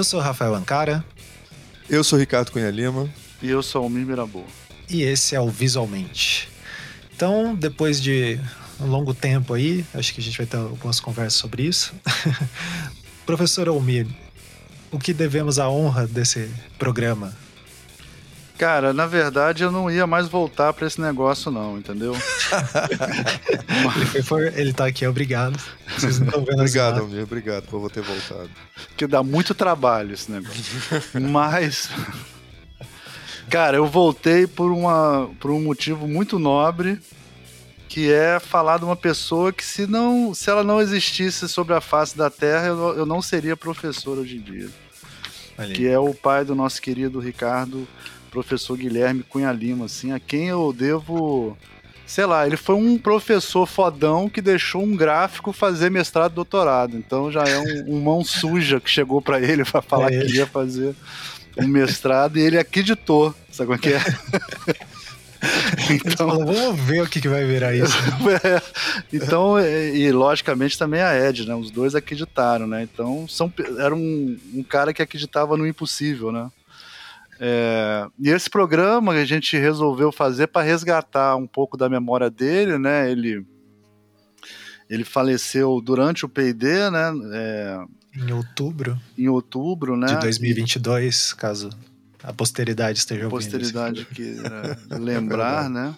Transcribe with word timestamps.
Eu 0.00 0.04
sou 0.04 0.18
Rafael 0.18 0.54
Ancara. 0.54 1.04
Eu 1.86 2.02
sou 2.02 2.18
Ricardo 2.18 2.50
Cunha 2.50 2.70
Lima. 2.70 3.06
E 3.42 3.50
eu 3.50 3.62
sou 3.62 3.84
o 3.86 3.90
Mirabô. 3.90 4.42
E 4.88 5.02
esse 5.02 5.36
é 5.36 5.40
o 5.42 5.50
Visualmente. 5.50 6.48
Então, 7.14 7.54
depois 7.54 8.00
de 8.00 8.40
um 8.80 8.86
longo 8.86 9.12
tempo 9.12 9.52
aí, 9.52 9.84
acho 9.92 10.14
que 10.14 10.20
a 10.22 10.22
gente 10.22 10.38
vai 10.38 10.46
ter 10.46 10.56
algumas 10.56 11.00
conversas 11.00 11.34
sobre 11.34 11.64
isso. 11.64 11.92
Professor 13.26 13.68
Almir, 13.68 14.06
o 14.90 14.98
que 14.98 15.12
devemos 15.12 15.58
à 15.58 15.68
honra 15.68 16.06
desse 16.06 16.50
programa? 16.78 17.36
Cara, 18.60 18.92
na 18.92 19.06
verdade 19.06 19.62
eu 19.62 19.72
não 19.72 19.90
ia 19.90 20.06
mais 20.06 20.28
voltar 20.28 20.74
para 20.74 20.86
esse 20.86 21.00
negócio, 21.00 21.50
não, 21.50 21.78
entendeu? 21.78 22.14
ele, 24.12 24.22
foi, 24.22 24.48
ele 24.48 24.74
tá 24.74 24.84
aqui, 24.84 25.06
obrigado. 25.06 25.58
Vocês 25.96 26.18
não 26.18 26.26
estão 26.26 26.44
vendo 26.44 26.58
Obrigado, 26.60 27.00
Almir, 27.00 27.22
obrigado 27.22 27.64
por 27.68 27.90
ter 27.90 28.02
voltado. 28.02 28.50
Que 28.98 29.06
dá 29.06 29.22
muito 29.22 29.54
trabalho 29.54 30.12
esse 30.12 30.30
negócio. 30.30 30.62
Mas. 31.18 31.88
Cara, 33.48 33.78
eu 33.78 33.86
voltei 33.86 34.46
por, 34.46 34.70
uma, 34.70 35.30
por 35.40 35.50
um 35.50 35.62
motivo 35.62 36.06
muito 36.06 36.38
nobre, 36.38 37.00
que 37.88 38.12
é 38.12 38.38
falar 38.38 38.76
de 38.76 38.84
uma 38.84 38.94
pessoa 38.94 39.54
que 39.54 39.64
se 39.64 39.86
não 39.86 40.34
se 40.34 40.50
ela 40.50 40.62
não 40.62 40.82
existisse 40.82 41.48
sobre 41.48 41.72
a 41.72 41.80
face 41.80 42.14
da 42.14 42.28
Terra, 42.28 42.66
eu, 42.66 42.98
eu 42.98 43.06
não 43.06 43.22
seria 43.22 43.56
professor 43.56 44.18
hoje 44.18 44.36
em 44.36 44.42
dia. 44.42 44.68
Ali. 45.56 45.72
Que 45.72 45.88
é 45.88 45.98
o 45.98 46.12
pai 46.12 46.44
do 46.44 46.54
nosso 46.54 46.82
querido 46.82 47.18
Ricardo 47.20 47.88
professor 48.30 48.76
Guilherme 48.76 49.22
Cunha 49.22 49.52
Lima, 49.52 49.86
assim, 49.86 50.12
a 50.12 50.20
quem 50.20 50.48
eu 50.48 50.72
devo. 50.72 51.56
Sei 52.06 52.26
lá, 52.26 52.46
ele 52.46 52.56
foi 52.56 52.74
um 52.74 52.98
professor 52.98 53.66
fodão 53.66 54.28
que 54.28 54.40
deixou 54.40 54.82
um 54.82 54.96
gráfico 54.96 55.52
fazer 55.52 55.90
mestrado 55.90 56.32
e 56.32 56.34
doutorado. 56.34 56.96
Então 56.96 57.30
já 57.30 57.44
é 57.44 57.58
um, 57.58 57.96
um 57.96 58.00
mão 58.00 58.24
suja 58.24 58.80
que 58.80 58.90
chegou 58.90 59.22
para 59.22 59.40
ele 59.40 59.64
para 59.64 59.80
falar 59.80 60.12
é 60.12 60.20
que 60.20 60.36
ia 60.36 60.46
fazer 60.46 60.94
um 61.56 61.68
mestrado 61.68 62.36
e 62.36 62.42
ele 62.42 62.58
acreditou. 62.58 63.34
Sabe 63.52 63.74
o 63.74 63.78
que 63.78 63.92
é? 63.92 64.00
então, 65.90 66.28
falou, 66.28 66.46
vamos 66.46 66.80
ver 66.80 67.02
o 67.02 67.06
que, 67.06 67.20
que 67.20 67.28
vai 67.28 67.44
virar 67.46 67.74
isso. 67.74 67.96
é, 68.44 68.62
então, 69.12 69.58
e, 69.58 69.98
e, 69.98 70.12
logicamente 70.12 70.78
também 70.78 71.00
a 71.00 71.16
Ed, 71.16 71.46
né? 71.46 71.54
Os 71.54 71.70
dois 71.70 71.94
acreditaram, 71.94 72.66
né? 72.66 72.82
Então, 72.82 73.26
são, 73.28 73.52
era 73.78 73.94
um, 73.94 74.36
um 74.54 74.62
cara 74.62 74.92
que 74.92 75.02
acreditava 75.02 75.56
no 75.56 75.66
impossível, 75.66 76.30
né? 76.30 76.50
É, 77.42 78.06
e 78.18 78.28
esse 78.28 78.50
programa 78.50 79.12
a 79.12 79.24
gente 79.24 79.56
resolveu 79.56 80.12
fazer 80.12 80.48
para 80.48 80.60
resgatar 80.60 81.36
um 81.36 81.46
pouco 81.46 81.74
da 81.74 81.88
memória 81.88 82.28
dele, 82.28 82.76
né? 82.76 83.10
Ele, 83.10 83.46
ele 84.90 85.04
faleceu 85.04 85.80
durante 85.80 86.26
o 86.26 86.28
P&D, 86.28 86.90
né? 86.90 87.12
É, 87.32 87.84
em 88.14 88.30
outubro. 88.30 89.00
Em 89.16 89.28
outubro, 89.28 89.96
né? 89.96 90.08
De 90.08 90.20
2022, 90.20 91.32
caso 91.32 91.70
a 92.22 92.32
posteridade 92.32 92.98
esteja 92.98 93.24
ouvindo. 93.24 93.38
Posteridade 93.38 94.04
que 94.04 94.36
lembrar, 94.90 95.66
é 95.66 95.68
né? 95.68 95.94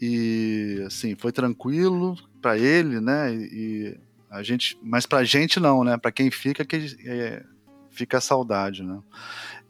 E 0.00 0.82
assim, 0.86 1.14
foi 1.16 1.32
tranquilo 1.32 2.16
para 2.40 2.56
ele, 2.56 3.00
né? 3.00 3.34
E 3.34 3.98
a 4.30 4.42
gente, 4.42 4.78
mas 4.82 5.06
pra 5.06 5.24
gente 5.24 5.60
não, 5.60 5.84
né? 5.84 5.96
Para 5.96 6.12
quem 6.12 6.30
fica 6.30 6.64
que 6.64 6.96
é, 7.04 7.42
fica 7.90 8.18
a 8.18 8.20
saudade, 8.20 8.82
né? 8.82 9.00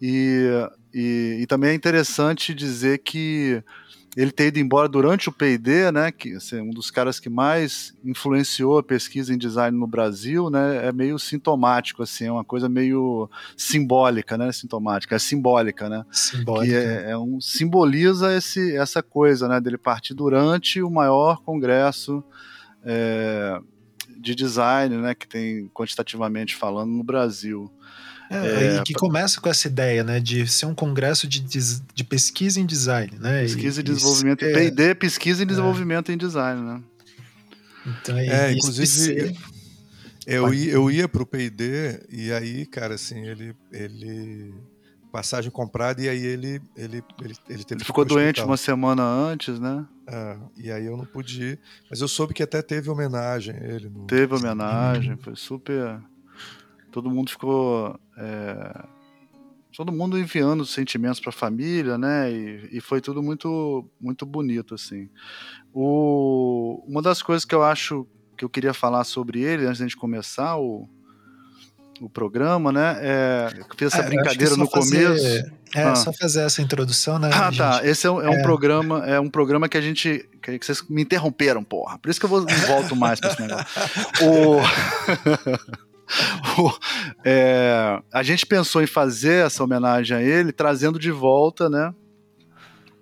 E, 0.00 0.48
e, 0.94 1.38
e, 1.40 1.46
também 1.46 1.70
é 1.70 1.74
interessante 1.74 2.54
dizer 2.54 2.98
que 2.98 3.62
ele 4.16 4.32
ter 4.32 4.48
ido 4.48 4.58
embora 4.58 4.88
durante 4.88 5.28
o 5.28 5.32
P&D, 5.32 5.92
né, 5.92 6.10
que 6.10 6.34
assim, 6.34 6.60
um 6.60 6.70
dos 6.70 6.90
caras 6.90 7.20
que 7.20 7.28
mais 7.28 7.94
influenciou 8.04 8.78
a 8.78 8.82
pesquisa 8.82 9.32
em 9.32 9.38
design 9.38 9.76
no 9.76 9.86
Brasil, 9.86 10.50
né, 10.50 10.86
é 10.86 10.92
meio 10.92 11.18
sintomático, 11.18 12.02
assim, 12.02 12.24
é 12.24 12.32
uma 12.32 12.44
coisa 12.44 12.68
meio 12.68 13.30
simbólica, 13.56 14.36
né, 14.36 14.50
sintomática, 14.50 15.14
é 15.14 15.18
simbólica, 15.18 15.88
né, 15.88 16.04
simbólica. 16.10 16.66
que 16.66 16.74
é, 16.74 17.10
é 17.10 17.18
um 17.18 17.40
simboliza 17.40 18.34
esse, 18.34 18.76
essa 18.76 19.02
coisa, 19.02 19.46
né, 19.46 19.60
dele 19.60 19.78
partir 19.78 20.14
durante 20.14 20.82
o 20.82 20.90
maior 20.90 21.40
congresso 21.42 22.24
é, 22.84 23.60
de 24.18 24.34
design, 24.34 24.96
né, 24.96 25.14
que 25.14 25.28
tem 25.28 25.68
quantitativamente 25.68 26.56
falando 26.56 26.90
no 26.90 27.04
Brasil. 27.04 27.70
É, 28.30 28.76
é, 28.76 28.82
que 28.82 28.92
começa 28.92 29.40
com 29.40 29.48
essa 29.48 29.66
ideia, 29.66 30.04
né, 30.04 30.20
de 30.20 30.46
ser 30.46 30.66
um 30.66 30.74
congresso 30.74 31.26
de, 31.26 31.40
de 31.40 32.04
pesquisa 32.04 32.60
em 32.60 32.66
design, 32.66 33.18
né? 33.18 33.40
Pesquisa 33.42 33.80
e, 33.80 33.82
e 33.82 33.84
desenvolvimento, 33.84 34.44
é, 34.44 34.52
P&D, 34.52 34.94
pesquisa 34.96 35.42
e 35.42 35.44
é. 35.44 35.46
desenvolvimento 35.46 36.12
em 36.12 36.18
design, 36.18 36.60
né? 36.60 36.82
Então, 37.86 38.18
é, 38.18 38.52
inclusive 38.52 39.34
eu, 40.26 40.52
ia, 40.52 40.72
eu 40.72 40.90
ia 40.90 41.08
pro 41.08 41.24
P&D 41.24 42.00
e 42.10 42.30
aí, 42.30 42.66
cara, 42.66 42.96
assim, 42.96 43.26
ele, 43.26 43.56
ele 43.72 44.52
passagem 45.10 45.50
comprada 45.50 46.02
e 46.02 46.08
aí 46.08 46.22
ele 46.22 46.60
ele 46.76 47.02
ele, 47.22 47.34
ele, 47.48 47.64
ele 47.70 47.84
ficou 47.84 48.04
doente 48.04 48.42
uma 48.42 48.58
semana 48.58 49.02
antes, 49.02 49.58
né? 49.58 49.86
É, 50.06 50.36
e 50.56 50.70
aí 50.70 50.84
eu 50.84 50.98
não 50.98 51.06
pude 51.06 51.42
ir, 51.42 51.58
mas 51.88 52.02
eu 52.02 52.08
soube 52.08 52.34
que 52.34 52.42
até 52.42 52.60
teve 52.60 52.90
homenagem 52.90 53.54
a 53.54 53.64
ele. 53.64 53.88
No... 53.88 54.06
Teve 54.06 54.34
homenagem, 54.34 55.16
foi 55.16 55.34
super 55.34 55.98
todo 56.90 57.10
mundo 57.10 57.30
ficou. 57.30 57.98
É, 58.16 58.84
todo 59.76 59.92
mundo 59.92 60.18
enviando 60.18 60.64
sentimentos 60.66 61.20
para 61.20 61.30
a 61.30 61.32
família, 61.32 61.96
né? 61.96 62.30
E, 62.32 62.68
e, 62.72 62.80
foi 62.80 63.00
tudo 63.00 63.22
muito, 63.22 63.88
muito 64.00 64.26
bonito, 64.26 64.74
assim. 64.74 65.08
O, 65.72 66.82
uma 66.86 67.00
das 67.00 67.22
coisas 67.22 67.44
que 67.44 67.54
eu 67.54 67.62
acho 67.62 68.06
que 68.36 68.44
eu 68.44 68.48
queria 68.48 68.74
falar 68.74 69.04
sobre 69.04 69.40
ele 69.40 69.66
antes 69.66 69.78
de 69.78 69.84
gente 69.84 69.96
começar 69.96 70.56
o, 70.56 70.88
o 72.00 72.08
programa, 72.08 72.72
né? 72.72 72.98
É, 73.00 73.48
eu 73.56 73.66
fiz 73.76 73.92
essa 73.92 74.02
é, 74.02 74.06
brincadeira 74.06 74.56
no 74.56 74.68
fazer, 74.68 75.06
começo. 75.06 75.52
É, 75.74 75.82
ah. 75.82 75.94
só 75.94 76.12
fazer 76.12 76.40
essa 76.40 76.62
introdução, 76.62 77.18
né? 77.18 77.30
Ah, 77.32 77.52
tá. 77.52 77.80
Esse 77.84 78.06
é 78.06 78.10
um, 78.10 78.20
é 78.20 78.28
um 78.28 78.38
é. 78.38 78.42
programa, 78.42 79.06
é 79.06 79.20
um 79.20 79.28
programa 79.28 79.68
que 79.68 79.76
a 79.76 79.80
gente. 79.80 80.28
que 80.42 80.58
vocês 80.58 80.82
me 80.88 81.02
interromperam, 81.02 81.62
porra. 81.62 81.98
Por 81.98 82.10
isso 82.10 82.18
que 82.18 82.26
eu 82.26 82.30
vou, 82.30 82.40
não 82.40 82.66
volto 82.66 82.96
mais 82.96 83.20
para 83.20 83.32
esse 83.32 83.42
negócio. 83.42 83.66
o... 84.24 85.87
é, 87.24 88.00
a 88.12 88.22
gente 88.22 88.46
pensou 88.46 88.82
em 88.82 88.86
fazer 88.86 89.46
essa 89.46 89.62
homenagem 89.62 90.16
a 90.16 90.22
ele, 90.22 90.52
trazendo 90.52 90.98
de 90.98 91.10
volta, 91.10 91.68
né? 91.68 91.94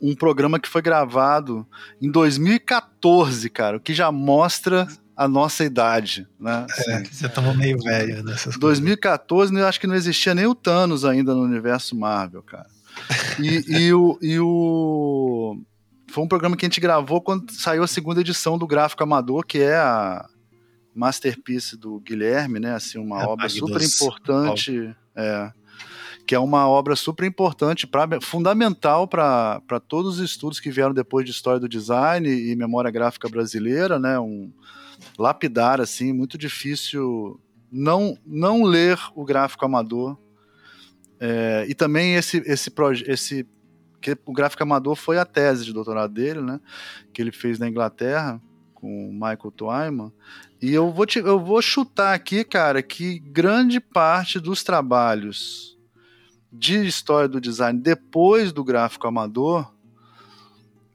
Um 0.00 0.15
programa 0.15 0.61
que 0.61 0.69
foi 0.69 0.83
gravado 0.83 1.66
em 2.00 2.11
2014, 2.11 3.49
cara, 3.49 3.77
o 3.78 3.81
que 3.81 3.95
já 3.95 4.12
mostra 4.12 4.87
a 5.16 5.27
nossa 5.27 5.65
idade, 5.65 6.28
né? 6.39 6.66
É, 6.87 7.05
você 7.05 7.28
tava 7.28 7.55
meio 7.55 7.78
velho 7.78 8.22
nessas 8.22 8.59
2014, 8.59 9.49
coisas. 9.49 9.62
eu 9.62 9.69
acho 9.69 9.81
que 9.81 9.87
não 9.87 9.95
existia 9.95 10.34
nem 10.34 10.47
o 10.47 10.55
Thanos 10.55 11.05
ainda 11.05 11.34
no 11.34 11.43
universo 11.43 11.97
Marvel, 11.97 12.43
cara. 12.43 12.66
E, 13.41 13.65
e, 13.78 13.95
o, 13.95 14.19
e 14.21 14.39
o. 14.39 15.59
Foi 16.11 16.25
um 16.25 16.28
programa 16.28 16.56
que 16.56 16.65
a 16.65 16.69
gente 16.69 16.81
gravou 16.81 17.21
quando 17.21 17.50
saiu 17.53 17.83
a 17.83 17.87
segunda 17.87 18.21
edição 18.21 18.59
do 18.59 18.66
Gráfico 18.66 19.03
Amador, 19.03 19.45
que 19.47 19.59
é 19.59 19.77
a, 19.77 20.27
masterpiece 20.97 21.77
do 21.77 22.01
Guilherme, 22.01 22.59
né? 22.59 22.75
Assim, 22.75 22.99
uma 22.99 23.23
é 23.23 23.27
obra 23.27 23.49
super 23.49 23.83
importante, 23.83 24.97
é, 25.15 25.53
que 26.27 26.34
é 26.34 26.39
uma 26.39 26.67
obra 26.67 26.97
super 26.97 27.27
importante, 27.27 27.87
pra, 27.87 28.21
fundamental 28.21 29.07
para 29.07 29.81
todos 29.87 30.19
os 30.19 30.31
estudos 30.31 30.59
que 30.59 30.71
vieram 30.71 30.95
depois 30.95 31.25
de 31.25 31.31
história 31.31 31.61
do 31.61 31.69
design 31.69 32.29
e 32.29 32.57
memória 32.57 32.91
gráfica 32.91 33.29
brasileira, 33.29 33.99
né? 33.99 34.19
Um 34.19 34.51
lapidar 35.19 35.81
assim, 35.81 36.12
muito 36.12 36.39
difícil 36.39 37.39
não 37.71 38.17
não 38.25 38.63
ler 38.65 38.99
o 39.15 39.25
gráfico 39.25 39.65
amador. 39.67 40.17
É, 41.21 41.67
e 41.69 41.75
também 41.75 42.15
esse 42.15 42.39
esse 42.47 42.73
esse 43.07 43.47
que 44.01 44.16
o 44.25 44.33
gráfico 44.33 44.63
amador 44.63 44.95
foi 44.95 45.19
a 45.19 45.25
tese 45.25 45.65
de 45.65 45.72
doutorado 45.72 46.13
dele, 46.13 46.41
né? 46.41 46.59
Que 47.13 47.21
ele 47.21 47.33
fez 47.33 47.59
na 47.59 47.69
Inglaterra 47.69 48.41
com 48.77 49.11
Michael 49.13 49.51
Twyman. 49.57 50.13
E 50.63 50.73
eu 50.73 50.93
vou, 50.93 51.05
te, 51.05 51.19
eu 51.19 51.41
vou 51.41 51.61
chutar 51.61 52.15
aqui, 52.15 52.45
cara, 52.45 52.83
que 52.83 53.19
grande 53.19 53.81
parte 53.81 54.39
dos 54.39 54.63
trabalhos 54.63 55.77
de 56.53 56.87
história 56.87 57.28
do 57.28 57.41
design 57.41 57.78
depois 57.78 58.53
do 58.53 58.65
gráfico 58.65 59.07
amador, 59.07 59.71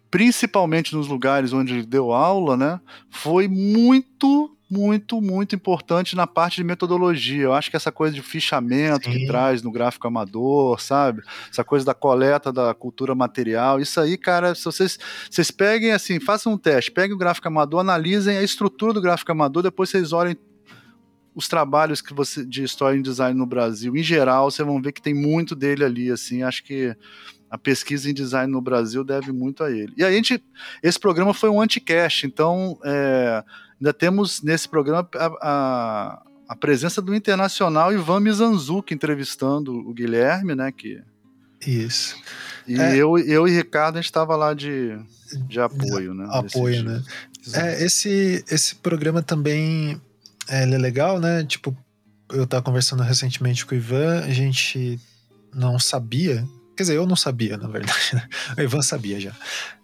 principalmente 0.09 0.95
nos 0.95 1.07
lugares 1.07 1.53
onde 1.53 1.73
ele 1.73 1.85
deu 1.85 2.11
aula, 2.11 2.57
né, 2.57 2.81
foi 3.09 3.47
muito 3.47 4.57
muito, 4.71 5.21
muito 5.21 5.53
importante 5.53 6.15
na 6.15 6.25
parte 6.25 6.55
de 6.55 6.63
metodologia. 6.63 7.43
Eu 7.43 7.53
acho 7.53 7.69
que 7.69 7.75
essa 7.75 7.91
coisa 7.91 8.15
de 8.15 8.21
fichamento 8.21 9.11
Sim. 9.11 9.11
que 9.11 9.27
traz 9.27 9.61
no 9.61 9.69
gráfico 9.69 10.07
amador, 10.07 10.81
sabe? 10.81 11.21
Essa 11.51 11.61
coisa 11.61 11.85
da 11.85 11.93
coleta 11.93 12.53
da 12.53 12.73
cultura 12.73 13.13
material. 13.13 13.81
Isso 13.81 13.99
aí, 13.99 14.17
cara, 14.17 14.55
se 14.55 14.63
vocês, 14.63 14.97
vocês 15.29 15.51
peguem 15.51 15.91
assim, 15.91 16.21
façam 16.21 16.53
um 16.53 16.57
teste, 16.57 16.89
peguem 16.89 17.13
o 17.13 17.19
gráfico 17.19 17.49
amador, 17.49 17.81
analisem 17.81 18.37
a 18.37 18.43
estrutura 18.43 18.93
do 18.93 19.01
gráfico 19.01 19.31
amador, 19.33 19.61
depois 19.61 19.89
vocês 19.89 20.13
olhem 20.13 20.37
os 21.35 21.47
trabalhos 21.47 22.01
que 22.01 22.13
você 22.13 22.45
de 22.45 22.63
história 22.63 22.97
em 22.97 23.01
design 23.01 23.37
no 23.37 23.45
Brasil, 23.45 23.95
em 23.95 24.03
geral, 24.03 24.49
vocês 24.49 24.65
vão 24.65 24.81
ver 24.81 24.91
que 24.91 25.01
tem 25.01 25.13
muito 25.13 25.55
dele 25.55 25.83
ali, 25.83 26.11
assim, 26.11 26.43
acho 26.43 26.63
que 26.63 26.95
a 27.49 27.57
pesquisa 27.57 28.09
em 28.09 28.13
design 28.13 28.51
no 28.51 28.61
Brasil 28.61 29.03
deve 29.03 29.31
muito 29.33 29.63
a 29.63 29.71
ele. 29.71 29.93
E 29.97 30.03
a 30.03 30.11
gente, 30.11 30.41
esse 30.81 30.99
programa 30.99 31.33
foi 31.33 31.49
um 31.49 31.61
anticast, 31.61 32.25
então 32.25 32.77
é, 32.83 33.43
ainda 33.81 33.91
temos 33.91 34.43
nesse 34.43 34.69
programa 34.69 35.09
a, 35.15 35.25
a, 35.41 36.23
a 36.49 36.55
presença 36.55 37.01
do 37.01 37.15
internacional 37.15 37.91
Ivan 37.91 38.19
Mizanzuki 38.19 38.93
entrevistando 38.93 39.73
o 39.73 39.93
Guilherme, 39.93 40.53
né? 40.53 40.71
Que... 40.71 41.01
Isso. 41.65 42.15
E 42.67 42.79
é... 42.79 42.95
eu, 42.95 43.17
eu 43.17 43.47
e 43.47 43.51
Ricardo, 43.51 43.95
a 43.97 44.01
gente 44.01 44.05
estava 44.05 44.35
lá 44.35 44.53
de, 44.53 44.97
de 45.47 45.59
apoio, 45.59 46.13
né? 46.13 46.27
Apoio, 46.29 46.83
né? 46.83 47.03
É, 47.53 47.83
esse, 47.83 48.45
esse 48.49 48.75
programa 48.75 49.23
também 49.23 49.99
é, 50.47 50.61
é 50.61 50.77
legal, 50.77 51.19
né? 51.19 51.43
Tipo, 51.43 51.75
eu 52.31 52.43
estava 52.43 52.63
conversando 52.63 53.01
recentemente 53.01 53.65
com 53.65 53.73
o 53.73 53.77
Ivan, 53.77 54.23
a 54.23 54.31
gente 54.31 54.99
não 55.53 55.79
sabia, 55.79 56.47
quer 56.77 56.83
dizer, 56.83 56.95
eu 56.95 57.07
não 57.07 57.15
sabia, 57.15 57.57
na 57.57 57.67
verdade, 57.67 58.11
né? 58.13 58.27
o 58.57 58.61
Ivan 58.61 58.81
sabia 58.83 59.19
já, 59.19 59.35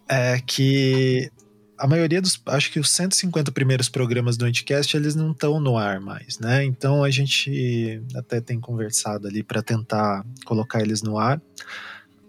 é 0.08 0.40
que 0.40 1.30
a 1.78 1.86
maioria 1.86 2.20
dos, 2.20 2.40
acho 2.46 2.72
que 2.72 2.80
os 2.80 2.90
150 2.90 3.52
primeiros 3.52 3.88
programas 3.88 4.36
do 4.36 4.44
Anticast, 4.44 4.96
eles 4.96 5.14
não 5.14 5.30
estão 5.30 5.60
no 5.60 5.76
ar 5.76 6.00
mais, 6.00 6.38
né? 6.38 6.64
Então 6.64 7.04
a 7.04 7.10
gente 7.10 8.02
até 8.14 8.40
tem 8.40 8.58
conversado 8.58 9.28
ali 9.28 9.42
para 9.42 9.62
tentar 9.62 10.24
colocar 10.44 10.80
eles 10.80 11.02
no 11.02 11.18
ar. 11.18 11.40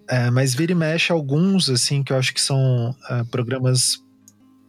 É, 0.07 0.29
mas 0.31 0.55
vira 0.55 0.71
e 0.71 0.75
mexe 0.75 1.11
alguns, 1.11 1.69
assim, 1.69 2.03
que 2.03 2.11
eu 2.11 2.17
acho 2.17 2.33
que 2.33 2.41
são 2.41 2.95
é, 3.09 3.23
programas 3.25 4.03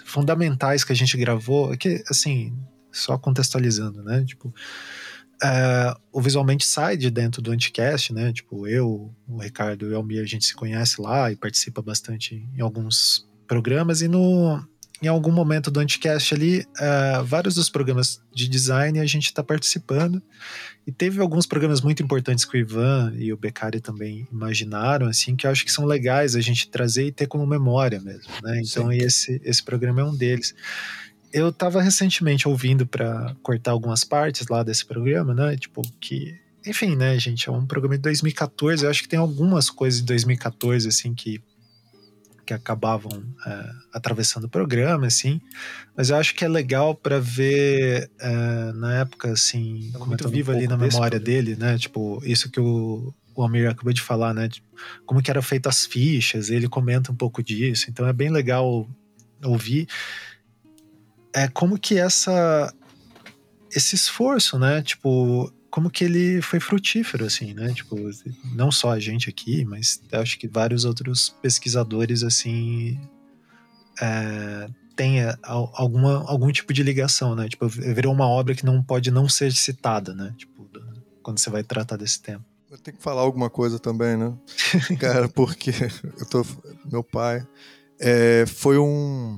fundamentais 0.05 0.85
que 0.85 0.93
a 0.93 0.97
gente 0.97 1.17
gravou, 1.17 1.77
que, 1.77 2.03
assim, 2.11 2.53
só 2.93 3.17
contextualizando, 3.17 4.03
né? 4.03 4.25
Tipo, 4.25 4.53
é, 5.43 5.95
o 6.13 6.21
Visualmente 6.21 6.67
sai 6.67 6.97
de 6.97 7.11
dentro 7.11 7.41
do 7.41 7.53
Anticast, 7.53 8.13
né? 8.13 8.33
Tipo, 8.33 8.67
eu, 8.67 9.15
o 9.27 9.39
Ricardo 9.39 9.87
e 9.87 9.89
o 9.89 9.95
Elmir, 9.95 10.23
a 10.23 10.27
gente 10.27 10.45
se 10.45 10.55
conhece 10.55 11.01
lá 11.01 11.33
e 11.33 11.37
participa 11.37 11.81
bastante 11.81 12.47
em 12.55 12.61
alguns 12.61 13.27
programas 13.47 14.03
e 14.03 14.09
no 14.09 14.63
em 15.03 15.09
algum 15.09 15.33
momento 15.33 15.71
do 15.71 15.81
Anticast 15.81 16.35
ali, 16.35 16.61
uh, 16.61 17.25
vários 17.25 17.55
dos 17.55 17.71
programas 17.71 18.21
de 18.35 18.49
design 18.49 18.99
a 19.01 19.07
gente 19.07 19.27
está 19.27 19.43
participando 19.43 20.23
e 20.87 20.93
teve 20.93 21.21
alguns 21.21 21.47
programas 21.47 21.81
muito 21.81 22.03
importantes 22.03 22.45
que 22.45 22.57
o 22.57 22.61
Ivan 22.61 23.15
e 23.17 23.33
o 23.33 23.37
Beccari 23.37 23.81
também 23.81 24.29
imaginaram, 24.31 25.07
assim, 25.07 25.37
que 25.37 25.47
eu 25.47 25.51
acho 25.51 25.65
que 25.65 25.73
são 25.73 25.85
legais 25.87 26.37
a 26.37 26.41
gente 26.41 26.69
trazer 26.69 27.07
e 27.07 27.13
ter 27.13 27.27
como 27.27 27.47
memória 27.47 28.01
mesmo, 28.01 28.31
né? 28.43 28.61
Então 28.63 28.93
esse, 28.93 29.41
esse 29.45 29.63
programa 29.63 30.01
é 30.01 30.05
um 30.05 30.15
deles. 30.15 30.55
Eu 31.33 31.49
estava 31.49 31.81
recentemente 31.81 32.49
ouvindo 32.49 32.87
para 32.87 33.35
cortar 33.43 33.71
algumas 33.71 34.05
partes 34.05 34.49
lá 34.49 34.63
desse 34.63 34.85
programa, 34.85 35.33
né? 35.33 35.57
Tipo, 35.57 35.83
que 36.01 36.35
enfim, 36.67 36.95
né, 36.95 37.19
gente, 37.19 37.49
é 37.49 37.53
um 37.53 37.65
programa 37.65 37.97
de 37.97 38.03
2014. 38.03 38.85
Eu 38.85 38.91
acho 38.91 39.03
que 39.03 39.09
tem 39.09 39.19
algumas 39.19 39.71
coisas 39.71 40.01
de 40.01 40.07
2014, 40.07 40.89
assim, 40.89 41.15
que 41.15 41.41
que 42.51 42.55
acabavam 42.55 43.23
é, 43.47 43.71
atravessando 43.93 44.45
o 44.45 44.49
programa, 44.49 45.07
assim. 45.07 45.41
Mas 45.97 46.11
eu 46.11 46.17
acho 46.17 46.35
que 46.35 46.45
é 46.45 46.49
legal 46.49 46.97
para 46.97 47.21
ver 47.21 48.11
é, 48.19 48.73
na 48.73 48.99
época, 48.99 49.31
assim, 49.31 49.91
tá 49.93 50.01
muito 50.01 50.29
vivo 50.29 50.51
um 50.51 50.57
ali 50.57 50.67
na 50.67 50.77
memória 50.77 51.21
dele, 51.21 51.55
né? 51.55 51.79
Tipo, 51.79 52.21
isso 52.25 52.51
que 52.51 52.59
o, 52.59 53.15
o 53.37 53.45
Amir 53.45 53.71
acabou 53.71 53.93
de 53.93 54.01
falar, 54.01 54.35
né? 54.35 54.49
Tipo, 54.49 54.67
como 55.07 55.23
que 55.23 55.31
eram 55.31 55.43
feitas 55.43 55.77
as 55.77 55.87
fichas, 55.87 56.51
ele 56.51 56.69
comenta 56.69 57.13
um 57.13 57.15
pouco 57.15 57.41
disso. 57.41 57.87
Então 57.89 58.05
é 58.09 58.13
bem 58.13 58.31
legal 58.31 58.89
ouvir. 59.45 59.87
É 61.33 61.47
como 61.47 61.79
que 61.79 61.99
essa 61.99 62.75
esse 63.71 63.95
esforço, 63.95 64.59
né? 64.59 64.83
Tipo, 64.83 65.53
como 65.71 65.91
que 65.91 66.05
ele 66.05 66.43
foi 66.43 66.59
frutífero, 66.61 67.25
assim, 67.25 67.55
né? 67.55 67.73
Tipo, 67.73 67.97
não 68.55 68.73
só 68.73 68.91
a 68.91 68.99
gente 68.99 69.31
aqui, 69.31 69.65
mas 69.65 70.03
acho 70.13 70.39
que 70.39 70.49
vários 70.49 70.85
outros 70.85 71.29
pesquisadores, 71.41 72.23
assim, 72.23 73.01
é, 74.01 74.69
têm 74.97 75.19
alguma, 75.43 76.29
algum 76.29 76.51
tipo 76.51 76.73
de 76.73 76.83
ligação, 76.83 77.35
né? 77.35 77.49
Tipo, 77.49 77.69
virou 77.69 78.13
uma 78.13 78.27
obra 78.27 78.55
que 78.55 78.67
não 78.67 78.83
pode 78.83 79.11
não 79.11 79.29
ser 79.29 79.53
citada, 79.53 80.15
né? 80.15 80.35
Tipo, 80.37 80.69
quando 81.23 81.39
você 81.39 81.51
vai 81.51 81.63
tratar 81.63 81.97
desse 81.97 82.21
tema. 82.21 82.45
Eu 82.71 82.79
tenho 82.79 82.97
que 82.97 83.03
falar 83.03 83.23
alguma 83.23 83.51
coisa 83.51 83.79
também, 83.79 84.17
né? 84.17 84.33
Cara, 84.99 85.29
porque 85.29 85.73
eu 86.19 86.27
tô. 86.27 86.45
Meu 86.91 87.03
pai 87.03 87.47
é, 87.99 88.45
foi 88.47 88.79
um 88.79 89.37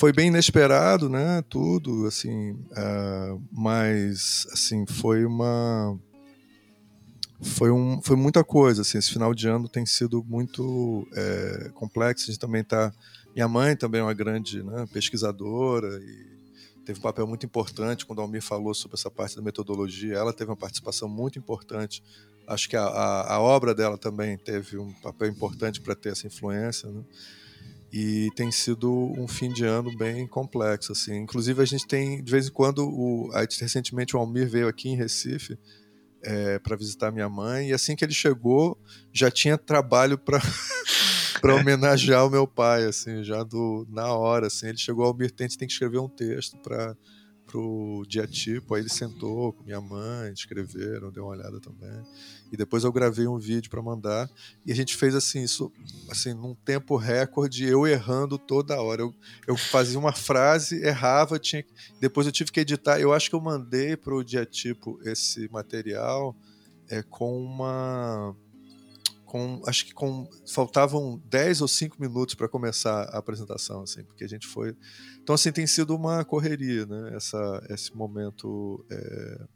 foi 0.00 0.14
bem 0.14 0.28
inesperado, 0.28 1.10
né? 1.10 1.44
Tudo, 1.46 2.06
assim, 2.06 2.52
uh, 2.52 3.38
mas, 3.52 4.46
assim, 4.50 4.86
foi 4.86 5.26
uma 5.26 5.94
foi, 7.42 7.70
um, 7.70 8.00
foi 8.00 8.16
muita 8.16 8.42
coisa, 8.42 8.80
assim, 8.80 8.96
esse 8.96 9.12
final 9.12 9.34
de 9.34 9.46
ano 9.46 9.68
tem 9.68 9.84
sido 9.84 10.24
muito 10.26 11.06
é, 11.12 11.70
complexo, 11.74 12.24
a 12.24 12.26
gente 12.32 12.38
também 12.38 12.64
tá, 12.64 12.94
minha 13.34 13.46
mãe 13.46 13.76
também 13.76 14.00
é 14.00 14.04
uma 14.04 14.14
grande 14.14 14.62
né, 14.62 14.86
pesquisadora 14.90 16.00
e 16.02 16.82
teve 16.82 16.98
um 16.98 17.02
papel 17.02 17.26
muito 17.26 17.44
importante 17.44 18.06
quando 18.06 18.20
a 18.20 18.22
Almir 18.22 18.42
falou 18.42 18.72
sobre 18.72 18.96
essa 18.96 19.10
parte 19.10 19.36
da 19.36 19.42
metodologia, 19.42 20.14
ela 20.14 20.32
teve 20.32 20.50
uma 20.50 20.56
participação 20.56 21.10
muito 21.10 21.38
importante, 21.38 22.02
acho 22.46 22.70
que 22.70 22.76
a, 22.76 22.84
a, 22.84 23.34
a 23.34 23.40
obra 23.40 23.74
dela 23.74 23.98
também 23.98 24.38
teve 24.38 24.78
um 24.78 24.94
papel 24.94 25.28
importante 25.28 25.78
para 25.78 25.94
ter 25.94 26.12
essa 26.12 26.26
influência, 26.26 26.90
né? 26.90 27.02
E 27.92 28.30
tem 28.36 28.52
sido 28.52 28.90
um 29.18 29.26
fim 29.26 29.52
de 29.52 29.64
ano 29.64 29.94
bem 29.96 30.26
complexo 30.26 30.92
assim. 30.92 31.16
Inclusive 31.16 31.60
a 31.60 31.64
gente 31.64 31.86
tem 31.86 32.22
de 32.22 32.30
vez 32.30 32.48
em 32.48 32.52
quando 32.52 32.84
o 32.84 33.30
recentemente 33.60 34.16
o 34.16 34.18
Almir 34.20 34.48
veio 34.48 34.68
aqui 34.68 34.88
em 34.88 34.96
Recife 34.96 35.58
é, 36.22 36.58
para 36.58 36.76
visitar 36.76 37.10
minha 37.10 37.28
mãe. 37.28 37.70
E 37.70 37.72
assim 37.72 37.96
que 37.96 38.04
ele 38.04 38.12
chegou 38.12 38.78
já 39.12 39.30
tinha 39.30 39.58
trabalho 39.58 40.16
para 40.16 40.40
para 41.40 41.54
homenagear 41.56 42.26
o 42.26 42.30
meu 42.30 42.46
pai 42.46 42.84
assim 42.84 43.24
já 43.24 43.42
do 43.42 43.86
na 43.90 44.12
hora 44.12 44.46
assim. 44.46 44.68
Ele 44.68 44.78
chegou 44.78 45.04
ao 45.04 45.10
Almir 45.10 45.32
tem 45.32 45.48
tem 45.48 45.66
que 45.66 45.72
escrever 45.72 45.98
um 45.98 46.08
texto 46.08 46.56
para 46.58 46.96
pro 47.50 48.04
diatipo, 48.06 48.74
aí 48.74 48.82
ele 48.82 48.88
sentou 48.88 49.52
com 49.52 49.64
minha 49.64 49.80
mãe, 49.80 50.32
escreveram, 50.32 51.10
deu 51.10 51.24
uma 51.24 51.32
olhada 51.32 51.58
também. 51.58 52.00
E 52.52 52.56
depois 52.56 52.84
eu 52.84 52.92
gravei 52.92 53.26
um 53.26 53.38
vídeo 53.38 53.68
para 53.68 53.82
mandar 53.82 54.30
e 54.64 54.70
a 54.70 54.74
gente 54.74 54.96
fez 54.96 55.16
assim, 55.16 55.42
isso 55.42 55.72
assim, 56.08 56.32
num 56.32 56.54
tempo 56.54 56.94
recorde, 56.96 57.64
eu 57.64 57.86
errando 57.86 58.38
toda 58.38 58.80
hora. 58.80 59.02
Eu, 59.02 59.14
eu 59.48 59.56
fazia 59.56 59.98
uma 59.98 60.12
frase, 60.12 60.80
errava, 60.84 61.40
tinha 61.40 61.64
depois 62.00 62.24
eu 62.26 62.32
tive 62.32 62.52
que 62.52 62.60
editar. 62.60 63.00
Eu 63.00 63.12
acho 63.12 63.28
que 63.28 63.34
eu 63.34 63.40
mandei 63.40 63.96
pro 63.96 64.22
diatipo 64.22 65.00
esse 65.02 65.48
material 65.50 66.36
é, 66.88 67.02
com 67.02 67.36
uma 67.42 68.36
com 69.30 69.62
acho 69.66 69.86
que 69.86 69.94
com 69.94 70.28
faltavam 70.52 71.22
10 71.26 71.60
ou 71.60 71.68
5 71.68 71.96
minutos 72.00 72.34
para 72.34 72.48
começar 72.48 73.04
a 73.04 73.18
apresentação 73.18 73.82
assim, 73.82 74.02
porque 74.02 74.24
a 74.24 74.28
gente 74.28 74.46
foi 74.46 74.76
então, 75.22 75.34
assim, 75.34 75.52
tem 75.52 75.66
sido 75.66 75.94
uma 75.94 76.24
correria, 76.24 76.86
né? 76.86 77.12
Essa, 77.14 77.66
esse 77.70 77.94
momento. 77.96 78.84
É... 78.90 79.46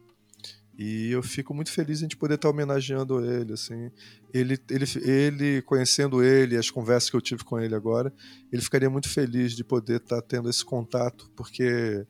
E 0.77 1.11
eu 1.11 1.23
fico 1.23 1.55
muito 1.55 1.71
feliz 1.71 2.03
em 2.03 2.09
poder 2.09 2.35
estar 2.35 2.49
homenageando 2.49 3.25
ele, 3.25 3.53
assim. 3.53 3.91
Ele, 4.33 4.59
ele, 4.69 4.85
ele, 5.03 5.63
conhecendo 5.63 6.23
ele, 6.23 6.57
as 6.57 6.71
conversas 6.71 7.11
que 7.11 7.17
eu 7.17 7.21
tive 7.21 7.45
com 7.45 7.61
ele 7.61 7.75
agora, 7.75 8.13
ele 8.53 8.63
ficaria 8.63 8.91
muito 8.91 9.09
feliz 9.09 9.53
de 9.53 9.63
poder 9.63 9.97
estar 9.97 10.21
tendo 10.23 10.51
esse 10.51 10.65
contato, 10.65 11.31
porque 11.37 12.05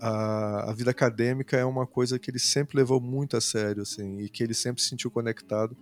a, 0.00 0.70
a 0.70 0.72
vida 0.72 0.92
acadêmica 0.92 1.56
é 1.56 1.64
uma 1.64 1.86
coisa 1.88 2.18
que 2.18 2.30
ele 2.30 2.38
sempre 2.38 2.76
levou 2.76 3.00
muito 3.00 3.36
a 3.36 3.40
sério, 3.40 3.82
assim, 3.82 4.20
e 4.20 4.28
que 4.28 4.44
ele 4.44 4.54
sempre 4.54 4.80
se 4.80 4.88
sentiu 4.88 5.10
conectado 5.10 5.76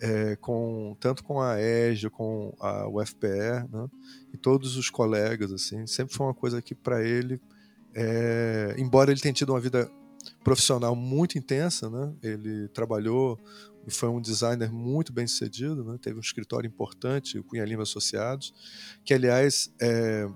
é, 0.00 0.36
com 0.36 0.96
tanto 1.00 1.24
com 1.24 1.40
a 1.40 1.60
EGE, 1.60 2.10
com 2.10 2.54
a 2.60 2.88
UFPR, 2.88 3.66
né, 3.70 3.88
e 4.32 4.36
todos 4.36 4.76
os 4.76 4.90
colegas, 4.90 5.52
assim, 5.52 5.86
sempre 5.86 6.14
foi 6.14 6.26
uma 6.26 6.34
coisa 6.34 6.60
que 6.60 6.74
para 6.74 7.02
ele, 7.02 7.40
é, 7.94 8.74
embora 8.78 9.10
ele 9.10 9.20
tenha 9.20 9.32
tido 9.32 9.52
uma 9.52 9.60
vida 9.60 9.90
profissional 10.44 10.94
muito 10.94 11.38
intensa, 11.38 11.88
né, 11.88 12.12
ele 12.22 12.68
trabalhou 12.68 13.38
e 13.86 13.90
foi 13.90 14.08
um 14.08 14.20
designer 14.20 14.70
muito 14.70 15.12
bem 15.12 15.26
sucedido, 15.26 15.84
né, 15.84 15.98
teve 16.00 16.16
um 16.16 16.20
escritório 16.20 16.68
importante, 16.68 17.38
o 17.38 17.44
Cunha 17.44 17.64
Lima 17.64 17.84
Associados, 17.84 18.52
que 19.04 19.14
aliás 19.14 19.72
é, 19.80 20.28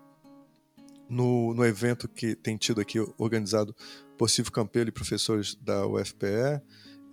no, 1.08 1.52
no 1.52 1.64
evento 1.64 2.08
que 2.08 2.36
tem 2.36 2.56
tido 2.56 2.80
aqui 2.80 2.98
organizado 3.18 3.74
por 4.16 4.30
Silvio 4.30 4.52
Campelo 4.52 4.88
e 4.88 4.92
professores 4.92 5.54
da 5.56 5.86
UFPE, 5.86 6.62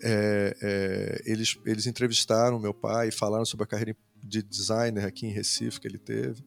é, 0.02 0.56
é, 0.62 1.22
eles, 1.26 1.58
eles 1.66 1.86
entrevistaram 1.86 2.60
meu 2.60 2.74
pai 2.74 3.10
e 3.10 3.12
falaram 3.12 3.46
sobre 3.46 3.64
a 3.64 3.68
carreira 3.68 3.96
de 4.24 4.42
designer 4.42 5.06
aqui 5.06 5.26
em 5.26 5.32
Recife 5.32 5.80
que 5.80 5.88
ele 5.88 5.98
teve. 5.98 6.44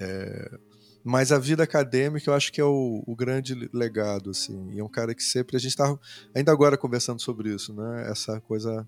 É, 0.00 0.58
mas 1.04 1.32
a 1.32 1.38
vida 1.38 1.62
acadêmica 1.62 2.28
eu 2.28 2.34
acho 2.34 2.52
que 2.52 2.60
é 2.60 2.64
o, 2.64 3.02
o, 3.06 3.16
grande 3.16 3.54
legado, 3.72 4.30
assim. 4.30 4.70
E 4.72 4.78
é 4.78 4.84
um 4.84 4.88
cara 4.88 5.14
que 5.14 5.22
sempre 5.22 5.56
a 5.56 5.60
gente 5.60 5.70
estava 5.70 5.98
ainda 6.34 6.52
agora 6.52 6.76
conversando 6.76 7.20
sobre 7.20 7.54
isso, 7.54 7.72
né? 7.72 8.10
Essa 8.10 8.40
coisa 8.40 8.86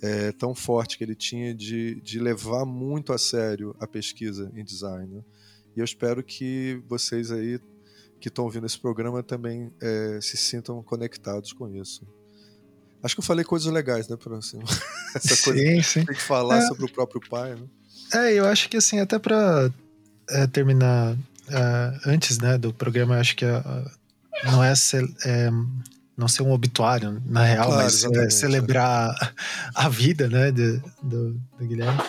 é, 0.00 0.32
tão 0.32 0.54
forte 0.54 0.98
que 0.98 1.04
ele 1.04 1.14
tinha 1.14 1.54
de, 1.54 2.00
de 2.00 2.18
levar 2.18 2.64
muito 2.64 3.12
a 3.12 3.18
sério 3.18 3.74
a 3.80 3.86
pesquisa 3.86 4.50
em 4.54 4.64
design. 4.64 5.14
Né? 5.14 5.22
E 5.76 5.80
eu 5.80 5.84
espero 5.84 6.22
que 6.22 6.82
vocês 6.86 7.30
aí 7.30 7.58
que 8.20 8.28
estão 8.28 8.44
ouvindo 8.44 8.66
esse 8.66 8.78
programa 8.78 9.22
também 9.22 9.72
é, 9.80 10.18
se 10.20 10.36
sintam 10.36 10.82
conectados 10.82 11.52
com 11.52 11.68
isso. 11.68 12.06
Acho 13.02 13.14
que 13.14 13.20
eu 13.20 13.24
falei 13.24 13.44
coisas 13.44 13.72
legais, 13.72 14.08
né, 14.08 14.16
para 14.16 14.38
assim, 14.38 14.58
essa 15.14 15.36
coisa 15.44 15.58
sim, 15.58 15.82
sim. 15.82 16.04
tem 16.04 16.14
que 16.14 16.22
falar 16.22 16.58
é, 16.58 16.66
sobre 16.66 16.84
o 16.84 16.88
próprio 16.88 17.20
pai, 17.28 17.54
né? 17.54 17.66
É, 18.14 18.32
eu 18.34 18.46
acho 18.46 18.68
que 18.68 18.76
assim, 18.76 19.00
até 19.00 19.18
para 19.18 19.70
é, 20.30 20.46
terminar 20.46 21.16
é, 21.48 22.10
antes, 22.10 22.38
né, 22.38 22.58
do 22.58 22.72
programa, 22.72 23.14
eu 23.16 23.20
acho 23.20 23.36
que 23.36 23.44
não 24.44 24.62
é, 24.62 24.72
é, 25.24 25.50
não 26.16 26.28
ser 26.28 26.42
um 26.42 26.50
obituário, 26.50 27.22
na 27.26 27.44
real, 27.44 27.66
claro, 27.66 27.82
mas 27.82 28.04
é, 28.04 28.30
celebrar 28.30 29.34
a 29.74 29.88
vida, 29.88 30.28
né, 30.28 30.50
do, 30.50 30.82
do, 31.02 31.32
do 31.58 31.66
Guilherme. 31.66 32.00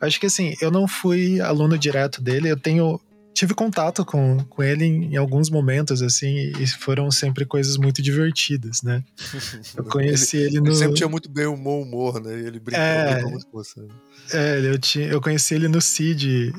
Acho 0.00 0.20
que 0.20 0.26
assim, 0.26 0.54
eu 0.60 0.70
não 0.70 0.86
fui 0.86 1.40
aluno 1.40 1.78
direto 1.78 2.20
dele, 2.20 2.48
eu 2.48 2.56
tenho 2.56 3.00
tive 3.34 3.52
contato 3.52 4.04
com, 4.04 4.38
com 4.44 4.62
ele 4.62 4.84
em, 4.84 5.12
em, 5.12 5.16
alguns 5.16 5.50
momentos, 5.50 6.00
assim, 6.00 6.52
e 6.58 6.66
foram 6.66 7.10
sempre 7.10 7.44
coisas 7.44 7.76
muito 7.76 8.00
divertidas, 8.00 8.82
né? 8.82 9.02
Eu 9.76 9.84
conheci 9.84 10.36
ele, 10.36 10.46
ele 10.46 10.60
no. 10.60 10.66
Ele 10.68 10.76
sempre 10.76 10.94
tinha 10.94 11.08
muito 11.08 11.28
bem 11.28 11.46
humor, 11.46 11.82
humor, 11.82 12.20
né? 12.20 12.32
Ele 12.32 12.60
brincou, 12.60 12.84
é, 12.84 13.22
muito 13.22 13.46
com 13.46 13.58
você. 13.58 13.86
É, 14.32 14.60
eu, 14.64 14.78
tinha, 14.78 15.06
eu 15.08 15.20
conheci 15.20 15.54
ele 15.54 15.68
no 15.68 15.80
CID, 15.80 16.52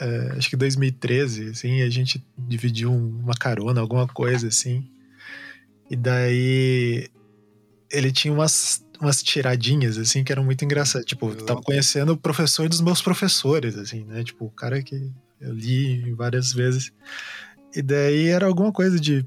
é, 0.00 0.34
acho 0.36 0.48
que 0.48 0.56
2013, 0.56 1.50
assim, 1.50 1.82
a 1.82 1.90
gente 1.90 2.24
dividiu 2.36 2.92
uma 2.92 3.34
carona, 3.34 3.80
alguma 3.80 4.08
coisa, 4.08 4.48
assim. 4.48 4.88
E 5.90 5.94
daí 5.94 7.08
ele 7.92 8.10
tinha 8.10 8.32
umas 8.32 8.82
umas 9.00 9.22
tiradinhas, 9.22 9.98
assim, 9.98 10.24
que 10.24 10.32
eram 10.32 10.44
muito 10.44 10.64
engraçadas. 10.64 11.06
Tipo, 11.06 11.30
eu 11.30 11.44
tava 11.44 11.60
conhecendo 11.60 12.12
o 12.12 12.16
professor 12.16 12.68
dos 12.68 12.80
meus 12.80 13.02
professores, 13.02 13.76
assim, 13.76 14.04
né? 14.04 14.24
Tipo, 14.24 14.46
o 14.46 14.50
cara 14.50 14.82
que 14.82 15.12
eu 15.44 15.52
li 15.52 16.12
várias 16.14 16.52
vezes. 16.52 16.92
E 17.74 17.82
daí 17.82 18.28
era 18.28 18.46
alguma 18.46 18.72
coisa 18.72 18.98
de, 18.98 19.26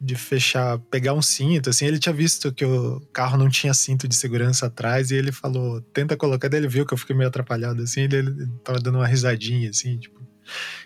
de 0.00 0.16
fechar, 0.16 0.78
pegar 0.90 1.14
um 1.14 1.22
cinto, 1.22 1.70
assim. 1.70 1.86
Ele 1.86 1.98
tinha 1.98 2.12
visto 2.12 2.52
que 2.52 2.64
o 2.64 3.00
carro 3.12 3.36
não 3.36 3.48
tinha 3.48 3.72
cinto 3.74 4.08
de 4.08 4.14
segurança 4.14 4.66
atrás 4.66 5.10
e 5.10 5.14
ele 5.14 5.30
falou, 5.30 5.80
tenta 5.80 6.16
colocar. 6.16 6.48
Daí 6.48 6.60
ele 6.60 6.68
viu 6.68 6.86
que 6.86 6.94
eu 6.94 6.98
fiquei 6.98 7.14
meio 7.14 7.28
atrapalhado, 7.28 7.82
assim. 7.82 8.02
Ele, 8.02 8.16
ele 8.16 8.46
tava 8.64 8.80
dando 8.80 8.98
uma 8.98 9.06
risadinha, 9.06 9.70
assim, 9.70 9.98
tipo. 9.98 10.20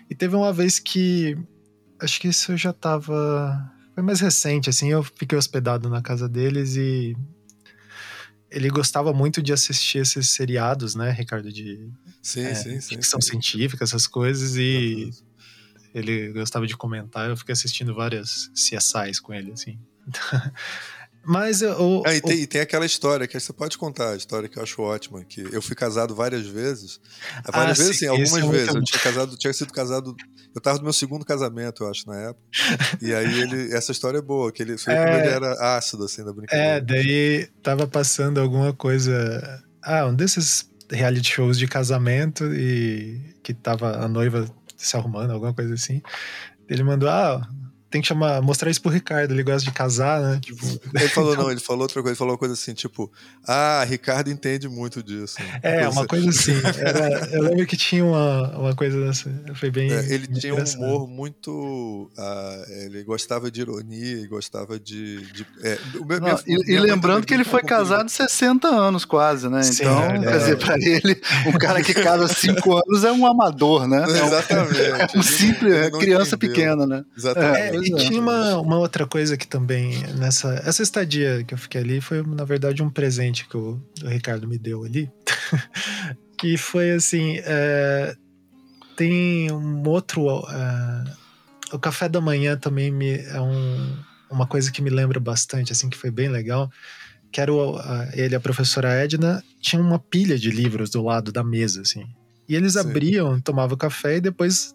E 0.09 0.15
teve 0.15 0.35
uma 0.35 0.53
vez 0.53 0.79
que. 0.79 1.37
Acho 1.99 2.19
que 2.19 2.27
isso 2.27 2.51
eu 2.51 2.57
já 2.57 2.73
tava. 2.73 3.71
Foi 3.95 4.03
mais 4.03 4.19
recente, 4.19 4.69
assim. 4.69 4.91
Eu 4.91 5.03
fiquei 5.03 5.37
hospedado 5.37 5.89
na 5.89 6.01
casa 6.01 6.29
deles 6.29 6.75
e 6.75 7.15
ele 8.49 8.69
gostava 8.69 9.13
muito 9.13 9.41
de 9.41 9.51
assistir 9.51 9.99
esses 9.99 10.29
seriados, 10.29 10.95
né, 10.95 11.11
Ricardo? 11.11 11.51
De 11.51 11.89
sim, 12.21 12.41
é, 12.43 12.55
sim, 12.55 12.81
ficção 12.81 13.21
sim. 13.21 13.31
científica, 13.31 13.83
essas 13.83 14.07
coisas, 14.07 14.55
e 14.55 15.11
ele 15.93 16.31
gostava 16.31 16.65
de 16.65 16.75
comentar. 16.75 17.29
Eu 17.29 17.37
fiquei 17.37 17.53
assistindo 17.53 17.93
várias 17.93 18.49
CSIs 18.53 19.19
com 19.19 19.33
ele, 19.33 19.51
assim. 19.51 19.79
Mas 21.27 21.61
o. 21.61 22.03
Ah, 22.05 22.15
e, 22.15 22.21
tem, 22.21 22.39
e, 22.39 22.47
tem, 22.47 22.61
aquela 22.61 22.85
história 22.85 23.27
que 23.27 23.37
você 23.37 23.51
pode 23.51 23.77
contar, 23.77 24.11
a 24.11 24.15
história 24.15 24.47
que 24.47 24.57
eu 24.57 24.63
acho 24.63 24.81
ótima, 24.81 25.25
que 25.25 25.41
eu 25.41 25.61
fui 25.61 25.75
casado 25.75 26.15
várias 26.15 26.47
vezes. 26.47 27.01
Várias 27.51 27.77
ah, 27.77 27.83
vezes, 27.83 27.99
sim, 27.99 28.05
sim 28.05 28.07
algumas 28.07 28.33
é 28.33 28.47
vezes. 28.49 28.75
Eu 28.75 28.83
tinha 28.83 29.01
casado, 29.01 29.37
tinha 29.37 29.53
sido 29.53 29.73
casado. 29.73 30.15
Eu 30.55 30.61
tava 30.61 30.77
no 30.77 30.85
meu 30.85 30.93
segundo 30.93 31.25
casamento, 31.25 31.83
eu 31.83 31.89
acho, 31.89 32.07
na 32.07 32.17
época. 32.29 32.41
e 33.01 33.13
aí 33.13 33.41
ele. 33.41 33.73
Essa 33.75 33.91
história 33.91 34.19
é 34.19 34.21
boa, 34.21 34.53
que 34.53 34.63
ele, 34.63 34.77
foi 34.77 34.93
é, 34.93 35.05
como 35.05 35.17
ele 35.17 35.27
era 35.27 35.77
ácido, 35.77 36.05
assim, 36.05 36.23
da 36.23 36.31
brincadeira. 36.31 36.77
É, 36.77 36.79
daí 36.79 37.49
tava 37.61 37.85
passando 37.85 38.39
alguma 38.39 38.71
coisa. 38.71 39.61
Ah, 39.83 40.05
um 40.05 40.15
desses 40.15 40.69
reality 40.89 41.29
shows 41.29 41.59
de 41.59 41.67
casamento 41.67 42.45
e 42.53 43.35
que 43.43 43.53
tava 43.53 43.97
a 43.97 44.07
noiva 44.07 44.49
se 44.77 44.95
arrumando, 44.95 45.31
alguma 45.31 45.53
coisa 45.53 45.73
assim. 45.73 46.01
Ele 46.69 46.83
mandou, 46.83 47.09
ah, 47.09 47.45
tem 47.97 48.01
que 48.01 48.07
chamar, 48.07 48.41
mostrar 48.41 48.69
isso 48.69 48.81
pro 48.81 48.91
Ricardo, 48.91 49.33
ele 49.33 49.43
gosta 49.43 49.63
de 49.63 49.71
casar, 49.71 50.21
né? 50.21 50.39
Tipo... 50.41 50.65
Ele 50.93 51.07
falou, 51.09 51.35
não, 51.35 51.51
ele 51.51 51.59
falou 51.59 51.81
outra 51.81 52.01
coisa, 52.01 52.11
ele 52.11 52.17
falou 52.17 52.33
uma 52.33 52.37
coisa 52.37 52.53
assim, 52.53 52.73
tipo, 52.73 53.11
ah, 53.47 53.83
Ricardo 53.87 54.29
entende 54.29 54.67
muito 54.67 55.01
disso. 55.01 55.37
É, 55.63 55.87
uma 55.89 56.05
coisa 56.05 56.29
assim. 56.29 56.53
Era, 56.77 57.27
eu 57.31 57.41
lembro 57.43 57.65
que 57.65 57.75
tinha 57.75 58.05
uma, 58.05 58.57
uma 58.57 58.75
coisa 58.75 58.99
dessa, 58.99 59.29
foi 59.55 59.71
bem. 59.71 59.91
É, 59.91 60.13
ele 60.13 60.27
tinha 60.27 60.53
um 60.53 60.63
humor 60.63 61.07
muito. 61.07 62.09
Uh, 62.17 62.71
ele 62.85 63.03
gostava 63.03 63.49
de 63.49 63.61
ironia 63.61 64.21
e 64.21 64.27
gostava 64.27 64.79
de. 64.79 65.21
de 65.31 65.45
é, 65.63 65.79
meu, 65.95 66.19
não, 66.19 66.27
minha, 66.27 66.39
e, 66.45 66.73
e 66.73 66.79
lembrando 66.79 67.25
que 67.25 67.33
ele 67.33 67.43
foi 67.43 67.63
casado 67.63 68.09
60 68.09 68.67
anos 68.67 69.05
quase, 69.05 69.49
né? 69.49 69.63
Sim, 69.63 69.83
então, 69.83 70.03
é, 70.03 70.19
quer 70.19 70.37
dizer, 70.37 70.57
pra 70.57 70.75
ele, 70.75 71.21
um 71.47 71.53
cara 71.53 71.81
que 71.81 71.93
casa 71.93 72.27
5 72.27 72.73
anos 72.73 73.03
é 73.03 73.11
um 73.11 73.25
amador, 73.25 73.87
né? 73.87 74.03
Exatamente. 74.07 74.81
É 74.81 75.07
um, 75.17 75.23
simples 75.23 75.89
criança 75.97 76.35
entendeu. 76.35 76.55
pequena, 76.55 76.85
né? 76.85 77.03
Exatamente. 77.15 77.86
É, 77.93 77.95
e 77.95 78.07
tinha 78.07 78.21
uma, 78.21 78.57
uma 78.57 78.77
outra 78.77 79.05
coisa 79.05 79.37
que 79.37 79.47
também, 79.47 80.01
nessa 80.15 80.61
essa 80.65 80.83
estadia 80.83 81.43
que 81.43 81.53
eu 81.53 81.57
fiquei 81.57 81.81
ali, 81.81 82.01
foi 82.01 82.21
na 82.23 82.43
verdade 82.43 82.81
um 82.81 82.89
presente 82.89 83.47
que 83.47 83.57
o, 83.57 83.81
o 84.03 84.07
Ricardo 84.07 84.47
me 84.47 84.57
deu 84.57 84.83
ali. 84.83 85.09
que 86.37 86.57
foi 86.57 86.91
assim: 86.91 87.37
é, 87.43 88.15
tem 88.95 89.51
um 89.51 89.87
outro. 89.87 90.45
É, 90.49 91.03
o 91.73 91.79
café 91.79 92.07
da 92.07 92.21
manhã 92.21 92.55
também 92.57 92.91
me, 92.91 93.17
é 93.17 93.41
um, 93.41 93.97
uma 94.29 94.47
coisa 94.47 94.71
que 94.71 94.81
me 94.81 94.89
lembra 94.89 95.19
bastante, 95.19 95.71
assim, 95.71 95.89
que 95.89 95.97
foi 95.97 96.11
bem 96.11 96.29
legal. 96.29 96.69
Que 97.31 97.41
era 97.41 97.53
o, 97.53 97.77
a, 97.77 98.09
ele, 98.13 98.35
a 98.35 98.39
professora 98.39 98.93
Edna, 98.93 99.43
tinha 99.59 99.81
uma 99.81 99.99
pilha 99.99 100.37
de 100.37 100.49
livros 100.49 100.89
do 100.89 101.03
lado 101.03 101.31
da 101.31 101.43
mesa, 101.43 101.81
assim. 101.81 102.05
E 102.47 102.55
eles 102.55 102.73
Sim. 102.73 102.79
abriam, 102.79 103.41
tomavam 103.41 103.77
café 103.77 104.17
e 104.17 104.21
depois 104.21 104.73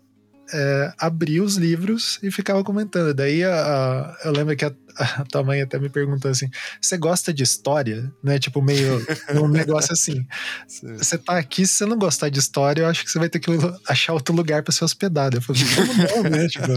é, 0.53 0.93
abria 0.99 1.43
os 1.43 1.57
livros 1.57 2.19
e 2.23 2.31
ficava 2.31 2.63
comentando. 2.63 3.15
Daí 3.15 3.43
a, 3.43 3.55
a, 3.55 4.17
eu 4.25 4.33
lembro 4.33 4.55
que 4.57 4.65
a, 4.65 4.73
a, 4.97 5.25
tua 5.25 5.43
mãe 5.43 5.63
até 5.63 5.79
me 5.79 5.89
perguntou 5.89 6.31
assim: 6.31 6.49
você 6.81 6.97
gosta 6.97 7.33
de 7.33 7.43
história? 7.43 8.13
Né? 8.23 8.39
Tipo, 8.39 8.61
meio 8.61 9.05
um 9.43 9.49
negócio 9.49 9.93
assim. 9.93 10.27
Você 10.67 11.19
tá 11.19 11.39
aqui, 11.39 11.67
se 11.67 11.75
você 11.75 11.87
não 11.87 11.99
gostar 11.99 12.29
de 12.29 12.39
história, 12.39 12.83
eu 12.83 12.87
acho 12.87 13.05
que 13.05 13.11
você 13.11 13.19
vai 13.19 13.29
ter 13.29 13.39
que 13.39 13.51
achar 13.89 14.13
outro 14.13 14.35
lugar 14.35 14.63
para 14.63 14.73
ser 14.73 14.85
hospedado. 14.85 15.39
Eu 15.39 15.43
falei, 15.43 15.63
como 15.75 15.95
não, 15.95 16.31
né? 16.31 16.49
Tipo, 16.53 16.73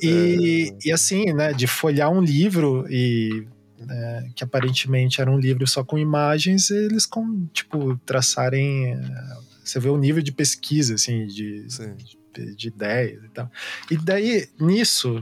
e, 0.00 0.72
é. 0.72 0.88
e 0.88 0.92
assim, 0.92 1.32
né, 1.32 1.52
de 1.52 1.66
folhar 1.66 2.10
um 2.10 2.20
livro 2.20 2.86
e 2.88 3.46
é, 3.88 4.28
que 4.34 4.42
aparentemente 4.42 5.20
era 5.20 5.30
um 5.30 5.38
livro 5.38 5.66
só 5.66 5.84
com 5.84 5.98
imagens, 5.98 6.70
eles 6.70 7.04
com, 7.04 7.46
tipo, 7.52 7.96
traçarem 8.06 8.94
é, 8.94 9.36
você 9.66 9.80
vê 9.80 9.88
o 9.88 9.96
nível 9.96 10.22
de 10.22 10.32
pesquisa, 10.32 10.94
assim, 10.94 11.26
de, 11.26 11.66
de, 11.66 12.54
de, 12.54 12.68
ideias 12.68 13.24
e 13.24 13.28
tal. 13.28 13.50
E 13.90 13.96
daí, 13.96 14.48
nisso, 14.60 15.20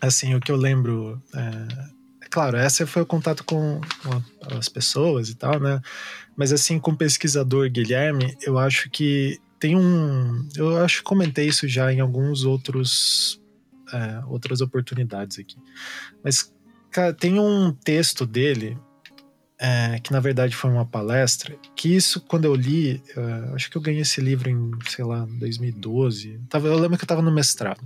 assim, 0.00 0.34
o 0.34 0.40
que 0.40 0.52
eu 0.52 0.56
lembro. 0.56 1.20
É, 1.34 2.26
é 2.26 2.28
claro, 2.28 2.58
esse 2.58 2.84
foi 2.84 3.02
o 3.02 3.06
contato 3.06 3.44
com, 3.44 3.80
com 4.02 4.56
as 4.56 4.68
pessoas 4.68 5.30
e 5.30 5.34
tal, 5.34 5.58
né? 5.58 5.80
Mas, 6.36 6.52
assim, 6.52 6.78
com 6.78 6.90
o 6.90 6.96
pesquisador 6.96 7.70
Guilherme, 7.70 8.36
eu 8.42 8.58
acho 8.58 8.90
que 8.90 9.40
tem 9.58 9.74
um. 9.74 10.46
Eu 10.54 10.76
acho 10.84 10.98
que 10.98 11.04
comentei 11.04 11.46
isso 11.46 11.66
já 11.66 11.92
em 11.92 12.00
alguns 12.00 12.44
outros. 12.44 13.40
É, 13.92 14.24
outras 14.26 14.60
oportunidades 14.60 15.38
aqui. 15.38 15.56
Mas, 16.22 16.52
cara, 16.90 17.14
tem 17.14 17.38
um 17.38 17.72
texto 17.72 18.26
dele 18.26 18.76
é, 19.58 19.98
que 20.00 20.12
na 20.12 20.20
verdade 20.20 20.54
foi 20.54 20.70
uma 20.70 20.84
palestra, 20.84 21.56
que 21.74 21.94
isso, 21.94 22.20
quando 22.20 22.44
eu 22.44 22.54
li, 22.54 23.02
uh, 23.16 23.54
acho 23.54 23.70
que 23.70 23.76
eu 23.76 23.82
ganhei 23.82 24.02
esse 24.02 24.20
livro 24.20 24.50
em, 24.50 24.70
sei 24.88 25.04
lá, 25.04 25.26
2012. 25.38 26.40
Tava, 26.48 26.68
eu 26.68 26.78
lembro 26.78 26.96
que 26.98 27.04
eu 27.04 27.06
estava 27.06 27.22
no 27.22 27.32
mestrado. 27.32 27.80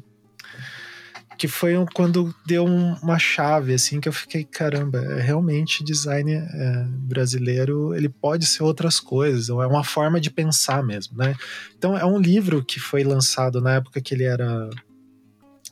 Que 1.39 1.49
foi 1.49 1.79
um, 1.79 1.87
quando 1.87 2.35
deu 2.45 2.67
um, 2.67 2.95
uma 2.97 3.19
chave, 3.19 3.73
assim, 3.73 3.99
que 3.99 4.09
eu 4.09 4.13
fiquei, 4.13 4.45
caramba, 4.45 4.99
é, 4.99 5.23
realmente 5.23 5.83
design 5.83 6.33
é, 6.33 6.85
brasileiro, 6.89 7.95
ele 7.95 8.11
pode 8.11 8.47
ser 8.47 8.63
outras 8.63 9.01
coisas, 9.01 9.49
é 9.49 9.53
uma 9.53 9.85
forma 9.85 10.21
de 10.21 10.31
pensar 10.31 10.83
mesmo, 10.83 11.17
né? 11.17 11.35
Então, 11.79 11.97
é 11.97 12.05
um 12.05 12.19
livro 12.19 12.63
que 12.63 12.79
foi 12.79 13.05
lançado 13.05 13.61
na 13.61 13.77
época 13.77 14.03
que 14.03 14.13
ele 14.13 14.25
era 14.25 14.69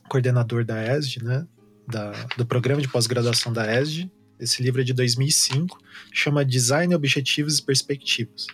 coordenador 0.07 0.65
da 0.65 0.95
ESD, 0.95 1.23
né? 1.23 1.45
Da, 1.87 2.13
do 2.35 2.45
programa 2.45 2.81
de 2.81 2.87
pós-graduação 2.87 3.51
da 3.53 3.79
ESD, 3.79 4.09
esse 4.39 4.61
livro 4.63 4.81
é 4.81 4.83
de 4.83 4.93
2005, 4.93 5.77
chama 6.13 6.45
Design, 6.45 6.93
Objetivos 6.95 7.57
e 7.57 7.63
Perspectivas. 7.63 8.47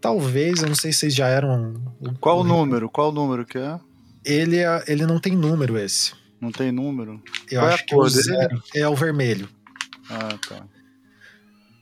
Talvez, 0.00 0.62
eu 0.62 0.68
não 0.68 0.74
sei 0.74 0.92
se 0.92 1.00
vocês 1.00 1.14
já 1.14 1.28
eram. 1.28 1.74
Qual 2.20 2.40
o 2.40 2.44
número? 2.44 2.88
Qual 2.90 3.10
o 3.10 3.12
número 3.12 3.44
que 3.46 3.58
é? 3.58 3.78
Ele, 4.24 4.58
é, 4.58 4.84
ele 4.88 5.06
não 5.06 5.18
tem 5.18 5.36
número 5.36 5.78
esse. 5.78 6.12
Não 6.40 6.50
tem 6.50 6.72
número? 6.72 7.22
Eu 7.50 7.60
Qual 7.60 7.72
acho 7.72 7.82
é 7.82 7.86
que 7.86 7.94
o 7.94 8.08
zero 8.08 8.62
é 8.74 8.88
o 8.88 8.96
vermelho. 8.96 9.48
Ah, 10.10 10.36
tá. 10.48 10.66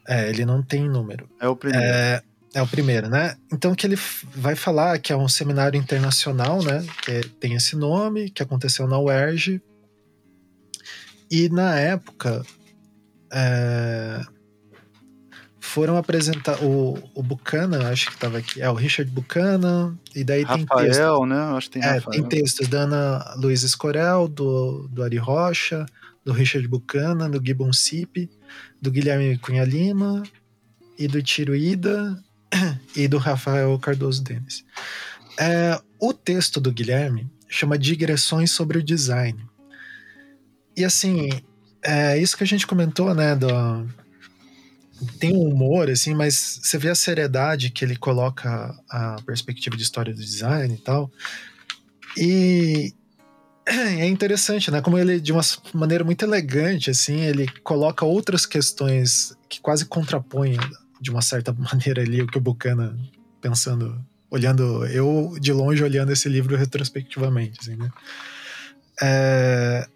É, 0.07 0.29
ele 0.29 0.45
não 0.45 0.63
tem 0.63 0.89
número. 0.89 1.29
É 1.41 1.49
o 1.49 1.57
primeiro. 1.57 1.87
É, 1.87 2.23
é 2.53 2.63
o 2.63 2.67
primeiro, 2.67 3.09
né? 3.09 3.37
Então 3.53 3.75
que 3.75 3.87
ele 3.87 3.97
vai 4.35 4.55
falar 4.55 4.99
que 4.99 5.13
é 5.13 5.17
um 5.17 5.29
seminário 5.29 5.79
internacional, 5.79 6.63
né? 6.63 6.85
Que 7.03 7.27
tem 7.41 7.55
esse 7.55 7.75
nome, 7.77 8.29
que 8.29 8.43
aconteceu 8.43 8.87
na 8.87 8.99
UERJ. 8.99 9.63
E 11.31 11.49
na 11.49 11.79
época, 11.79 12.45
é, 13.33 14.23
foram 15.61 15.97
apresentar 15.97 16.63
o, 16.65 16.99
o 17.15 17.23
Buchanan, 17.23 17.89
acho 17.91 18.07
que 18.07 18.15
estava 18.15 18.39
aqui, 18.39 18.61
é 18.61 18.69
o 18.69 18.75
Richard 18.75 19.11
Buchanan, 19.11 19.97
e 20.15 20.25
daí 20.25 20.43
Rafael, 20.43 20.67
tem 20.67 20.87
textos, 20.87 21.29
né? 21.29 21.37
Acho 21.37 21.71
que 21.71 21.79
tem, 21.79 21.89
é, 21.89 22.01
tem 22.01 22.23
textos 22.25 22.69
da 22.69 22.81
Ana 22.81 23.35
Luiz 23.37 23.63
Escorel, 23.63 24.27
do, 24.27 24.89
do 24.89 25.03
Ari 25.03 25.19
Rocha, 25.19 25.87
do 26.25 26.33
Richard 26.33 26.67
Buchanan, 26.67 27.31
do 27.31 27.41
Gibbon 27.45 27.73
Sipe, 27.73 28.29
do 28.81 28.91
Guilherme 28.91 29.39
Cunha 29.39 29.65
Lima 29.65 30.23
e 30.99 31.07
do 31.07 31.23
Tiro 31.23 31.55
Ida 31.55 32.21
e 32.97 33.07
do 33.07 33.19
Rafael 33.19 33.79
Cardoso 33.79 34.25
Denis. 34.25 34.65
É, 35.39 35.81
o 35.99 36.13
texto 36.13 36.61
do 36.61 36.73
Guilherme 36.73 37.31
chama 37.49 37.79
Digressões 37.79 38.51
sobre 38.51 38.79
o 38.79 38.83
Design. 38.83 39.45
e 40.77 40.85
assim, 40.85 41.31
é 41.83 42.19
isso 42.19 42.37
que 42.37 42.45
a 42.45 42.47
gente 42.47 42.67
comentou, 42.67 43.15
né? 43.15 43.35
Do, 43.35 43.49
tem 45.19 45.35
um 45.35 45.49
humor, 45.49 45.91
assim, 45.91 46.15
mas 46.15 46.61
você 46.63 46.77
vê 46.77 46.91
a 46.91 46.95
seriedade 46.95 47.71
que 47.71 47.85
ele 47.85 47.97
coloca 47.97 48.75
a 48.89 49.17
perspectiva 49.25 49.77
de 49.77 49.83
história 49.83 50.13
do 50.13 50.21
design 50.21 50.75
e 50.75 50.79
tal. 50.79 51.11
E 52.17 52.95
é 53.67 54.07
interessante, 54.07 54.71
né? 54.71 54.81
Como 54.81 54.99
ele, 54.99 55.21
de 55.21 55.33
uma 55.33 55.43
maneira 55.73 56.05
muito 56.05 56.25
elegante, 56.25 56.91
assim, 56.91 57.21
ele 57.21 57.49
coloca 57.63 58.05
outras 58.05 58.45
questões 58.45 59.37
que 59.49 59.61
quase 59.61 59.87
contrapõem, 59.87 60.59
de 61.01 61.11
uma 61.11 61.23
certa 61.23 61.53
maneira, 61.59 62.03
ali, 62.03 62.21
o 62.21 62.27
que 62.27 62.39
o 62.39 62.41
Bucana 62.41 62.99
pensando, 63.41 64.05
olhando, 64.31 64.85
eu 64.87 65.37
de 65.41 65.53
longe 65.53 65.83
olhando 65.83 66.13
esse 66.13 66.29
livro 66.29 66.57
retrospectivamente, 66.57 67.59
assim, 67.61 67.77
né? 67.77 67.91
É, 69.03 69.89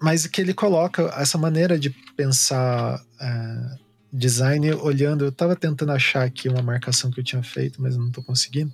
mas 0.00 0.26
que 0.26 0.40
ele 0.40 0.54
coloca 0.54 1.02
essa 1.16 1.36
maneira 1.36 1.78
de 1.78 1.90
pensar 2.16 3.02
é, 3.20 3.78
design 4.12 4.72
olhando. 4.74 5.24
Eu 5.24 5.32
tava 5.32 5.54
tentando 5.54 5.92
achar 5.92 6.24
aqui 6.24 6.48
uma 6.48 6.62
marcação 6.62 7.10
que 7.10 7.20
eu 7.20 7.24
tinha 7.24 7.42
feito, 7.42 7.80
mas 7.80 7.96
não 7.96 8.10
tô 8.10 8.22
conseguindo. 8.22 8.72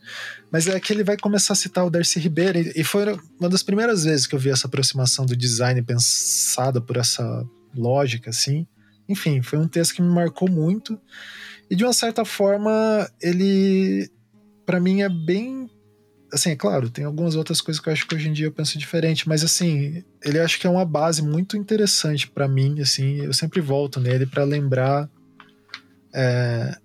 Mas 0.50 0.66
é 0.66 0.78
que 0.78 0.93
ele 0.93 1.04
vai 1.04 1.16
começar 1.16 1.52
a 1.52 1.57
citar 1.57 1.85
o 1.85 1.90
Darcy 1.90 2.21
Ribeiro, 2.21 2.59
e 2.59 2.85
foi 2.85 3.19
uma 3.38 3.49
das 3.49 3.62
primeiras 3.62 4.04
vezes 4.04 4.26
que 4.26 4.35
eu 4.35 4.38
vi 4.38 4.50
essa 4.50 4.66
aproximação 4.66 5.26
do 5.26 5.37
design 5.37 5.81
pensada 5.83 6.81
por 6.81 6.97
essa 6.97 7.45
lógica, 7.75 8.31
assim. 8.31 8.66
Enfim, 9.09 9.43
foi 9.43 9.59
um 9.59 9.69
texto 9.69 9.95
que 9.95 10.02
me 10.02 10.09
marcou 10.09 10.49
muito. 10.49 10.99
E 11.69 11.75
de 11.75 11.85
uma 11.85 11.93
certa 11.93 12.25
forma, 12.25 13.11
ele, 13.21 14.11
para 14.64 14.81
mim, 14.81 15.02
é 15.02 15.09
bem. 15.09 15.69
Assim, 16.35 16.50
é 16.50 16.57
claro, 16.57 16.91
tem 16.91 17.05
algumas 17.05 17.37
outras 17.37 17.61
coisas 17.61 17.81
que 17.81 17.88
eu 17.88 17.93
acho 17.93 18.09
que 18.09 18.14
hoje 18.17 18.29
em 18.29 18.33
dia 18.33 18.47
eu 18.47 18.53
penso 18.53 18.76
diferente, 18.76 19.29
mas 19.29 19.45
assim, 19.45 20.03
ele 20.21 20.41
acho 20.41 20.59
que 20.59 20.67
é 20.67 20.71
uma 20.71 20.85
base 20.85 21.23
muito 21.23 21.57
interessante 21.57 22.26
para 22.29 22.49
mim, 22.49 22.81
assim, 22.81 23.21
eu 23.21 23.33
sempre 23.33 23.61
volto 23.61 24.00
nele 24.00 24.26
para 24.26 24.43
lembrar 24.43 25.09
é, 26.12 26.76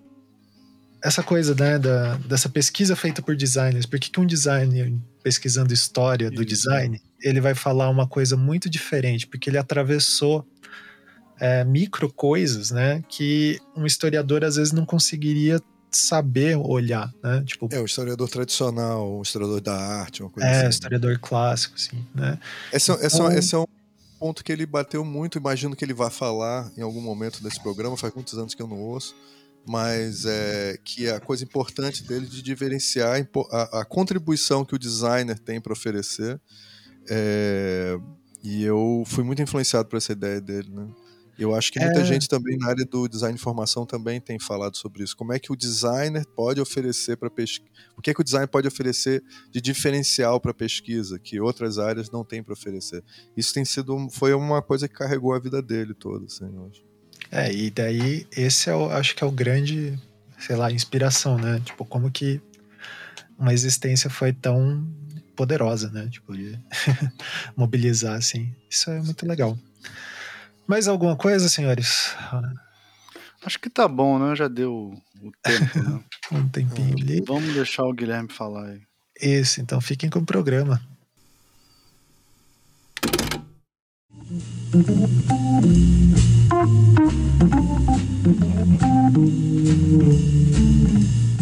essa 1.04 1.24
coisa 1.24 1.56
né, 1.56 1.80
da, 1.80 2.14
dessa 2.18 2.48
pesquisa 2.48 2.96
feita 2.96 3.24
por 3.24 3.36
designers. 3.36 3.88
Por 3.88 4.00
que, 4.00 4.12
que 4.12 4.20
um 4.20 4.26
designer 4.26 4.94
pesquisando 5.24 5.74
história 5.74 6.30
do 6.30 6.46
design 6.46 7.02
ele 7.20 7.42
vai 7.42 7.56
falar 7.56 7.90
uma 7.90 8.08
coisa 8.08 8.38
muito 8.38 8.70
diferente? 8.70 9.26
Porque 9.26 9.50
ele 9.50 9.58
atravessou 9.58 10.48
é, 11.40 11.64
micro 11.64 12.14
coisas, 12.14 12.70
né, 12.70 13.02
que 13.10 13.60
um 13.76 13.88
historiador 13.88 14.44
às 14.44 14.58
vezes 14.58 14.74
não 14.74 14.86
conseguiria 14.86 15.60
saber 15.92 16.56
olhar, 16.58 17.12
né? 17.24 17.44
Tipo, 17.46 17.68
é, 17.72 17.80
o 17.80 17.86
historiador 17.86 18.30
tradicional, 18.30 19.18
o 19.18 19.22
historiador 19.22 19.62
da 19.62 19.76
arte, 19.76 20.22
uma 20.22 20.30
coisa 20.30 20.48
é, 20.48 20.52
assim. 20.52 20.66
É, 20.66 20.70
historiador 20.70 21.20
clássico, 21.20 21.76
assim, 21.76 22.06
né? 22.14 22.40
Esse, 22.72 22.92
então, 22.92 23.06
esse, 23.06 23.40
esse 23.40 23.56
é 23.56 23.58
um 23.58 23.66
ponto 24.20 24.44
que 24.44 24.52
ele 24.52 24.66
bateu 24.66 25.04
muito, 25.04 25.38
imagino 25.38 25.76
que 25.76 25.84
ele 25.84 25.94
vai 25.94 26.10
falar 26.10 26.72
em 26.78 26.82
algum 26.82 27.02
momento 27.02 27.42
desse 27.42 27.62
programa, 27.62 27.98
faz 27.98 28.14
muitos 28.14 28.38
anos 28.38 28.54
que 28.54 28.62
eu 28.62 28.68
não 28.68 28.80
ouço, 28.80 29.16
mas 29.66 30.26
é 30.26 30.78
que 30.84 31.10
a 31.10 31.20
coisa 31.20 31.44
importante 31.44 32.04
dele 32.04 32.28
de 32.28 32.42
diferenciar 32.42 33.26
a, 33.52 33.82
a 33.82 33.86
contribuição 33.86 34.66
que 34.66 34.76
o 34.76 34.80
designer 34.80 35.38
tem 35.40 35.62
para 35.62 35.74
oferecer. 35.74 36.40
É, 37.10 37.98
e 38.44 38.64
eu 38.64 39.04
fui 39.06 39.24
muito 39.24 39.42
influenciado 39.42 39.88
por 39.90 39.98
essa 39.98 40.12
ideia 40.12 40.40
dele, 40.40 40.70
né? 40.70 40.88
Eu 41.40 41.56
acho 41.56 41.72
que 41.72 41.80
muita 41.80 42.02
é... 42.02 42.06
gente 42.06 42.28
também 42.28 42.58
na 42.58 42.68
área 42.68 42.86
do 42.86 43.08
design 43.08 43.34
de 43.34 43.40
informação 43.40 43.86
também 43.86 44.20
tem 44.20 44.38
falado 44.38 44.76
sobre 44.76 45.04
isso. 45.04 45.16
Como 45.16 45.32
é 45.32 45.40
que 45.40 45.54
o 45.54 45.56
designer 45.56 46.26
pode 46.36 46.60
oferecer 46.60 47.16
para 47.16 47.30
pesquisa? 47.30 47.72
O 47.98 48.02
que, 48.02 48.12
é 48.12 48.14
que 48.14 48.20
o 48.20 48.24
design 48.24 48.46
pode 48.46 48.68
oferecer 48.68 49.24
de 49.50 49.62
diferencial 49.62 50.40
para 50.42 50.54
pesquisa 50.54 51.18
que 51.18 51.40
outras 51.40 51.80
áreas 51.80 52.12
não 52.12 52.26
têm 52.26 52.44
para 52.44 52.52
oferecer? 52.52 53.02
Isso 53.38 53.54
tem 53.54 53.64
sido 53.64 54.10
foi 54.12 54.34
uma 54.34 54.62
coisa 54.62 54.86
que 54.88 54.94
carregou 54.94 55.34
a 55.34 55.40
vida 55.40 55.62
dele 55.62 55.94
toda, 55.94 56.26
assim, 56.26 56.46
eu 56.54 56.68
acho. 56.68 56.84
É, 57.32 57.54
e 57.54 57.70
daí 57.70 58.28
esse 58.36 58.70
é 58.70 58.76
o, 58.76 58.90
acho 58.90 59.16
que 59.16 59.24
é 59.24 59.28
o 59.28 59.32
grande, 59.32 59.98
sei 60.38 60.58
lá, 60.58 60.70
inspiração, 60.70 61.38
né? 61.38 61.62
Tipo, 61.64 61.86
como 61.86 62.12
que 62.12 62.42
uma 63.38 63.54
existência 63.54 64.10
foi 64.10 64.34
tão 64.34 64.86
poderosa, 65.38 65.90
né? 65.90 66.10
Tipo, 66.12 66.36
de 66.36 66.60
mobilizar 67.56 68.16
assim. 68.16 68.54
Isso 68.70 68.90
é 68.92 69.02
muito 69.02 69.26
legal. 69.26 69.58
Mais 70.70 70.88
alguma 70.88 71.16
coisa, 71.16 71.50
senhores? 71.50 72.16
Acho 73.44 73.60
que 73.60 73.72
tá 73.72 73.88
bom, 73.88 74.20
né? 74.20 74.36
Já 74.36 74.48
deu 74.48 74.94
o 75.20 75.32
tempo, 75.42 75.80
né? 75.80 76.00
um 76.32 76.48
tempinho 76.48 76.96
ali. 76.96 77.24
Vamos 77.28 77.56
deixar 77.56 77.86
o 77.86 77.92
Guilherme 77.92 78.32
falar 78.32 78.68
aí. 78.68 78.82
Isso, 79.20 79.60
então 79.62 79.82
fiquem 79.82 80.12
com 80.12 80.20
o 80.20 80.26
programa. 80.26 80.80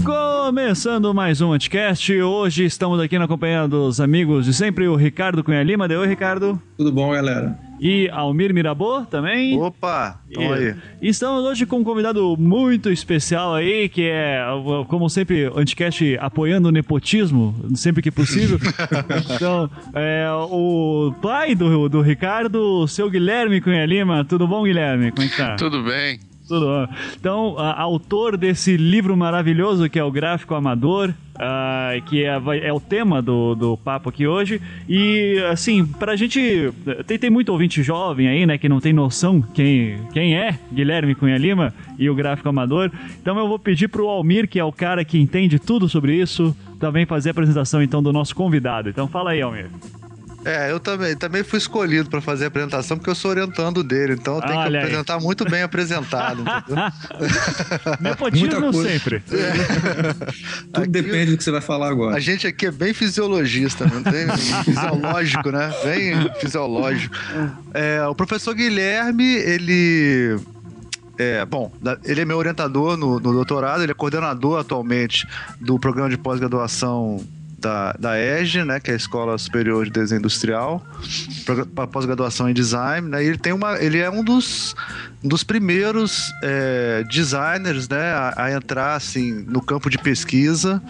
Começando 0.06 1.13
mais 1.13 1.42
um 1.42 1.50
podcast, 1.50 2.22
hoje 2.22 2.63
estamos 2.63 3.02
aqui 3.02 3.20
na 3.20 3.28
companhia 3.28 3.68
dos 3.68 4.00
amigos 4.00 4.46
de 4.46 4.54
sempre, 4.54 4.88
o 4.88 4.96
Ricardo 4.96 5.44
Cunha 5.44 5.63
Lima. 5.63 5.86
Deu 5.86 6.00
oi, 6.00 6.08
Ricardo? 6.08 6.62
Tudo 6.78 6.94
bom, 6.94 7.12
galera? 7.12 7.66
E 7.80 8.10
Almir 8.10 8.54
Mirabô 8.54 9.02
também. 9.02 9.60
Opa, 9.60 10.20
tamo 10.34 10.54
aí. 10.54 10.76
E 11.02 11.10
estamos 11.10 11.44
hoje 11.44 11.66
com 11.66 11.78
um 11.78 11.84
convidado 11.84 12.36
muito 12.38 12.90
especial 12.90 13.54
aí, 13.54 13.88
que 13.88 14.04
é, 14.04 14.44
como 14.88 15.10
sempre, 15.10 15.48
o 15.48 15.60
Anticast 15.60 16.18
apoiando 16.20 16.70
o 16.70 16.72
nepotismo, 16.72 17.56
sempre 17.76 18.02
que 18.02 18.12
possível. 18.12 18.58
então, 19.36 19.70
é 19.94 20.28
o 20.32 21.13
pai 21.22 21.54
do, 21.56 21.88
do 21.88 22.02
Ricardo, 22.02 22.82
o 22.82 22.88
seu 22.88 23.10
Guilherme 23.10 23.62
Cunha 23.62 23.86
Lima. 23.86 24.26
Tudo 24.26 24.48
bom, 24.48 24.63
Guilherme? 24.63 25.12
Como 25.12 25.28
é 25.28 25.30
que 25.30 25.38
tá? 25.38 25.56
Tudo 25.56 25.84
bem. 25.84 26.20
Tudo 26.48 26.90
Então, 27.20 27.56
a, 27.60 27.82
autor 27.82 28.38
desse 28.38 28.78
livro 28.78 29.18
maravilhoso 29.18 29.90
que 29.90 30.00
é 30.00 30.04
o 30.04 30.10
Gráfico 30.10 30.56
Amador, 30.56 31.13
uh, 31.38 32.02
que 32.06 32.23
é, 32.23 32.39
é, 32.63 32.73
o 32.73 32.80
tema 32.80 33.21
do, 33.21 33.56
do 33.56 33.78
papo 33.78 34.10
aqui 34.10 34.28
hoje. 34.28 34.62
E, 34.88 35.38
assim, 35.50 35.86
pra 35.86 36.15
gente. 36.15 36.71
Tem, 37.06 37.17
tem 37.17 37.30
muito 37.30 37.50
ouvinte 37.50 37.82
jovem 37.84 38.28
aí, 38.28 38.45
né, 38.45 38.58
que 38.58 38.67
não 38.67 38.80
tem 38.80 38.93
noção 38.93 39.41
quem, 39.41 40.00
quem 40.12 40.38
é 40.38 40.58
Guilherme 40.71 41.15
Cunha 41.15 41.38
Lima 41.38 41.73
e 41.97 42.10
o 42.10 42.15
Gráfico 42.15 42.50
Amador. 42.50 42.91
Então, 43.21 43.38
eu 43.38 43.47
vou 43.47 43.60
pedir 43.60 43.88
pro 43.88 44.08
Almir, 44.08 44.47
que 44.47 44.60
é 44.60 44.63
o 44.63 44.71
cara 44.71 45.06
que 45.06 45.19
entende 45.19 45.60
tudo 45.60 45.88
sobre 45.88 46.15
isso, 46.15 46.56
também 46.80 47.06
fazer 47.06 47.30
a 47.30 47.32
apresentação 47.32 47.82
então 47.82 48.02
do 48.02 48.12
nosso 48.12 48.36
convidado. 48.36 48.89
Então, 48.89 49.08
fala 49.08 49.32
aí, 49.32 49.41
Almir. 49.41 49.69
É, 50.48 50.72
eu 50.72 50.80
também, 50.80 51.14
também 51.14 51.44
fui 51.44 51.60
escolhido 51.60 52.10
para 52.10 52.22
fazer 52.22 52.46
a 52.46 52.48
apresentação 52.48 52.96
porque 52.96 53.10
eu 53.10 53.16
sou 53.16 53.32
orientando 53.32 53.84
dele, 53.84 54.14
então 54.14 54.36
eu 54.36 54.42
tenho 54.42 54.58
Olha 54.58 54.72
que 54.72 54.78
apresentar 54.78 55.18
aí. 55.18 55.22
muito 55.22 55.44
bem 55.44 55.62
apresentado, 55.62 56.42
Nepotismo 58.00 58.72
sempre. 58.82 59.22
É. 59.30 60.14
Tudo 60.72 60.84
aqui, 60.84 60.88
depende 60.88 61.32
do 61.32 61.38
que 61.38 61.44
você 61.44 61.52
vai 61.52 61.60
falar 61.60 61.90
agora. 61.90 62.16
A 62.16 62.20
gente 62.22 62.48
aqui 62.48 62.68
é 62.68 62.72
bem 62.72 62.94
fisiologista, 62.94 63.86
não 63.86 64.02
tem? 64.02 64.26
fisiológico, 64.64 65.52
né? 65.52 65.70
Bem 65.84 66.34
fisiológico. 66.40 67.14
É, 67.74 68.08
o 68.08 68.16
professor 68.16 68.56
Guilherme, 68.56 69.26
ele 69.26 70.40
é, 71.18 71.44
bom, 71.46 71.72
ele 72.06 72.22
é 72.22 72.26
meu 72.26 72.38
orientador 72.38 72.96
no, 72.96 73.20
no, 73.20 73.34
doutorado, 73.34 73.84
ele 73.84 73.92
é 73.92 73.96
coordenador 73.96 74.60
atualmente 74.60 75.28
do 75.60 75.78
programa 75.78 76.10
de 76.10 76.18
pós-graduação 76.18 77.20
da, 77.58 77.93
da 77.93 78.20
EGE, 78.20 78.63
né, 78.63 78.80
que 78.80 78.91
é 78.91 78.93
a 78.93 78.98
Escola 78.98 79.38
Superior 79.38 79.86
de 79.86 79.91
Desenho 79.91 80.20
Industrial, 80.20 80.86
para 81.74 81.88
pós-graduação 81.88 82.50
em 82.50 82.54
design, 82.54 83.08
né, 83.08 83.24
ele 83.24 83.38
tem 83.38 83.52
uma, 83.52 83.82
ele 83.82 83.98
é 83.98 84.10
um 84.10 84.24
dos, 84.24 84.76
um 85.24 85.28
dos 85.28 85.43
primeiros 85.43 86.32
é, 86.43 87.04
designers, 87.10 87.89
né, 87.89 88.12
a, 88.12 88.34
a, 88.38 88.52
entrar 88.52 88.96
assim 88.96 89.43
no 89.48 89.62
campo 89.62 89.89
de 89.89 89.98
pesquisa, 89.98 90.82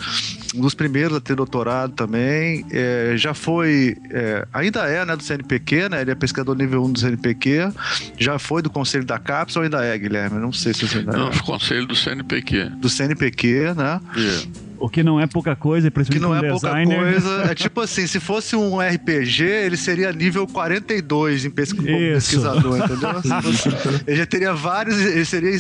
um 0.54 0.62
dos 0.62 0.74
primeiros 0.74 1.18
a 1.18 1.22
ter 1.22 1.36
doutorado 1.36 1.94
também, 1.94 2.66
é, 2.72 3.14
já 3.16 3.34
foi, 3.34 3.98
é, 4.12 4.46
ainda 4.52 4.82
é, 4.88 5.06
né, 5.06 5.16
do 5.16 5.24
CNPq, 5.24 5.90
né, 5.90 6.02
ele 6.02 6.12
é 6.12 6.16
pesquisador 6.16 6.56
nível 6.56 6.84
1 6.84 6.92
do 6.92 7.00
CNPq, 7.00 7.72
já 8.18 8.38
foi 8.38 8.62
do 8.62 8.70
conselho 8.70 9.06
da 9.06 9.18
CAPES 9.18 9.56
ou 9.56 9.64
ainda 9.64 9.86
é, 9.86 9.98
Guilherme? 9.98 10.40
Não 10.40 10.52
sei 10.52 10.74
se 10.74 10.86
você 10.86 11.00
ainda 11.00 11.14
Não, 11.14 11.30
é. 11.30 11.40
conselho 11.40 11.86
do 11.86 11.96
CNPq. 11.96 12.72
Do 12.78 12.90
CNPq, 12.90 13.74
né? 13.76 14.02
Yeah. 14.16 14.67
O 14.80 14.90
que 14.90 15.04
não 15.04 15.20
é 15.20 15.28
pouca 15.28 15.56
coisa, 15.56 15.90
principalmente 15.90 16.22
que 16.22 16.44
não 16.44 16.50
é 16.50 16.54
designer. 16.54 16.96
pouca 16.96 17.12
coisa. 17.12 17.52
É 17.52 17.56
tipo 17.56 17.82
assim, 17.82 18.08
se 18.08 18.20
fosse 18.20 18.56
um 18.56 18.80
RPG, 18.80 19.44
ele 19.44 19.78
seria 19.78 20.12
nível 20.12 20.48
42 20.48 21.46
em 21.46 21.50
pesqu 21.50 21.84
pesquisador, 21.84 22.78
entendeu? 22.78 23.08
Fosse, 23.42 23.70
ele 24.06 24.18
já 24.18 24.26
teria 24.26 24.54
vários, 24.54 25.00
ele 25.00 25.26
seria 25.26 25.52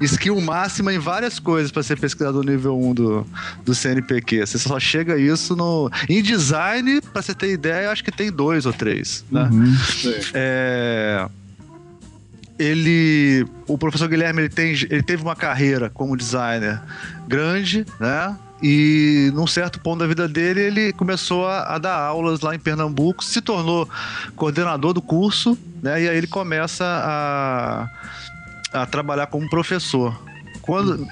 skill 0.00 0.40
máxima 0.40 0.92
em 0.92 0.98
várias 0.98 1.38
coisas 1.38 1.70
para 1.70 1.82
ser 1.82 1.98
pesquisador 1.98 2.44
nível 2.44 2.78
1 2.78 2.94
do, 2.94 3.26
do 3.64 3.74
CNPq. 3.74 4.46
Você 4.46 4.58
só 4.58 4.78
chega 4.78 5.16
isso 5.16 5.54
no 5.56 5.90
em 6.08 6.22
design, 6.22 7.00
para 7.00 7.22
você 7.22 7.34
ter 7.34 7.52
ideia, 7.52 7.90
acho 7.90 8.04
que 8.04 8.12
tem 8.12 8.30
dois 8.30 8.66
ou 8.66 8.72
três, 8.72 9.24
né? 9.30 9.48
Uhum. 9.50 9.76
É 10.34 11.26
ele 12.58 13.46
o 13.66 13.76
professor 13.76 14.08
Guilherme 14.08 14.42
ele, 14.42 14.48
tem, 14.48 14.70
ele 14.72 15.02
teve 15.02 15.22
uma 15.22 15.36
carreira 15.36 15.90
como 15.90 16.16
designer 16.16 16.80
grande 17.28 17.84
né 18.00 18.36
e 18.62 19.30
num 19.34 19.46
certo 19.46 19.78
ponto 19.80 19.98
da 19.98 20.06
vida 20.06 20.26
dele, 20.26 20.60
ele 20.60 20.92
começou 20.92 21.46
a, 21.46 21.74
a, 21.74 21.78
dar 21.78 21.96
aulas 21.96 22.40
lá 22.40 22.54
em 22.54 22.58
Pernambuco, 22.58 23.22
se 23.22 23.40
tornou 23.40 23.88
coordenador 24.34 24.92
do 24.92 25.02
curso, 25.02 25.58
né? 25.82 26.02
E 26.02 26.08
aí 26.08 26.16
ele 26.16 26.26
começa 26.26 26.84
a, 26.84 27.88
a 28.72 28.86
trabalhar 28.86 29.26
como 29.26 29.48
professor. 29.48 30.18
Quando, 30.62 31.06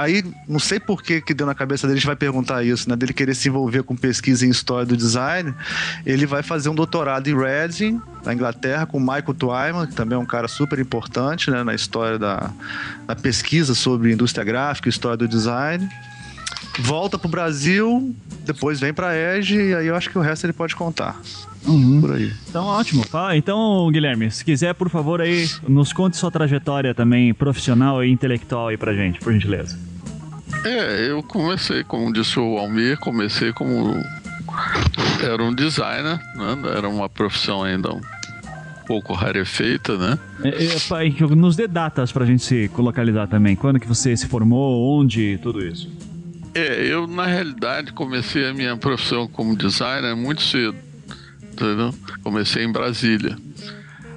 Aí, 0.00 0.24
não 0.48 0.58
sei 0.58 0.80
por 0.80 1.02
que, 1.02 1.20
que 1.20 1.34
deu 1.34 1.46
na 1.46 1.54
cabeça 1.54 1.86
dele, 1.86 1.98
a 1.98 2.00
gente 2.00 2.06
vai 2.06 2.16
perguntar 2.16 2.64
isso, 2.64 2.88
né? 2.88 2.96
Dele 2.96 3.12
querer 3.12 3.34
se 3.34 3.50
envolver 3.50 3.82
com 3.82 3.94
pesquisa 3.94 4.46
em 4.46 4.48
história 4.48 4.86
do 4.86 4.96
design. 4.96 5.52
Ele 6.06 6.24
vai 6.24 6.42
fazer 6.42 6.70
um 6.70 6.74
doutorado 6.74 7.28
em 7.28 7.36
Reading, 7.36 8.00
na 8.24 8.32
Inglaterra, 8.32 8.86
com 8.86 8.98
Michael 8.98 9.34
Twyman, 9.34 9.86
que 9.86 9.94
também 9.94 10.16
é 10.16 10.18
um 10.18 10.24
cara 10.24 10.48
super 10.48 10.78
importante 10.78 11.50
né, 11.50 11.62
na 11.62 11.74
história 11.74 12.18
da, 12.18 12.50
da 13.06 13.14
pesquisa 13.14 13.74
sobre 13.74 14.10
indústria 14.10 14.42
gráfica, 14.42 14.88
história 14.88 15.18
do 15.18 15.28
design. 15.28 15.86
Volta 16.80 17.18
pro 17.18 17.28
Brasil, 17.28 18.14
depois 18.44 18.80
vem 18.80 18.92
pra 18.92 19.14
EGE, 19.14 19.56
e 19.56 19.74
aí 19.74 19.86
eu 19.86 19.94
acho 19.94 20.10
que 20.10 20.18
o 20.18 20.20
resto 20.20 20.46
ele 20.46 20.52
pode 20.52 20.74
contar. 20.74 21.20
Uhum. 21.66 22.00
Por 22.00 22.14
aí. 22.14 22.32
Então, 22.48 22.64
ótimo. 22.64 23.04
Fala, 23.04 23.36
então, 23.36 23.90
Guilherme, 23.92 24.30
se 24.30 24.44
quiser, 24.44 24.74
por 24.74 24.88
favor, 24.88 25.20
aí, 25.20 25.48
nos 25.68 25.92
conte 25.92 26.16
sua 26.16 26.30
trajetória 26.30 26.94
também 26.94 27.34
profissional 27.34 28.02
e 28.04 28.10
intelectual 28.10 28.68
aí 28.68 28.76
pra 28.76 28.94
gente, 28.94 29.20
por 29.20 29.32
gentileza. 29.32 29.78
É, 30.64 31.10
eu 31.10 31.22
comecei, 31.22 31.84
como 31.84 32.12
disse 32.12 32.38
o 32.38 32.58
Almir, 32.58 32.98
comecei 32.98 33.52
como. 33.52 33.94
Era 35.22 35.42
um 35.42 35.54
designer, 35.54 36.18
né? 36.34 36.58
Era 36.76 36.88
uma 36.88 37.08
profissão 37.08 37.62
ainda 37.62 37.92
um 37.94 38.00
pouco 38.86 39.14
rarefeita, 39.14 39.96
né? 39.96 40.18
É, 40.42 40.48
é, 40.48 41.34
nos 41.34 41.56
dê 41.56 41.68
datas 41.68 42.10
pra 42.10 42.26
gente 42.26 42.42
se 42.42 42.70
localizar 42.76 43.28
também. 43.28 43.54
Quando 43.54 43.78
que 43.78 43.86
você 43.86 44.16
se 44.16 44.26
formou, 44.26 44.98
onde, 44.98 45.38
tudo 45.42 45.64
isso. 45.64 45.88
É, 46.54 46.84
eu 46.86 47.06
na 47.06 47.26
realidade 47.26 47.92
comecei 47.92 48.46
a 48.46 48.52
minha 48.52 48.76
profissão 48.76 49.28
como 49.28 49.56
designer 49.56 50.16
muito 50.16 50.42
cedo 50.42 50.76
entendeu? 51.60 51.94
Comecei 52.22 52.64
em 52.64 52.72
Brasília. 52.72 53.36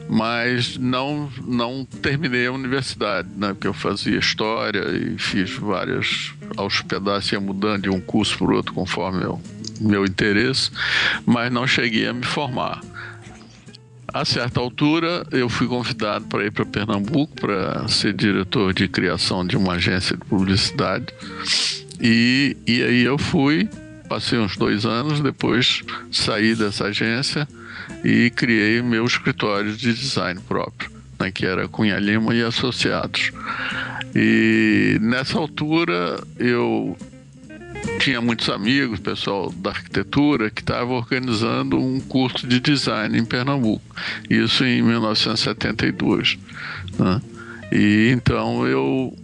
Mas 0.10 0.78
não, 0.78 1.32
não 1.46 1.86
terminei 2.02 2.48
a 2.48 2.52
universidade, 2.52 3.30
né? 3.36 3.54
Porque 3.54 3.68
eu 3.68 3.74
fazia 3.74 4.18
história 4.18 4.84
e 4.92 5.18
fiz 5.18 5.54
várias. 5.54 6.34
Aos 6.58 6.82
pedaços 6.82 7.32
ia 7.32 7.40
mudando 7.40 7.84
de 7.84 7.90
um 7.90 8.00
curso 8.00 8.38
para 8.38 8.54
outro 8.54 8.74
conforme 8.74 9.26
o 9.26 9.40
meu 9.82 10.06
interesse, 10.06 10.70
mas 11.26 11.52
não 11.52 11.66
cheguei 11.66 12.08
a 12.08 12.14
me 12.14 12.24
formar. 12.24 12.82
A 14.14 14.24
certa 14.24 14.60
altura, 14.60 15.26
eu 15.32 15.50
fui 15.50 15.68
convidado 15.68 16.26
para 16.26 16.46
ir 16.46 16.52
para 16.52 16.66
Pernambuco 16.66 17.34
para 17.36 17.88
ser 17.88 18.14
diretor 18.14 18.72
de 18.72 18.88
criação 18.88 19.48
de 19.48 19.58
uma 19.58 19.74
agência 19.74 20.16
de 20.16 20.24
publicidade. 20.26 21.08
E, 22.02 22.58
e 22.68 22.84
aí 22.84 23.04
eu 23.04 23.18
fui 23.18 23.70
passei 24.14 24.38
uns 24.38 24.56
dois 24.56 24.86
anos, 24.86 25.22
depois 25.22 25.82
saí 26.12 26.54
dessa 26.54 26.86
agência 26.86 27.48
e 28.04 28.30
criei 28.30 28.80
meu 28.80 29.06
escritório 29.06 29.76
de 29.76 29.92
design 29.92 30.40
próprio, 30.48 30.92
né, 31.20 31.32
que 31.32 31.48
era 31.48 31.68
Cunha 31.68 31.98
Lima 31.98 32.36
e 32.36 32.44
Associados. 32.44 33.32
E 34.16 35.00
nessa 35.02 35.40
altura 35.40 36.22
eu 36.38 36.96
tinha 38.00 38.22
muitos 38.22 38.50
amigos, 38.50 39.00
pessoal 39.00 39.52
da 39.52 39.72
arquitetura, 39.72 40.52
que 40.52 40.62
estava 40.62 40.92
organizando 40.94 41.80
um 41.80 42.00
curso 42.00 42.46
de 42.46 42.60
design 42.60 43.18
em 43.18 43.26
Pernambuco. 43.26 43.84
Isso 44.30 44.64
em 44.64 44.84
1972. 44.84 46.38
Né? 47.00 47.22
E 47.72 48.12
então 48.12 48.68
eu 48.68 49.18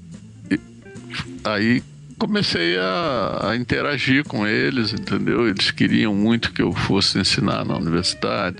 aí 1.43 1.83
comecei 2.19 2.77
a, 2.77 3.49
a, 3.49 3.55
interagir 3.55 4.25
com 4.25 4.45
eles, 4.45 4.93
entendeu? 4.93 5.47
Eles 5.47 5.71
queriam 5.71 6.13
muito 6.13 6.51
que 6.51 6.61
eu 6.61 6.73
fosse 6.73 7.17
ensinar 7.17 7.63
na 7.65 7.77
universidade, 7.77 8.57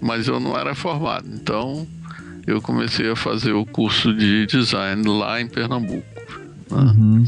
mas 0.00 0.28
eu 0.28 0.38
não 0.38 0.56
era 0.56 0.74
formado. 0.74 1.26
Então 1.32 1.86
eu 2.46 2.60
comecei 2.60 3.10
a 3.10 3.16
fazer 3.16 3.52
o 3.52 3.64
curso 3.64 4.14
de 4.14 4.46
design 4.46 5.02
lá 5.08 5.40
em 5.40 5.48
Pernambuco. 5.48 6.06
Né? 6.70 6.76
Uhum. 6.76 7.24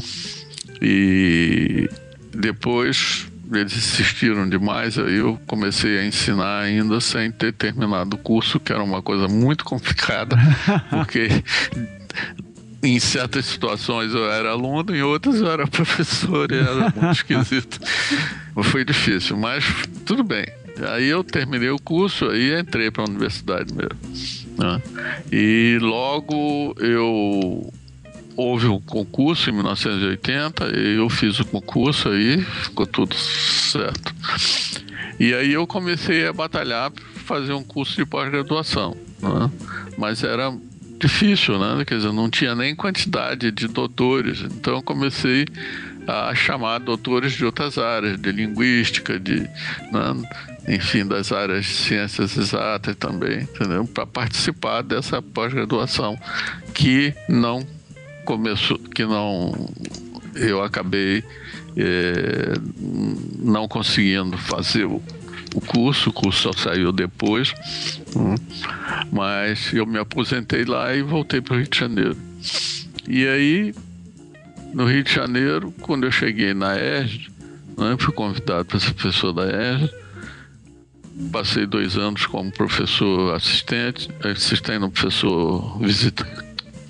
E 0.81 1.89
depois 2.33 3.27
eles 3.51 3.75
insistiram 3.75 4.47
demais, 4.47 4.97
aí 4.97 5.15
eu 5.17 5.37
comecei 5.45 5.99
a 5.99 6.05
ensinar 6.05 6.61
ainda 6.61 7.01
sem 7.01 7.29
ter 7.29 7.51
terminado 7.51 8.15
o 8.15 8.19
curso, 8.19 8.59
que 8.59 8.71
era 8.71 8.81
uma 8.81 9.01
coisa 9.01 9.27
muito 9.27 9.65
complicada, 9.65 10.37
porque 10.89 11.27
em 12.83 12.99
certas 12.99 13.45
situações 13.45 14.13
eu 14.13 14.29
era 14.29 14.49
aluno, 14.51 14.95
em 14.95 15.01
outras 15.01 15.39
eu 15.39 15.51
era 15.51 15.67
professor 15.67 16.51
e 16.51 16.55
era 16.55 16.93
muito 16.95 17.05
esquisito. 17.11 17.79
Foi 18.63 18.83
difícil, 18.83 19.37
mas 19.37 19.63
tudo 20.05 20.23
bem. 20.23 20.45
Aí 20.89 21.07
eu 21.07 21.23
terminei 21.23 21.69
o 21.69 21.79
curso 21.79 22.33
e 22.33 22.57
entrei 22.57 22.89
para 22.89 23.03
a 23.03 23.07
universidade 23.07 23.73
mesmo. 23.73 23.99
Né? 24.57 24.81
E 25.31 25.77
logo 25.81 26.75
eu 26.79 27.71
houve 28.35 28.67
um 28.67 28.79
concurso 28.79 29.49
em 29.49 29.53
1980 29.53 30.71
e 30.75 30.95
eu 30.95 31.09
fiz 31.09 31.39
o 31.39 31.45
concurso 31.45 32.09
aí 32.09 32.41
ficou 32.41 32.87
tudo 32.87 33.15
certo. 33.15 34.13
E 35.19 35.33
aí 35.33 35.53
eu 35.53 35.67
comecei 35.67 36.25
a 36.25 36.33
batalhar 36.33 36.89
para 36.89 37.03
fazer 37.25 37.53
um 37.53 37.63
curso 37.63 37.95
de 37.95 38.05
pós-graduação, 38.05 38.95
né? 39.21 39.51
mas 39.97 40.23
era 40.23 40.51
difícil, 41.01 41.57
né? 41.57 41.83
Quer 41.85 41.97
dizer, 41.97 42.13
não 42.13 42.29
tinha 42.29 42.55
nem 42.55 42.75
quantidade 42.75 43.51
de 43.51 43.67
doutores. 43.67 44.41
Então 44.41 44.81
comecei 44.81 45.45
a 46.07 46.33
chamar 46.35 46.79
doutores 46.79 47.33
de 47.33 47.45
outras 47.45 47.77
áreas, 47.77 48.19
de 48.19 48.31
linguística, 48.31 49.19
de, 49.19 49.41
né? 49.41 50.29
enfim, 50.67 51.05
das 51.05 51.31
áreas 51.31 51.65
de 51.65 51.71
ciências 51.71 52.37
exatas 52.37 52.95
também, 52.95 53.41
entendeu? 53.41 53.85
Para 53.85 54.05
participar 54.05 54.83
dessa 54.83 55.21
pós-graduação 55.21 56.17
que 56.73 57.13
não 57.27 57.65
começou, 58.25 58.77
que 58.77 59.03
não 59.03 59.53
eu 60.35 60.63
acabei 60.63 61.23
é, 61.75 62.53
não 63.39 63.67
conseguindo 63.67 64.37
fazer 64.37 64.87
o 65.55 65.61
curso, 65.61 66.09
o 66.09 66.13
curso 66.13 66.43
só 66.43 66.53
saiu 66.53 66.91
depois, 66.91 67.53
hum, 68.15 68.35
mas 69.11 69.73
eu 69.73 69.85
me 69.85 69.99
aposentei 69.99 70.63
lá 70.63 70.93
e 70.95 71.01
voltei 71.01 71.41
para 71.41 71.55
o 71.55 71.57
Rio 71.57 71.67
de 71.67 71.77
Janeiro. 71.77 72.17
E 73.07 73.27
aí, 73.27 73.75
no 74.73 74.85
Rio 74.85 75.03
de 75.03 75.13
Janeiro, 75.13 75.73
quando 75.81 76.05
eu 76.05 76.11
cheguei 76.11 76.53
na 76.53 76.77
ERJ, 76.77 77.29
né, 77.77 77.95
fui 77.99 78.13
convidado 78.13 78.65
para 78.65 78.79
ser 78.79 78.93
professor 78.93 79.33
da 79.33 79.43
ERJ, 79.43 79.89
passei 81.31 81.65
dois 81.65 81.97
anos 81.97 82.25
como 82.25 82.51
professor 82.51 83.35
assistente, 83.35 84.09
assistente 84.23 84.79
no 84.79 84.89
professor 84.89 85.77
visitante, 85.79 86.45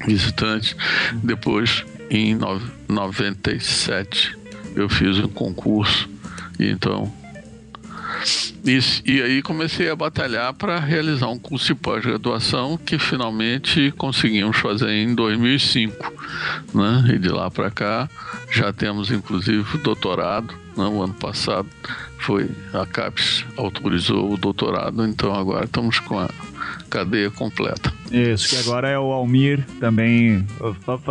visitante. 0.06 0.76
Depois, 1.24 1.84
em 2.10 2.38
97, 2.88 4.38
eu 4.76 4.88
fiz 4.88 5.17
um 5.17 5.28
concurso 5.28 6.10
e 6.60 6.69
então 6.69 7.12
e, 8.63 8.80
e 9.06 9.21
aí 9.21 9.41
comecei 9.41 9.89
a 9.89 9.95
batalhar 9.95 10.54
para 10.54 10.80
realizar 10.80 11.28
um 11.28 11.39
curso 11.39 11.67
de 11.67 11.76
pós-graduação 11.76 12.78
que 12.78 13.00
finalmente 13.00 13.91
conseguimos 13.97 14.58
fazer 14.58 14.91
em 14.91 15.15
2005. 15.15 16.13
Né? 16.74 17.15
E 17.15 17.19
de 17.19 17.30
lá 17.30 17.50
para 17.50 17.71
cá 17.71 18.10
já 18.52 18.71
temos 18.71 19.10
inclusive 19.12 19.78
doutorado. 19.80 20.54
Né? 20.78 20.86
O 20.86 21.02
ano 21.02 21.13
passado 21.13 21.67
foi 22.22 22.50
a 22.74 22.86
CAPES 22.86 23.46
autorizou 23.58 24.34
o 24.34 24.38
doutorado, 24.38 25.06
então 25.06 25.34
agora 25.34 25.66
estamos 25.66 26.00
com 26.00 26.20
a 26.20 26.30
cadeia 26.90 27.32
completa. 27.32 27.92
Isso, 28.12 28.50
que 28.50 28.58
agora 28.58 28.90
é 28.90 29.00
o 29.00 29.12
Almir 29.12 29.66
também 29.80 30.46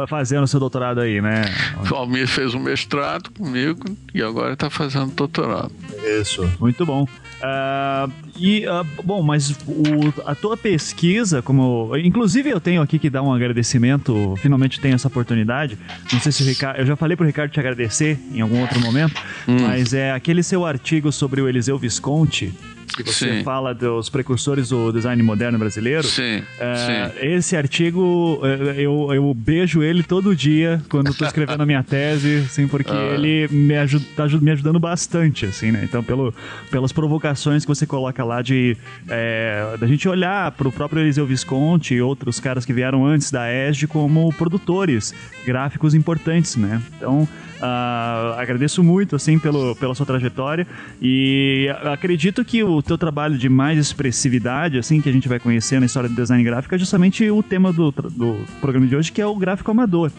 fazendo 0.09 0.47
seu 0.47 0.61
doutorado 0.61 1.01
aí, 1.01 1.21
né? 1.21 1.45
O 1.91 1.95
Almir 1.95 2.29
fez 2.29 2.55
um 2.55 2.61
mestrado 2.61 3.31
comigo 3.31 3.85
e 4.15 4.23
agora 4.23 4.53
está 4.53 4.69
fazendo 4.69 5.13
doutorado. 5.13 5.73
Isso, 6.21 6.49
muito 6.61 6.85
bom. 6.85 7.07
Uh, 7.41 8.13
e, 8.39 8.67
uh, 8.67 8.87
bom, 9.03 9.23
mas 9.23 9.51
o, 9.67 10.13
a 10.27 10.35
tua 10.35 10.57
pesquisa, 10.57 11.41
como. 11.41 11.97
Inclusive, 11.97 12.51
eu 12.51 12.61
tenho 12.61 12.83
aqui 12.83 12.99
que 12.99 13.09
dar 13.09 13.23
um 13.23 13.33
agradecimento, 13.33 14.35
finalmente 14.39 14.79
tenho 14.81 14.95
essa 14.95 15.09
oportunidade. 15.09 15.79
Não 16.13 16.21
sei 16.21 16.33
se 16.33 16.43
o 16.43 16.47
Ricardo. 16.47 16.79
Eu 16.79 16.87
já 16.87 16.97
falei 16.97 17.17
pro 17.17 17.27
Ricardo 17.27 17.51
te 17.51 17.59
agradecer 17.59 18.19
em 18.33 18.41
algum 18.41 18.61
outro 18.61 18.79
momento, 18.81 19.21
hum. 19.49 19.57
mas 19.63 19.95
é 19.95 20.13
aquele 20.13 20.43
seu 20.43 20.67
artigo 20.67 21.11
sobre 21.11 21.41
o 21.41 21.49
Eliseu 21.49 21.79
Visconti 21.79 22.53
que 22.95 23.03
você 23.03 23.39
sim. 23.39 23.45
fala 23.45 23.75
dos 23.75 24.09
precursores 24.09 24.69
do 24.71 24.93
design 24.93 25.23
moderno 25.23 25.59
brasileiro. 25.59 26.05
Sim, 26.05 26.43
é, 26.59 27.11
sim. 27.11 27.27
Esse 27.27 27.57
artigo, 27.57 28.41
é, 28.43 28.81
eu, 28.81 29.09
eu 29.13 29.35
beijo 29.35 29.83
ele 29.83 30.03
todo 30.03 30.35
dia 30.35 30.83
quando 30.89 31.11
estou 31.11 31.27
escrevendo 31.27 31.63
a 31.63 31.67
minha 31.67 31.83
tese, 31.83 32.45
assim, 32.47 32.67
porque 32.67 32.91
ah. 32.93 33.15
ele 33.15 33.49
me 33.51 33.77
ajuda, 33.77 34.05
tá 34.17 34.27
me 34.27 34.51
ajudando 34.51 34.79
bastante, 34.79 35.47
assim, 35.47 35.71
né? 35.71 35.81
Então, 35.85 36.03
pelo, 36.03 36.35
pelas 36.71 36.93
provocações 36.93 37.65
que 37.65 37.69
você 37.69 37.87
coloca 37.87 38.25
lá 38.25 38.43
de 38.43 38.77
é, 39.09 39.77
da 39.79 39.87
gente 39.87 40.09
olhar 40.09 40.51
para 40.53 40.69
o 40.69 40.73
próprio 40.73 41.01
Eliseu 41.01 41.27
Visconti 41.27 41.95
e 41.95 42.03
outros 42.03 42.41
caras 42.41 42.65
que 42.65 42.73
vieram 42.73 43.07
antes 43.07 43.31
da 43.31 43.47
ESG 43.51 43.87
como 43.87 44.33
produtores 44.35 45.15
gráficos 45.45 45.95
importantes, 45.95 46.57
né? 46.57 46.81
Então, 46.97 47.29
Uh, 47.61 48.39
agradeço 48.39 48.83
muito, 48.83 49.15
assim, 49.15 49.39
pelo, 49.39 49.77
pela 49.77 49.95
sua 49.95 50.07
trajetória 50.07 50.67
e 51.01 51.69
acredito 51.93 52.43
que 52.43 52.65
o 52.65 52.81
teu 52.81 52.97
trabalho 52.97 53.37
de 53.37 53.51
mais 53.51 53.79
expressividade, 53.79 54.79
assim, 54.79 55.01
que 55.03 55.11
a 55.11 55.13
gente 55.13 55.29
vai 55.29 55.39
conhecer 55.39 55.79
na 55.79 55.85
história 55.85 56.09
do 56.09 56.15
design 56.15 56.43
gráfico 56.43 56.75
é 56.75 56.79
justamente 56.79 57.31
o 57.31 57.43
tema 57.43 57.71
do, 57.71 57.91
do 57.91 58.39
programa 58.63 58.87
de 58.87 58.97
hoje, 58.97 59.13
que 59.13 59.21
é 59.21 59.27
o 59.27 59.37
gráfico 59.37 59.71
amador. 59.71 60.11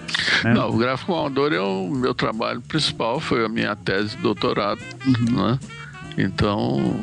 Né? 0.43 0.53
Não, 0.53 0.69
o 0.69 0.77
gráfico 0.77 1.15
amador 1.15 1.51
é 1.51 1.59
o 1.59 1.89
meu 1.89 2.13
trabalho 2.13 2.61
principal, 2.61 3.19
foi 3.19 3.43
a 3.43 3.49
minha 3.49 3.75
tese 3.75 4.15
de 4.15 4.21
doutorado, 4.21 4.81
uhum. 5.07 5.47
né? 5.47 5.59
Então, 6.17 6.95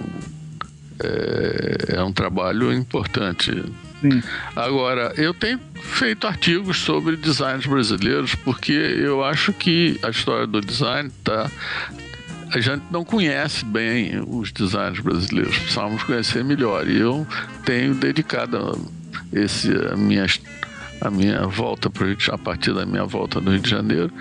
é, 1.03 1.97
é 1.97 2.03
um 2.03 2.13
trabalho 2.13 2.73
importante. 2.73 3.65
Sim. 4.01 4.23
Agora, 4.55 5.13
eu 5.17 5.35
tenho 5.35 5.59
feito 5.75 6.27
artigos 6.27 6.79
sobre 6.79 7.17
designers 7.17 7.67
brasileiros 7.67 8.35
porque 8.35 8.73
eu 8.73 9.25
acho 9.25 9.53
que 9.53 9.99
a 10.03 10.11
história 10.11 10.47
do 10.47 10.61
design 10.61 11.11
tá 11.25 11.51
a 12.51 12.61
gente 12.61 12.83
não 12.91 13.05
conhece 13.05 13.65
bem 13.65 14.23
os 14.27 14.51
designers 14.53 15.01
brasileiros, 15.01 15.59
precisamos 15.59 16.03
conhecer 16.03 16.43
melhor. 16.43 16.89
E 16.89 16.99
eu 16.99 17.27
tenho 17.65 17.95
dedicado 17.95 18.91
esse 19.33 19.71
a 19.93 19.97
minha 19.97 20.25
a 21.01 21.11
minha 21.11 21.47
volta 21.47 21.89
para 21.91 22.07
a 22.33 22.39
partir 22.39 22.75
da 22.75 22.85
minha 22.85 23.05
volta 23.05 23.41
no 23.41 23.53
Rio 23.53 23.61
de 23.61 23.71
Janeiro 23.71 24.13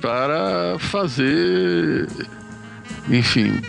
para 0.00 0.76
fazer, 0.78 2.08
enfim, 3.08 3.62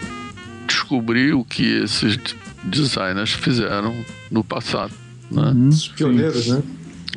descobrir 0.65 1.33
o 1.33 1.43
que 1.43 1.83
esses 1.83 2.17
designers 2.63 3.31
fizeram 3.31 3.93
no 4.31 4.43
passado. 4.43 4.93
Né? 5.31 5.41
Uhum. 5.41 5.69
Os 5.69 5.87
pioneiros, 5.87 6.47
né? 6.47 6.63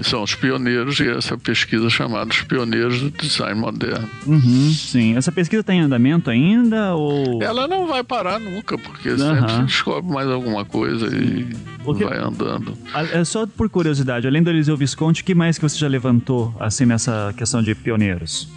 São 0.02 0.22
os 0.22 0.34
pioneiros 0.34 0.98
e 1.00 1.08
essa 1.08 1.36
pesquisa 1.36 1.90
chamada 1.90 2.30
Os 2.30 2.42
Pioneiros 2.42 3.00
do 3.02 3.10
Design 3.10 3.60
Moderno. 3.60 4.08
Uhum, 4.26 4.72
sim. 4.72 5.16
Essa 5.16 5.30
pesquisa 5.30 5.60
está 5.60 5.74
em 5.74 5.80
andamento 5.80 6.30
ainda? 6.30 6.94
Ou... 6.94 7.42
Ela 7.42 7.68
não 7.68 7.86
vai 7.86 8.02
parar 8.02 8.38
nunca, 8.38 8.78
porque 8.78 9.10
uhum. 9.10 9.18
sempre 9.18 9.52
se 9.52 9.62
descobre 9.62 10.10
mais 10.10 10.28
alguma 10.28 10.64
coisa 10.64 11.06
e 11.14 11.54
porque... 11.84 12.04
vai 12.04 12.18
andando. 12.18 12.76
É 13.12 13.24
só 13.24 13.46
por 13.46 13.68
curiosidade, 13.68 14.26
além 14.26 14.42
do 14.42 14.50
Eliseu 14.50 14.76
Visconti, 14.76 15.22
o 15.22 15.24
que 15.24 15.34
mais 15.34 15.58
que 15.58 15.62
você 15.62 15.78
já 15.78 15.88
levantou 15.88 16.54
assim 16.58 16.86
nessa 16.86 17.34
questão 17.36 17.62
de 17.62 17.74
pioneiros? 17.74 18.48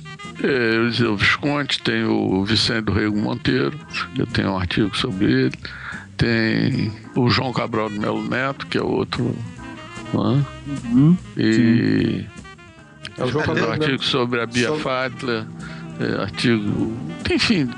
É, 0.42 0.76
Eliseu 0.76 1.16
Visconti, 1.18 1.82
tem 1.82 2.06
o 2.06 2.44
Vicente 2.46 2.86
do 2.86 2.94
Rego 2.94 3.18
Monteiro, 3.18 3.78
eu 4.18 4.26
tenho 4.28 4.52
um 4.52 4.58
artigo 4.58 4.96
sobre 4.96 5.26
ele 5.26 5.58
tem 6.18 6.92
o 7.16 7.30
João 7.30 7.52
Cabral 7.52 7.90
do 7.90 8.00
Melo 8.00 8.22
Neto, 8.22 8.68
que 8.68 8.78
é 8.78 8.82
outro. 8.82 9.36
Né? 10.14 10.46
Uhum, 10.86 11.18
e. 11.38 12.26
É 13.18 13.24
o 13.24 13.28
João 13.28 13.46
Cabral, 13.46 13.70
um 13.70 13.72
artigo 13.74 14.04
sobre 14.04 14.42
a 14.42 14.46
Bia 14.46 14.68
sobre... 14.68 14.84
Fadler, 14.84 15.46
é, 16.00 16.22
artigo. 16.22 16.94
Enfim, 17.30 17.70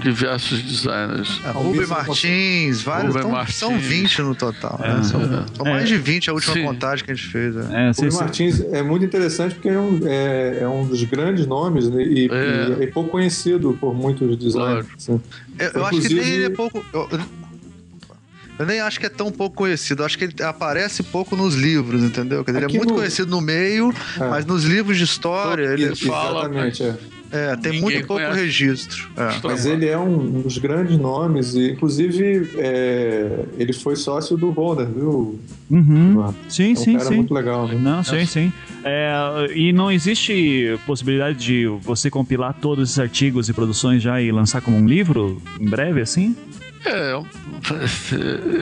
diversos 0.00 0.62
designers. 0.62 1.40
É, 1.44 1.50
Rubem 1.50 1.86
Martins, 1.86 2.82
vários. 2.82 3.14
Rubem 3.14 3.30
Martins. 3.30 3.56
São 3.56 3.78
20 3.78 4.22
no 4.22 4.34
total. 4.34 4.78
Né? 4.80 4.98
É, 4.98 5.02
São, 5.02 5.20
são 5.54 5.66
mais 5.66 5.88
de 5.88 5.96
20 5.96 6.30
a 6.30 6.32
última 6.32 6.54
Sim. 6.54 6.64
contagem 6.64 7.04
que 7.04 7.10
a 7.10 7.14
gente 7.14 7.28
fez. 7.28 7.56
É. 7.56 7.60
É, 7.60 7.90
Rubem 7.90 8.12
Martins 8.12 8.60
é 8.72 8.82
muito 8.82 9.04
interessante 9.04 9.54
porque 9.54 9.68
é 9.68 9.78
um, 9.78 10.00
é, 10.04 10.58
é 10.60 10.68
um 10.68 10.86
dos 10.86 11.02
grandes 11.04 11.46
nomes 11.46 11.88
né, 11.88 12.02
e, 12.02 12.26
e, 12.26 12.84
é 12.84 12.86
pouco 12.88 13.10
conhecido 13.10 13.76
por 13.80 13.94
muitos 13.94 14.36
designers. 14.36 14.86
Claro. 15.04 15.22
Eu, 15.58 15.70
eu 15.70 15.86
acho 15.86 16.00
que 16.00 16.18
ele 16.18 16.44
é 16.44 16.50
pouco. 16.50 16.84
Eu, 16.92 17.08
eu 18.58 18.66
nem 18.66 18.80
acho 18.80 18.98
que 18.98 19.06
é 19.06 19.10
tão 19.10 19.30
pouco 19.30 19.56
conhecido. 19.56 20.02
Eu 20.02 20.06
acho 20.06 20.16
que 20.16 20.24
ele 20.24 20.42
aparece 20.42 21.02
pouco 21.02 21.36
nos 21.36 21.54
livros, 21.54 22.02
entendeu? 22.02 22.44
Quer 22.44 22.52
dizer, 22.52 22.64
ele 22.64 22.74
é 22.74 22.78
muito 22.78 22.90
no... 22.90 22.96
conhecido 22.96 23.30
no 23.30 23.40
meio, 23.40 23.92
é. 24.16 24.28
mas 24.28 24.46
nos 24.46 24.64
livros 24.64 24.96
de 24.96 25.04
história 25.04 25.64
ele 25.72 25.94
fala. 25.94 26.40
Exatamente, 26.40 26.82
é. 26.82 26.96
É, 27.30 27.56
tem 27.56 27.80
muito 27.80 28.06
pouco 28.06 28.22
conhece. 28.22 28.40
registro. 28.40 29.08
É. 29.16 29.40
Mas 29.42 29.66
ele 29.66 29.86
é 29.86 29.98
um 29.98 30.40
dos 30.42 30.58
grandes 30.58 30.96
nomes, 30.96 31.54
e 31.54 31.72
inclusive 31.72 32.50
é, 32.56 33.44
ele 33.58 33.72
foi 33.72 33.96
sócio 33.96 34.36
do 34.36 34.52
Bonner, 34.52 34.86
viu? 34.86 35.38
Uhum. 35.68 36.32
Sim, 36.48 36.68
é 36.68 36.72
um 36.72 36.76
sim, 36.76 36.92
cara 36.96 37.08
sim. 37.08 37.16
muito 37.16 37.34
legal. 37.34 37.66
Né? 37.66 37.78
Não, 37.80 38.04
sim, 38.04 38.24
sim. 38.26 38.52
É, 38.84 39.48
e 39.54 39.72
não 39.72 39.90
existe 39.90 40.78
possibilidade 40.86 41.38
de 41.38 41.66
você 41.82 42.08
compilar 42.08 42.54
todos 42.54 42.90
esses 42.90 42.98
artigos 42.98 43.48
e 43.48 43.52
produções 43.52 44.02
já 44.02 44.20
e 44.20 44.30
lançar 44.30 44.60
como 44.60 44.76
um 44.76 44.86
livro 44.86 45.42
em 45.60 45.68
breve, 45.68 46.00
assim? 46.00 46.36
É, 46.86 47.10
é 47.10 47.16
um, 47.16 47.26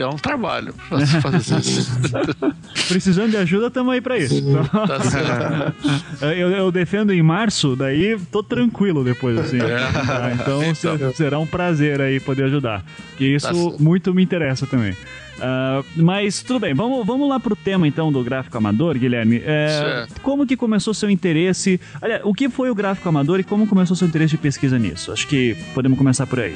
é 0.01 0.07
um 0.07 0.15
trabalho 0.15 0.73
fazer 1.21 1.59
isso. 1.59 1.91
Precisando 2.87 3.31
de 3.31 3.37
ajuda, 3.37 3.67
estamos 3.67 3.93
aí 3.93 4.01
para 4.01 4.17
isso. 4.17 4.35
Então, 4.35 4.63
tá 4.87 4.99
certo. 5.05 5.75
eu, 6.21 6.49
eu, 6.51 6.71
defendo 6.71 7.13
em 7.13 7.21
março, 7.21 7.75
daí 7.75 8.19
tô 8.31 8.41
tranquilo 8.41 9.03
depois, 9.03 9.37
assim. 9.37 9.57
É. 9.57 9.77
Tá, 10.05 10.31
então, 10.33 10.63
então, 10.63 11.13
será 11.13 11.39
um 11.39 11.45
prazer 11.45 12.01
aí 12.01 12.19
poder 12.19 12.45
ajudar. 12.45 12.83
Que 13.17 13.35
isso 13.35 13.71
tá 13.71 13.83
muito 13.83 14.13
me 14.13 14.23
interessa 14.23 14.65
também. 14.65 14.95
Uh, 15.35 15.83
mas 15.97 16.41
tudo 16.41 16.61
bem, 16.61 16.73
vamos, 16.73 17.05
vamos 17.05 17.27
lá 17.27 17.39
pro 17.39 17.55
tema 17.55 17.85
então 17.85 18.09
do 18.11 18.23
gráfico 18.23 18.57
amador, 18.57 18.97
Guilherme. 18.97 19.41
É, 19.45 20.07
como 20.21 20.47
que 20.47 20.55
começou 20.55 20.93
seu 20.93 21.09
interesse? 21.09 21.79
Olha, 22.01 22.21
o 22.23 22.33
que 22.33 22.49
foi 22.49 22.69
o 22.69 22.75
gráfico 22.75 23.09
amador 23.09 23.39
e 23.39 23.43
como 23.43 23.67
começou 23.67 23.95
seu 23.95 24.07
interesse 24.07 24.31
de 24.31 24.37
pesquisa 24.37 24.79
nisso? 24.79 25.11
Acho 25.11 25.27
que 25.27 25.55
podemos 25.73 25.97
começar 25.97 26.25
por 26.25 26.39
aí. 26.39 26.55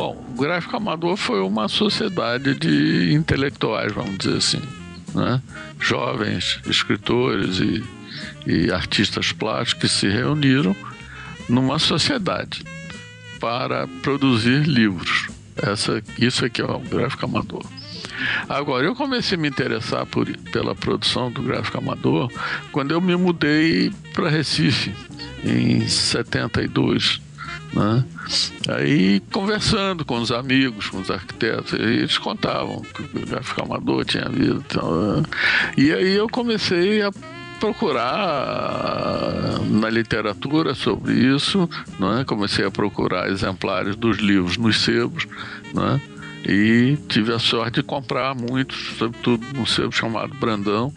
Bom, 0.00 0.16
o 0.30 0.40
gráfico 0.40 0.74
amador 0.78 1.14
foi 1.14 1.42
uma 1.42 1.68
sociedade 1.68 2.54
de 2.54 3.12
intelectuais, 3.12 3.92
vamos 3.92 4.16
dizer 4.16 4.38
assim. 4.38 4.62
Né? 5.14 5.42
Jovens 5.78 6.58
escritores 6.66 7.58
e, 7.58 7.84
e 8.46 8.72
artistas 8.72 9.30
plásticos 9.30 9.82
que 9.82 9.98
se 9.98 10.08
reuniram 10.08 10.74
numa 11.50 11.78
sociedade 11.78 12.64
para 13.38 13.86
produzir 14.00 14.66
livros. 14.66 15.28
Essa, 15.54 16.02
isso 16.18 16.46
é 16.46 16.48
que 16.48 16.62
é 16.62 16.64
o 16.64 16.80
gráfico 16.80 17.26
amador. 17.26 17.62
Agora, 18.48 18.86
eu 18.86 18.94
comecei 18.94 19.36
a 19.36 19.40
me 19.40 19.48
interessar 19.48 20.06
por, 20.06 20.34
pela 20.50 20.74
produção 20.74 21.30
do 21.30 21.42
gráfico 21.42 21.76
amador 21.76 22.32
quando 22.72 22.92
eu 22.92 23.02
me 23.02 23.14
mudei 23.16 23.92
para 24.14 24.30
Recife, 24.30 24.94
em 25.44 25.86
72. 25.86 27.20
Né? 27.72 28.04
Aí 28.68 29.20
conversando 29.32 30.04
com 30.04 30.20
os 30.20 30.32
amigos, 30.32 30.88
com 30.88 30.98
os 30.98 31.10
arquitetos, 31.10 31.72
eles 31.72 32.18
contavam 32.18 32.82
que 32.82 33.02
o 33.02 33.26
gráfico 33.26 33.62
amador 33.62 34.04
tinha 34.04 34.24
havido. 34.24 34.64
Então, 34.66 35.16
né? 35.16 35.22
e 35.76 35.92
aí 35.92 36.14
eu 36.14 36.28
comecei 36.28 37.02
a 37.02 37.12
procurar 37.60 39.60
na 39.68 39.90
literatura 39.90 40.74
sobre 40.74 41.12
isso, 41.12 41.68
né? 41.98 42.24
comecei 42.26 42.64
a 42.64 42.70
procurar 42.70 43.30
exemplares 43.30 43.94
dos 43.94 44.18
livros 44.18 44.56
nos 44.56 44.80
sebos, 44.80 45.28
né? 45.74 46.00
e 46.48 46.96
tive 47.08 47.34
a 47.34 47.38
sorte 47.38 47.76
de 47.76 47.82
comprar 47.82 48.34
muitos, 48.34 48.96
sobretudo 48.98 49.46
num 49.54 49.66
sebo 49.66 49.92
chamado 49.92 50.34
Brandão, 50.34 50.92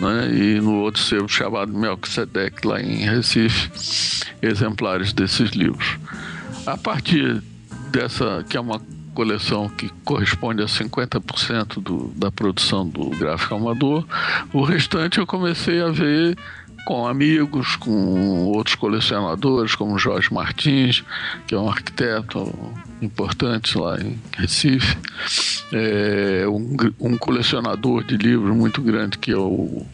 né? 0.00 0.28
e 0.34 0.60
no 0.60 0.74
outro 0.74 1.00
sebo 1.00 1.28
chamado 1.28 1.72
Melquisedeque, 1.72 2.66
lá 2.66 2.82
em 2.82 3.04
Recife, 3.04 3.70
exemplares 4.42 5.12
desses 5.12 5.50
livros. 5.50 5.96
A 6.68 6.76
partir 6.76 7.42
dessa, 7.90 8.44
que 8.46 8.54
é 8.54 8.60
uma 8.60 8.78
coleção 9.14 9.70
que 9.70 9.88
corresponde 10.04 10.62
a 10.62 10.66
50% 10.66 11.82
do, 11.82 12.08
da 12.14 12.30
produção 12.30 12.86
do 12.86 13.08
gráfico 13.08 13.54
amador, 13.54 14.04
o 14.52 14.62
restante 14.62 15.18
eu 15.18 15.26
comecei 15.26 15.80
a 15.80 15.88
ver 15.88 16.36
com 16.84 17.06
amigos, 17.06 17.74
com 17.76 18.44
outros 18.44 18.76
colecionadores, 18.76 19.74
como 19.74 19.98
Jorge 19.98 20.32
Martins, 20.32 21.02
que 21.46 21.54
é 21.54 21.58
um 21.58 21.70
arquiteto 21.70 22.54
importante 23.00 23.78
lá 23.78 23.98
em 23.98 24.18
Recife, 24.36 24.94
é, 25.72 26.46
um, 26.46 26.76
um, 27.00 27.16
colecionador 27.16 28.04
de 28.04 28.18
livros 28.18 28.54
muito 28.54 28.82
grande 28.82 29.16
que 29.16 29.32
é 29.32 29.38
o 29.38 29.86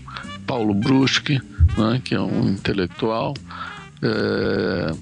Paulo 0.45 0.75
Bruschi, 0.75 1.41
né, 1.79 2.01
que 2.05 2.17
é 2.17 2.21
um 2.21 2.49
intelectual. 2.49 3.35
É, 4.03 4.93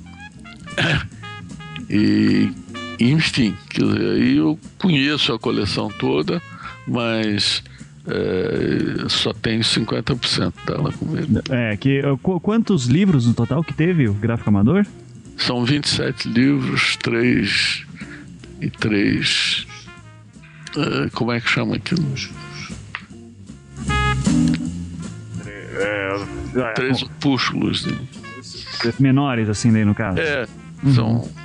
e, 1.93 2.51
enfim, 2.99 3.55
quer 3.69 3.85
dizer, 3.85 4.11
aí 4.13 4.37
eu 4.39 4.59
conheço 4.79 5.31
a 5.35 5.39
coleção 5.39 5.91
toda, 5.91 6.41
mas 6.89 7.63
é, 8.07 9.09
só 9.11 9.35
tenho 9.35 9.61
50% 9.61 10.55
dela 10.67 10.91
comigo. 10.93 11.43
É, 11.51 11.77
que, 11.77 12.01
quantos 12.43 12.87
livros 12.87 13.27
no 13.27 13.35
total 13.35 13.63
que 13.63 13.75
teve 13.75 14.09
o 14.09 14.15
Gráfico 14.15 14.49
Amador? 14.49 14.87
São 15.37 15.67
27 15.67 16.29
livros, 16.29 16.97
3 16.97 17.85
e 18.63 18.71
3. 18.71 19.67
É, 20.75 21.11
como 21.11 21.31
é 21.31 21.41
que 21.41 21.49
chama 21.51 21.77
aquilo? 21.77 22.07
É, 25.75 26.25
é 26.57 26.73
três 26.73 27.03
opúsculos. 27.03 27.85
Né? 27.85 27.99
Menores, 28.99 29.51
assim, 29.51 29.71
daí 29.71 29.85
no 29.85 29.95
caso? 29.95 30.19
É, 30.19 30.47
uhum. 30.83 30.95
são 30.95 31.42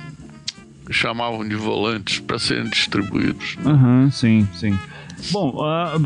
chamavam 0.90 1.46
de 1.46 1.54
volantes 1.54 2.18
para 2.20 2.38
serem 2.38 2.68
distribuídos. 2.70 3.56
Uhum, 3.64 4.10
sim, 4.10 4.48
sim. 4.54 4.78
Bom, 5.32 5.62
ah, 5.64 5.98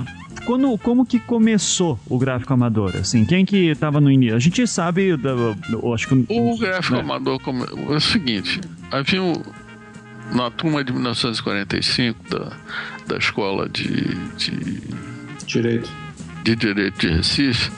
quando, 0.47 0.77
como 0.79 1.05
que 1.07 1.19
começou 1.21 1.99
o 2.09 2.19
gráfico 2.19 2.53
amador? 2.53 2.97
Assim, 2.97 3.25
quem 3.25 3.45
que 3.45 3.69
estava 3.71 4.01
no 4.01 4.11
início? 4.11 4.35
A 4.37 4.41
gente 4.41 4.67
sabe, 4.67 5.17
da, 5.17 5.31
eu 5.71 5.95
acho 5.95 6.09
que 6.09 6.27
O 6.29 6.59
gráfico 6.59 6.95
né? 6.97 7.01
amador 7.01 7.39
come- 7.41 7.65
é 7.65 7.95
o 7.95 8.01
seguinte, 8.01 8.61
havia 8.91 9.23
um, 9.23 9.35
na 10.35 10.51
turma 10.51 10.83
de 10.83 10.93
1945 10.93 12.19
da, 12.29 12.53
da 13.07 13.17
escola 13.19 13.69
de, 13.69 14.15
de, 14.37 14.81
Direito. 15.47 15.91
de 16.43 16.57
Direito 16.57 16.99
de 17.01 17.09
Recife, 17.15 17.71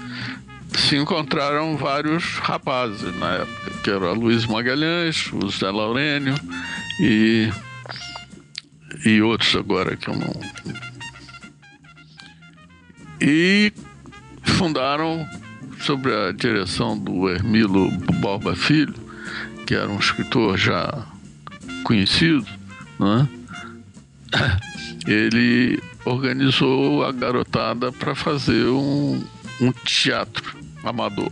se 0.76 0.96
encontraram 0.96 1.76
vários 1.76 2.38
rapazes 2.38 3.14
na 3.18 3.30
época, 3.34 3.70
que 3.82 3.90
era 3.90 4.12
Luiz 4.12 4.46
Magalhães, 4.46 5.30
o 5.32 5.48
Zé 5.50 5.70
Laurênio 5.70 6.34
e, 7.00 7.50
e 9.04 9.20
outros 9.20 9.54
agora 9.56 9.96
que 9.96 10.08
eu 10.08 10.16
não. 10.16 10.34
E 13.20 13.72
fundaram, 14.42 15.26
sob 15.80 16.12
a 16.12 16.32
direção 16.32 16.98
do 16.98 17.28
Hermilo 17.28 17.90
Borba 18.20 18.54
Filho, 18.54 18.94
que 19.66 19.74
era 19.74 19.88
um 19.88 19.98
escritor 19.98 20.58
já 20.58 21.06
conhecido, 21.84 22.46
né? 22.98 23.28
ele 25.06 25.82
organizou 26.04 27.04
a 27.04 27.12
garotada 27.12 27.90
para 27.92 28.14
fazer 28.14 28.66
um, 28.66 29.22
um 29.60 29.72
teatro 29.84 30.56
amador. 30.82 31.30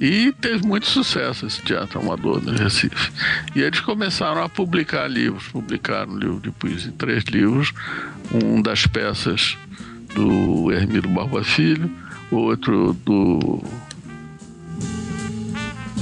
E 0.00 0.32
teve 0.32 0.66
muito 0.66 0.86
sucesso 0.86 1.46
esse 1.46 1.62
teatro 1.62 2.00
amador 2.00 2.42
no 2.42 2.52
Recife. 2.52 3.12
E 3.54 3.60
eles 3.60 3.80
começaram 3.80 4.42
a 4.42 4.48
publicar 4.48 5.08
livros. 5.08 5.48
Publicaram 5.48 6.12
um 6.12 6.18
livro 6.18 6.40
de 6.40 6.50
poesia, 6.50 6.92
três 6.98 7.24
livros. 7.24 7.72
Um 8.32 8.60
das 8.60 8.86
peças 8.86 9.56
do 10.14 10.70
Hermílio 10.72 11.10
Barba 11.10 11.42
Filho, 11.42 11.90
outro 12.30 12.94
do. 13.04 13.62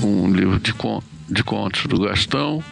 um 0.02 0.32
livro 0.32 0.58
de, 0.58 0.72
con 0.72 1.02
de 1.28 1.42
contos 1.42 1.86
do 1.86 1.98
Gastão 2.00 2.62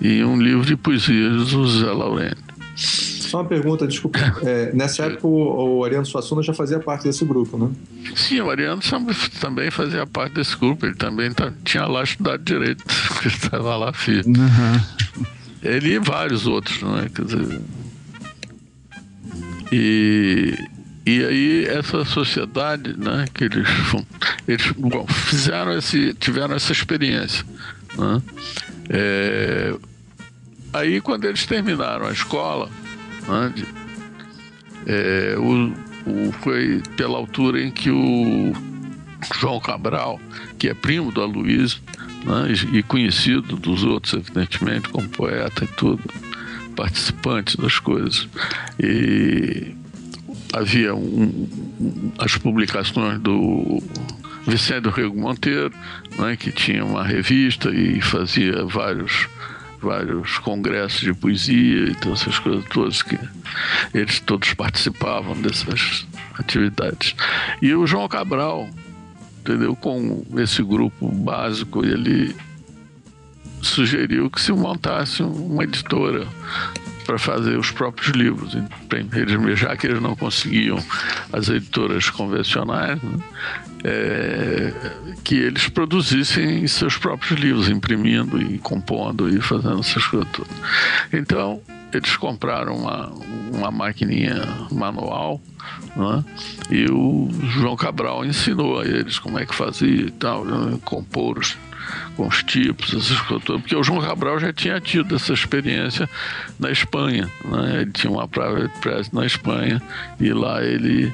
e 0.00 0.22
um 0.24 0.40
livro 0.40 0.64
de 0.64 0.76
poesias 0.76 1.50
do 1.50 1.68
Zé 1.68 1.86
Laurênio. 1.86 2.47
Só 2.78 3.38
uma 3.38 3.44
pergunta, 3.44 3.86
desculpa. 3.86 4.18
É, 4.42 4.72
nessa 4.72 5.04
época 5.04 5.26
o, 5.26 5.78
o 5.78 5.84
Ariano 5.84 6.06
Suassuna 6.06 6.42
já 6.42 6.54
fazia 6.54 6.78
parte 6.78 7.04
desse 7.04 7.24
grupo, 7.24 7.58
né? 7.58 7.70
Sim, 8.14 8.40
o 8.40 8.50
Ariano 8.50 8.80
também 9.40 9.70
fazia 9.70 10.06
parte 10.06 10.34
desse 10.34 10.56
grupo, 10.56 10.86
ele 10.86 10.94
também 10.94 11.32
tá- 11.32 11.52
tinha 11.64 11.84
lá 11.86 12.04
estudado 12.04 12.42
direito, 12.42 12.84
ele 13.20 13.34
estava 13.34 13.76
lá 13.76 13.92
firme. 13.92 14.38
Aham. 14.38 14.84
Ele 15.60 15.94
e 15.94 15.98
vários 15.98 16.46
outros, 16.46 16.80
não 16.80 16.96
é? 16.98 17.08
Quer 17.08 17.24
dizer. 17.24 17.60
E, 19.72 20.54
e 21.04 21.24
aí 21.24 21.64
essa 21.66 22.04
sociedade, 22.04 22.94
né, 22.96 23.26
que 23.34 23.44
eles, 23.44 23.68
eles 24.46 24.70
bom, 24.72 25.04
fizeram 25.08 25.76
esse, 25.76 26.14
tiveram 26.14 26.54
essa 26.54 26.70
experiência. 26.70 27.44
Né? 27.98 28.22
É, 28.88 29.74
aí 30.72 31.00
quando 31.00 31.24
eles 31.24 31.44
terminaram 31.46 32.06
a 32.06 32.12
escola, 32.12 32.70
né, 33.28 33.54
é, 34.86 35.34
o, 35.38 35.72
o- 36.10 36.32
foi 36.42 36.82
pela 36.96 37.18
altura 37.18 37.62
em 37.62 37.70
que 37.70 37.90
o 37.90 38.52
João 39.40 39.60
Cabral, 39.60 40.20
que 40.58 40.68
é 40.68 40.74
primo 40.74 41.10
do 41.12 41.20
Aloysio, 41.20 41.80
né, 42.24 42.52
e 42.72 42.82
conhecido 42.82 43.56
dos 43.56 43.84
outros, 43.84 44.14
evidentemente, 44.14 44.88
como 44.88 45.08
poeta 45.08 45.64
e 45.64 45.68
tudo, 45.68 46.02
participante 46.76 47.56
das 47.60 47.78
coisas. 47.78 48.28
E 48.80 49.74
havia 50.52 50.94
um- 50.94 52.12
as 52.18 52.36
publicações 52.36 53.18
do 53.20 53.82
Vicente 54.46 54.88
Rego 54.88 55.18
Monteiro, 55.20 55.72
né, 56.18 56.36
que 56.36 56.50
tinha 56.52 56.84
uma 56.84 57.04
revista 57.04 57.70
e 57.70 58.00
fazia 58.00 58.64
vários 58.64 59.28
vários 59.80 60.38
congressos 60.38 61.00
de 61.00 61.14
poesia 61.14 61.90
e 61.90 61.94
todas 61.94 62.22
essas 62.22 62.38
coisas 62.38 62.64
todas 62.70 63.02
que 63.02 63.18
eles 63.94 64.20
todos 64.20 64.52
participavam 64.54 65.40
dessas 65.40 66.06
atividades. 66.34 67.14
E 67.62 67.74
o 67.74 67.86
João 67.86 68.08
Cabral, 68.08 68.68
entendeu? 69.40 69.74
Com 69.76 70.24
esse 70.36 70.62
grupo 70.62 71.08
básico, 71.08 71.84
ele 71.84 72.34
sugeriu 73.62 74.30
que 74.30 74.40
se 74.40 74.52
montasse 74.52 75.22
uma 75.22 75.64
editora 75.64 76.26
para 77.08 77.18
fazer 77.18 77.58
os 77.58 77.70
próprios 77.70 78.10
livros. 78.10 78.54
Já 79.56 79.74
que 79.74 79.86
eles 79.86 80.02
não 80.02 80.14
conseguiam 80.14 80.78
as 81.32 81.48
editoras 81.48 82.10
convencionais, 82.10 83.02
né, 83.02 83.18
é, 83.82 84.74
que 85.24 85.34
eles 85.36 85.70
produzissem 85.70 86.66
seus 86.66 86.98
próprios 86.98 87.40
livros, 87.40 87.70
imprimindo 87.70 88.38
e 88.42 88.58
compondo 88.58 89.26
e 89.26 89.40
fazendo 89.40 89.80
essas 89.80 90.06
coisas 90.06 90.28
todas. 90.32 90.52
Então, 91.10 91.62
eles 91.94 92.14
compraram 92.18 92.76
uma, 92.76 93.10
uma 93.54 93.70
maquininha 93.70 94.46
manual 94.70 95.40
né? 95.96 96.22
e 96.70 96.90
o 96.90 97.30
João 97.54 97.74
Cabral 97.74 98.22
ensinou 98.22 98.80
a 98.80 98.84
eles 98.84 99.18
como 99.18 99.38
é 99.38 99.46
que 99.46 99.54
fazia 99.54 100.02
e 100.02 100.10
tal, 100.10 100.44
né? 100.44 100.78
compor 100.84 101.38
os, 101.38 101.56
com 102.16 102.26
os 102.26 102.42
tipos, 102.42 102.94
essas 102.94 103.20
coisas 103.22 103.44
porque 103.44 103.76
o 103.76 103.82
João 103.82 104.00
Cabral 104.00 104.38
já 104.38 104.52
tinha 104.52 104.80
tido 104.80 105.14
essa 105.14 105.32
experiência 105.32 106.08
na 106.58 106.70
Espanha, 106.70 107.30
né? 107.44 107.82
ele 107.82 107.92
tinha 107.92 108.10
uma 108.10 108.26
private 108.26 108.78
press 108.80 109.10
na 109.12 109.24
Espanha 109.24 109.82
e 110.20 110.32
lá 110.32 110.62
ele, 110.62 111.12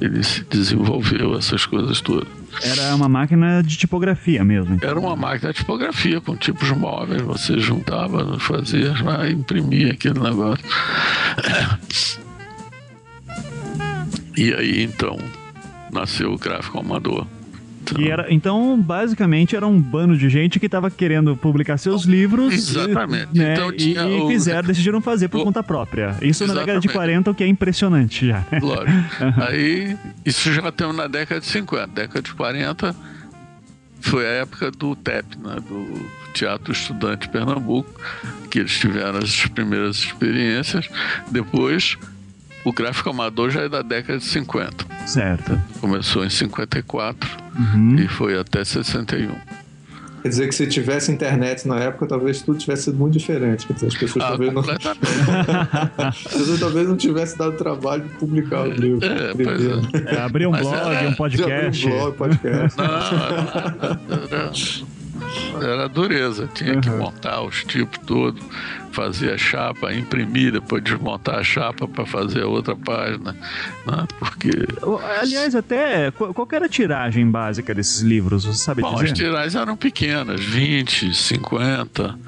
ele 0.00 0.22
se 0.22 0.44
desenvolveu 0.44 1.36
essas 1.36 1.66
coisas 1.66 2.00
todas. 2.00 2.28
Era 2.62 2.94
uma 2.94 3.08
máquina 3.08 3.62
de 3.62 3.76
tipografia 3.76 4.42
mesmo. 4.42 4.74
então. 4.74 4.88
Era 4.88 4.98
uma 4.98 5.14
máquina 5.14 5.52
de 5.52 5.58
tipografia 5.58 6.20
com 6.20 6.34
tipos 6.36 6.70
móveis, 6.70 7.20
você 7.20 7.58
juntava, 7.58 8.38
fazia, 8.38 8.92
vai 8.94 9.30
imprimia 9.30 9.92
aquele 9.92 10.18
negócio. 10.18 10.64
E 14.36 14.52
aí 14.52 14.82
então 14.82 15.16
nasceu 15.90 16.32
o 16.32 16.38
gráfico 16.38 16.78
amador. 16.78 17.26
Então, 17.88 18.02
E 18.02 18.08
era, 18.10 18.26
então, 18.32 18.80
basicamente, 18.80 19.54
era 19.54 19.66
um 19.66 19.80
bando 19.80 20.16
de 20.16 20.28
gente 20.28 20.58
que 20.58 20.66
estava 20.66 20.90
querendo 20.90 21.36
publicar 21.36 21.78
seus 21.78 22.02
livros. 22.02 22.52
Exatamente. 22.52 23.28
Né, 23.38 23.54
Então 23.54 23.70
e, 23.70 23.76
tinha 23.76 24.02
e 24.02 24.20
o- 24.20 24.28
fizeram, 24.28 24.66
decidiram 24.66 25.00
fazer 25.00 25.28
por 25.28 25.40
o- 25.40 25.44
conta 25.44 25.62
própria. 25.62 26.16
Isso 26.20 26.44
na 26.46 26.54
década 26.54 26.80
de 26.80 26.86
Exatamente. 26.88 26.92
40, 26.92 27.30
o 27.30 27.34
que 27.34 27.44
é 27.44 27.46
impressionante 27.46 28.26
já. 28.26 28.44
Lógico. 28.60 28.98
Aí, 29.48 29.96
isso 30.24 30.52
já 30.52 30.68
estamos 30.68 30.96
na 30.96 31.06
década 31.06 31.40
de 31.40 31.46
50. 31.46 31.86
Década 31.86 32.22
de 32.22 32.34
40 32.34 32.96
foi 34.00 34.26
a 34.26 34.30
época 34.30 34.70
do 34.70 34.94
TEP, 34.96 35.36
né? 35.38 35.56
do 35.68 36.06
Teatro 36.34 36.72
Estudante 36.72 37.28
Pernambuco, 37.28 37.88
que 38.50 38.58
eles 38.60 38.72
tiveram 38.78 39.18
as 39.18 39.46
primeiras 39.46 39.96
experiências. 39.98 40.88
Depois, 41.30 41.96
o 42.68 42.72
gráfico 42.72 43.10
amador 43.10 43.50
já 43.50 43.62
é 43.62 43.68
da 43.68 43.80
década 43.82 44.18
de 44.18 44.24
50. 44.24 44.84
Certo. 45.06 45.58
Começou 45.80 46.24
em 46.24 46.30
54 46.30 47.46
Uhum. 47.58 47.96
e 47.96 48.06
foi 48.08 48.38
até 48.38 48.62
61. 48.64 49.30
Quer 50.22 50.28
dizer 50.30 50.48
que 50.48 50.54
se 50.56 50.66
tivesse 50.66 51.12
internet 51.12 51.68
na 51.68 51.78
época, 51.78 52.04
talvez 52.06 52.42
tudo 52.42 52.58
tivesse 52.58 52.84
sido 52.84 52.96
muito 52.98 53.12
diferente. 53.16 53.64
Quer 53.66 53.74
dizer, 53.74 53.86
as 53.86 53.94
pessoas 53.96 54.24
Ah, 54.24 54.28
talvez 54.30 54.52
não. 54.52 54.62
As 56.08 56.22
pessoas 56.22 56.58
talvez 56.60 56.88
não 56.88 56.96
tivessem 56.96 57.38
dado 57.38 57.52
trabalho 57.56 58.02
de 58.02 58.08
publicar 58.14 58.62
o 58.62 58.72
livro. 58.72 59.06
É, 59.06 59.32
pois 59.32 59.64
é. 59.64 60.14
É, 60.16 60.20
abrir 60.20 60.46
um 60.48 60.50
Mas 60.50 60.62
blog, 60.62 60.76
era- 60.76 61.08
um 61.08 61.14
podcast. 61.14 61.86
um 61.86 61.90
blog, 61.90 62.16
podcast. 62.16 62.76
Não, 62.78 62.84
era, 62.84 64.00
era, 64.20 64.50
era 65.62 65.88
dureza. 65.88 66.48
Tinha 66.54 66.80
que 66.80 66.90
montar 66.90 67.42
os 67.42 67.64
tipos 67.64 67.98
todos, 68.06 68.42
fazer 68.92 69.32
a 69.32 69.38
chapa, 69.38 69.92
imprimir, 69.92 70.52
depois 70.52 70.82
desmontar 70.82 71.36
a 71.36 71.44
chapa 71.44 71.86
para 71.86 72.06
fazer 72.06 72.42
a 72.42 72.46
outra 72.46 72.74
página. 72.74 73.36
Né? 73.86 74.06
Porque, 74.18 74.50
Aliás, 75.20 75.54
até, 75.54 76.10
qual, 76.10 76.48
era 76.52 76.66
a 76.66 76.68
tiragem 76.68 77.30
básica 77.30 77.74
desses 77.74 78.00
livros? 78.00 78.44
Você 78.44 78.58
sabe 78.58 78.82
bom, 78.82 78.94
as 78.94 79.00
dizer? 79.00 79.14
tiragens 79.14 79.54
eram 79.54 79.76
pequenas, 79.76 80.40
20, 80.42 81.14
50. 81.14 82.18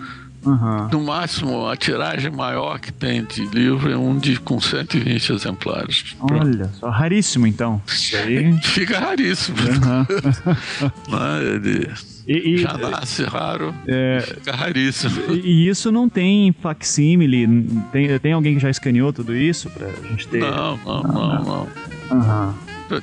Aham. 0.47 0.89
No 0.93 1.03
máximo, 1.03 1.67
a 1.67 1.77
tiragem 1.77 2.31
maior 2.31 2.79
que 2.79 2.93
tem 2.93 3.25
de 3.25 3.45
livro 3.47 3.91
é 3.91 3.97
um 3.97 4.17
de, 4.17 4.39
com 4.39 4.61
120 4.61 5.33
exemplares. 5.33 6.17
Olha 6.21 6.71
só, 6.79 6.89
raríssimo 6.89 7.47
então. 7.47 7.83
Aí. 8.25 8.59
Fica 8.63 8.99
raríssimo. 8.99 9.57
Aham. 9.59 10.07
né? 11.11 11.55
Ele 11.55 11.91
E, 12.29 12.55
e- 12.55 12.59
já 12.59 12.77
nasce 12.77 13.25
raro, 13.25 13.75
é, 13.87 14.21
fica 14.21 14.53
raríssimo. 14.55 15.35
e- 15.35 15.41
e 15.65 15.69
isso 15.69 15.91
não 15.91 16.09
tem 16.11 16.53
facsímile? 16.61 17.47
Tem, 17.91 18.19
tem 18.19 18.33
alguém 18.35 18.55
que 18.55 18.61
já 18.61 18.69
escaneou 18.69 19.13
tudo 19.15 19.35
isso 19.35 19.71
pra 19.71 19.89
gente 20.11 20.29
ter? 20.29 20.41
Não, 20.43 20.77
não, 20.85 21.03
não, 21.03 21.45
não. 21.45 21.69
Aham. 22.11 22.55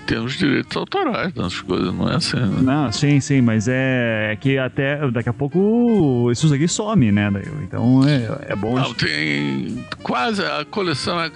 Tem 0.07 0.17
os 0.17 0.33
direitos 0.33 0.75
autorais 0.75 1.31
das 1.33 1.61
coisas, 1.61 1.93
não 1.93 2.09
é 2.09 2.15
assim, 2.15 2.37
né? 2.37 2.59
Não, 2.63 2.91
sim, 2.91 3.19
sim, 3.19 3.39
mas 3.41 3.67
é, 3.67 4.31
é 4.31 4.35
que 4.35 4.57
até 4.57 5.09
daqui 5.11 5.29
a 5.29 5.33
pouco 5.33 6.27
isso 6.31 6.51
aqui 6.51 6.67
some, 6.67 7.11
né? 7.11 7.31
Então 7.61 8.01
é, 8.07 8.51
é 8.51 8.55
bom. 8.55 8.73
Não, 8.79 8.93
tem 8.95 9.85
quase 10.01 10.41
a 10.43 10.65
coleção 10.65 11.21
é 11.21 11.29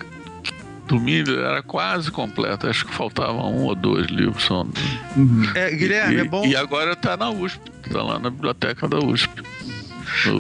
do 0.90 1.00
Miller 1.00 1.40
era 1.40 1.62
quase 1.62 2.10
completa. 2.12 2.68
Acho 2.70 2.86
que 2.86 2.94
faltavam 2.94 3.56
um 3.56 3.64
ou 3.66 3.76
dois 3.76 4.08
livros 4.08 4.44
só. 4.44 4.66
Uhum. 5.16 5.44
É, 5.54 5.70
Guilherme, 5.72 6.16
e, 6.16 6.20
é 6.20 6.24
bom. 6.24 6.46
E 6.46 6.56
agora 6.56 6.94
está 6.94 7.16
na 7.16 7.30
USP, 7.30 7.62
está 7.86 8.02
lá 8.02 8.18
na 8.18 8.30
biblioteca 8.30 8.88
da 8.88 8.98
USP. 8.98 9.44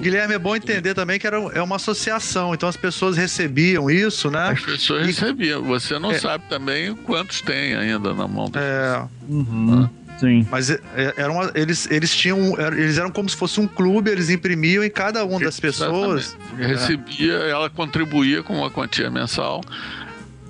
Guilherme, 0.01 0.33
é 0.33 0.39
bom 0.39 0.55
entender 0.55 0.95
também 0.95 1.19
que 1.19 1.27
era, 1.27 1.37
é 1.37 1.61
uma 1.61 1.75
associação, 1.75 2.55
então 2.55 2.67
as 2.67 2.75
pessoas 2.75 3.15
recebiam 3.15 3.89
isso, 3.89 4.31
né? 4.31 4.49
As 4.49 4.61
pessoas 4.61 5.03
e... 5.03 5.05
recebiam. 5.05 5.61
Você 5.63 5.99
não 5.99 6.11
é... 6.11 6.17
sabe 6.17 6.43
também 6.49 6.95
quantos 6.95 7.39
tem 7.41 7.75
ainda 7.75 8.15
na 8.15 8.27
mão. 8.27 8.51
É. 8.55 9.03
Uhum. 9.29 9.83
Ah. 9.85 9.99
Sim. 10.19 10.45
Mas 10.51 10.69
é, 10.69 10.81
é, 10.97 11.13
era 11.15 11.31
uma, 11.31 11.49
eles, 11.55 11.89
eles 11.89 12.13
tinham. 12.13 12.53
Eles 12.73 12.97
eram 12.97 13.09
como 13.09 13.29
se 13.29 13.37
fosse 13.37 13.61
um 13.61 13.67
clube, 13.67 14.11
eles 14.11 14.29
imprimiam 14.29 14.83
em 14.83 14.89
cada 14.89 15.23
uma 15.23 15.39
das 15.39 15.59
pessoas. 15.61 16.35
É. 16.57 16.65
Recebia, 16.65 17.35
ela 17.35 17.69
contribuía 17.69 18.43
com 18.43 18.53
uma 18.57 18.69
quantia 18.69 19.09
mensal 19.09 19.61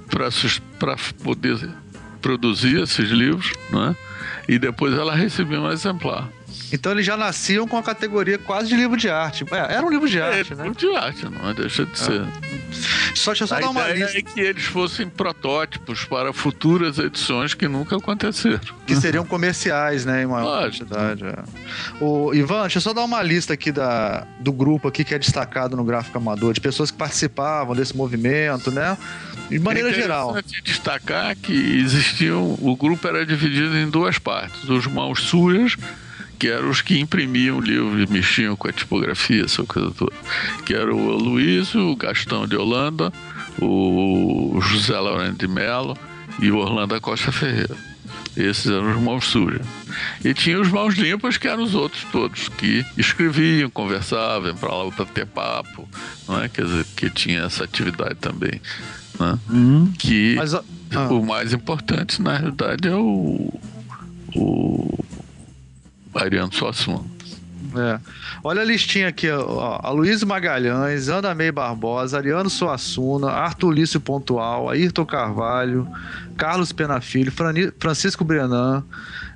para 0.09 0.95
poder 1.23 1.69
produzir 2.21 2.81
esses 2.81 3.09
livros, 3.09 3.51
né? 3.69 3.95
E 4.47 4.59
depois 4.59 4.93
ela 4.93 5.15
recebia 5.15 5.61
um 5.61 5.71
exemplar. 5.71 6.29
Então 6.71 6.91
eles 6.91 7.05
já 7.05 7.17
nasciam 7.17 7.67
com 7.67 7.77
a 7.77 7.83
categoria 7.83 8.37
quase 8.37 8.69
de 8.69 8.75
livro 8.75 8.95
de 8.95 9.09
arte. 9.09 9.45
É, 9.51 9.75
era 9.75 9.85
um 9.85 9.89
livro 9.89 10.07
de 10.07 10.19
é, 10.19 10.21
arte, 10.21 10.53
é, 10.53 10.55
né? 10.55 10.63
Livro 10.63 10.77
de 10.77 10.95
arte, 10.95 11.25
não 11.25 11.53
deixa 11.53 11.85
de 11.85 11.97
ser. 11.97 12.25
Só 13.15 13.31
deixa 13.31 13.43
eu 13.43 13.47
só 13.47 13.55
a 13.55 13.59
dar 13.59 13.69
uma 13.69 13.89
ideia 13.89 14.05
lista. 14.05 14.19
é 14.19 14.21
que 14.21 14.39
eles 14.39 14.65
fossem 14.65 15.09
protótipos 15.09 16.05
para 16.05 16.31
futuras 16.31 16.99
edições 16.99 17.53
que 17.53 17.67
nunca 17.67 17.97
aconteceram. 17.97 18.59
Que 18.85 18.95
seriam 18.95 19.25
comerciais, 19.25 20.05
né? 20.05 20.23
Em 20.23 20.27
maior 20.27 20.65
quantidade. 20.65 21.25
É. 21.25 21.43
O 21.99 22.33
Ivan, 22.33 22.61
deixa 22.61 22.77
eu 22.77 22.81
só 22.81 22.93
dar 22.93 23.03
uma 23.03 23.21
lista 23.23 23.53
aqui 23.53 23.71
da, 23.71 24.25
do 24.39 24.51
grupo 24.51 24.87
aqui 24.87 25.03
que 25.03 25.13
é 25.13 25.19
destacado 25.19 25.75
no 25.75 25.83
gráfico 25.83 26.17
amador, 26.17 26.53
de 26.53 26.61
pessoas 26.61 26.91
que 26.91 26.97
participavam 26.97 27.75
desse 27.75 27.95
movimento, 27.97 28.71
né? 28.71 28.97
De 29.49 29.59
maneira 29.59 29.89
é 29.89 29.93
geral. 29.93 30.35
destacar 30.63 31.35
que 31.35 31.53
existiam. 31.53 32.57
O 32.61 32.75
grupo 32.75 33.07
era 33.07 33.25
dividido 33.25 33.77
em 33.77 33.89
duas 33.89 34.17
partes: 34.17 34.63
os 34.69 34.85
mãos 34.87 35.21
sujas 35.21 35.75
que 36.39 36.47
eram 36.47 36.69
os 36.69 36.81
que 36.81 36.97
imprimiam 36.97 37.57
o 37.57 37.61
livro 37.61 38.01
e 38.01 38.07
mexiam 38.07 38.55
com 38.55 38.69
a 38.69 38.71
tipografia, 38.71 39.43
essa 39.43 39.61
coisa 39.63 39.91
toda. 39.91 40.15
Que 40.65 40.73
era 40.73 40.95
o 40.95 41.17
Luiz, 41.17 41.75
o 41.75 41.93
Gastão 41.97 42.47
de 42.47 42.55
Holanda, 42.55 43.11
o 43.61 44.57
José 44.61 44.97
Laurent 44.97 45.37
de 45.37 45.49
Mello 45.49 45.97
e 46.41 46.49
o 46.49 46.57
Orlando 46.57 46.99
Costa 47.01 47.29
Ferreira. 47.29 47.75
Esses 48.37 48.67
eram 48.67 48.91
os 48.91 49.01
mãos 49.01 49.25
sujas. 49.25 49.65
E 50.23 50.33
tinha 50.33 50.61
os 50.61 50.69
mãos 50.69 50.95
limpas, 50.95 51.37
que 51.37 51.47
eram 51.47 51.63
os 51.63 51.75
outros 51.75 52.05
todos, 52.09 52.47
que 52.47 52.85
escreviam, 52.97 53.69
conversavam, 53.69 54.55
para 54.55 54.73
lá 54.73 54.89
para 54.91 55.05
ter 55.05 55.25
papo, 55.25 55.89
não 56.25 56.41
é? 56.41 56.47
Quer 56.47 56.63
dizer, 56.63 56.85
que 56.95 57.09
tinha 57.09 57.41
essa 57.41 57.65
atividade 57.65 58.15
também. 58.15 58.61
Né? 59.19 59.39
Uhum. 59.49 59.93
Que 59.97 60.35
Mas, 60.35 60.53
ah. 60.53 60.63
o 61.09 61.25
mais 61.25 61.53
importante, 61.53 62.21
na 62.21 62.37
realidade, 62.37 62.87
é 62.87 62.95
o, 62.95 63.53
o 64.35 64.99
Ariano 66.15 66.53
Suassuna. 66.53 67.03
É. 67.75 67.99
Olha 68.43 68.61
a 68.61 68.65
listinha 68.65 69.07
aqui, 69.07 69.29
ó. 69.29 69.79
A 69.83 69.91
Luiz 69.91 70.23
Magalhães, 70.23 71.07
Ana 71.07 71.35
May 71.35 71.51
Barbosa, 71.51 72.17
Ariano 72.17 72.49
Suassuna, 72.49 73.29
Arthur 73.29 73.71
Lício 73.71 73.99
Pontual, 73.99 74.69
Ayrton 74.69 75.05
Carvalho, 75.05 75.87
Carlos 76.35 76.71
Penafilho, 76.71 77.31
Francisco 77.77 78.23
Brenan, 78.23 78.83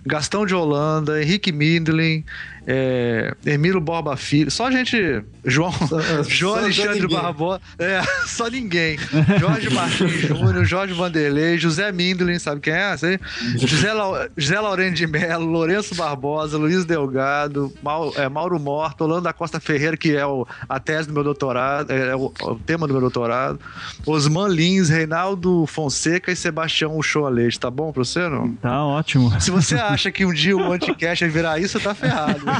Gastão 0.06 0.46
de 0.46 0.56
Holanda, 0.56 1.22
Henrique 1.22 1.52
Mindlin, 1.52 2.24
é, 2.66 3.36
Emílio 3.46 3.82
Borba 3.82 4.16
Filho, 4.16 4.50
só 4.50 4.72
gente. 4.72 5.24
João, 5.46 5.72
só, 5.72 6.02
João 6.24 6.54
só 6.54 6.60
Alexandre 6.60 7.08
Barbosa. 7.08 7.62
É, 7.78 8.02
só 8.26 8.48
ninguém. 8.48 8.98
Jorge 9.40 9.70
Martins 9.70 10.22
Júnior, 10.22 10.66
Jorge 10.66 10.94
Vanderlei, 10.94 11.58
José 11.58 11.92
Mindlin, 11.92 12.40
sabe 12.40 12.62
quem 12.62 12.74
é? 12.74 12.96
Sei. 12.96 13.20
José, 13.58 13.92
La, 13.92 14.30
José 14.38 14.60
Laurent 14.60 14.94
de 14.94 15.06
Mello, 15.06 15.46
Lourenço 15.46 15.94
Barbosa, 15.96 16.58
Luiz 16.58 16.86
Delgado, 16.86 17.74
Mauro, 17.84 18.14
é, 18.16 18.30
Mauro 18.30 18.60
Morto, 18.60 19.02
Orlando 19.02 19.24
da 19.24 19.34
Costa 19.34 19.60
Ferreira, 19.60 19.98
que 19.98 20.16
é 20.16 20.26
o, 20.26 20.48
a 20.70 20.80
tese 20.80 21.10
do 21.10 21.14
meu 21.14 21.24
doutorado, 21.24 21.92
é, 21.92 22.10
é 22.10 22.16
o, 22.16 22.32
o, 22.42 22.56
tema 22.56 22.88
do 22.88 22.94
meu 22.94 23.02
doutorado, 23.02 23.60
Osman 24.06 24.48
Lins, 24.48 24.88
Reinaldo 24.90 25.66
Fonseca 25.68 26.32
e 26.32 26.36
Sebastião 26.36 26.98
Uchoa 26.98 27.30
Leite. 27.30 27.60
Tá 27.60 27.70
bom 27.70 27.92
pra 27.92 28.04
você, 28.04 28.30
não? 28.30 28.54
Tá 28.54 28.84
ótimo. 28.86 29.40
Se 29.42 29.52
você 29.52 29.76
acha 29.80 30.12
que 30.12 30.26
um 30.26 30.34
dia 30.34 30.56
o 30.56 30.72
Anticast 30.72 31.26
vai 31.26 31.30
virar 31.30 31.60
isso, 31.60 31.80
tá 31.80 31.94
ferrado. 31.94 32.53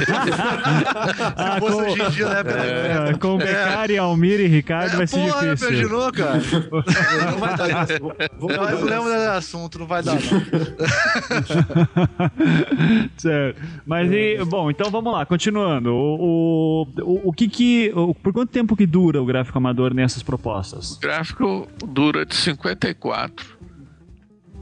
Ah, 1.36 1.60
com, 1.60 1.66
hoje 1.66 2.02
em 2.02 2.10
dia, 2.10 2.28
né, 2.28 2.42
é, 2.46 3.10
é, 3.10 3.14
com 3.14 3.36
Becari, 3.38 3.96
Almir 3.98 4.40
e 4.40 4.46
Ricardo 4.46 4.94
é, 4.94 4.96
vai 4.98 5.06
ser 5.06 5.16
porra, 5.16 5.54
difícil. 5.54 5.68
Imaginou, 5.70 6.12
cara? 6.12 6.42
não 7.30 7.38
vai 7.38 7.56
dar. 7.56 7.86
Não, 8.44 8.48
não 8.48 8.84
lembro 8.84 9.10
desse 9.10 9.26
assunto, 9.26 9.78
não 9.78 9.86
vai 9.86 10.02
dar. 10.02 10.18
certo. 13.16 13.62
Mas, 13.86 14.10
e, 14.10 14.44
bom, 14.44 14.70
então 14.70 14.90
vamos 14.90 15.12
lá, 15.12 15.24
continuando. 15.24 15.92
O, 15.92 16.86
o, 17.00 17.28
o 17.28 17.32
que 17.32 17.48
que... 17.48 17.92
O, 17.94 18.14
por 18.14 18.32
quanto 18.32 18.50
tempo 18.50 18.76
que 18.76 18.86
dura 18.86 19.20
o 19.22 19.24
gráfico 19.24 19.56
amador 19.58 19.94
nessas 19.94 20.22
propostas? 20.22 20.96
O 20.96 21.00
gráfico 21.00 21.66
dura 21.86 22.26
de 22.26 22.34
54 22.34 23.54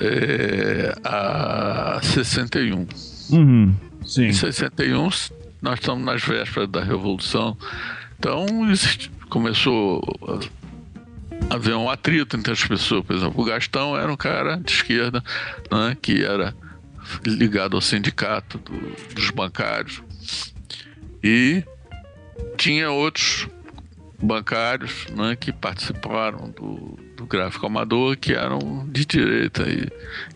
é, 0.00 0.94
a 1.04 2.00
61. 2.02 2.86
Uhum. 3.30 3.74
Sim. 4.04 4.26
Em 4.26 4.32
61, 4.32 5.10
nós 5.60 5.78
estamos 5.78 6.04
nas 6.04 6.22
vésperas 6.22 6.68
da 6.68 6.82
Revolução. 6.82 7.56
Então, 8.18 8.46
começou 9.28 10.02
a 11.48 11.54
haver 11.54 11.74
um 11.74 11.90
atrito 11.90 12.36
entre 12.36 12.52
as 12.52 12.64
pessoas. 12.64 13.04
Por 13.04 13.16
exemplo, 13.16 13.40
o 13.40 13.44
Gastão 13.44 13.96
era 13.96 14.12
um 14.12 14.16
cara 14.16 14.56
de 14.56 14.72
esquerda 14.72 15.22
né, 15.70 15.96
que 16.00 16.24
era 16.24 16.54
ligado 17.26 17.76
ao 17.76 17.80
sindicato 17.80 18.58
do, 18.58 19.14
dos 19.14 19.30
bancários. 19.30 20.02
E 21.22 21.64
tinha 22.56 22.90
outros 22.90 23.48
bancários 24.20 25.06
né, 25.08 25.36
que 25.36 25.52
participaram 25.52 26.50
do, 26.50 26.98
do 27.22 27.26
gráfico 27.26 27.66
amador 27.66 28.16
que 28.16 28.32
eram 28.32 28.86
de 28.90 29.06
direita. 29.06 29.62
E, 29.68 29.88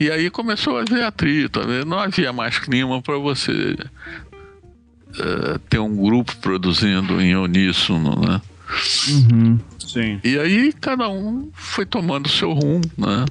e 0.05 0.11
aí 0.11 0.31
começou 0.31 0.79
a 0.79 0.83
haver 0.83 1.03
atrito, 1.05 1.61
não 1.85 1.99
havia 1.99 2.33
mais 2.33 2.59
clima 2.59 3.03
para 3.03 3.19
você 3.19 3.77
uh, 5.11 5.59
ter 5.69 5.79
um 5.79 5.97
grupo 5.97 6.35
produzindo 6.37 7.21
em 7.21 7.37
uníssono, 7.37 8.21
né? 8.21 8.41
Uhum, 9.09 9.59
sim. 9.79 10.21
E 10.25 10.39
aí 10.39 10.73
cada 10.73 11.09
um 11.09 11.51
foi 11.53 11.85
tomando 11.85 12.29
seu 12.29 12.53
rumo, 12.53 12.85
né? 12.97 13.25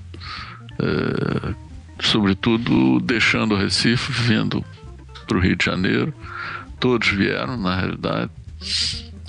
Uh, 0.79 1.55
sobretudo 2.01 2.99
deixando 2.99 3.55
o 3.55 3.57
Recife, 3.57 4.11
vindo 4.11 4.63
para 5.27 5.37
o 5.37 5.41
Rio 5.41 5.55
de 5.55 5.65
Janeiro. 5.65 6.13
Todos 6.79 7.07
vieram, 7.07 7.57
na 7.57 7.75
realidade. 7.75 8.29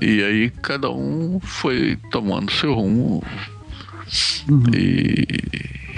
E 0.01 0.22
aí 0.22 0.51
cada 0.51 0.91
um 0.91 1.41
foi 1.41 1.97
tomando 2.11 2.53
seu 2.53 2.74
rumo. 2.74 3.22
Uhum. 4.48 4.62
E, 4.74 5.26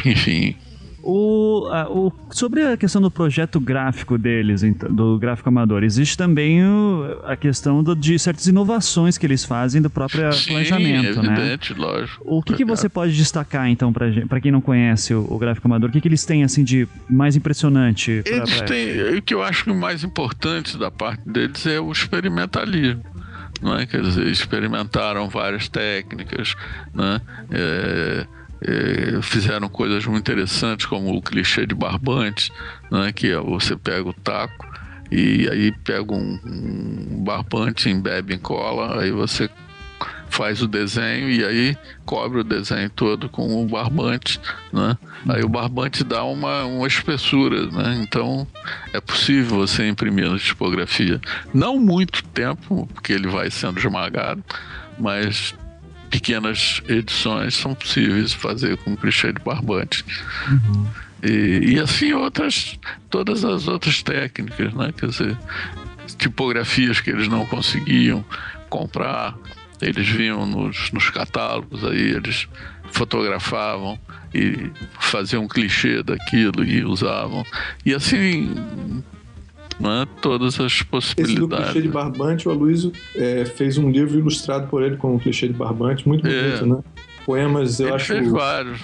enfim. 0.04 0.56
O, 1.10 1.68
a, 1.70 1.88
o, 1.88 2.12
sobre 2.30 2.62
a 2.62 2.76
questão 2.76 3.00
do 3.00 3.10
projeto 3.10 3.58
gráfico 3.58 4.18
deles, 4.18 4.62
do 4.90 5.18
gráfico 5.18 5.48
amador, 5.48 5.82
existe 5.82 6.18
também 6.18 6.62
o, 6.62 7.20
a 7.24 7.34
questão 7.34 7.82
do, 7.82 7.96
de 7.96 8.18
certas 8.18 8.46
inovações 8.46 9.16
que 9.16 9.24
eles 9.24 9.44
fazem 9.44 9.80
do 9.80 9.88
próprio 9.88 10.30
Sim, 10.32 10.50
planejamento, 10.50 11.22
né? 11.22 11.32
evidente, 11.32 11.72
né? 11.72 11.78
lógico. 11.78 12.22
O 12.26 12.42
que, 12.42 12.54
que 12.54 12.64
você 12.64 12.90
pode 12.90 13.16
destacar, 13.16 13.68
então, 13.70 13.90
para 13.92 14.40
quem 14.40 14.52
não 14.52 14.60
conhece 14.60 15.14
o, 15.14 15.26
o, 15.30 15.38
gráfico 15.38 15.66
amador? 15.66 15.88
O 15.88 15.92
que, 15.92 16.00
que 16.00 16.08
eles 16.08 16.26
têm, 16.26 16.44
assim, 16.44 16.62
de 16.62 16.86
mais 17.08 17.36
impressionante? 17.36 18.22
Pra, 18.24 18.36
eles 18.36 18.60
têm, 18.62 19.18
o 19.18 19.22
que 19.22 19.32
eu 19.32 19.42
acho 19.42 19.64
que 19.64 19.70
o 19.70 19.74
mais 19.74 20.04
importante 20.04 20.76
da 20.76 20.90
parte 20.90 21.22
deles 21.26 21.64
é 21.64 21.80
o 21.80 21.90
experimentalismo 21.90 23.02
não 23.60 23.76
é? 23.78 23.86
Quer 23.86 24.02
dizer, 24.02 24.26
experimentaram 24.26 25.28
várias 25.28 25.68
técnicas, 25.68 26.54
né? 26.94 27.20
É, 27.50 28.26
é, 28.60 29.22
fizeram 29.22 29.68
coisas 29.68 30.04
muito 30.06 30.20
interessantes, 30.30 30.86
como 30.86 31.14
o 31.14 31.22
clichê 31.22 31.66
de 31.66 31.74
barbante, 31.74 32.52
né? 32.90 33.12
Que 33.12 33.32
é 33.32 33.38
você 33.38 33.76
pega 33.76 34.08
o 34.08 34.12
taco 34.12 34.66
e 35.10 35.48
aí 35.48 35.72
pega 35.84 36.12
um, 36.12 36.38
um 36.44 37.24
barbante, 37.24 37.88
embebe 37.88 38.34
em 38.34 38.38
cola, 38.38 39.00
aí 39.00 39.10
você 39.10 39.48
faz 40.28 40.62
o 40.62 40.68
desenho 40.68 41.30
e 41.30 41.44
aí 41.44 41.76
cobre 42.04 42.40
o 42.40 42.44
desenho 42.44 42.88
todo 42.90 43.28
com 43.28 43.62
o 43.62 43.66
barbante, 43.66 44.40
né? 44.72 44.96
Aí 45.28 45.42
o 45.42 45.48
barbante 45.48 46.04
dá 46.04 46.24
uma, 46.24 46.64
uma 46.64 46.86
espessura, 46.86 47.66
né? 47.66 48.00
Então 48.02 48.46
é 48.92 49.00
possível 49.00 49.58
você 49.58 49.88
imprimir 49.88 50.30
na 50.30 50.38
tipografia. 50.38 51.20
Não 51.52 51.78
muito 51.78 52.22
tempo, 52.24 52.88
porque 52.94 53.12
ele 53.12 53.28
vai 53.28 53.50
sendo 53.50 53.78
esmagado, 53.78 54.42
mas 54.98 55.54
pequenas 56.10 56.82
edições 56.88 57.54
são 57.54 57.74
possíveis 57.74 58.32
fazer 58.32 58.76
com 58.78 58.96
clichê 58.96 59.32
de 59.32 59.42
barbante. 59.42 60.04
Uhum. 60.48 60.86
E, 61.22 61.74
e, 61.74 61.80
assim 61.80 62.12
outras, 62.12 62.78
todas 63.10 63.44
as 63.44 63.66
outras 63.66 64.02
técnicas, 64.02 64.72
né? 64.72 64.92
Quer 64.96 65.08
dizer, 65.08 65.36
tipografias 66.16 67.00
que 67.00 67.10
eles 67.10 67.28
não 67.28 67.44
conseguiam 67.46 68.24
comprar, 68.68 69.36
Eles 69.80 70.08
vinham 70.08 70.44
nos, 70.44 70.90
nos 70.92 71.10
catálogos, 71.10 71.84
aí 71.84 72.10
eles 72.10 72.48
fotografavam 72.90 73.98
e 74.34 74.70
faziam 74.98 75.44
um 75.44 75.48
clichê 75.48 76.02
daquilo 76.02 76.64
e 76.64 76.84
usavam. 76.84 77.44
E 77.84 77.94
assim, 77.94 78.54
né, 79.78 80.06
todas 80.20 80.58
as 80.58 80.82
possibilidades. 80.82 81.64
Esse 81.64 81.72
clichê 81.72 81.86
de 81.86 81.92
barbante, 81.92 82.48
o 82.48 82.50
Aloysio 82.50 82.92
é, 83.14 83.44
fez 83.44 83.78
um 83.78 83.90
livro 83.90 84.18
ilustrado 84.18 84.66
por 84.68 84.82
ele 84.82 84.96
com 84.96 85.14
o 85.14 85.20
clichê 85.20 85.46
de 85.48 85.54
barbante, 85.54 86.06
muito 86.06 86.22
bonito, 86.22 86.64
é. 86.64 86.66
né? 86.66 86.82
Poemas, 87.24 87.78
eu 87.78 87.88
ele 87.88 87.96
acho. 87.96 88.06
Fez 88.06 88.28
vários. 88.28 88.80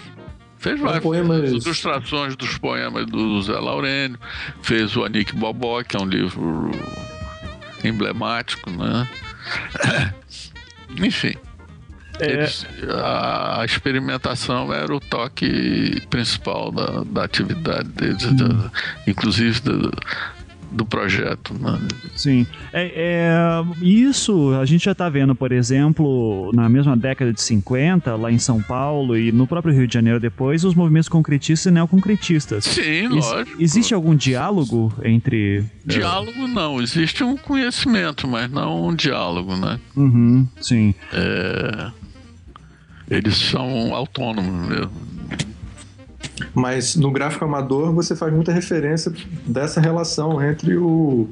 Fez 0.59 0.81
várias 0.81 1.03
poemas... 1.03 1.51
ilustrações 1.51 2.37
dos 2.37 2.57
poemas 2.57 3.05
do 3.07 3.43
Zé 3.43 3.53
Laurênio, 3.53 4.19
fez 4.63 4.97
o 4.97 5.05
Anik 5.05 5.35
Bobó, 5.35 5.83
que 5.83 5.95
é 5.95 6.01
um 6.01 6.07
livro 6.07 6.71
emblemático, 7.85 8.71
né? 8.71 9.07
Enfim. 10.99 11.35
É. 12.21 12.31
Eles, 12.31 12.65
a, 12.89 13.61
a, 13.61 13.65
experimentação 13.65 14.73
era 14.73 14.95
o 14.95 15.01
toque 15.01 16.01
principal 16.09 16.71
da, 16.71 17.03
da 17.05 17.25
atividade 17.25 17.89
deles, 17.89 18.25
hum. 18.25 18.37
da, 18.37 18.71
inclusive 19.07 19.61
da, 19.61 19.91
do 20.75 20.85
projeto. 20.85 21.55
Né? 21.55 21.79
Sim. 22.17 22.47
É, 22.73 22.93
é, 22.95 23.85
isso 23.85 24.53
a 24.55 24.67
gente 24.67 24.85
já 24.85 24.93
está 24.93 25.09
vendo, 25.09 25.35
por 25.35 25.53
exemplo, 25.53 26.51
na 26.53 26.69
mesma 26.69 26.97
década 26.97 27.33
de 27.33 27.41
50, 27.41 28.17
lá 28.17 28.31
em 28.31 28.39
São 28.39 28.61
Paulo 28.61 29.17
e 29.17 29.31
no 29.31 29.47
próprio 29.47 29.73
Rio 29.73 29.87
de 29.87 29.95
Janeiro 29.95 30.19
depois, 30.19 30.65
os 30.65 30.75
movimentos 30.75 31.09
concretistas 31.09 31.71
e 31.71 31.75
neoconcretistas. 31.75 32.65
Sim, 32.65 32.83
Ex 32.83 33.11
lógico. 33.11 33.63
Existe 33.63 33.95
algum 33.95 34.15
diálogo 34.15 34.93
entre. 35.03 35.65
Diálogo 35.87 36.47
não, 36.49 36.83
existe 36.83 37.23
um 37.23 37.37
conhecimento, 37.37 38.27
mas 38.27 38.51
não 38.51 38.89
um 38.89 38.95
diálogo, 38.95 39.57
né? 39.57 39.79
Uhum, 39.97 40.47
sim. 40.61 40.95
É... 41.13 41.91
Eles 43.11 43.37
são 43.37 43.95
autônomos 43.95 44.69
mesmo. 44.69 45.14
Mas 46.55 46.97
no 46.97 47.11
gráfico 47.11 47.45
amador 47.45 47.93
você 47.93 48.17
faz 48.17 48.33
muita 48.33 48.53
referência 48.53 49.13
dessa 49.47 49.81
relação 49.81 50.43
entre 50.43 50.77
o 50.77 51.29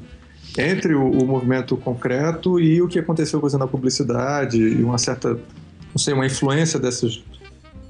entre 0.57 0.93
o, 0.93 1.09
o 1.09 1.25
movimento 1.25 1.75
concreto 1.75 2.59
e 2.59 2.81
o 2.81 2.87
que 2.87 2.99
aconteceu 2.99 3.41
com 3.41 3.57
na 3.57 3.67
publicidade 3.67 4.61
e 4.61 4.83
uma 4.83 4.97
certa, 4.99 5.29
não 5.29 5.97
sei, 5.97 6.13
uma 6.13 6.25
influência 6.25 6.79
dessas. 6.79 7.23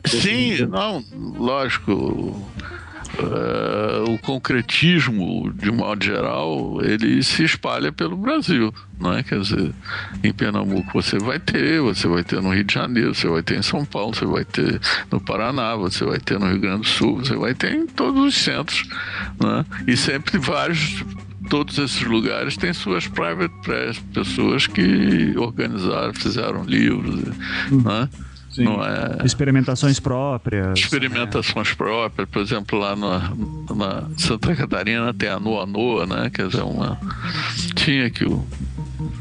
Sim, 0.05 0.65
não, 0.65 1.03
lógico. 1.37 2.41
Uh, 3.15 4.11
o 4.11 4.17
concretismo, 4.17 5.53
de 5.53 5.71
modo 5.71 6.03
geral, 6.03 6.79
ele 6.81 7.21
se 7.21 7.43
espalha 7.43 7.91
pelo 7.91 8.17
Brasil, 8.17 8.73
não 8.99 9.13
é? 9.13 9.21
Quer 9.21 9.39
dizer, 9.39 9.71
em 10.23 10.33
Pernambuco 10.33 10.89
você 10.93 11.19
vai 11.19 11.39
ter, 11.39 11.79
você 11.79 12.07
vai 12.07 12.23
ter 12.23 12.41
no 12.41 12.51
Rio 12.51 12.63
de 12.63 12.73
Janeiro, 12.73 13.13
você 13.13 13.27
vai 13.27 13.43
ter 13.43 13.59
em 13.59 13.61
São 13.61 13.85
Paulo, 13.85 14.15
você 14.15 14.25
vai 14.25 14.43
ter 14.43 14.81
no 15.11 15.21
Paraná, 15.21 15.75
você 15.75 16.03
vai 16.03 16.19
ter 16.19 16.39
no 16.39 16.47
Rio 16.47 16.59
Grande 16.59 16.81
do 16.81 16.87
Sul, 16.87 17.17
você 17.17 17.35
vai 17.35 17.53
ter 17.53 17.73
em 17.73 17.85
todos 17.85 18.19
os 18.19 18.35
centros, 18.35 18.83
né? 19.39 19.63
E 19.87 19.95
sempre 19.95 20.39
vários 20.39 21.03
todos 21.49 21.77
esses 21.77 22.01
lugares 22.01 22.57
têm 22.57 22.73
suas 22.73 23.07
private 23.07 23.53
press, 23.61 23.99
pessoas 24.13 24.65
que 24.65 25.35
organizaram, 25.37 26.13
fizeram 26.13 26.63
livros, 26.63 27.23
né? 27.69 28.09
Sim. 28.53 28.65
Não 28.65 28.83
é... 28.83 29.17
Experimentações 29.25 29.99
próprias. 29.99 30.77
Experimentações 30.77 31.71
é. 31.71 31.75
próprias, 31.75 32.29
por 32.29 32.41
exemplo, 32.41 32.77
lá 32.79 32.95
na, 32.95 33.33
na 33.75 34.03
Santa 34.17 34.55
Catarina 34.55 35.13
tem 35.13 35.29
a 35.29 35.39
Noa 35.39 35.65
Noa, 35.65 36.05
né? 36.05 36.29
Quer 36.29 36.47
dizer, 36.47 36.61
uma. 36.61 36.99
Tinha 37.75 38.09
que 38.11 38.25
o, 38.25 38.45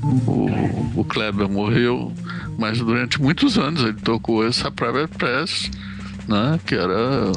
o, 0.02 1.00
o 1.00 1.04
Kleber 1.04 1.48
morreu, 1.48 2.12
mas 2.58 2.78
durante 2.78 3.20
muitos 3.20 3.56
anos 3.56 3.82
ele 3.82 3.94
tocou 3.94 4.46
essa 4.46 4.70
Private 4.70 5.16
Press, 5.16 5.70
né? 6.28 6.60
Que 6.66 6.74
era 6.74 7.32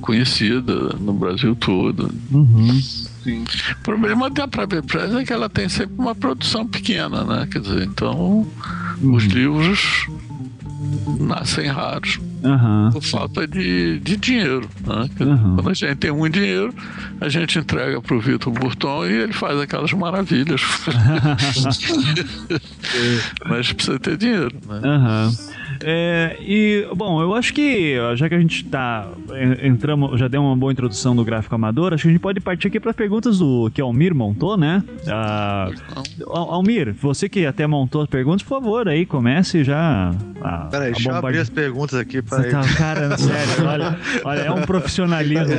conhecida 0.00 0.94
no 0.98 1.12
Brasil 1.12 1.54
todo. 1.54 2.10
Uhum. 2.30 2.80
Sim. 3.22 3.44
O 3.72 3.82
problema 3.82 4.30
da 4.30 4.48
Private 4.48 4.86
Press 4.86 5.14
é 5.14 5.24
que 5.24 5.32
ela 5.32 5.48
tem 5.50 5.68
sempre 5.68 5.94
uma 5.98 6.14
produção 6.14 6.66
pequena, 6.66 7.22
né? 7.24 7.46
Quer 7.50 7.60
dizer, 7.60 7.82
então 7.82 8.46
uhum. 9.02 9.14
os 9.14 9.24
livros 9.24 10.06
nascem 11.20 11.66
raros 11.66 12.18
uhum. 12.42 12.90
por 12.92 13.02
falta 13.02 13.46
de, 13.46 14.00
de 14.00 14.16
dinheiro. 14.16 14.68
Né? 14.86 15.08
Uhum. 15.20 15.56
Quando 15.56 15.70
a 15.70 15.74
gente 15.74 15.96
tem 15.96 16.12
muito 16.12 16.34
dinheiro, 16.34 16.74
a 17.20 17.28
gente 17.28 17.58
entrega 17.58 18.00
para 18.00 18.14
o 18.14 18.20
Vitor 18.20 18.52
Burton 18.52 19.06
e 19.06 19.12
ele 19.12 19.32
faz 19.32 19.58
aquelas 19.60 19.92
maravilhas. 19.92 20.62
Mas 23.46 23.72
precisa 23.72 23.98
ter 23.98 24.16
dinheiro. 24.16 24.54
Né? 24.66 24.80
Uhum. 24.84 25.55
É, 25.82 26.36
e, 26.40 26.86
bom, 26.94 27.20
eu 27.20 27.34
acho 27.34 27.52
que, 27.52 27.96
já 28.14 28.28
que 28.28 28.34
a 28.34 28.40
gente 28.40 28.64
tá. 28.64 29.08
Entramos, 29.62 30.18
já 30.18 30.28
deu 30.28 30.42
uma 30.42 30.56
boa 30.56 30.72
introdução 30.72 31.14
do 31.14 31.24
gráfico 31.24 31.54
amador, 31.54 31.92
acho 31.92 32.02
que 32.02 32.08
a 32.08 32.12
gente 32.12 32.20
pode 32.20 32.40
partir 32.40 32.68
aqui 32.68 32.80
para 32.80 32.90
as 32.90 32.96
perguntas 32.96 33.38
do 33.38 33.70
que 33.72 33.80
Almir 33.80 34.14
montou, 34.14 34.56
né? 34.56 34.82
Ah, 35.08 35.70
Almir, 36.28 36.94
você 36.94 37.28
que 37.28 37.46
até 37.46 37.66
montou 37.66 38.02
as 38.02 38.08
perguntas, 38.08 38.42
por 38.42 38.60
favor, 38.60 38.88
aí 38.88 39.04
comece 39.04 39.64
já. 39.64 40.12
A, 40.40 40.66
Peraí, 40.66 40.92
deixa 40.92 41.10
eu 41.10 41.14
abrir 41.16 41.38
as 41.38 41.50
perguntas 41.50 41.98
aqui 41.98 42.22
para 42.22 42.44
tá, 42.50 42.62
Cara, 42.76 43.16
sério, 43.16 43.66
olha, 43.66 43.98
olha, 44.24 44.40
é 44.40 44.50
um 44.50 44.62
profissionalismo. 44.62 45.52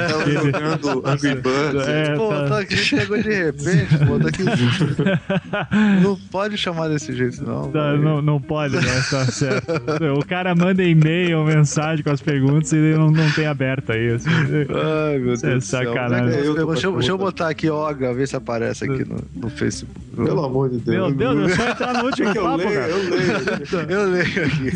É, 1.87 2.03
é, 2.03 2.15
pô, 2.15 2.29
tá... 2.29 2.47
tá 2.47 2.59
aqui, 2.59 2.77
chegou 2.77 3.21
de 3.21 3.29
repente, 3.29 3.97
pô, 4.05 4.19
tá 4.19 4.29
aqui. 4.29 4.43
não 6.01 6.15
pode 6.31 6.57
chamar 6.57 6.89
desse 6.89 7.13
jeito, 7.13 7.43
não. 7.43 7.71
Tá, 7.71 7.93
não, 7.93 8.21
não 8.21 8.41
pode, 8.41 8.75
né? 8.75 9.03
Tá 9.09 9.25
certo. 9.25 9.67
O 10.13 10.25
cara 10.25 10.53
manda 10.55 10.83
e-mail, 10.83 11.43
mensagem 11.43 12.03
com 12.03 12.11
as 12.11 12.21
perguntas 12.21 12.71
e 12.71 12.77
ele 12.77 12.97
não, 12.97 13.09
não 13.09 13.31
tem 13.31 13.45
aberto 13.45 13.91
aí. 13.91 14.09
Assim. 14.09 14.29
Ai, 14.29 15.17
meu 15.17 15.37
Deus. 15.37 15.43
É 15.43 15.59
sacanagem. 15.59 16.35
É 16.35 16.39
eu, 16.39 16.55
eu, 16.55 16.67
deixa, 16.67 16.91
deixa, 16.91 17.11
eu 17.11 17.17
botar 17.17 17.49
aqui, 17.49 17.69
Oga, 17.69 18.13
ver 18.13 18.27
se 18.27 18.35
aparece 18.35 18.85
aqui 18.85 19.03
no, 19.03 19.17
no 19.35 19.49
Facebook. 19.49 20.07
Pelo 20.15 20.43
amor 20.43 20.69
de 20.69 20.77
Deus. 20.77 21.13
Meu 21.13 21.33
Deus, 21.33 21.51
é 21.51 21.55
só 21.55 21.69
entrar 21.69 21.93
no 21.93 22.05
último 22.05 22.29
é 22.29 22.33
papo, 22.33 22.61
eu 22.61 22.69
leio, 22.69 22.79
cara. 22.79 22.91
Eu 22.91 23.85
leio, 23.85 23.91
eu 23.91 24.09
leio 24.11 24.45
aqui. 24.45 24.71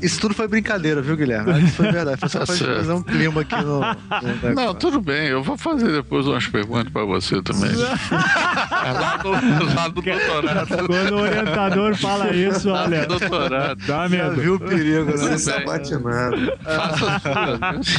Isso 0.04 0.20
tudo 0.20 0.34
foi 0.34 0.46
brincadeira, 0.46 1.02
viu, 1.02 1.16
Guilherme? 1.16 1.64
Isso 1.64 1.74
foi 1.74 1.90
verdade. 1.90 2.20
Foi 2.20 2.28
só 2.28 2.38
pra 2.38 2.46
tá 2.46 2.52
fazer 2.54 2.92
um 2.92 3.02
clima 3.02 3.40
aqui 3.40 3.56
no. 3.56 3.80
no 3.80 4.54
não, 4.54 4.74
tudo 4.74 5.00
bem. 5.00 5.26
Eu 5.26 5.42
vou 5.42 5.56
fazer 5.56 5.90
depois 5.90 6.26
umas 6.26 6.46
perguntas 6.46 6.92
pra 6.92 7.04
você 7.04 7.42
também. 7.42 7.74
lá, 7.76 9.20
no, 9.22 9.30
lá 9.74 9.88
no 9.88 10.02
doutorado. 10.02 10.86
Quando 10.86 11.12
o 11.12 11.20
orientador 11.20 11.96
fala 11.96 12.34
isso, 12.34 12.70
olha. 12.70 13.06
doutorado. 13.06 13.80
Dá 13.86 14.08
medo. 14.08 14.22
Já 14.22 14.30
viu 14.30 14.54
o 14.54 14.60
perigo, 14.60 15.04
né? 15.04 15.16
Você 15.16 15.38
sabatinado. 15.38 16.36
Faça 16.62 17.20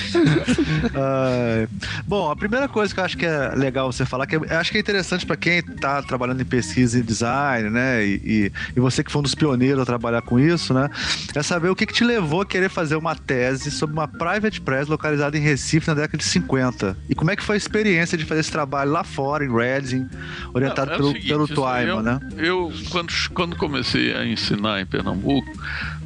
Bom, 2.05 2.29
a 2.31 2.35
primeira 2.35 2.67
coisa 2.67 2.93
que 2.93 2.99
eu 2.99 3.03
acho 3.03 3.17
que 3.17 3.25
é 3.25 3.53
legal 3.55 3.91
você 3.91 4.05
falar, 4.05 4.27
que 4.27 4.35
eu 4.35 4.45
acho 4.49 4.71
que 4.71 4.77
é 4.77 4.81
interessante 4.81 5.25
para 5.25 5.35
quem 5.35 5.59
está 5.59 6.01
trabalhando 6.01 6.41
em 6.41 6.45
pesquisa 6.45 6.99
e 6.99 7.01
design, 7.01 7.69
né? 7.69 8.05
E, 8.05 8.21
e, 8.23 8.51
e, 8.75 8.79
você 8.79 9.03
que 9.03 9.11
foi 9.11 9.19
um 9.19 9.23
dos 9.23 9.35
pioneiros 9.35 9.81
a 9.81 9.85
trabalhar 9.85 10.21
com 10.21 10.39
isso, 10.39 10.73
né? 10.73 10.89
É 11.35 11.41
saber 11.41 11.69
o 11.69 11.75
que, 11.75 11.85
que 11.85 11.93
te 11.93 12.03
levou 12.03 12.41
a 12.41 12.45
querer 12.45 12.69
fazer 12.69 12.95
uma 12.95 13.15
tese 13.15 13.71
sobre 13.71 13.93
uma 13.93 14.07
private 14.07 14.61
press 14.61 14.87
localizada 14.87 15.37
em 15.37 15.41
Recife 15.41 15.87
na 15.87 15.93
década 15.93 16.17
de 16.17 16.23
50. 16.23 16.97
E 17.09 17.15
como 17.15 17.31
é 17.31 17.35
que 17.35 17.43
foi 17.43 17.55
a 17.55 17.57
experiência 17.57 18.17
de 18.17 18.25
fazer 18.25 18.41
esse 18.41 18.51
trabalho 18.51 18.91
lá 18.91 19.03
fora, 19.03 19.45
em 19.45 19.53
Reading, 19.53 20.07
orientado 20.53 20.87
Não, 20.87 20.93
é 20.93 20.97
pelo, 20.97 21.07
seguinte, 21.09 21.27
pelo 21.27 21.47
Twyman, 21.47 22.01
né? 22.01 22.19
Eu, 22.37 22.71
quando, 22.89 23.13
quando 23.33 23.55
comecei 23.55 24.15
a 24.15 24.25
ensinar 24.25 24.81
em 24.81 24.85
Pernambuco, 24.85 25.47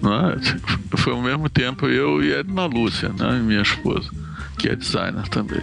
né, 0.01 0.57
foi 0.97 1.13
ao 1.13 1.21
mesmo 1.21 1.49
tempo 1.49 1.87
eu 1.87 2.23
e 2.23 2.33
a 2.33 2.39
Edna 2.39 2.65
Lúcia, 2.65 3.09
né, 3.09 3.39
minha 3.39 3.61
esposa, 3.61 4.09
que 4.57 4.69
é 4.69 4.75
designer 4.75 5.27
também. 5.29 5.61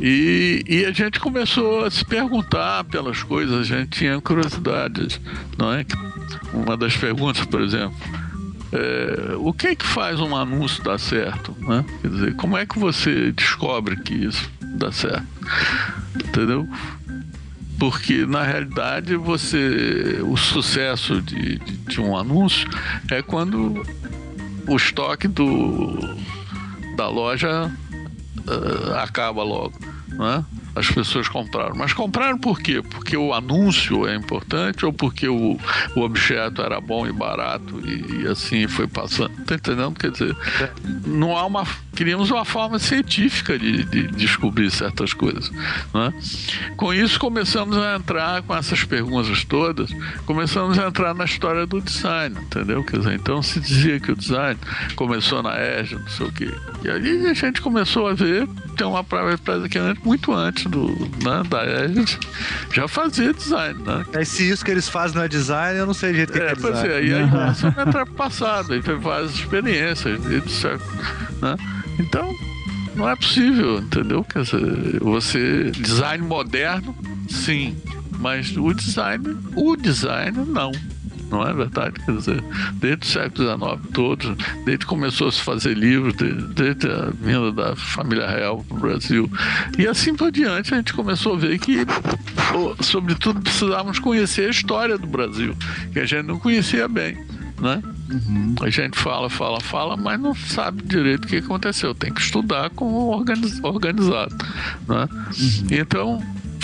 E, 0.00 0.64
e, 0.68 0.84
a 0.84 0.92
gente 0.92 1.20
começou 1.20 1.84
a 1.84 1.90
se 1.90 2.04
perguntar 2.04 2.84
pelas 2.84 3.22
coisas, 3.22 3.60
a 3.60 3.62
gente 3.62 3.98
tinha 3.98 4.20
curiosidades, 4.20 5.20
não 5.58 5.72
é? 5.72 5.84
Uma 6.52 6.76
das 6.76 6.96
perguntas, 6.96 7.44
por 7.46 7.60
exemplo, 7.60 7.96
é, 8.72 9.34
o 9.36 9.52
que 9.52 9.68
é 9.68 9.74
que 9.74 9.86
faz 9.86 10.18
um 10.18 10.34
anúncio 10.34 10.82
dar 10.82 10.98
certo, 10.98 11.54
né? 11.60 11.84
Quer 12.00 12.08
dizer, 12.08 12.36
como 12.36 12.56
é 12.56 12.66
que 12.66 12.78
você 12.78 13.30
descobre 13.32 13.96
que 13.96 14.14
isso 14.14 14.50
dá 14.60 14.90
certo, 14.90 15.26
entendeu? 16.16 16.68
Porque 17.82 18.24
na 18.24 18.44
realidade 18.44 19.16
você 19.16 20.20
o 20.22 20.36
sucesso 20.36 21.20
de, 21.20 21.58
de, 21.58 21.76
de, 21.78 22.00
um 22.00 22.16
anúncio 22.16 22.68
é 23.10 23.20
quando 23.22 23.82
o 24.68 24.76
estoque 24.76 25.26
do, 25.26 25.98
da 26.96 27.08
loja 27.08 27.68
uh, 28.46 28.94
acaba 28.98 29.42
logo, 29.42 29.76
né? 30.10 30.44
As 30.74 30.90
pessoas 30.90 31.28
compraram. 31.28 31.74
Mas 31.76 31.92
compraram 31.92 32.38
por 32.38 32.60
quê? 32.60 32.82
Porque 32.82 33.16
o 33.16 33.32
anúncio 33.32 34.06
é 34.06 34.14
importante 34.14 34.84
ou 34.84 34.92
porque 34.92 35.28
o, 35.28 35.58
o 35.94 36.00
objeto 36.00 36.62
era 36.62 36.80
bom 36.80 37.06
e 37.06 37.12
barato 37.12 37.80
e, 37.84 38.22
e 38.22 38.26
assim 38.26 38.66
foi 38.66 38.86
passando? 38.86 39.32
Tá 39.44 39.54
entendendo? 39.54 39.94
Quer 39.98 40.10
dizer, 40.10 40.36
não 41.06 41.36
há 41.36 41.44
uma. 41.44 41.66
Queríamos 41.94 42.30
uma 42.30 42.44
forma 42.44 42.78
científica 42.78 43.58
de, 43.58 43.84
de 43.84 44.08
descobrir 44.08 44.70
certas 44.70 45.12
coisas. 45.12 45.50
Né? 45.92 46.12
Com 46.76 46.92
isso, 46.92 47.20
começamos 47.20 47.76
a 47.76 47.96
entrar 47.96 48.42
com 48.42 48.56
essas 48.56 48.82
perguntas 48.82 49.44
todas, 49.44 49.90
começamos 50.24 50.78
a 50.78 50.86
entrar 50.86 51.14
na 51.14 51.24
história 51.24 51.66
do 51.66 51.80
design, 51.82 52.34
entendeu? 52.40 52.82
Quer 52.82 52.98
dizer, 52.98 53.14
então 53.14 53.42
se 53.42 53.60
dizia 53.60 54.00
que 54.00 54.10
o 54.10 54.16
design 54.16 54.58
começou 54.96 55.42
na 55.42 55.54
EJA, 55.60 55.98
não 55.98 56.08
sei 56.08 56.26
o 56.26 56.32
quê. 56.32 56.50
E 56.82 56.90
aí 56.90 57.26
a 57.26 57.34
gente 57.34 57.60
começou 57.60 58.08
a 58.08 58.14
ver, 58.14 58.48
tem 58.76 58.86
uma 58.86 59.04
prova 59.04 59.36
que 59.68 59.78
muito 60.04 60.32
antes 60.32 60.61
do, 60.68 60.88
né, 61.22 61.42
da 61.48 61.64
EJA 61.64 62.18
já 62.72 62.88
fazia 62.88 63.32
design, 63.32 63.82
né? 63.82 64.04
É, 64.12 64.24
se 64.24 64.48
isso 64.48 64.64
que 64.64 64.70
eles 64.70 64.88
fazem 64.88 65.16
não 65.16 65.24
é 65.24 65.28
design, 65.28 65.78
eu 65.78 65.86
não 65.86 65.94
sei 65.94 66.12
o 66.12 66.14
jeito 66.14 66.32
que 66.32 66.38
é, 66.38 66.52
é 66.52 66.54
pois 66.54 66.74
design. 66.74 66.94
É, 66.94 67.04
e 67.04 67.14
aí 67.14 67.30
começamos 67.30 67.78
a 67.78 67.82
entrar 67.82 68.06
pro 68.06 68.14
passado, 68.14 68.74
e 68.74 68.80
várias 68.80 69.34
experiências, 69.34 70.20
etc. 70.30 70.80
Né? 71.40 71.56
Então, 71.98 72.34
não 72.94 73.08
é 73.08 73.16
possível, 73.16 73.78
entendeu? 73.78 74.24
Quer 74.24 74.42
dizer, 74.42 75.00
você. 75.00 75.70
Design 75.70 76.26
moderno, 76.26 76.94
sim. 77.28 77.76
Mas 78.18 78.56
o 78.56 78.72
design, 78.72 79.36
o 79.56 79.76
design 79.76 80.44
não 80.46 80.70
não 81.32 81.46
é 81.46 81.52
verdade? 81.52 81.94
Quer 82.04 82.12
dizer, 82.12 82.44
desde 82.74 83.06
o 83.06 83.10
século 83.10 83.78
XIX 83.78 83.92
todos, 83.92 84.36
desde 84.64 84.78
que 84.78 84.86
começou 84.86 85.28
a 85.28 85.32
se 85.32 85.40
fazer 85.40 85.74
livros, 85.74 86.14
desde, 86.14 86.86
a 86.86 87.10
vinda 87.10 87.50
da 87.50 87.74
família 87.74 88.28
real 88.28 88.62
para 88.68 88.76
o 88.76 88.80
Brasil. 88.80 89.30
E 89.78 89.86
assim 89.86 90.14
por 90.14 90.30
diante, 90.30 90.74
a 90.74 90.76
gente 90.76 90.92
começou 90.92 91.34
a 91.34 91.38
ver 91.38 91.58
que, 91.58 91.86
sobretudo, 92.80 93.40
precisávamos 93.40 93.98
conhecer 93.98 94.46
a 94.46 94.50
história 94.50 94.98
do 94.98 95.06
Brasil, 95.06 95.56
que 95.92 96.00
a 96.00 96.04
gente 96.04 96.26
não 96.26 96.38
conhecia 96.38 96.86
bem. 96.86 97.16
Né? 97.58 97.80
Uhum. 98.10 98.54
A 98.60 98.68
gente 98.68 98.98
fala, 98.98 99.30
fala, 99.30 99.60
fala, 99.60 99.96
mas 99.96 100.20
não 100.20 100.34
sabe 100.34 100.82
direito 100.82 101.24
o 101.24 101.28
que 101.28 101.36
aconteceu. 101.36 101.94
Tem 101.94 102.12
que 102.12 102.20
estudar 102.20 102.70
como 102.70 103.24
organizado. 103.62 104.36
Né? 104.88 105.08
Uhum. 105.12 105.66
Então, 105.70 106.22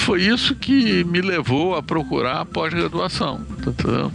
foi 0.08 0.22
isso 0.22 0.54
que 0.54 1.04
me 1.04 1.20
levou 1.20 1.76
a 1.76 1.82
procurar 1.82 2.40
a 2.40 2.44
pós-graduação, 2.46 3.44
tá 3.62 4.10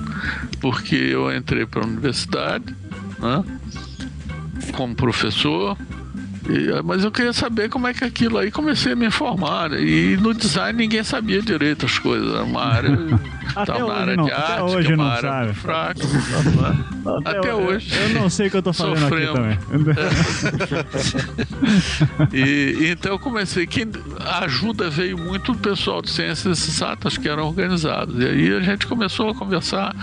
porque 0.60 0.96
eu 0.96 1.32
entrei 1.32 1.68
para 1.68 1.82
a 1.82 1.86
universidade 1.86 2.76
né, 3.20 3.44
como 4.76 4.96
professor, 4.96 5.78
e, 6.50 6.82
mas 6.84 7.04
eu 7.04 7.12
queria 7.12 7.32
saber 7.32 7.70
como 7.70 7.88
é 7.88 7.94
que 7.94 8.04
aquilo 8.04 8.38
aí 8.38 8.52
comecei 8.52 8.94
a 8.94 8.96
me 8.96 9.06
informar. 9.06 9.72
E 9.74 10.18
no 10.18 10.34
design 10.34 10.78
ninguém 10.78 11.04
sabia 11.04 11.41
direito 11.41 11.86
as 11.86 11.98
coisas. 11.98 12.34
Era 12.34 12.44
uma 12.44 12.62
área. 12.62 12.89
até 13.56 13.84
hoje 13.84 13.94
área 13.94 14.16
não, 14.18 14.26
de 14.26 14.32
até 14.32 14.54
arte, 14.54 14.76
hoje 14.76 14.96
não 14.96 15.22
sabe. 15.22 15.54
Fraca, 15.54 16.02
até, 17.26 17.38
até 17.38 17.54
hoje. 17.54 17.96
Eu, 17.96 18.02
eu 18.10 18.22
não 18.22 18.30
sei 18.30 18.48
o 18.48 18.52
que 18.52 18.58
eu 18.58 18.64
tô 18.64 18.74
fazendo 18.74 19.00
Sofrendo. 19.00 19.39
aqui 19.39 19.58
também. 19.70 19.96
e, 22.34 22.89
então 22.91 23.14
eu 23.14 23.20
comecei. 23.20 23.66
Quem, 23.66 23.89
a 24.20 24.44
ajuda 24.44 24.89
veio 24.89 25.18
muito 25.18 25.54
do 25.54 25.60
pessoal 25.60 26.02
de 26.02 26.10
ciências 26.10 26.68
exatas 26.68 27.18
que 27.18 27.30
eram 27.30 27.48
organizados. 27.48 28.22
E 28.22 28.26
aí 28.26 28.54
a 28.54 28.60
gente 28.60 28.86
começou 28.86 29.30
a 29.30 29.36
conversar. 29.36 29.96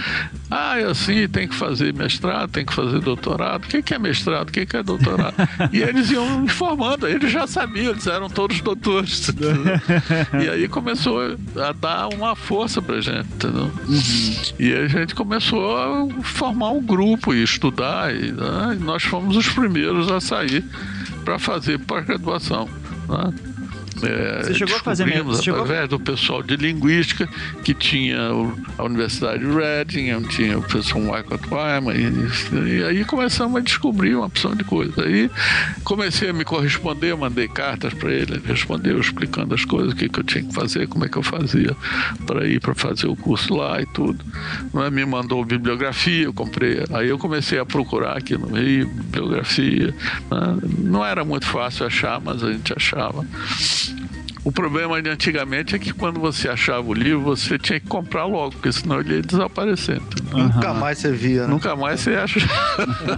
Ah, 0.50 0.78
é 0.78 0.84
assim, 0.84 1.28
tem 1.28 1.46
que 1.46 1.54
fazer 1.54 1.92
mestrado, 1.92 2.50
tem 2.50 2.64
que 2.64 2.72
fazer 2.72 3.00
doutorado. 3.00 3.64
O 3.64 3.82
que 3.82 3.94
é 3.94 3.98
mestrado? 3.98 4.48
O 4.48 4.52
que 4.52 4.76
é 4.76 4.82
doutorado? 4.82 5.34
E 5.72 5.82
eles 5.82 6.10
iam 6.10 6.29
informando, 6.44 7.06
eles 7.06 7.30
já 7.30 7.46
sabiam, 7.46 7.92
eles 7.92 8.06
eram 8.06 8.28
todos 8.28 8.60
doutores. 8.60 9.30
e 10.42 10.48
aí 10.48 10.68
começou 10.68 11.20
a 11.56 11.72
dar 11.72 12.08
uma 12.08 12.34
força 12.34 12.80
pra 12.80 13.00
gente, 13.00 13.26
entendeu? 13.34 13.70
Uhum. 13.88 14.34
E 14.58 14.72
a 14.72 14.88
gente 14.88 15.14
começou 15.14 15.76
a 15.76 16.22
formar 16.22 16.70
um 16.70 16.82
grupo 16.82 17.34
e 17.34 17.42
estudar, 17.42 18.14
e, 18.14 18.32
né, 18.32 18.76
e 18.78 18.82
nós 18.82 19.02
fomos 19.02 19.36
os 19.36 19.48
primeiros 19.48 20.10
a 20.10 20.20
sair 20.20 20.64
para 21.24 21.38
fazer 21.38 21.78
pós-graduação. 21.78 22.68
Né? 23.08 23.49
É, 24.02 24.42
você 24.42 24.54
chegou 24.54 24.76
a 24.76 24.80
fazer 24.80 25.04
mesmo? 25.04 25.32
Através 25.32 25.88
do 25.88 25.98
pessoal 25.98 26.42
de 26.42 26.56
linguística 26.56 27.28
que 27.64 27.74
tinha 27.74 28.18
a 28.78 28.84
Universidade 28.84 29.40
de 29.40 29.52
Reading, 29.52 30.22
tinha 30.28 30.58
o 30.58 30.62
professor 30.62 30.98
Michael 30.98 31.38
Twyman, 31.38 31.94
e, 31.96 32.78
e, 32.78 32.84
aí 32.84 33.04
começamos 33.04 33.56
a 33.56 33.60
descobrir 33.60 34.14
uma 34.14 34.26
opção 34.26 34.54
de 34.54 34.64
coisas. 34.64 34.98
Aí 34.98 35.30
comecei 35.84 36.30
a 36.30 36.32
me 36.32 36.44
corresponder, 36.44 37.16
mandei 37.16 37.48
cartas 37.48 37.92
para 37.94 38.12
ele, 38.12 38.34
ele 38.34 38.42
respondeu 38.46 39.00
explicando 39.00 39.54
as 39.54 39.64
coisas, 39.64 39.92
o 39.92 39.96
que, 39.96 40.08
que 40.08 40.20
eu 40.20 40.24
tinha 40.24 40.44
que 40.44 40.54
fazer, 40.54 40.86
como 40.88 41.04
é 41.04 41.08
que 41.08 41.16
eu 41.16 41.22
fazia 41.22 41.76
para 42.26 42.46
ir 42.46 42.60
para 42.60 42.74
fazer 42.74 43.06
o 43.06 43.16
curso 43.16 43.54
lá 43.54 43.80
e 43.80 43.86
tudo. 43.86 44.24
É? 44.74 44.90
Me 44.90 45.04
mandou 45.04 45.44
bibliografia, 45.44 46.24
eu 46.24 46.32
comprei. 46.32 46.84
Aí 46.92 47.08
eu 47.08 47.18
comecei 47.18 47.58
a 47.58 47.66
procurar 47.66 48.16
aqui 48.16 48.36
no 48.36 48.48
Rio, 48.48 48.88
bibliografia. 48.88 49.94
Né? 50.30 50.58
Não 50.78 51.04
era 51.04 51.24
muito 51.24 51.46
fácil 51.46 51.86
achar, 51.86 52.20
mas 52.20 52.42
a 52.42 52.52
gente 52.52 52.72
achava. 52.72 53.26
O 54.42 54.50
problema 54.50 55.02
de 55.02 55.10
antigamente 55.10 55.76
é 55.76 55.78
que 55.78 55.92
quando 55.92 56.18
você 56.18 56.48
achava 56.48 56.88
o 56.88 56.94
livro, 56.94 57.20
você 57.20 57.58
tinha 57.58 57.78
que 57.78 57.86
comprar 57.86 58.24
logo, 58.24 58.52
porque 58.52 58.72
senão 58.72 59.00
ele 59.00 59.16
ia 59.16 59.22
desaparecer. 59.22 60.00
Uhum. 60.32 60.44
Nunca 60.44 60.72
mais 60.72 60.98
você 60.98 61.12
via, 61.12 61.42
né? 61.42 61.46
Nunca 61.48 61.76
mais 61.76 62.00
você 62.00 62.14
acha. 62.14 62.40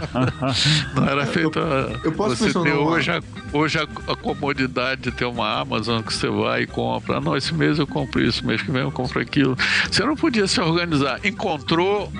Não 0.97 1.09
era 1.09 1.25
feito. 1.25 1.61
Eu, 1.61 2.01
eu 2.05 2.12
posso 2.12 2.37
você 2.37 2.53
ter 2.53 2.73
hoje, 2.73 3.11
a, 3.12 3.23
hoje 3.53 3.79
a, 3.79 3.83
a, 3.83 4.16
comodidade 4.16 5.03
de 5.03 5.12
ter 5.12 5.25
uma 5.25 5.61
Amazon 5.61 6.03
que 6.03 6.12
você 6.12 6.29
vai 6.29 6.62
e 6.62 6.66
compra. 6.66 7.20
Não, 7.20 7.37
esse 7.37 7.55
mês 7.55 7.79
eu 7.79 7.87
compro 7.87 8.20
isso, 8.20 8.45
mês 8.45 8.61
que 8.61 8.73
vem 8.73 8.83
eu 8.83 8.91
compro 8.91 9.20
aquilo. 9.20 9.57
Você 9.89 10.05
não 10.05 10.16
podia 10.16 10.49
se 10.49 10.61
organizar. 10.61 11.25
Encontrou, 11.25 12.12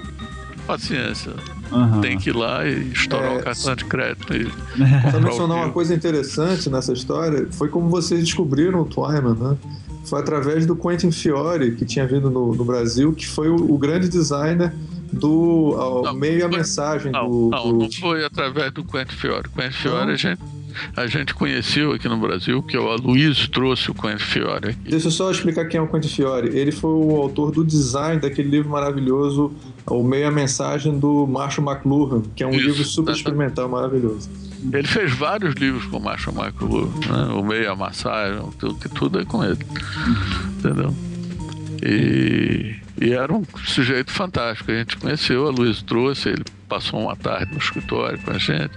paciência. 0.65 1.33
Uhum. 1.73 2.01
Tem 2.01 2.19
que 2.19 2.31
ir 2.31 2.37
lá 2.37 2.67
e 2.67 2.91
estourar 2.93 3.33
é... 3.33 3.37
o 3.39 3.43
cartão 3.43 3.75
de 3.75 3.85
crédito. 3.85 4.35
E 4.35 4.45
Só 5.11 5.21
mencionar 5.21 5.57
uma 5.59 5.71
coisa 5.71 5.95
interessante 5.95 6.69
nessa 6.69 6.93
história 6.93 7.49
foi 7.53 7.69
como 7.69 7.89
vocês 7.89 8.21
descobriram 8.21 8.83
o 8.83 8.85
Twyman, 8.85 9.35
né? 9.35 9.57
Foi 10.05 10.21
através 10.21 10.67
do 10.67 10.77
Quentin 10.77 11.11
Fiore, 11.11 11.73
que 11.73 11.85
tinha 11.85 12.07
vindo 12.07 12.31
no, 12.31 12.55
no 12.55 12.65
Brasil, 12.65 13.13
que 13.13 13.27
foi 13.27 13.49
o, 13.49 13.55
o 13.55 13.79
grande 13.79 14.09
designer 14.09 14.75
do 15.13 15.75
ao, 15.79 16.15
meio 16.15 16.39
e 16.39 16.43
a 16.43 16.49
mensagem 16.49 17.13
não, 17.13 17.29
do, 17.29 17.51
não, 17.51 17.63
do... 17.63 17.79
não 17.79 17.93
foi 17.93 18.25
através 18.25 18.73
do 18.73 18.85
Quentin 18.85 19.15
Fiore. 19.15 19.49
Quentin 19.49 19.73
Fiore 19.73 20.13
a 20.13 20.17
gente 20.17 20.41
a 20.97 21.07
gente 21.07 21.35
conheceu 21.35 21.93
aqui 21.93 22.09
no 22.09 22.19
Brasil, 22.19 22.63
que 22.63 22.77
é 22.77 22.81
o 22.81 22.89
Aloysio 22.89 23.49
trouxe 23.49 23.91
o 23.91 23.95
Quentin 23.95 24.19
Fiore. 24.19 24.73
Deixa 24.89 25.09
eu 25.09 25.11
só 25.11 25.31
explicar 25.31 25.67
quem 25.67 25.79
é 25.79 25.83
o 25.83 25.89
Quentin 25.89 26.09
Fiore. 26.09 26.49
Ele 26.57 26.73
foi 26.73 26.91
o 26.91 27.17
autor 27.17 27.51
do 27.53 27.65
design 27.65 28.21
daquele 28.21 28.49
livro 28.49 28.71
maravilhoso, 28.71 29.53
O 29.87 30.03
Meio 30.03 30.29
a 30.29 30.31
Mensagem 30.31 30.99
do 30.99 31.27
Marshall 31.27 31.69
McLuhan, 31.69 32.23
que 32.35 32.43
é 32.43 32.47
um 32.47 32.51
Isso, 32.51 32.67
livro 32.67 32.85
super 32.85 33.13
experimental 33.13 33.69
maravilhoso. 33.69 34.31
Ele 34.73 34.87
fez 34.87 35.13
vários 35.13 35.55
livros 35.55 35.85
com 35.87 35.97
o 35.97 36.01
Marshall 36.01 36.37
McLuhan, 36.37 36.89
né? 37.09 37.35
O 37.35 37.43
Meio 37.43 37.71
a 37.71 37.77
Massagem, 37.77 38.41
tudo, 38.59 38.79
tudo 38.91 39.21
é 39.21 39.25
com 39.25 39.45
ele. 39.45 39.59
Entendeu? 40.59 40.95
E, 41.85 42.77
e 43.01 43.13
era 43.13 43.33
um 43.33 43.43
sujeito 43.65 44.13
fantástico. 44.13 44.71
A 44.71 44.75
gente 44.75 44.97
conheceu, 44.97 45.47
a 45.49 45.51
Luiz 45.51 45.83
trouxe, 45.83 46.29
ele 46.29 46.45
passou 46.73 47.03
uma 47.03 47.15
tarde 47.15 47.53
no 47.53 47.59
escritório 47.59 48.19
com 48.21 48.31
a 48.31 48.39
gente. 48.39 48.71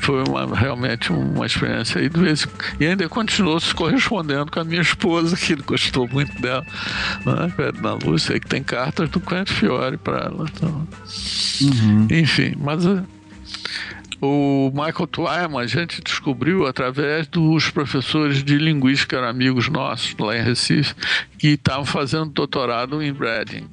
Foi 0.00 0.24
uma, 0.26 0.56
realmente 0.56 1.12
uma 1.12 1.44
experiência 1.44 2.00
aí. 2.00 2.08
Vez, 2.08 2.48
e 2.80 2.86
ainda 2.86 3.06
continuou 3.10 3.60
se 3.60 3.74
correspondendo 3.74 4.50
com 4.50 4.58
a 4.58 4.64
minha 4.64 4.80
esposa, 4.80 5.36
que 5.36 5.54
gostou 5.56 6.08
muito 6.08 6.40
dela, 6.40 6.64
né? 7.26 7.52
na 7.82 7.92
Lúcia, 7.92 8.40
que 8.40 8.46
tem 8.46 8.62
cartas 8.62 9.10
do 9.10 9.20
Quentin 9.20 9.52
Fiore 9.52 9.98
para 9.98 10.18
ela. 10.18 10.46
Então. 10.50 10.88
Uhum. 11.60 12.08
Enfim, 12.10 12.54
mas 12.58 12.86
eh, 12.86 13.02
o 14.18 14.70
Michael 14.70 15.06
Twyman 15.06 15.60
a 15.60 15.66
gente 15.66 16.00
descobriu 16.02 16.66
através 16.66 17.26
dos 17.26 17.68
professores 17.68 18.42
de 18.42 18.56
linguística, 18.56 19.14
eram 19.14 19.28
amigos 19.28 19.68
nossos 19.68 20.16
lá 20.18 20.38
em 20.38 20.42
Recife, 20.42 20.94
que 21.36 21.48
estavam 21.48 21.84
fazendo 21.84 22.30
doutorado 22.30 23.02
em 23.02 23.12
Reading. 23.12 23.68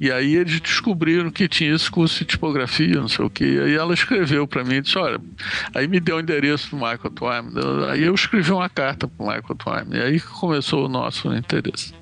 E 0.00 0.10
aí 0.10 0.34
eles 0.36 0.60
descobriram 0.60 1.30
que 1.30 1.48
tinha 1.48 1.74
esse 1.74 1.90
curso 1.90 2.18
de 2.18 2.24
tipografia, 2.26 3.00
não 3.00 3.08
sei 3.08 3.24
o 3.24 3.30
quê. 3.30 3.60
Aí 3.64 3.74
ela 3.74 3.94
escreveu 3.94 4.46
para 4.46 4.62
mim 4.62 4.82
disse: 4.82 4.98
Olha, 4.98 5.20
aí 5.74 5.88
me 5.88 6.00
deu 6.00 6.16
o 6.16 6.20
endereço 6.20 6.70
do 6.70 6.76
Michael 6.76 7.10
Twyman. 7.14 7.52
Aí 7.90 8.02
eu 8.02 8.14
escrevi 8.14 8.52
uma 8.52 8.68
carta 8.68 9.08
para 9.08 9.24
o 9.24 9.26
Michael 9.26 9.54
Twyman. 9.56 9.98
E 9.98 10.02
aí 10.02 10.20
começou 10.20 10.86
o 10.86 10.88
nosso 10.88 11.32
interesse. 11.32 11.94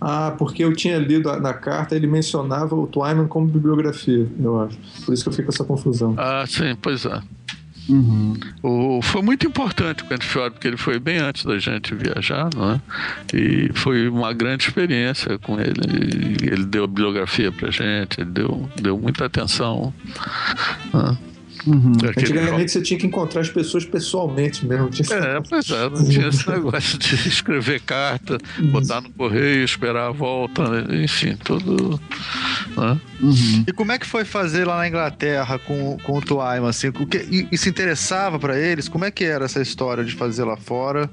Ah, 0.00 0.34
porque 0.36 0.64
eu 0.64 0.72
tinha 0.74 0.98
lido 0.98 1.30
na 1.40 1.54
carta, 1.54 1.94
ele 1.94 2.06
mencionava 2.06 2.74
o 2.74 2.86
Twyman 2.86 3.28
como 3.28 3.46
bibliografia, 3.46 4.26
eu 4.42 4.60
acho. 4.60 4.76
Por 5.04 5.14
isso 5.14 5.22
que 5.22 5.28
eu 5.28 5.32
fico 5.32 5.46
com 5.46 5.52
essa 5.52 5.64
confusão. 5.64 6.14
Ah, 6.16 6.44
sim, 6.46 6.76
pois 6.80 7.04
é. 7.04 7.20
Uhum. 7.88 8.34
O, 8.62 9.02
foi 9.02 9.22
muito 9.22 9.46
importante 9.46 10.02
o 10.02 10.06
Quentin 10.06 10.26
Fiore, 10.26 10.50
porque 10.50 10.68
ele 10.68 10.76
foi 10.76 10.98
bem 10.98 11.18
antes 11.18 11.44
da 11.44 11.58
gente 11.58 11.94
viajar, 11.94 12.48
não 12.54 12.72
é? 12.72 12.80
E 13.34 13.70
foi 13.74 14.08
uma 14.08 14.32
grande 14.32 14.64
experiência 14.64 15.38
com 15.38 15.58
ele. 15.60 15.80
Ele 16.42 16.64
deu 16.64 16.86
bibliografia 16.86 17.50
pra 17.50 17.70
gente, 17.70 18.20
ele 18.20 18.30
deu, 18.30 18.68
deu 18.80 18.98
muita 18.98 19.24
atenção. 19.26 19.92
Né? 20.92 21.18
Uhum. 21.66 21.92
Antigamente 22.02 22.72
você 22.72 22.80
tinha 22.80 22.98
que 22.98 23.06
encontrar 23.06 23.42
as 23.42 23.50
pessoas 23.50 23.84
pessoalmente 23.84 24.64
mesmo. 24.66 24.88
É, 24.88 25.40
pois 25.48 25.70
é, 25.70 25.90
não 25.90 26.08
tinha 26.08 26.28
esse 26.28 26.48
negócio 26.48 26.98
de 26.98 27.14
escrever 27.28 27.80
carta, 27.80 28.38
botar 28.70 29.00
no 29.00 29.10
correio, 29.10 29.64
esperar 29.64 30.08
a 30.08 30.10
volta, 30.10 30.68
né? 30.68 31.02
enfim, 31.04 31.36
tudo. 31.36 32.00
Né? 32.76 33.00
Uhum. 33.20 33.64
E 33.66 33.72
como 33.72 33.92
é 33.92 33.98
que 33.98 34.06
foi 34.06 34.24
fazer 34.24 34.66
lá 34.66 34.78
na 34.78 34.88
Inglaterra 34.88 35.58
com, 35.58 35.98
com 36.02 36.18
o 36.18 36.22
Twyman? 36.22 36.68
Assim, 36.68 36.88
o 36.88 37.06
que, 37.06 37.48
e, 37.50 37.58
se 37.58 37.68
interessava 37.68 38.38
para 38.38 38.58
eles? 38.58 38.88
Como 38.88 39.04
é 39.04 39.10
que 39.10 39.24
era 39.24 39.44
essa 39.44 39.60
história 39.60 40.04
de 40.04 40.14
fazer 40.14 40.44
lá 40.44 40.56
fora? 40.56 41.10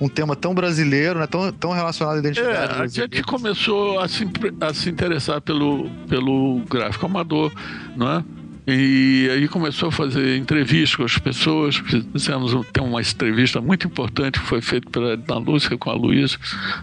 Um 0.00 0.08
tema 0.08 0.34
tão 0.34 0.54
brasileiro, 0.54 1.18
né? 1.18 1.26
tão, 1.26 1.50
tão 1.52 1.70
relacionado 1.72 2.16
à 2.16 2.18
identidade. 2.18 2.80
É, 2.80 2.82
a 2.82 2.86
gente 2.86 3.22
começou 3.22 4.00
a 4.00 4.08
se, 4.08 4.28
a 4.60 4.74
se 4.74 4.90
interessar 4.90 5.40
pelo, 5.40 5.88
pelo 6.08 6.60
gráfico 6.68 7.06
amador, 7.06 7.52
não 7.96 8.10
é? 8.10 8.24
E 8.66 9.28
aí 9.30 9.46
começou 9.46 9.90
a 9.90 9.92
fazer 9.92 10.36
entrevistas 10.36 10.96
com 10.96 11.04
as 11.04 11.18
pessoas. 11.18 11.76
Fizemos 11.76 12.52
tem 12.72 12.82
uma 12.82 13.00
entrevista 13.00 13.60
muito 13.60 13.86
importante 13.86 14.40
que 14.40 14.46
foi 14.46 14.60
feita 14.60 14.90
pela 14.90 15.12
Edna 15.12 15.38
Lúcia 15.38 15.78
com 15.78 15.90
a 15.90 15.94
Luísa, 15.94 16.36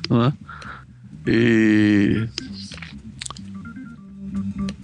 né? 0.10 0.32
E 1.28 2.28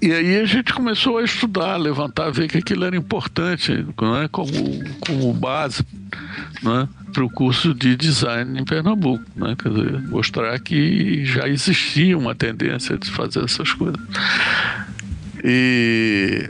e 0.01 0.13
aí 0.13 0.37
a 0.39 0.45
gente 0.45 0.73
começou 0.73 1.17
a 1.17 1.23
estudar, 1.23 1.75
levantar, 1.75 2.31
ver 2.31 2.47
que 2.47 2.57
aquilo 2.57 2.85
era 2.85 2.95
importante, 2.95 3.73
né? 3.73 4.29
como, 4.31 4.51
como 5.01 5.33
base 5.33 5.83
né? 6.63 6.87
para 7.11 7.25
o 7.25 7.29
curso 7.29 7.73
de 7.73 7.97
design 7.97 8.57
em 8.57 8.63
Pernambuco. 8.63 9.25
Né? 9.35 9.55
Quer 9.61 9.69
dizer, 9.69 10.01
mostrar 10.03 10.57
que 10.59 11.25
já 11.25 11.49
existia 11.49 12.17
uma 12.17 12.33
tendência 12.33 12.97
de 12.97 13.11
fazer 13.11 13.43
essas 13.43 13.73
coisas. 13.73 13.99
E 15.43 16.49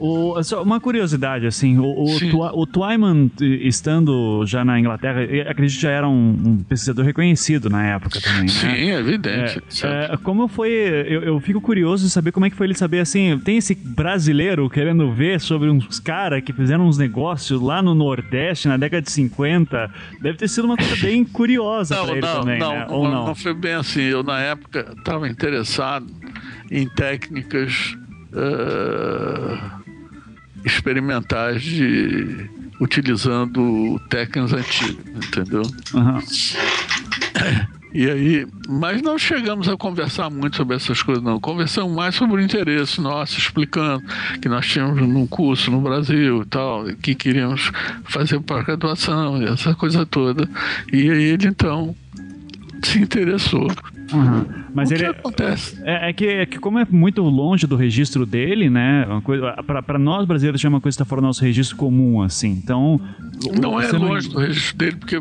o, 0.00 0.34
uma 0.62 0.80
curiosidade, 0.80 1.46
assim, 1.46 1.78
o, 1.78 2.06
o, 2.54 2.66
Twyman, 2.66 3.30
estando 3.38 4.44
já 4.46 4.64
na 4.64 4.80
Inglaterra, 4.80 5.22
acredito 5.48 5.76
que 5.76 5.82
já 5.82 5.90
era 5.90 6.08
um, 6.08 6.30
um 6.30 6.64
pesquisador 6.64 7.04
reconhecido 7.04 7.68
na 7.68 7.84
época 7.84 8.18
também, 8.18 8.44
né? 8.44 8.48
Sim, 8.48 8.90
é 8.90 8.98
evidente. 8.98 9.62
É, 9.84 10.10
é, 10.12 10.16
como 10.16 10.48
foi, 10.48 10.70
eu, 10.70 11.22
eu, 11.22 11.40
fico 11.40 11.60
curioso 11.60 12.04
de 12.04 12.10
saber 12.10 12.32
como 12.32 12.46
é 12.46 12.50
que 12.50 12.56
foi 12.56 12.66
ele 12.66 12.74
saber, 12.74 13.00
assim, 13.00 13.38
tem 13.44 13.58
esse 13.58 13.74
brasileiro 13.74 14.70
querendo 14.70 15.12
ver 15.12 15.38
sobre 15.38 15.68
uns 15.68 16.00
caras 16.00 16.42
que 16.42 16.52
fizeram 16.52 16.88
uns 16.88 16.96
negócios 16.96 17.60
lá 17.60 17.82
no 17.82 17.94
Nordeste 17.94 18.68
na 18.68 18.78
década 18.78 19.02
de 19.02 19.10
50, 19.10 19.90
deve 20.22 20.38
ter 20.38 20.48
sido 20.48 20.64
uma 20.64 20.78
coisa 20.78 20.96
bem 20.96 21.24
curiosa 21.28 21.96
para 21.96 22.12
ele 22.12 22.20
não, 22.22 22.40
também, 22.40 22.58
não, 22.58 22.72
né? 22.72 22.86
Não, 22.88 22.94
Ou 22.94 23.04
não? 23.04 23.26
Não 23.26 23.34
foi 23.34 23.52
bem 23.52 23.74
assim, 23.74 24.02
eu 24.02 24.22
na 24.22 24.40
época 24.40 24.94
estava 24.96 25.28
interessado 25.28 26.06
em 26.70 26.88
técnicas... 26.88 27.94
Uh 28.32 29.79
experimentais 30.64 31.62
de 31.62 32.48
utilizando 32.80 34.00
técnicas 34.08 34.52
antigas, 34.52 35.06
entendeu? 35.14 35.62
Uhum. 35.94 36.18
E 37.92 38.08
aí, 38.08 38.46
mas 38.68 39.02
não 39.02 39.18
chegamos 39.18 39.68
a 39.68 39.76
conversar 39.76 40.30
muito 40.30 40.56
sobre 40.56 40.76
essas 40.76 41.02
coisas, 41.02 41.22
não. 41.22 41.40
Conversamos 41.40 41.94
mais 41.94 42.14
sobre 42.14 42.40
o 42.40 42.44
interesse 42.44 43.00
nosso, 43.00 43.36
explicando 43.36 44.02
que 44.40 44.48
nós 44.48 44.64
tínhamos 44.66 45.02
um 45.02 45.26
curso 45.26 45.70
no 45.72 45.80
Brasil 45.80 46.42
e 46.42 46.46
tal, 46.46 46.84
que 47.02 47.16
queríamos 47.16 47.72
fazer 48.04 48.38
para 48.40 48.62
graduação, 48.62 49.42
essa 49.42 49.74
coisa 49.74 50.06
toda. 50.06 50.48
E 50.92 51.10
aí 51.10 51.22
ele 51.24 51.48
então 51.48 51.94
se 52.82 53.00
interessou. 53.00 53.66
Uhum. 54.12 54.44
Mas 54.74 54.90
o 54.90 54.94
ele 54.94 55.04
que 55.04 55.10
acontece? 55.10 55.80
É, 55.84 56.10
é, 56.10 56.12
que, 56.12 56.26
é 56.26 56.46
que 56.46 56.58
como 56.58 56.78
é 56.78 56.86
muito 56.90 57.22
longe 57.22 57.66
do 57.66 57.76
registro 57.76 58.26
dele, 58.26 58.68
né? 58.70 59.06
Para 59.86 59.98
nós 59.98 60.26
brasileiros 60.26 60.64
é 60.64 60.68
uma 60.68 60.80
coisa 60.80 60.96
que 60.96 61.02
está 61.02 61.08
fora 61.08 61.20
do 61.20 61.26
nosso 61.26 61.42
registro 61.42 61.76
comum, 61.76 62.22
assim. 62.22 62.50
Então 62.50 63.00
não 63.60 63.80
é 63.80 63.90
longe 63.92 64.28
não... 64.28 64.34
do 64.34 64.40
registro 64.40 64.76
dele, 64.76 64.96
porque 64.96 65.20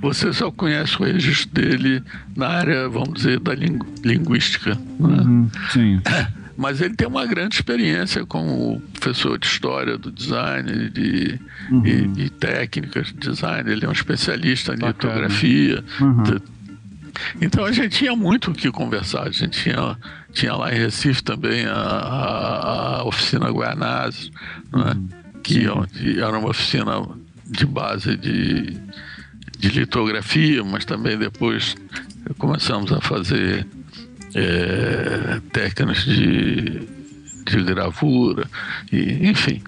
você 0.00 0.32
só 0.32 0.50
conhece 0.50 1.00
o 1.00 1.04
registro 1.04 1.50
dele 1.52 2.02
na 2.36 2.48
área, 2.48 2.88
vamos 2.88 3.14
dizer, 3.14 3.40
da 3.40 3.54
lingu... 3.54 3.86
linguística. 4.04 4.74
Né? 4.98 5.22
Uhum. 5.22 5.50
Sim. 5.70 6.00
Mas 6.56 6.80
ele 6.82 6.94
tem 6.94 7.08
uma 7.08 7.24
grande 7.24 7.54
experiência 7.54 8.26
como 8.26 8.82
professor 8.92 9.38
de 9.38 9.46
história 9.46 9.96
do 9.96 10.12
design 10.12 10.90
de, 10.90 11.40
uhum. 11.70 11.86
e, 11.86 12.24
e 12.24 12.28
técnicas 12.28 13.06
de 13.06 13.14
design. 13.14 13.70
Ele 13.70 13.86
é 13.86 13.88
um 13.88 13.92
especialista 13.92 14.74
em 14.74 14.78
Bacana. 14.78 15.14
litografia. 15.14 15.84
Uhum. 16.00 16.22
Então 17.40 17.64
a 17.64 17.72
gente 17.72 17.98
tinha 17.98 18.14
muito 18.14 18.50
o 18.50 18.54
que 18.54 18.70
conversar. 18.70 19.24
A 19.24 19.30
gente 19.30 19.62
tinha, 19.62 19.96
tinha 20.32 20.54
lá 20.54 20.74
em 20.74 20.78
Recife 20.78 21.22
também 21.22 21.66
a, 21.66 21.74
a, 21.74 22.96
a 22.98 23.04
oficina 23.04 23.50
Guianazes, 23.52 24.30
né? 24.72 24.92
Uhum. 24.92 25.08
que 25.42 25.66
era 26.18 26.38
uma 26.38 26.50
oficina 26.50 26.92
de 27.46 27.66
base 27.66 28.16
de, 28.16 28.76
de 29.58 29.68
litografia, 29.68 30.62
mas 30.64 30.84
também 30.84 31.18
depois 31.18 31.74
começamos 32.38 32.92
a 32.92 33.00
fazer 33.00 33.66
é, 34.34 35.40
técnicas 35.52 36.04
de, 36.04 36.86
de 37.44 37.62
gravura, 37.64 38.46
e, 38.92 39.28
enfim. 39.28 39.62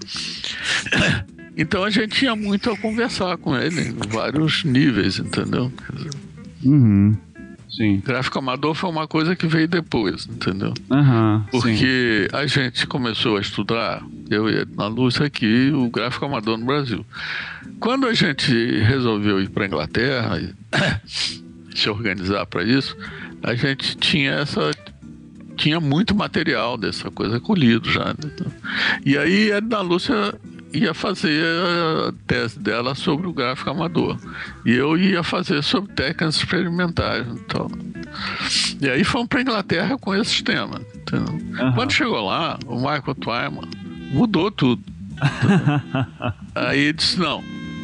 Então 1.55 1.85
a 1.85 1.91
gente 1.91 2.17
tinha 2.17 2.35
muito 2.35 2.71
a 2.71 2.79
conversar 2.79 3.37
com 3.37 3.55
ele 3.55 3.83
em 3.83 4.09
vários 4.09 4.65
níveis, 4.65 5.19
entendeu? 5.19 5.71
Uhum. 6.65 7.15
Sim. 7.73 8.03
Gráfico 8.05 8.39
amador 8.39 8.75
foi 8.75 8.91
uma 8.91 9.09
coisa 9.09 9.35
que 9.35 9.47
veio 9.47 9.67
depois, 9.67 10.27
entendeu? 10.27 10.75
Uhum, 10.91 11.43
Porque 11.51 12.29
sim. 12.31 12.37
a 12.37 12.47
gente 12.47 12.87
começou 12.87 13.39
a 13.39 13.41
estudar, 13.41 14.03
eu 14.31 14.49
e 14.49 14.67
na 14.77 14.87
Lúcia 14.89 15.27
aqui, 15.27 15.73
o 15.75 15.89
gráfico 15.89 16.27
amador 16.27 16.59
no 16.59 16.67
Brasil. 16.67 17.05
Quando 17.81 18.07
a 18.07 18.13
gente 18.13 18.53
resolveu 18.81 19.41
ir 19.41 19.49
para 19.49 19.67
Inglaterra 19.67 20.39
e 20.39 20.53
se 21.75 21.89
organizar 21.89 22.45
para 22.45 22.63
isso, 22.63 22.95
a 23.43 23.55
gente 23.55 23.97
tinha 23.97 24.33
essa 24.33 24.71
tinha 25.57 25.79
muito 25.81 26.15
material 26.15 26.77
dessa 26.77 27.11
coisa 27.11 27.39
colhido 27.39 27.91
já. 27.91 28.07
Né? 28.07 28.53
E 29.05 29.17
aí 29.17 29.53
a 29.53 29.59
Edna 29.59 29.81
Lúcia 29.81 30.35
ia 30.73 30.95
fazer 30.95 31.45
a 31.45 32.13
tese 32.27 32.59
dela 32.59 32.95
sobre 32.95 33.27
o 33.27 33.33
gráfico 33.33 33.71
amador. 33.71 34.17
E 34.65 34.73
eu 34.73 34.97
ia 34.97 35.23
fazer 35.23 35.63
sobre 35.63 35.93
técnicas 35.93 36.37
experimentais. 36.37 37.27
Então. 37.27 37.71
E 38.81 38.89
aí 38.89 39.05
fomos 39.05 39.29
para 39.29 39.41
Inglaterra 39.41 39.97
com 39.99 40.15
esse 40.15 40.43
tema. 40.43 40.81
Uhum. 41.13 41.73
Quando 41.75 41.93
chegou 41.93 42.25
lá, 42.27 42.59
o 42.67 42.77
Michael 42.77 43.15
Twyman 43.15 43.69
mudou 44.13 44.51
tudo. 44.51 44.83
aí 46.55 46.81
ele 46.81 46.93
disse: 46.95 47.19
não, 47.19 47.43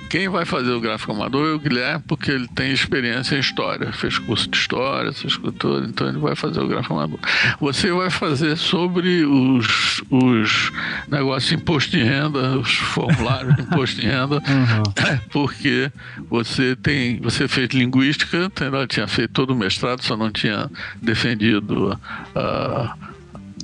quem 0.08 0.28
vai 0.28 0.44
fazer 0.44 0.70
o 0.70 0.80
gráfico 0.80 1.12
amador 1.12 1.48
é 1.48 1.52
o 1.52 1.58
Guilherme, 1.58 2.02
porque 2.06 2.30
ele 2.30 2.48
tem 2.48 2.72
experiência 2.72 3.36
em 3.36 3.40
história, 3.40 3.92
fez 3.92 4.18
curso 4.18 4.48
de 4.48 4.56
história, 4.56 5.10
essas 5.10 5.36
coisas 5.36 5.88
então 5.88 6.08
ele 6.08 6.18
vai 6.18 6.34
fazer 6.34 6.60
o 6.60 6.68
gráfico 6.68 6.94
amador. 6.94 7.18
Você 7.60 7.90
vai 7.92 8.10
fazer 8.10 8.56
sobre 8.56 9.24
os, 9.24 10.02
os 10.10 10.72
negócios 11.08 11.50
de 11.50 11.56
imposto 11.56 11.90
de 11.90 12.02
renda, 12.02 12.58
os 12.58 12.74
formulários 12.74 13.56
de 13.56 13.62
imposto 13.62 14.00
de 14.00 14.06
renda, 14.06 14.36
uhum. 14.48 14.82
porque 15.30 15.90
você 16.30 16.76
tem, 16.76 17.20
você 17.20 17.46
fez 17.48 17.68
linguística, 17.70 18.50
tinha 18.88 19.06
feito 19.06 19.32
todo 19.32 19.50
o 19.50 19.56
mestrado, 19.56 20.02
só 20.02 20.16
não 20.16 20.30
tinha 20.30 20.70
defendido 21.02 21.98
a 22.34 22.96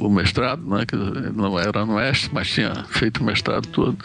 o 0.01 0.09
mestrado, 0.09 0.63
né, 0.67 0.85
que 0.87 0.97
não 0.97 1.59
era 1.59 1.85
no 1.85 1.95
Oeste, 1.95 2.31
mas 2.33 2.49
tinha 2.49 2.85
feito 2.91 3.21
o 3.21 3.25
mestrado 3.25 3.67
todo 3.69 3.97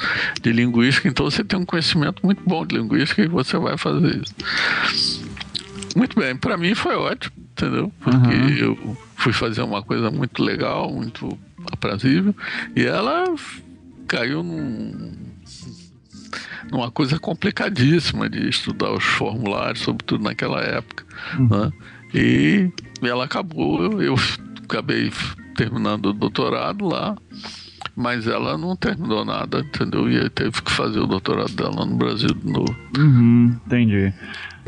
de 0.42 0.52
linguística, 0.52 1.08
então 1.08 1.30
você 1.30 1.44
tem 1.44 1.60
um 1.60 1.66
conhecimento 1.66 2.26
muito 2.26 2.42
bom 2.46 2.66
de 2.66 2.76
linguística 2.78 3.22
e 3.22 3.28
você 3.28 3.58
vai 3.58 3.78
fazer 3.78 4.22
isso. 4.22 5.26
Muito 5.96 6.20
bem, 6.20 6.36
para 6.36 6.58
mim 6.58 6.76
foi 6.76 6.96
ótimo, 6.96 7.34
entendeu? 7.52 7.92
Porque 8.00 8.36
uhum. 8.36 8.50
eu 8.50 8.98
fui 9.16 9.34
fazer 9.34 9.62
uma 9.62 9.82
coisa 9.82 10.12
muito 10.12 10.44
legal, 10.44 10.92
muito 10.92 11.38
aprazível, 11.72 12.36
e 12.76 12.86
ela 12.86 13.26
caiu 14.08 14.44
num, 14.44 15.12
numa 16.72 16.92
coisa 16.92 17.20
complicadíssima 17.20 18.30
de 18.30 18.48
estudar 18.48 18.92
os 18.92 19.04
formulários, 19.04 19.84
sobretudo 19.84 20.24
naquela 20.24 20.62
época. 20.62 21.04
Uhum. 21.38 21.48
Né? 21.48 21.72
E 22.14 22.72
ela 23.02 23.26
acabou, 23.26 23.84
eu, 23.84 24.02
eu 24.02 24.16
acabei 24.64 25.12
terminando 25.60 26.06
o 26.06 26.14
doutorado 26.14 26.88
lá, 26.88 27.18
mas 27.94 28.26
ela 28.26 28.58
não 28.58 28.78
terminou 28.78 29.26
nada, 29.26 29.60
entendeu? 29.60 30.10
E 30.10 30.18
aí 30.18 30.30
teve 30.30 30.62
que 30.62 30.72
fazer 30.72 31.00
o 31.00 31.06
doutorado 31.06 31.52
dela 31.52 31.86
no 31.86 31.98
Brasil 31.98 32.30
de 32.30 32.50
novo. 32.50 32.74
Uhum, 32.98 33.60
entendi. 33.66 34.14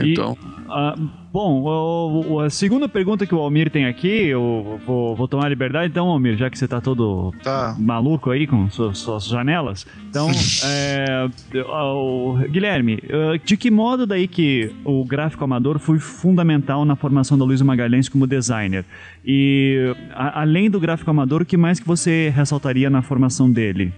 Então. 0.09 0.37
Ah, 0.73 0.95
bom, 1.33 1.61
o- 1.63 2.33
o- 2.35 2.39
a 2.39 2.49
segunda 2.49 2.87
pergunta 2.87 3.25
que 3.25 3.35
o 3.35 3.39
Almir 3.39 3.69
tem 3.69 3.85
aqui, 3.85 4.07
eu 4.07 4.79
vou, 4.85 5.15
vou 5.15 5.27
tomar 5.27 5.47
a 5.47 5.49
liberdade, 5.49 5.89
então, 5.91 6.07
Almir, 6.07 6.37
já 6.37 6.49
que 6.49 6.57
você 6.57 6.65
tá 6.67 6.79
todo 6.79 7.33
Tá. 7.43 7.75
maluco 7.77 8.31
aí 8.31 8.47
com 8.47 8.69
suas, 8.69 8.97
suas 8.99 9.25
janelas. 9.27 9.85
Então, 10.09 10.27
é, 10.65 11.29
o- 11.67 12.37
Guilherme, 12.49 12.99
eh, 13.07 13.39
de 13.43 13.57
que 13.57 13.69
modo 13.69 14.05
daí 14.07 14.27
que 14.29 14.73
o 14.85 15.03
gráfico 15.03 15.43
amador 15.43 15.77
foi 15.77 15.99
fundamental 15.99 16.85
na 16.85 16.95
formação 16.95 17.37
da 17.37 17.43
Luiz 17.43 17.61
Magalhães 17.61 18.07
como 18.07 18.25
designer? 18.25 18.85
E 19.25 19.93
a- 20.13 20.41
além 20.41 20.69
do 20.69 20.79
gráfico 20.79 21.11
amador, 21.11 21.41
o 21.41 21.45
que 21.45 21.57
mais 21.57 21.79
que 21.81 21.87
você 21.87 22.31
ressaltaria 22.33 22.89
na 22.89 23.01
formação 23.01 23.51
dele? 23.51 23.91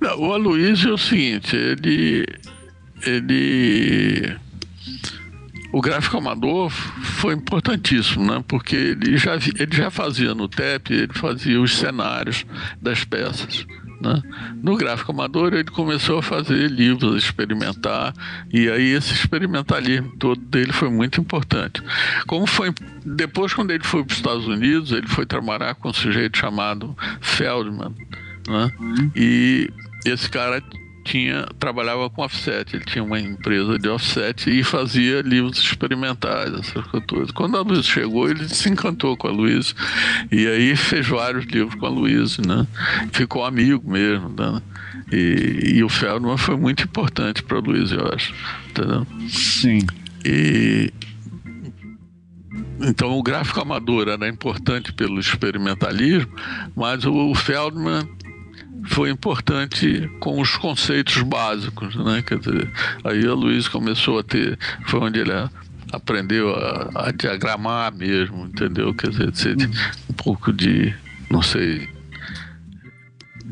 Não, 0.00 0.18
o 0.20 0.32
Aloysio 0.32 0.90
é 0.90 0.94
o 0.94 0.98
seguinte, 0.98 1.54
ele. 1.54 2.26
Ele. 3.06 4.34
O 5.72 5.80
gráfico 5.80 6.18
amador 6.18 6.70
foi 6.70 7.34
importantíssimo, 7.34 8.24
né? 8.24 8.44
Porque 8.46 8.76
ele 8.76 9.16
já, 9.16 9.34
ele 9.34 9.74
já 9.74 9.90
fazia 9.90 10.34
no 10.34 10.46
TEP, 10.46 10.92
ele 10.92 11.12
fazia 11.14 11.60
os 11.60 11.76
cenários 11.76 12.44
das 12.80 13.04
peças. 13.04 13.66
Né? 14.02 14.20
No 14.60 14.76
gráfico 14.76 15.12
amador 15.12 15.54
ele 15.54 15.70
começou 15.70 16.18
a 16.18 16.22
fazer 16.22 16.68
livros, 16.68 17.14
a 17.14 17.18
experimentar, 17.18 18.12
e 18.52 18.68
aí 18.68 18.88
esse 18.94 19.14
experimentalismo 19.14 20.16
todo 20.18 20.40
dele 20.40 20.72
foi 20.72 20.90
muito 20.90 21.20
importante. 21.20 21.80
Como 22.26 22.44
foi 22.44 22.74
depois 23.06 23.54
quando 23.54 23.70
ele 23.70 23.84
foi 23.84 24.04
para 24.04 24.12
os 24.12 24.18
Estados 24.18 24.46
Unidos, 24.48 24.90
ele 24.90 25.06
foi 25.06 25.24
trabalhar 25.24 25.76
com 25.76 25.88
um 25.88 25.92
sujeito 25.92 26.36
chamado 26.36 26.96
Feldman, 27.20 27.94
né? 28.48 28.72
E 29.14 29.70
esse 30.04 30.28
cara 30.28 30.60
tinha 31.04 31.46
trabalhava 31.58 32.08
com 32.08 32.22
offset, 32.22 32.74
ele 32.74 32.84
tinha 32.84 33.02
uma 33.02 33.18
empresa 33.18 33.78
de 33.78 33.88
offset 33.88 34.50
e 34.50 34.62
fazia 34.62 35.20
livros 35.22 35.58
experimentais, 35.58 36.52
essas 36.54 36.84
coisas. 37.06 37.30
Quando 37.32 37.56
a 37.56 37.62
Luiz 37.62 37.86
chegou, 37.86 38.28
ele 38.28 38.48
se 38.48 38.68
encantou 38.68 39.16
com 39.16 39.28
a 39.28 39.30
Luiz 39.30 39.74
e 40.30 40.46
aí 40.46 40.76
fez 40.76 41.06
vários 41.06 41.44
livros 41.46 41.74
com 41.74 41.86
a 41.86 41.90
Luiz, 41.90 42.38
né? 42.38 42.66
Ficou 43.12 43.44
amigo 43.44 43.90
mesmo, 43.90 44.28
né? 44.28 44.62
E, 45.12 45.74
e 45.74 45.84
o 45.84 45.88
Feldman 45.88 46.38
foi 46.38 46.56
muito 46.56 46.84
importante 46.84 47.42
para 47.42 47.58
a 47.58 47.60
Luiz, 47.60 47.92
eu 47.92 48.06
acho, 48.12 48.34
entendeu? 48.70 49.06
Sim. 49.28 49.80
E 50.24 50.92
então 52.80 53.16
o 53.16 53.22
gráfico 53.22 53.60
amador 53.60 54.08
era 54.08 54.28
importante 54.28 54.92
pelo 54.92 55.20
experimentalismo, 55.20 56.32
mas 56.74 57.04
o 57.04 57.34
Feldman 57.34 58.08
foi 58.84 59.10
importante 59.10 60.10
com 60.18 60.40
os 60.40 60.56
conceitos 60.56 61.22
básicos, 61.22 61.94
né? 61.96 62.22
Quer 62.22 62.38
dizer, 62.38 62.70
aí 63.04 63.26
a 63.26 63.34
Luiz 63.34 63.68
começou 63.68 64.18
a 64.18 64.22
ter, 64.22 64.58
foi 64.86 65.00
onde 65.00 65.20
ele 65.20 65.32
aprendeu 65.92 66.54
a, 66.54 67.08
a 67.08 67.12
diagramar 67.12 67.94
mesmo, 67.94 68.46
entendeu? 68.46 68.94
Quer 68.94 69.10
dizer, 69.10 69.56
um 70.08 70.14
pouco 70.14 70.52
de, 70.52 70.94
não 71.30 71.42
sei, 71.42 71.88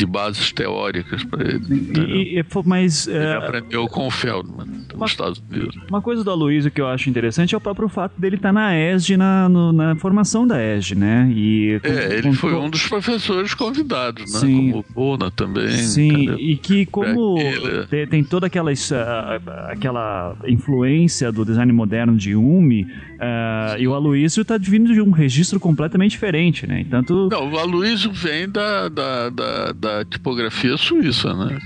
de 0.01 0.07
bases 0.07 0.51
teóricas 0.53 1.22
para 1.24 1.42
ele. 1.46 1.61
E, 1.96 2.38
e- 2.40 2.44
mas 2.64 3.07
Ele 3.07 3.18
eh, 3.18 3.34
aprendeu 3.36 3.86
com 3.86 4.07
o 4.07 4.11
Feldman 4.11 4.66
nos 4.96 5.11
Estados 5.11 5.42
Unidos. 5.51 5.76
Uma 5.88 6.01
coisa 6.01 6.24
do 6.24 6.30
Aloysio 6.30 6.70
que 6.70 6.80
eu 6.80 6.86
acho 6.88 7.09
interessante 7.11 7.55
é 7.55 7.59
o 7.59 7.61
próprio 7.61 7.88
fato 7.88 8.18
dele 8.18 8.36
estar 8.36 8.53
na 8.53 8.74
ESG, 8.76 9.16
na, 9.16 9.48
no- 9.48 9.72
na 9.72 9.94
formação 9.96 10.46
da 10.46 10.57
ESG, 10.62 10.94
né? 10.94 11.30
E 11.34 11.80
É, 11.84 12.14
ele 12.14 12.22
com- 12.22 12.32
foi 12.34 12.53
com- 12.55 12.64
um 12.66 12.70
dos 12.70 12.86
professores 12.88 13.53
convidados, 13.55 14.32
né? 14.32 14.40
Sim. 14.40 14.70
Como 14.72 14.78
o 14.88 14.92
Bona 14.94 15.30
também. 15.30 15.68
Sim, 15.70 16.09
entendeu? 16.09 16.38
e 16.38 16.57
que 16.57 16.86
como 16.86 17.36
Aquele- 17.38 17.86
te- 17.86 18.07
tem 18.07 18.24
toda 18.24 18.46
aquela, 18.46 18.70
ah, 18.72 19.68
aquela 19.70 20.36
influência 20.46 21.30
do 21.30 21.44
design 21.44 21.72
moderno 21.72 22.16
de 22.16 22.34
Umi, 22.34 22.86
ah, 23.21 23.77
e 23.79 23.87
o 23.87 23.95
Aloysio 23.95 24.41
está 24.41 24.57
vindo 24.57 24.95
de 24.95 25.01
um 25.01 25.11
registro 25.11 25.61
completamente 25.61 26.12
diferente, 26.12 26.66
né? 26.66 26.87
Tanto 26.89 27.29
Não, 27.31 27.53
o 27.53 27.59
Aloysio 27.59 28.11
vem 28.12 28.49
da, 28.49 28.89
da, 28.89 29.29
da, 29.29 29.73
da 29.73 30.05
tipografia 30.05 30.77
suíça, 30.79 31.35
né? 31.35 31.59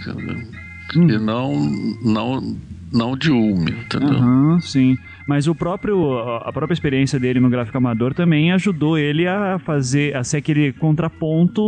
Hum. 0.96 1.08
E 1.08 1.18
não, 1.18 1.54
não, 2.02 2.56
não 2.92 3.16
de 3.16 3.30
Ulme, 3.30 3.70
entendeu? 3.70 4.16
Aham, 4.16 4.60
sim. 4.60 4.98
Mas 5.26 5.46
o 5.46 5.54
próprio, 5.54 6.18
a 6.18 6.52
própria 6.52 6.74
experiência 6.74 7.18
dele 7.18 7.40
no 7.40 7.48
gráfico 7.48 7.78
amador 7.78 8.12
também 8.12 8.52
ajudou 8.52 8.98
ele 8.98 9.26
a 9.26 9.58
fazer, 9.58 10.14
a 10.14 10.22
ser 10.22 10.36
aquele 10.36 10.70
contraponto 10.74 11.62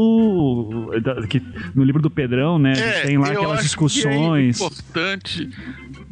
que 1.31 1.43
no 1.75 1.83
livro 1.83 2.03
do 2.03 2.11
Pedrão, 2.11 2.59
né? 2.59 2.75
gente 2.75 3.07
tem 3.07 3.19
lá 3.19 3.29
É, 3.29 3.33
aquelas 3.33 3.63
discussões. 3.63 4.59
Que 4.59 4.63
é 4.63 4.67
importante 4.67 5.51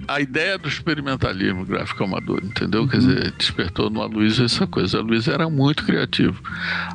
a 0.06 0.20
ideia 0.20 0.58
do 0.58 0.68
experimentalismo 0.68 1.64
gráfico 1.64 2.04
amador, 2.04 2.40
entendeu? 2.42 2.86
Quer 2.88 2.98
dizer, 2.98 3.32
despertou 3.32 3.90
no 3.90 4.02
Aloysio 4.02 4.44
essa 4.44 4.66
coisa. 4.66 4.98
O 4.98 5.00
Aloysio 5.00 5.32
era 5.32 5.48
muito 5.48 5.84
criativo. 5.84 6.40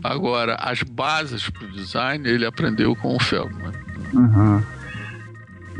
Agora, 0.04 0.56
as 0.60 0.84
bases 0.84 1.50
para 1.50 1.66
o 1.66 1.72
design 1.72 2.28
ele 2.28 2.46
aprendeu 2.46 2.96
com 2.96 3.16
o 3.16 3.20
Feldman. 3.20 3.72
Aham. 4.16 4.64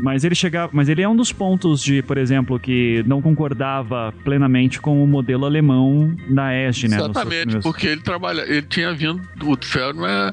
Mas 0.02 0.24
ele 0.24 0.34
chegava, 0.34 0.70
mas 0.72 0.88
ele 0.88 1.02
é 1.02 1.08
um 1.08 1.14
dos 1.14 1.30
pontos 1.30 1.82
de, 1.82 2.02
por 2.02 2.16
exemplo, 2.16 2.58
que 2.58 3.04
não 3.06 3.20
concordava 3.20 4.14
plenamente 4.24 4.80
com 4.80 5.04
o 5.04 5.06
modelo 5.06 5.44
alemão 5.44 6.16
da 6.30 6.54
ESG, 6.54 6.88
né? 6.88 6.96
Exatamente, 6.96 7.58
porque 7.58 7.86
ele 7.86 8.00
trabalha, 8.00 8.40
ele 8.42 8.62
tinha 8.62 8.94
vindo, 8.94 9.20
o 9.44 9.56
Feldman 9.62 10.32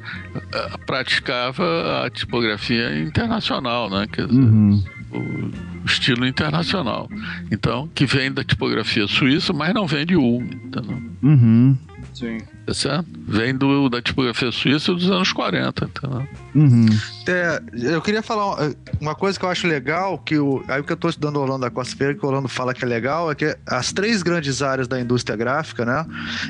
eh, 0.54 0.70
praticava 0.86 2.06
a 2.06 2.10
tipografia 2.10 2.98
internacional, 2.98 3.90
né? 3.90 4.08
Quer 4.10 4.28
dizer, 4.28 4.40
Uhum. 4.40 4.82
O 5.12 5.86
estilo 5.86 6.26
internacional. 6.26 7.10
Então, 7.52 7.90
que 7.94 8.06
vem 8.06 8.32
da 8.32 8.44
tipografia 8.44 9.08
suíça, 9.08 9.54
mas 9.54 9.74
não 9.74 9.88
vem 9.88 10.06
de 10.06 10.16
Ulm, 10.16 10.44
entendeu? 10.46 11.02
Uhum. 11.24 11.78
Sim. 12.14 12.40
Tá 12.66 12.74
certo? 12.74 13.06
Vem 13.28 13.56
do, 13.56 13.88
da 13.90 14.02
tipografia 14.02 14.52
suíça 14.52 14.92
dos 14.94 15.10
anos 15.10 15.32
40, 15.32 15.86
entendeu? 15.86 16.28
Uhum. 16.56 16.88
É, 17.28 17.62
eu 17.94 18.02
queria 18.02 18.24
falar 18.24 18.74
uma- 19.00 19.14
coisa 19.16 19.38
que 19.38 19.46
eu 19.46 19.50
acho 19.50 19.68
legal, 19.68 20.18
que 20.18 20.38
o, 20.38 20.64
aí 20.68 20.82
o 20.82 20.84
que 20.84 20.92
eu 20.92 20.96
estou 20.96 21.10
estudando 21.12 21.36
o 21.38 21.42
Orlando 21.42 21.62
da 21.62 21.70
Costa 21.70 21.96
Ferreira, 21.96 22.20
que 22.20 22.26
o 22.26 22.28
Orlando 22.30 22.48
fala 22.48 22.74
que 22.74 22.84
é 22.84 22.88
legal, 22.88 23.32
é 23.32 23.36
que 23.36 23.56
as 23.68 23.94
três 23.94 24.24
grandes 24.24 24.62
áreas 24.64 24.88
da 24.88 25.00
indústria 25.00 25.38
gráfica, 25.38 25.86
né, 25.86 26.06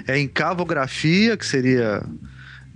é 0.07 0.17
encavografia, 0.19 1.35
que 1.35 1.45
seria 1.45 2.01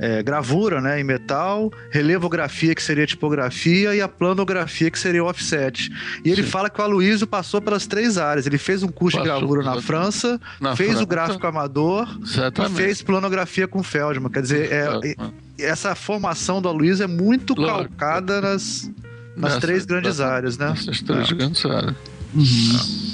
é, 0.04 0.24
gravura, 0.24 0.82
né, 0.82 1.00
em 1.00 1.04
metal, 1.04 1.72
relevografia, 1.92 2.74
que 2.74 2.82
seria 2.82 3.06
tipografia, 3.06 3.94
e 3.96 4.02
a 4.02 4.08
planografia, 4.08 4.90
que 4.90 4.98
seria 4.98 5.24
o 5.24 5.28
offset. 5.28 5.92
E 6.26 6.30
ele 6.32 6.42
Sim. 6.44 6.50
fala 6.50 6.72
que 6.72 6.82
o 6.82 6.84
Aloysio 6.84 7.28
passou 7.28 7.62
pelas 7.62 7.86
três 7.86 8.18
áreas. 8.18 8.48
Ele 8.48 8.58
fez 8.58 8.82
um 8.82 8.88
curso 8.88 9.18
de 9.22 9.24
Passou, 9.28 9.40
gravura 9.48 9.64
na. 9.64 9.80
França, 9.82 10.42
Na 10.60 10.76
fez 10.76 10.90
França, 10.90 11.04
o 11.04 11.08
gráfico 11.08 11.46
amador 11.48 12.08
e 12.20 12.24
Exatamente. 12.24 12.76
fez 12.76 13.02
planografia 13.04 13.68
com 13.68 13.84
Feldman. 13.84 14.32
Quer 14.32 14.42
dizer, 14.42 14.72
é, 14.72 14.82
Exatamente. 14.82 15.18
essa 15.60 15.94
formação 15.94 16.60
do 16.62 16.68
Aloysio 16.68 17.04
é 17.04 17.08
muito 17.08 17.54
Claro. 17.54 17.88
calcada 17.90 18.42
nas, 18.42 18.90
nas 19.38 19.54
Nessa- 19.54 19.60
três 19.62 19.86
grandes 19.86 20.18
nessa- 20.18 20.28
áreas, 20.34 20.58
né? 20.58 20.70
Nessas 20.70 21.02
três 21.02 21.32
É. 21.32 21.36
grandes 21.36 21.64
áreas. 21.64 21.96
Uhum. 22.34 22.44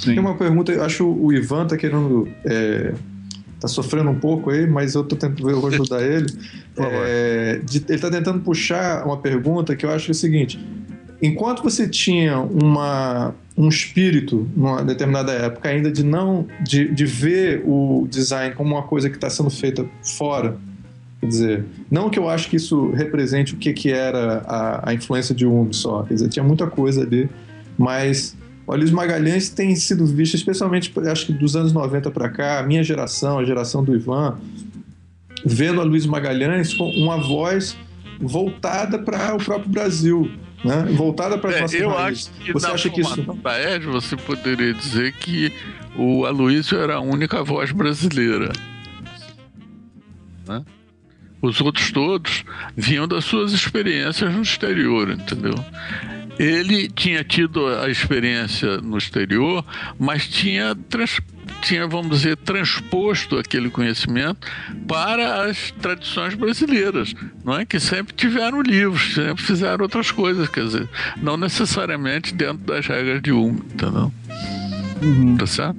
Tem 0.04 0.14
Sim. 0.14 0.18
uma 0.20 0.36
pergunta, 0.36 0.72
eu 0.72 0.82
acho 0.82 1.04
o 1.06 1.32
Ivan 1.32 1.66
tá 1.66 1.76
querendo. 1.76 2.28
Tá 3.60 3.66
sofrendo 3.66 4.08
um 4.10 4.18
pouco 4.18 4.50
aí, 4.50 4.66
mas 4.66 4.94
eu 4.94 5.02
tô 5.02 5.16
tentando, 5.16 5.50
eu 5.50 5.60
vou 5.60 5.70
ajudar 5.70 6.02
ele. 6.02 6.26
É, 6.80 7.60
de- 7.64 7.84
ele 7.88 7.98
tá 7.98 8.08
tentando 8.08 8.38
puxar 8.38 9.04
uma 9.04 9.16
pergunta 9.16 9.74
que 9.74 9.84
eu 9.84 9.90
acho 9.90 10.04
que 10.04 10.10
é 10.12 10.12
o 10.12 10.14
seguinte: 10.14 10.60
enquanto 11.20 11.60
você 11.60 11.88
tinha 11.88 12.38
uma, 12.38 13.34
um 13.56 13.68
espírito 13.68 14.48
numa 14.56 14.84
determinada 14.84 15.32
época 15.32 15.68
ainda 15.68 15.90
de 15.90 16.04
não 16.04 16.46
de, 16.60 16.86
de 16.94 17.04
ver 17.04 17.62
o 17.66 18.06
design 18.08 18.54
como 18.54 18.76
uma 18.76 18.84
coisa 18.84 19.10
que 19.10 19.16
está 19.16 19.28
sendo 19.28 19.50
feita 19.50 19.84
fora, 20.04 20.56
quer 21.20 21.26
dizer, 21.26 21.64
não 21.90 22.08
que 22.08 22.16
eu 22.20 22.28
acho 22.28 22.48
que 22.48 22.54
isso 22.54 22.92
represente 22.92 23.54
o 23.54 23.56
que, 23.56 23.72
que 23.72 23.90
era 23.90 24.44
a, 24.46 24.90
a 24.90 24.94
influência 24.94 25.34
de 25.34 25.44
um 25.44 25.72
só, 25.72 26.04
quer 26.04 26.14
dizer, 26.14 26.28
tinha 26.28 26.44
muita 26.44 26.68
coisa 26.68 27.02
ali, 27.02 27.28
mas 27.76 28.36
o 28.74 28.76
Luiz 28.76 28.90
Magalhães 28.90 29.48
tem 29.48 29.74
sido 29.76 30.04
visto, 30.06 30.34
especialmente, 30.34 30.92
acho 31.10 31.26
que 31.26 31.32
dos 31.32 31.56
anos 31.56 31.72
90 31.72 32.10
para 32.10 32.28
cá, 32.28 32.60
a 32.60 32.62
minha 32.62 32.82
geração, 32.84 33.38
a 33.38 33.44
geração 33.44 33.82
do 33.82 33.94
Ivan, 33.94 34.38
vendo 35.44 35.80
a 35.80 35.84
Luiz 35.84 36.04
Magalhães 36.06 36.74
com 36.74 36.88
uma 36.90 37.16
voz 37.16 37.76
voltada 38.20 38.98
para 38.98 39.34
o 39.34 39.38
próprio 39.38 39.70
Brasil, 39.70 40.30
né? 40.64 40.86
voltada 40.92 41.38
para 41.38 41.50
as 41.50 41.56
É, 41.56 41.60
nossas 41.62 41.80
eu 41.80 41.88
raízes. 41.90 42.30
acho 42.36 42.44
que 42.44 42.52
Você 42.52 42.66
acha 42.66 42.90
que 42.90 43.00
isso 43.00 43.22
da 43.42 43.74
Ed, 43.74 43.86
você 43.86 44.16
poderia 44.16 44.74
dizer 44.74 45.12
que 45.12 45.52
o 45.96 46.26
Aloysio 46.26 46.78
era 46.78 46.96
a 46.96 47.00
única 47.00 47.42
voz 47.44 47.70
brasileira. 47.72 48.52
Né? 50.46 50.64
Os 51.40 51.60
outros 51.60 51.92
todos 51.92 52.44
vinham 52.76 53.06
das 53.06 53.24
suas 53.24 53.52
experiências 53.52 54.32
no 54.34 54.42
exterior, 54.42 55.10
entendeu? 55.10 55.54
Ele 56.38 56.88
tinha 56.88 57.24
tido 57.24 57.66
a 57.66 57.90
experiência 57.90 58.78
no 58.78 58.96
exterior, 58.96 59.64
mas 59.98 60.26
tinha, 60.28 60.74
trans- 60.88 61.20
tinha, 61.62 61.86
vamos 61.88 62.18
dizer, 62.18 62.36
transposto 62.36 63.36
aquele 63.36 63.68
conhecimento 63.70 64.46
para 64.86 65.44
as 65.46 65.72
tradições 65.72 66.34
brasileiras, 66.34 67.12
não 67.44 67.58
é? 67.58 67.64
Que 67.66 67.80
sempre 67.80 68.14
tiveram 68.14 68.62
livros, 68.62 69.14
sempre 69.14 69.42
fizeram 69.42 69.82
outras 69.82 70.10
coisas, 70.12 70.48
quer 70.48 70.64
dizer, 70.64 70.88
não 71.20 71.36
necessariamente 71.36 72.32
dentro 72.34 72.58
das 72.58 72.86
regras 72.86 73.20
de 73.20 73.32
uma, 73.32 73.58
entendeu? 73.58 74.12
Uhum. 75.02 75.36
Tá 75.36 75.46
certo? 75.46 75.76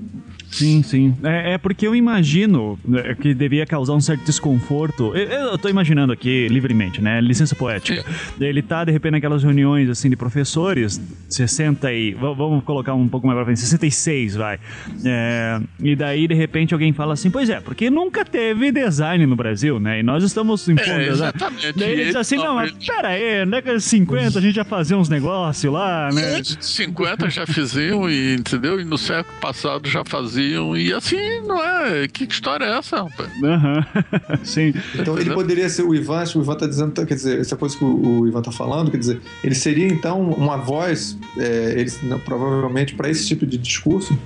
Sim, 0.52 0.82
sim. 0.84 1.16
É, 1.24 1.54
é, 1.54 1.58
porque 1.58 1.86
eu 1.86 1.96
imagino 1.96 2.78
né, 2.84 3.16
que 3.16 3.34
devia 3.34 3.66
causar 3.66 3.94
um 3.94 4.02
certo 4.02 4.24
desconforto. 4.26 5.16
Eu, 5.16 5.52
eu 5.52 5.58
tô 5.58 5.70
imaginando 5.70 6.12
aqui 6.12 6.48
livremente, 6.50 7.02
né? 7.02 7.22
Licença 7.22 7.56
poética. 7.56 8.04
Ele 8.40 8.62
tá, 8.62 8.84
de 8.84 8.92
repente, 8.92 9.12
naquelas 9.14 9.44
reuniões 9.44 9.90
assim 9.90 10.10
de 10.10 10.16
professores, 10.16 11.00
60 11.30 11.92
e. 11.94 12.14
Vamos 12.14 12.64
colocar 12.64 12.94
um 12.94 13.08
pouco 13.08 13.28
mais 13.28 13.38
pra 13.38 13.46
frente, 13.46 13.60
66, 13.60 14.36
vai. 14.36 14.60
É, 15.06 15.60
e 15.82 15.96
daí, 15.96 16.28
de 16.28 16.34
repente, 16.34 16.74
alguém 16.74 16.92
fala 16.94 17.14
assim: 17.14 17.30
Pois 17.30 17.50
é, 17.50 17.60
porque 17.60 17.90
nunca 17.90 18.26
teve 18.26 18.72
design 18.72 19.26
no 19.26 19.36
Brasil, 19.36 19.80
né? 19.80 20.00
E 20.00 20.04
nós 20.04 20.24
estamos 20.24 20.68
impondo 20.68 20.90
É, 20.90 21.10
design. 21.10 21.12
exatamente. 21.12 21.74
Daí 21.74 21.92
ele 21.92 22.06
diz 22.06 22.16
assim: 22.16 22.38
Não, 22.38 22.56
mas 22.56 22.72
pera 22.72 23.10
aí, 23.10 23.46
na 23.46 23.58
década 23.58 23.78
de 23.78 23.84
50 23.84 24.40
a 24.40 24.42
gente 24.42 24.56
já 24.56 24.64
fazia 24.64 24.98
uns 24.98 25.10
negócios 25.10 25.72
lá, 25.72 26.10
né? 26.12 26.36
Antes 26.38 26.58
de 26.58 26.66
50 26.66 27.30
já 27.30 27.46
faziam, 27.46 28.10
e, 28.10 28.36
entendeu? 28.36 28.80
E 28.80 28.84
no 28.84 28.98
século 28.98 29.38
passado 29.40 29.88
já 29.88 30.04
faziam. 30.04 30.39
E 30.40 30.94
assim, 30.94 31.42
não 31.42 31.62
é? 31.62 32.08
Que 32.08 32.24
história 32.24 32.66
é 32.66 32.78
essa, 32.78 33.04
rapaz? 33.04 33.30
Aham. 33.44 33.86
Sim. 34.44 34.74
Então 34.96 35.18
ele 35.18 35.34
poderia 35.34 35.70
ser 35.70 35.84
o 35.84 35.94
Ivan, 35.94 36.20
acho 36.20 36.34
que 36.34 36.40
o 36.40 36.42
Ivan 36.42 36.54
está 36.54 36.68
dizendo, 36.68 37.06
quer 37.06 37.14
dizer, 37.14 37.40
essa 37.40 37.56
coisa 37.56 37.78
que 37.78 37.84
o, 37.84 38.22
o 38.22 38.28
Ivan 38.28 38.40
está 38.40 38.52
falando, 38.52 38.92
quer 38.92 38.98
dizer, 38.98 39.22
ele 39.44 39.56
seria 39.56 39.88
então 39.88 40.32
uma 40.32 40.58
voz, 40.58 41.18
é, 41.38 41.76
ele, 41.78 41.92
não, 42.04 42.20
provavelmente, 42.20 42.96
para 42.96 43.10
esse 43.10 43.28
tipo 43.28 43.46
de 43.46 43.58
discurso? 43.58 44.18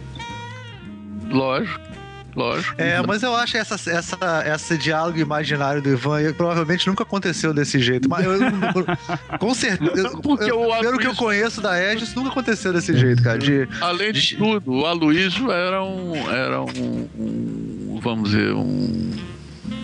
Lógico, 1.30 1.92
lógico. 2.36 2.75
É, 2.81 3.01
mas 3.05 3.23
eu 3.23 3.36
acho 3.36 3.57
essa, 3.57 3.75
essa, 3.89 4.17
esse 4.53 4.77
diálogo 4.77 5.17
imaginário 5.19 5.81
do 5.81 5.89
Ivan 5.89 6.21
eu- 6.21 6.34
provavelmente 6.34 6.88
nunca 6.88 7.03
aconteceu 7.03 7.53
desse 7.53 7.79
jeito. 7.79 8.09
Mas 8.09 8.25
eu, 8.25 8.34
eu- 8.34 9.38
com 9.39 9.53
certeza. 9.53 10.09
Porque 10.21 10.49
eu- 10.51 10.61
o 10.69 10.79
pelo 10.79 10.97
que 10.97 11.07
eu 11.07 11.15
conheço 11.15 11.61
da 11.61 11.73
isso 12.03 12.15
nunca 12.15 12.29
aconteceu 12.29 12.71
desse 12.73 12.97
jeito, 12.97 13.21
cara. 13.23 13.38
De, 13.38 13.67
Além 13.81 14.11
de 14.11 14.21
de- 14.21 14.36
tudo, 14.38 14.71
o 14.71 14.86
Aloysio 14.86 15.51
era 15.51 15.84
um, 15.84 16.15
era 16.31 16.61
um, 16.61 17.07
um- 17.17 17.99
vamos 18.01 18.31
dizer, 18.31 18.53
um, 18.53 19.11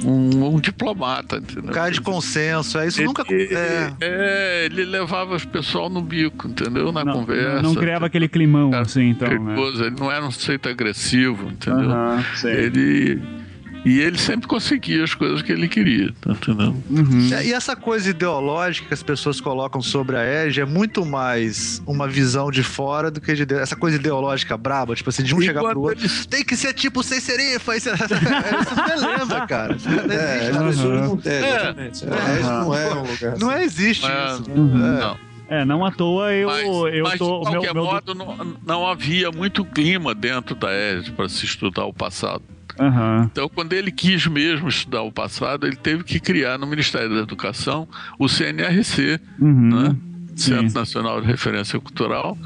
um, 0.05 0.55
um 0.55 0.59
diplomata, 0.59 1.37
entendeu? 1.37 1.71
cara 1.73 1.91
de 1.91 2.01
consenso. 2.01 2.77
É, 2.77 2.87
isso 2.87 2.99
Ele, 2.99 3.07
nunca. 3.07 3.23
É, 3.29 3.93
é, 4.01 4.65
ele 4.65 4.85
levava 4.85 5.35
o 5.35 5.47
pessoal 5.47 5.89
no 5.89 6.01
bico, 6.01 6.47
entendeu? 6.47 6.91
Na 6.91 7.03
Não, 7.03 7.13
conversa. 7.13 7.61
não 7.61 7.75
criava 7.75 8.05
aquele 8.05 8.27
climão, 8.27 8.71
Cara, 8.71 8.83
assim, 8.83 9.09
então, 9.09 9.27
né? 9.27 9.35
perigoso, 9.55 9.83
Ele 9.83 9.95
não 9.99 10.11
era 10.11 10.25
um 10.25 10.31
sujeito 10.31 10.69
agressivo, 10.69 11.47
entendeu? 11.49 11.91
Aham, 11.91 12.23
sei. 12.35 12.53
Ele. 12.53 13.38
E 13.85 13.99
ele 13.99 14.17
sempre 14.17 14.47
conseguia 14.47 15.03
as 15.03 15.13
coisas 15.13 15.41
que 15.41 15.51
ele 15.51 15.67
queria, 15.67 16.13
tá 16.21 16.31
entendendo? 16.33 16.83
Uhum. 16.89 17.29
É, 17.33 17.45
E 17.45 17.53
essa 17.53 17.75
coisa 17.75 18.09
ideológica 18.09 18.87
que 18.89 18.93
as 18.93 19.01
pessoas 19.01 19.39
colocam 19.39 19.81
sobre 19.81 20.17
a 20.17 20.45
Edge 20.45 20.59
é 20.59 20.65
muito 20.65 21.05
mais 21.05 21.81
uma 21.87 22.07
visão 22.07 22.51
de 22.51 22.61
fora 22.61 23.09
do 23.09 23.21
que 23.21 23.33
de 23.33 23.45
dentro. 23.45 23.63
Essa 23.63 23.75
coisa 23.77 23.95
ideológica 23.95 24.57
braba, 24.57 24.95
tipo 24.95 25.09
assim, 25.09 25.23
de 25.23 25.33
um 25.33 25.41
E 25.41 25.45
chegar 25.45 25.61
pro 25.63 25.79
outro. 25.81 26.05
ele- 26.05 26.25
Tem 26.29 26.43
que 26.43 26.55
ser 26.57 26.73
tipo 26.73 27.01
sem 27.01 27.19
serifa. 27.21 27.75
Isso, 27.77 27.89
isso 27.93 28.75
não 28.75 29.11
é 29.11 29.17
lenda, 29.17 29.47
cara. 29.47 29.75
Isso 29.75 29.87
não 29.89 29.95
É, 30.11 30.49
existe. 30.69 30.83
não 30.85 31.19
é, 31.23 31.29
É. 31.29 31.55
exatamente. 31.55 32.03
É, 32.03 32.43
não 32.43 32.75
é 32.75 32.93
um 32.93 33.01
lugar 33.01 33.37
Não 33.39 33.49
assim. 33.49 33.59
é, 33.59 33.63
existe 33.63 34.05
É, 34.05 34.25
isso. 34.33 34.51
Uhum. 34.51 34.75
É. 34.97 34.99
Não. 34.99 35.29
É, 35.51 35.65
não 35.65 35.83
à 35.83 35.91
toa 35.91 36.31
eu, 36.31 36.47
Mas, 36.47 36.63
eu 36.93 37.03
mas 37.05 37.17
tô. 37.17 37.39
de 37.39 37.49
meu- 37.49 37.61
qualquer 37.61 37.73
meu- 37.73 37.83
modo, 37.85 38.13
não, 38.13 38.55
não 38.63 38.85
havia 38.87 39.31
muito 39.31 39.65
clima 39.65 40.13
dentro 40.13 40.53
da 40.53 40.69
ESD 40.71 41.11
para 41.13 41.27
se 41.27 41.43
estudar 41.45 41.85
o 41.85 41.93
passado. 41.93 42.43
Aham. 42.79 43.29
Então, 43.31 43.49
quando 43.49 43.73
ele 43.73 43.91
quis 43.91 44.25
mesmo 44.27 44.69
estudar 44.69 45.01
o 45.01 45.11
passado, 45.11 45.67
ele 45.67 45.75
teve 45.75 46.03
que 46.03 46.19
criar 46.19 46.57
no 46.57 46.65
Ministério 46.65 47.09
da 47.09 47.21
Educação 47.21 47.87
o 48.17 48.27
CNRC, 48.27 49.19
Uhum. 49.39 49.69
né? 49.83 49.95
Sim. 50.35 50.55
Centro 50.55 50.79
Nacional 50.79 51.19
de 51.21 51.27
Referência 51.27 51.77
Cultural, 51.79 52.37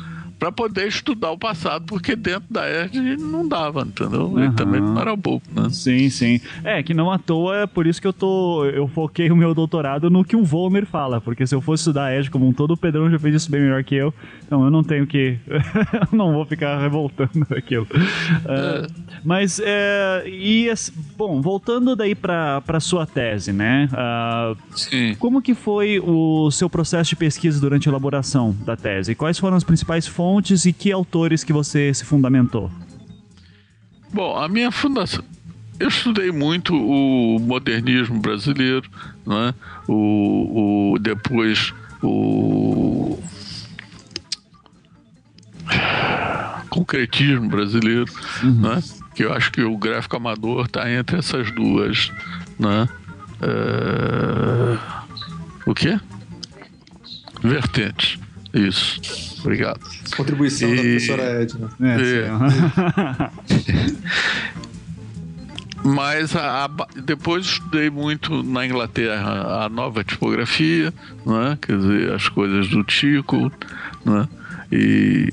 para 0.44 0.52
poder 0.52 0.89
estudar 0.89 1.32
o 1.32 1.38
passado, 1.38 1.86
porque 1.86 2.18
dentro 2.18 2.44
da 2.50 2.70
ESD 2.70 3.16
não 3.16 3.48
dava, 3.48 3.84
entendeu? 3.84 4.34
Ele 4.36 4.48
Aham. 4.48 4.56
também 4.56 4.82
não 4.82 5.00
era 5.00 5.16
bobo, 5.16 5.41
né? 5.56 5.70
Sim, 5.70 6.10
sim. 6.10 6.41
É, 6.66 6.84
que 6.84 6.94
não 6.94 7.10
à 7.10 7.18
toa 7.18 7.60
é 7.60 7.66
por 7.66 7.88
isso 7.88 8.02
que 8.02 8.08
eu 8.08 8.12
tô. 8.12 8.66
Eu 8.66 8.86
foquei 8.89 9.32
o 9.32 9.38
meu 9.38 9.54
doutorado 9.54 10.10
no 10.10 10.22
que 10.26 10.36
o 10.36 10.44
Volmer 10.44 10.86
fala. 10.86 11.22
Porque 11.22 11.48
se 11.48 11.56
eu 11.56 11.62
fosse 11.62 11.80
estudar 11.84 12.08
a 12.08 12.18
Edge 12.18 12.30
como 12.30 12.46
um 12.46 12.52
todo, 12.52 12.72
o 12.72 12.78
Pedrão 12.78 13.10
já 13.10 13.18
fez 13.18 13.36
isso 13.36 13.50
bem 13.50 13.62
melhor 13.62 13.82
que 13.86 13.96
eu. 13.96 14.14
Então 14.46 14.66
eu 14.66 14.70
não 14.70 14.84
tenho 14.84 15.08
que. 15.08 15.38
eu 15.48 16.18
não 16.18 16.34
vou 16.34 16.46
ficar 16.46 16.78
revoltando 16.78 17.48
aquilo. 17.56 17.88
É, 18.46 18.88
mas, 19.24 19.62
é. 19.64 20.24
E, 20.28 20.70
bom, 21.16 21.41
voltando 21.41 21.96
daí 21.96 22.16
pra, 22.16 22.60
pra 22.60 22.82
sua 22.82 23.06
tese, 23.06 23.54
né? 23.54 23.88
Ah, 23.94 24.54
Sim. 24.76 25.16
como 25.20 25.41
que 25.41 25.54
foi 25.54 26.02
o 26.04 26.52
seu 26.52 26.70
processo 26.70 27.12
de 27.12 27.16
pesquisa 27.16 27.62
durante 27.62 27.88
a 27.88 27.91
elaboração 27.91 28.54
da 28.66 28.76
tese? 28.76 29.16
Quais 29.16 29.39
foram 29.39 29.56
as 29.56 29.64
principais 29.64 30.06
fontes 30.06 30.33
e 30.66 30.74
que 30.74 30.92
autores 30.92 31.44
que 31.44 31.54
você 31.54 31.94
se 31.94 32.06
fundamentou? 32.06 32.72
Bom, 34.12 34.38
a 34.38 34.48
minha 34.48 34.72
fundação. 34.72 35.24
Eu 35.80 35.88
estudei 35.88 36.32
muito 36.32 36.76
o 36.76 37.40
modernismo 37.40 38.20
brasileiro, 38.20 38.90
né? 39.26 39.54
o, 39.88 40.94
o 40.94 41.00
depois 41.00 41.74
o 42.02 43.18
concretismo 46.70 47.50
brasileiro, 47.50 48.12
né? 48.44 48.82
que 49.16 49.24
eu 49.24 49.34
acho 49.34 49.52
que 49.52 49.62
o 49.62 49.78
gráfico 49.78 50.16
amador 50.16 50.66
está 50.66 50.92
entre 50.92 51.18
essas 51.18 51.52
duas. 51.52 52.12
Né? 52.60 52.88
É, 53.42 54.78
O 55.66 55.74
quê? 55.74 56.00
Vertentes. 57.42 58.20
Isso. 58.54 59.33
Obrigado. 59.44 59.80
Contribuição 60.16 60.70
da 60.70 60.76
E- 60.76 60.80
professora 60.94 61.24
Edna. 61.44 61.70
É, 61.82 62.26
É. 62.26 63.34
Mas 65.86 66.34
a- 66.36 66.64
a 66.66 66.70
depois 67.02 67.46
estudei 67.46 67.89
muito 67.89 68.41
na 68.41 68.66
Inglaterra 68.66 69.66
a 69.66 69.70
nova 69.70 70.02
tipografia, 70.04 70.94
né? 71.26 71.58
quer 71.62 71.78
dizer, 71.78 72.14
as 72.14 72.30
coisas 72.30 72.70
do 72.70 72.84
Tico, 72.86 73.52
né? 74.06 74.28
e 74.72 75.30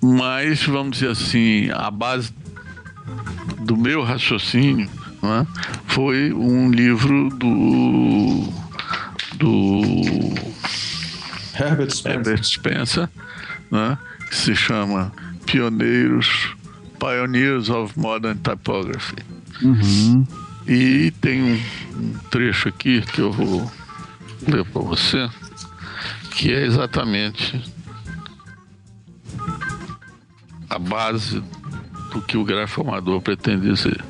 mas 0.00 0.62
vamos 0.64 0.98
dizer 0.98 1.10
assim, 1.10 1.70
a 1.72 1.90
base 1.90 2.30
do 3.62 3.76
meu 3.76 4.04
raciocínio 4.04 4.88
né? 5.22 5.44
foi 5.86 6.32
um 6.32 6.70
livro 6.70 7.30
do 7.30 8.52
do 9.38 9.80
Herbert 11.58 11.90
Spencer. 11.90 12.12
Herbert 12.12 12.44
Spencer, 12.44 13.08
né? 13.74 13.98
que 14.28 14.36
se 14.36 14.54
chama 14.54 15.12
Pioneiros, 15.44 16.54
Pioneers 16.98 17.68
of 17.68 17.98
Modern 17.98 18.38
Typography. 18.38 19.16
Uhum. 19.62 20.26
E 20.66 21.10
tem 21.20 21.42
um, 21.42 21.60
um 21.96 22.14
trecho 22.30 22.68
aqui 22.68 23.02
que 23.02 23.20
eu 23.20 23.32
vou 23.32 23.70
ler 24.46 24.64
para 24.64 24.82
você, 24.82 25.28
que 26.30 26.52
é 26.52 26.64
exatamente 26.64 27.60
a 30.70 30.78
base 30.78 31.42
do 32.12 32.22
que 32.22 32.36
o 32.36 32.44
gráfico 32.44 32.82
amador 32.82 33.20
pretende 33.20 33.68
dizer. 33.68 34.02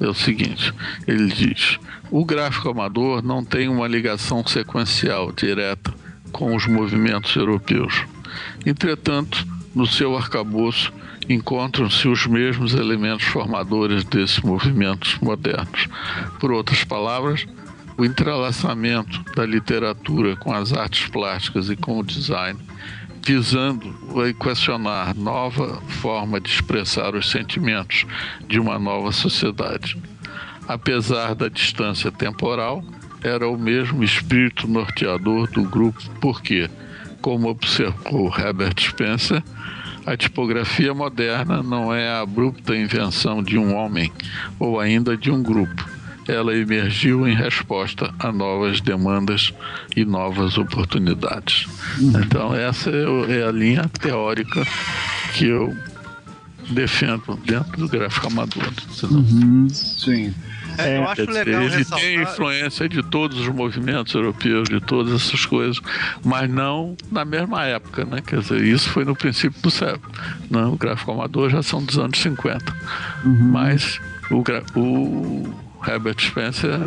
É 0.00 0.08
o 0.08 0.14
seguinte, 0.14 0.74
ele 1.06 1.28
diz: 1.28 1.78
o 2.10 2.24
gráfico 2.24 2.68
amador 2.68 3.22
não 3.22 3.44
tem 3.44 3.68
uma 3.68 3.86
ligação 3.86 4.44
sequencial 4.46 5.30
direta 5.30 5.94
com 6.32 6.54
os 6.54 6.66
movimentos 6.66 7.34
europeus. 7.36 8.04
Entretanto, 8.64 9.46
no 9.74 9.86
seu 9.86 10.16
arcabouço 10.16 10.92
encontram-se 11.28 12.08
os 12.08 12.26
mesmos 12.26 12.74
elementos 12.74 13.26
formadores 13.26 14.04
desses 14.04 14.40
movimentos 14.40 15.16
modernos. 15.20 15.86
Por 16.40 16.50
outras 16.50 16.82
palavras, 16.82 17.46
o 17.96 18.04
entrelaçamento 18.04 19.22
da 19.36 19.44
literatura 19.44 20.34
com 20.36 20.52
as 20.52 20.72
artes 20.72 21.08
plásticas 21.08 21.68
e 21.70 21.76
com 21.76 21.98
o 21.98 22.02
design, 22.02 22.58
visando 23.24 23.94
a 24.20 24.28
equacionar 24.28 25.14
nova 25.16 25.80
forma 25.82 26.40
de 26.40 26.48
expressar 26.48 27.14
os 27.14 27.30
sentimentos 27.30 28.06
de 28.48 28.58
uma 28.58 28.78
nova 28.78 29.12
sociedade. 29.12 29.96
Apesar 30.66 31.34
da 31.34 31.48
distância 31.48 32.10
temporal, 32.10 32.82
era 33.22 33.46
o 33.46 33.58
mesmo 33.58 34.02
espírito 34.02 34.66
norteador 34.66 35.50
do 35.50 35.62
grupo, 35.62 36.00
porque, 36.20 36.70
como 37.20 37.48
observou 37.48 38.32
Herbert 38.36 38.74
Spencer, 38.78 39.42
a 40.06 40.16
tipografia 40.16 40.94
moderna 40.94 41.62
não 41.62 41.92
é 41.92 42.08
a 42.08 42.20
abrupta 42.20 42.74
invenção 42.74 43.42
de 43.42 43.58
um 43.58 43.74
homem 43.74 44.10
ou 44.58 44.80
ainda 44.80 45.16
de 45.16 45.30
um 45.30 45.42
grupo. 45.42 45.88
Ela 46.26 46.56
emergiu 46.56 47.26
em 47.26 47.34
resposta 47.34 48.12
a 48.18 48.30
novas 48.30 48.80
demandas 48.80 49.52
e 49.96 50.04
novas 50.04 50.58
oportunidades. 50.58 51.66
Então, 51.98 52.54
essa 52.54 52.90
é 52.90 53.40
é 53.40 53.46
a 53.46 53.50
linha 53.50 53.88
teórica 54.00 54.64
que 55.34 55.46
eu 55.46 55.74
defendo 56.70 57.38
dentro 57.44 57.76
do 57.76 57.88
gráfico 57.88 58.28
amador. 58.28 58.72
Uhum, 59.10 59.68
sim. 59.70 60.32
É, 60.78 60.98
eu 60.98 61.08
acho 61.08 61.30
legal 61.30 61.62
ele 61.62 61.76
ressaltar... 61.76 62.00
tem 62.00 62.22
influência 62.22 62.88
de 62.88 63.02
todos 63.02 63.38
os 63.38 63.48
movimentos 63.48 64.14
europeus, 64.14 64.68
de 64.68 64.80
todas 64.80 65.14
essas 65.14 65.44
coisas, 65.46 65.80
mas 66.24 66.48
não 66.50 66.96
na 67.10 67.24
mesma 67.24 67.64
época, 67.64 68.04
né? 68.04 68.22
Quer 68.24 68.40
dizer, 68.40 68.62
isso 68.62 68.88
foi 68.90 69.04
no 69.04 69.14
princípio 69.14 69.60
do 69.62 69.70
século. 69.70 70.12
Né? 70.50 70.62
O 70.64 70.76
gráfico 70.76 71.12
amador 71.12 71.50
já 71.50 71.62
são 71.62 71.82
dos 71.82 71.98
anos 71.98 72.18
50. 72.18 72.72
Uhum. 73.24 73.32
Mas 73.50 74.00
o, 74.30 74.42
o 74.78 75.54
Herbert 75.86 76.20
Spencer 76.20 76.78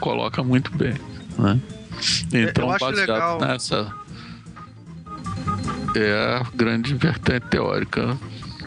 coloca 0.00 0.42
muito 0.42 0.76
bem, 0.76 0.94
né? 1.38 1.58
Então, 2.32 2.68
baseado 2.68 2.94
legal. 2.94 3.40
nessa 3.40 3.92
é 5.94 6.12
a 6.12 6.46
grande 6.54 6.94
vertente 6.94 7.46
teórica 7.48 8.18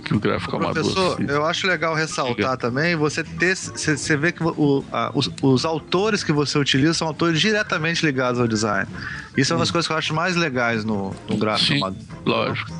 que 0.09 0.15
o 0.15 0.19
gráfico 0.19 0.55
Ô, 0.55 0.59
amador. 0.59 0.83
Professor, 0.83 1.21
eu 1.29 1.45
acho 1.45 1.67
legal 1.67 1.93
ressaltar 1.93 2.57
também 2.57 2.95
você 2.95 3.23
ter. 3.23 3.55
Você 3.55 4.17
vê 4.17 4.31
que 4.31 4.43
o, 4.43 4.83
a, 4.91 5.11
os, 5.13 5.29
os, 5.41 5.65
autores 5.65 6.23
que 6.23 6.31
você 6.31 6.57
utiliza 6.57 6.95
são 6.95 7.07
autores 7.07 7.39
diretamente 7.39 8.03
ligados 8.03 8.39
ao 8.39 8.47
design. 8.47 8.89
Isso 9.37 9.53
é 9.53 9.55
uma 9.55 9.61
das 9.61 9.71
coisas 9.71 9.87
que 9.87 9.93
eu 9.93 9.97
acho 9.97 10.13
mais 10.13 10.35
legais 10.35 10.83
no, 10.83 11.15
no 11.29 11.37
gráfico 11.37 11.73
Sim, 11.73 11.77
amador. 11.77 11.99
Lógico. 12.25 12.71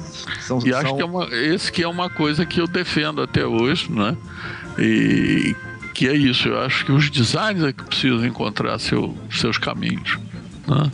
São, 0.41 0.57
e 0.59 0.71
são... 0.71 0.79
acho 0.79 0.95
que 0.95 1.01
é 1.01 1.05
uma, 1.05 1.25
esse 1.25 1.71
que 1.71 1.83
é 1.83 1.87
uma 1.87 2.09
coisa 2.09 2.45
que 2.45 2.59
eu 2.59 2.67
defendo 2.67 3.21
até 3.21 3.45
hoje, 3.45 3.91
né? 3.91 4.17
E 4.77 5.55
que 5.93 6.07
é 6.07 6.15
isso, 6.15 6.47
eu 6.47 6.59
acho 6.61 6.85
que 6.85 6.91
os 6.91 7.09
designers 7.09 7.63
é 7.63 7.73
que 7.73 7.83
precisam 7.83 8.25
encontrar 8.25 8.79
seu, 8.79 9.15
seus 9.29 9.57
caminhos. 9.57 10.17
Né? 10.65 10.91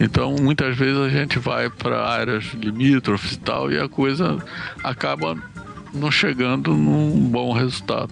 Então, 0.00 0.36
muitas 0.36 0.76
vezes 0.76 0.96
a 0.96 1.08
gente 1.08 1.38
vai 1.38 1.68
para 1.68 2.08
áreas 2.08 2.44
limítrofes 2.54 3.32
e 3.32 3.38
tal, 3.38 3.72
e 3.72 3.78
a 3.78 3.88
coisa 3.88 4.38
acaba 4.84 5.36
não 5.98 6.10
chegando 6.10 6.74
num 6.74 7.28
bom 7.28 7.52
resultado. 7.52 8.10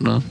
Né? 0.00 0.22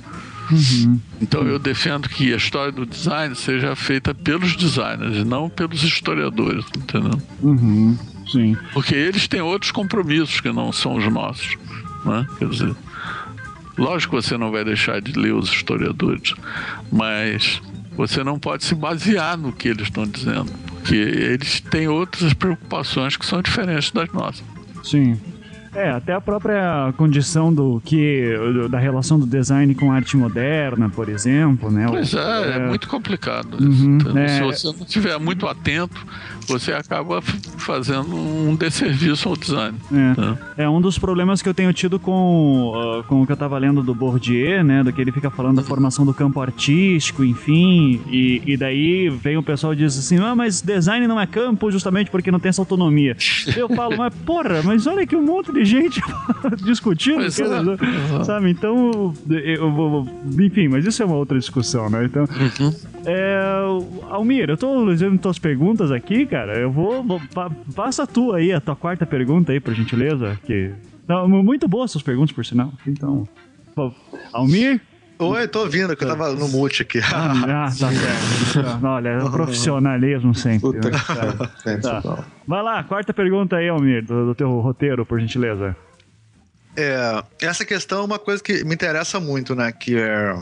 Uhum. 0.52 1.00
Então 1.22 1.44
eu 1.44 1.58
defendo 1.58 2.08
que 2.08 2.34
a 2.34 2.38
história 2.38 2.72
do 2.72 2.86
design 2.86 3.36
seja 3.36 3.76
feita 3.76 4.14
pelos 4.14 4.56
designers 4.56 5.18
e 5.18 5.24
não 5.24 5.50
pelos 5.50 5.84
historiadores, 5.84 6.66
entendeu? 6.76 7.20
Uhum. 7.42 7.98
Sim. 8.32 8.56
Porque 8.74 8.96
eles 8.96 9.28
têm 9.28 9.42
outros 9.42 9.72
compromissos 9.72 10.40
que 10.40 10.52
não 10.52 10.72
são 10.72 10.96
os 10.96 11.12
nossos. 11.12 11.58
Né? 12.04 12.28
Quer 12.38 12.50
dizer, 12.50 12.76
lógico 13.78 14.16
que 14.16 14.24
você 14.24 14.38
não 14.38 14.52
vai 14.52 14.64
deixar 14.64 15.02
de 15.02 15.14
ler 15.14 15.34
os 15.34 15.50
historiadores, 15.50 16.34
mas 16.92 17.62
você 17.96 18.24
não 18.24 18.38
pode 18.38 18.64
se 18.66 18.76
basear 18.76 19.38
no 19.38 19.52
que 19.52 19.70
eles 19.70 19.84
estão 19.84 20.06
dizendo, 20.06 20.52
porque 20.74 20.96
eles 20.96 21.60
têm 21.62 21.88
outras 21.88 22.34
preocupações 22.34 23.16
que 23.16 23.26
são 23.26 23.42
diferentes 23.42 23.92
das 23.92 24.12
nossas. 24.12 24.44
Sim. 24.84 25.20
É, 25.76 25.90
até 25.92 26.14
a 26.14 26.22
própria 26.22 26.94
condição 26.98 27.54
do 27.54 27.82
que 27.84 28.34
da 28.70 28.80
relação 28.80 29.20
do 29.20 29.26
design 29.26 29.76
com 29.76 29.92
a 29.92 29.96
arte 29.96 30.16
moderna, 30.16 30.90
por 30.90 31.10
exemplo, 31.10 31.70
né? 31.70 31.86
Pois 31.88 32.14
é, 32.14 32.20
é, 32.20 32.56
é 32.56 32.60
muito 32.68 32.88
complicado. 32.88 33.58
Uhum, 33.62 33.98
é... 34.18 34.28
Se 34.28 34.42
você 34.42 34.68
não 34.68 34.86
estiver 34.86 35.20
muito 35.20 35.48
atento, 35.48 36.06
você 36.48 36.74
acaba 36.74 37.22
fazendo 37.22 38.16
um 38.16 38.56
desserviço 38.56 39.30
ao 39.30 39.36
design. 39.36 39.78
É. 39.92 39.96
Né? 39.96 40.38
é 40.58 40.70
um 40.70 40.80
dos 40.80 40.98
problemas 40.98 41.42
que 41.42 41.50
eu 41.50 41.54
tenho 41.54 41.72
tido 41.74 42.00
com, 42.00 42.74
uh, 42.74 43.04
com 43.04 43.22
o 43.22 43.26
que 43.26 43.32
eu 43.32 43.36
estava 43.36 43.58
lendo 43.58 43.84
do 43.84 43.94
Bourdieu, 43.94 44.64
né? 44.64 44.84
Do 44.84 44.92
que 44.92 45.02
ele 45.02 45.12
fica 45.12 45.30
falando 45.30 45.58
da 45.58 45.64
formação 45.64 46.06
do 46.06 46.14
campo 46.14 46.40
artístico, 46.42 47.24
enfim, 47.24 48.02
e, 48.08 48.42
e 48.46 48.58
daí 48.58 49.10
vem 49.10 49.38
o 49.38 49.44
pessoal 49.44 49.74
e 49.74 49.76
diz 49.76 49.98
assim, 49.98 50.18
ah, 50.20 50.36
mas 50.36 50.62
design 50.62 51.08
não 51.08 51.20
é 51.20 51.26
campo 51.26 51.72
justamente 51.72 52.10
porque 52.10 52.32
não 52.32 52.40
tem 52.40 52.50
essa 52.50 52.62
autonomia. 52.62 53.16
eu 53.56 53.70
falo, 53.70 53.98
mas 53.98 54.14
porra, 54.26 54.62
mas 54.64 54.88
olha 54.88 55.06
que 55.06 55.16
um 55.16 55.24
monte 55.24 55.52
de 55.52 55.66
gente 55.66 56.02
discutindo, 56.64 57.24
é. 57.24 57.30
sabe? 57.30 58.50
Então, 58.50 59.14
eu, 59.30 60.08
enfim, 60.40 60.68
mas 60.68 60.86
isso 60.86 61.02
é 61.02 61.06
uma 61.06 61.16
outra 61.16 61.38
discussão, 61.38 61.90
né? 61.90 62.06
Então, 62.06 62.24
uhum. 62.24 62.74
é, 63.06 63.40
Almir, 64.10 64.50
eu 64.50 64.58
tô 64.58 64.86
fazendo 64.86 65.18
tuas 65.18 65.40
perguntas 65.40 65.92
aqui, 65.92 66.26
cara. 66.26 66.35
Eu 66.36 66.72
vou, 66.72 67.04
vou 67.04 67.22
pa, 67.34 67.50
passa 67.76 68.06
tu 68.06 68.34
aí 68.34 68.52
a 68.52 68.60
tua 68.60 68.76
quarta 68.76 69.06
pergunta 69.06 69.52
aí, 69.52 69.60
por 69.60 69.74
gentileza, 69.74 70.40
que 70.44 70.72
não, 71.08 71.28
muito 71.28 71.68
boas 71.68 71.92
suas 71.92 72.04
perguntas, 72.04 72.34
por 72.36 72.46
sinal. 72.46 72.72
Então, 72.86 73.28
Almir, 74.34 74.82
Oi, 75.18 75.48
tô 75.48 75.62
ouvindo, 75.62 75.96
que 75.96 76.04
eu 76.04 76.10
tava 76.10 76.34
no 76.34 76.50
mute 76.50 76.82
aqui. 76.82 77.00
Ah, 77.00 77.70
tá 77.80 77.90
certo. 77.90 78.86
Olha, 78.86 79.10
é 79.10 79.20
profissionalismo 79.30 80.36
sempre. 80.36 80.60
Puta 80.60 80.92
que 80.92 81.78
tá. 81.82 82.26
Vai 82.46 82.62
lá, 82.62 82.84
quarta 82.84 83.14
pergunta 83.14 83.56
aí, 83.56 83.70
Almir, 83.70 84.04
do, 84.04 84.26
do 84.28 84.36
teu 84.36 84.60
roteiro, 84.60 85.06
por 85.06 85.20
gentileza. 85.20 85.76
É, 86.76 87.24
essa 87.42 87.64
questão 87.64 88.02
é 88.02 88.06
uma 88.06 88.20
coisa 88.20 88.44
que 88.44 88.66
me 88.66 88.76
interessa 88.76 89.18
muito, 89.20 89.56
né? 89.56 89.72
Que 89.72 89.98
é. 89.98 90.36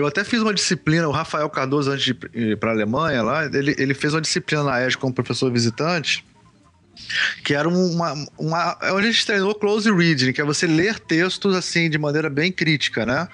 Eu 0.00 0.06
até 0.06 0.24
fiz 0.24 0.40
uma 0.40 0.54
disciplina, 0.54 1.08
o 1.08 1.12
Rafael 1.12 1.48
Cardoso, 1.48 1.90
antes 1.90 2.04
de 2.04 2.16
ir 2.34 2.56
para 2.56 2.70
a 2.70 2.74
Alemanha, 2.74 3.22
lá, 3.22 3.46
ele, 3.46 3.74
ele 3.78 3.94
fez 3.94 4.14
uma 4.14 4.20
disciplina 4.20 4.62
na 4.64 4.86
ESG 4.86 4.98
como 4.98 5.12
professor 5.12 5.50
visitante 5.50 6.24
que 7.42 7.54
era 7.54 7.68
uma, 7.68 8.12
uma 8.38 8.78
onde 8.92 9.08
a 9.08 9.10
gente 9.10 9.24
treinou 9.24 9.54
close 9.54 9.90
reading, 9.90 10.32
que 10.32 10.40
é 10.40 10.44
você 10.44 10.66
ler 10.66 10.98
textos 10.98 11.56
assim 11.56 11.88
de 11.88 11.98
maneira 11.98 12.28
bem 12.28 12.52
crítica, 12.52 13.06
né? 13.06 13.26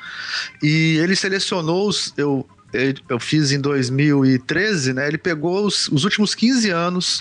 E 0.63 0.99
ele 0.99 1.17
selecionou 1.17 1.89
os 1.89 2.15
eu 2.17 2.49
eu 3.09 3.19
fiz 3.19 3.53
em 3.53 3.61
2013, 3.61 4.93
né? 4.93 5.09
Ele 5.09 5.19
pegou 5.19 5.67
os, 5.67 5.89
os 5.89 6.05
últimos 6.05 6.35
15 6.35 6.71
anos 6.71 7.21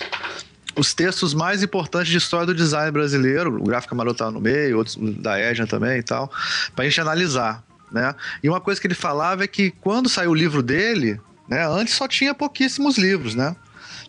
os 0.76 0.92
textos 0.92 1.32
mais 1.32 1.62
importantes 1.62 2.08
de 2.08 2.18
história 2.18 2.46
do 2.46 2.54
design 2.54 2.90
brasileiro, 2.90 3.56
o 3.56 3.64
Gráfico 3.64 3.94
Amaroto 3.94 4.18
tá 4.18 4.30
no 4.30 4.40
meio, 4.40 4.76
outros 4.76 4.96
da 4.96 5.38
Edna 5.38 5.66
também 5.66 5.98
e 5.98 6.02
tal, 6.02 6.30
para 6.74 6.84
a 6.84 6.88
gente 6.88 7.00
analisar, 7.00 7.64
né? 7.90 8.14
E 8.42 8.48
uma 8.48 8.60
coisa 8.60 8.80
que 8.80 8.86
ele 8.86 8.94
falava 8.94 9.44
é 9.44 9.46
que 9.46 9.70
quando 9.80 10.08
saiu 10.08 10.30
o 10.30 10.34
livro 10.34 10.62
dele, 10.62 11.20
né, 11.48 11.66
antes 11.66 11.94
só 11.94 12.08
tinha 12.08 12.34
pouquíssimos 12.34 12.98
livros, 12.98 13.34
né? 13.34 13.54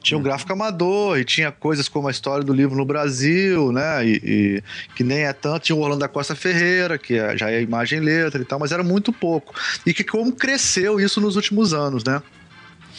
tinha 0.01 0.17
um 0.17 0.21
gráfico 0.21 0.53
amador 0.53 1.17
e 1.17 1.25
tinha 1.25 1.51
coisas 1.51 1.89
como 1.89 2.07
a 2.07 2.11
história 2.11 2.43
do 2.43 2.53
livro 2.53 2.75
no 2.75 2.86
Brasil, 2.86 3.71
né? 3.71 4.05
E, 4.05 4.21
e 4.23 4.63
que 4.95 5.03
nem 5.03 5.25
é 5.25 5.34
tanto. 5.34 5.63
Tinha 5.63 5.75
o 5.75 5.82
Orlando 5.82 5.99
da 5.99 6.07
Costa 6.07 6.36
Ferreira, 6.36 6.97
que 6.97 7.15
é, 7.15 7.38
já 7.38 7.51
é 7.51 7.61
imagem 7.61 7.99
e 7.99 8.01
letra 8.01 8.41
e 8.41 8.45
tal, 8.45 8.59
mas 8.59 8.71
era 8.71 8.84
muito 8.84 9.11
pouco. 9.11 9.53
E 9.86 9.93
que 9.93 10.03
como 10.03 10.32
cresceu 10.32 10.99
isso 10.99 11.19
nos 11.19 11.36
últimos 11.36 11.73
anos, 11.73 12.03
né? 12.03 12.21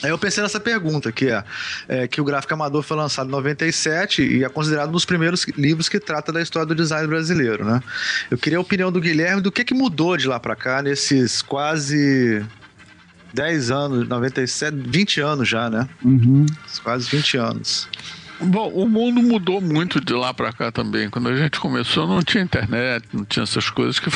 Aí 0.02 0.10
eu 0.10 0.18
pensei 0.18 0.42
nessa 0.42 0.60
pergunta, 0.60 1.10
que 1.10 1.26
é, 1.26 1.44
é, 1.88 2.08
que 2.08 2.20
o 2.20 2.24
Gráfico 2.24 2.54
Amador 2.54 2.82
foi 2.82 2.96
lançado 2.96 3.28
em 3.28 3.32
97 3.32 4.22
e 4.22 4.44
é 4.44 4.48
considerado 4.48 4.88
um 4.88 4.92
dos 4.92 5.04
primeiros 5.04 5.44
livros 5.56 5.88
que 5.88 5.98
trata 5.98 6.32
da 6.32 6.40
história 6.40 6.66
do 6.66 6.74
design 6.74 7.06
brasileiro, 7.06 7.64
né? 7.64 7.82
Eu 8.30 8.38
queria 8.38 8.58
a 8.58 8.60
opinião 8.60 8.92
do 8.92 9.00
Guilherme 9.00 9.42
do 9.42 9.50
que, 9.50 9.64
que 9.64 9.74
mudou 9.74 10.16
de 10.16 10.28
lá 10.28 10.38
para 10.38 10.54
cá 10.54 10.82
nesses 10.82 11.42
quase 11.42 12.44
10 13.34 13.70
anos, 13.70 14.08
97, 14.08 14.76
20 14.76 15.20
anos 15.20 15.48
já, 15.48 15.68
né? 15.68 15.88
Uhum. 16.04 16.46
Quase 16.82 17.08
20 17.08 17.36
anos. 17.36 17.88
Bom, 18.40 18.68
o 18.68 18.88
mundo 18.88 19.20
mudou 19.20 19.60
muito 19.60 20.00
de 20.00 20.12
lá 20.12 20.32
para 20.32 20.52
cá 20.52 20.70
também. 20.70 21.10
Quando 21.10 21.28
a 21.28 21.36
gente 21.36 21.58
começou, 21.58 22.06
não 22.06 22.22
tinha 22.22 22.42
internet, 22.42 23.04
não 23.12 23.24
tinha 23.24 23.42
essas 23.42 23.68
coisas 23.68 23.98
que 23.98 24.10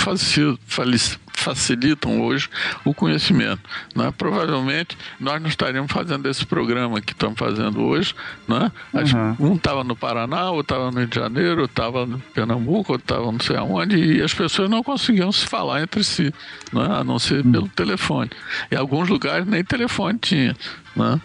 facilitam 1.32 2.20
hoje 2.22 2.48
o 2.84 2.94
conhecimento. 2.94 3.60
Né? 3.96 4.12
Provavelmente 4.16 4.96
nós 5.18 5.42
não 5.42 5.48
estaríamos 5.48 5.90
fazendo 5.90 6.28
esse 6.28 6.46
programa 6.46 7.00
que 7.00 7.12
estamos 7.12 7.36
fazendo 7.36 7.82
hoje. 7.82 8.14
Né? 8.46 8.70
Uhum. 8.94 9.52
Um 9.52 9.54
estava 9.56 9.82
no 9.82 9.96
Paraná, 9.96 10.50
outro 10.50 10.74
estava 10.74 10.90
no 10.92 10.98
Rio 10.98 11.08
de 11.08 11.16
Janeiro, 11.16 11.62
outro 11.62 11.82
estava 11.82 12.06
no 12.06 12.18
Pernambuco, 12.20 12.92
outro 12.92 13.04
estava 13.04 13.32
não 13.32 13.40
sei 13.40 13.56
aonde, 13.56 13.96
e 13.96 14.22
as 14.22 14.32
pessoas 14.32 14.70
não 14.70 14.84
conseguiam 14.84 15.32
se 15.32 15.44
falar 15.46 15.82
entre 15.82 16.04
si, 16.04 16.32
né? 16.72 16.86
a 16.98 17.02
não 17.02 17.18
ser 17.18 17.44
uhum. 17.44 17.52
pelo 17.52 17.68
telefone. 17.68 18.30
Em 18.70 18.76
alguns 18.76 19.08
lugares 19.08 19.46
nem 19.46 19.64
telefone 19.64 20.16
tinha. 20.18 20.56
Né? 20.94 21.20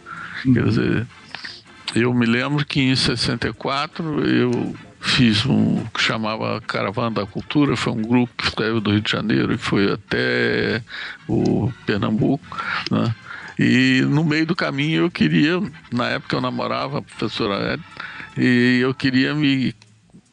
Uhum. 0.45 0.53
Quer 0.53 0.63
dizer 0.63 1.07
eu 2.01 2.13
me 2.13 2.25
lembro 2.25 2.65
que 2.65 2.81
em 2.81 2.95
64 2.95 4.25
eu 4.27 4.75
fiz 4.99 5.45
um 5.45 5.83
que 5.93 6.01
chamava 6.01 6.59
Caravana 6.61 7.11
da 7.11 7.25
Cultura, 7.25 7.75
foi 7.75 7.93
um 7.93 8.01
grupo 8.01 8.33
que 8.37 8.51
saiu 8.51 8.81
do 8.81 8.91
Rio 8.91 9.01
de 9.01 9.11
Janeiro 9.11 9.53
e 9.53 9.57
foi 9.57 9.91
até 9.91 10.83
o 11.27 11.71
Pernambuco, 11.85 12.45
né? 12.91 13.13
E 13.59 14.01
no 14.07 14.23
meio 14.23 14.45
do 14.45 14.55
caminho 14.55 15.03
eu 15.03 15.11
queria, 15.11 15.59
na 15.91 16.09
época 16.09 16.35
eu 16.35 16.41
namorava 16.41 16.99
a 16.99 17.01
professora 17.01 17.73
Ed, 17.73 17.83
e 18.37 18.79
eu 18.81 18.93
queria 18.93 19.33
me 19.33 19.73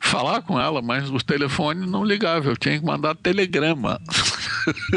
falar 0.05 0.43
com 0.43 0.61
ela, 0.61 0.83
mas 0.83 1.11
o 1.11 1.19
telefone 1.19 1.87
não 1.87 2.05
ligava, 2.05 2.49
eu 2.49 2.57
tinha 2.57 2.79
que 2.79 2.85
mandar 2.85 3.15
telegrama. 3.17 4.01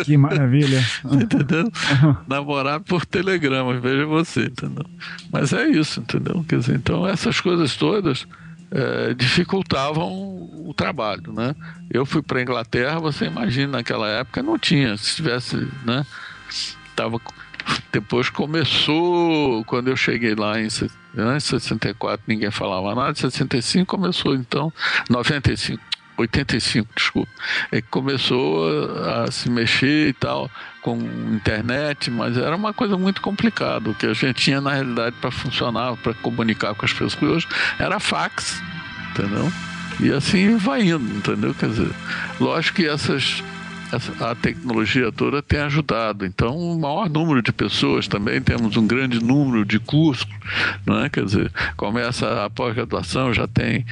Que 0.04 0.18
maravilha. 0.18 0.84
entendeu? 1.10 1.72
Namorar 2.28 2.80
por 2.82 3.06
telegrama, 3.06 3.80
veja 3.80 4.06
você, 4.06 4.46
entendeu? 4.46 4.86
Mas 5.32 5.54
é 5.54 5.68
isso, 5.68 6.02
entendeu? 6.02 6.46
Quer 6.48 6.60
dizer, 6.60 6.76
então 6.76 7.08
essas 7.08 7.40
coisas 7.40 7.76
todas 7.76 8.28
é, 8.70 9.14
dificultavam 9.14 10.12
o 10.12 10.74
trabalho, 10.76 11.32
né? 11.32 11.56
Eu 11.90 12.06
fui 12.06 12.22
para 12.22 12.42
Inglaterra, 12.42 13.00
você 13.00 13.26
imagina 13.26 13.78
naquela 13.78 14.08
época 14.10 14.44
não 14.44 14.60
tinha, 14.60 14.98
se 14.98 15.16
tivesse, 15.16 15.56
né? 15.86 16.06
Tava 16.96 17.20
depois 17.92 18.30
começou 18.30 19.64
quando 19.66 19.88
eu 19.90 19.96
cheguei 19.96 20.36
lá 20.36 20.60
em 20.60 20.68
em 20.68 21.40
64 21.40 22.22
ninguém 22.28 22.52
falava 22.52 22.94
nada, 22.94 23.12
em 23.12 23.16
65 23.16 23.86
começou 23.86 24.36
então, 24.36 24.72
95 25.10 25.82
85, 26.18 26.90
desculpa, 26.96 27.32
é 27.72 27.82
que 27.82 27.88
começou 27.90 28.68
a, 29.04 29.24
a, 29.24 29.32
se 29.32 29.50
mexer 29.50 30.10
e 30.10 30.14
tal, 30.14 30.50
com 30.82 30.98
internet, 31.32 32.10
mas 32.10 32.36
era 32.38 32.56
uma 32.56 32.74
coisa 32.74 32.98
muito 32.98 33.22
complicada. 33.22 33.92
O 33.92 33.94
que 33.94 34.08
a 34.08 34.14
gente 34.14 34.44
tinha 34.44 34.60
na 34.60 34.74
realidade 34.74 35.16
para 35.22 35.30
funcionar, 35.30 35.96
para 35.98 36.14
comunicar 36.16 36.74
com 36.74 36.86
as 36.86 36.94
pessoas, 36.94 37.48
era 37.78 38.00
fax, 38.00 38.62
entendeu? 39.12 39.52
E 40.00 40.12
assim 40.12 40.58
vai 40.58 40.82
indo, 40.82 41.18
entendeu? 41.18 41.54
Quer 41.54 41.70
dizer, 41.70 41.92
lógico 42.40 42.78
que 42.78 42.88
essas 42.88 43.44
a 44.20 44.36
tecnologia 44.36 45.12
toda 45.12 45.42
tem 45.42 45.60
ajudado. 45.60 46.26
Então, 46.26 46.58
o 46.58 46.80
maior 46.80 47.10
número 47.10 47.42
de 47.42 47.52
pessoas 47.52 48.08
também, 48.08 48.42
temos 48.42 48.76
um 48.76 48.86
grande 48.86 49.24
número 49.24 49.66
de 49.66 49.80
cursos, 49.80 50.28
é? 51.04 51.10
quer 51.10 51.26
dizer, 51.26 51.52
começa 51.76 52.46
a 52.46 52.50
pós-graduação, 52.50 53.34
já 53.34 53.48
tem 53.48 53.86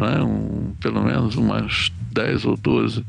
é? 0.00 0.22
um, 0.22 0.72
pelo 0.80 1.02
menos 1.02 1.36
umas 1.36 1.92
10 2.12 2.44
ou 2.46 2.56
12 2.56 3.04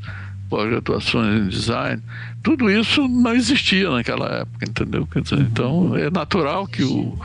pós-graduações 0.48 1.42
em 1.42 1.48
design. 1.48 2.02
Tudo 2.42 2.70
isso 2.70 3.08
não 3.08 3.34
existia 3.34 3.90
naquela 3.90 4.28
época, 4.28 4.68
entendeu? 4.68 5.06
Quer 5.06 5.22
dizer, 5.22 5.40
então, 5.40 5.96
é 5.96 6.10
natural 6.10 6.66
que 6.66 6.84
o. 6.84 7.18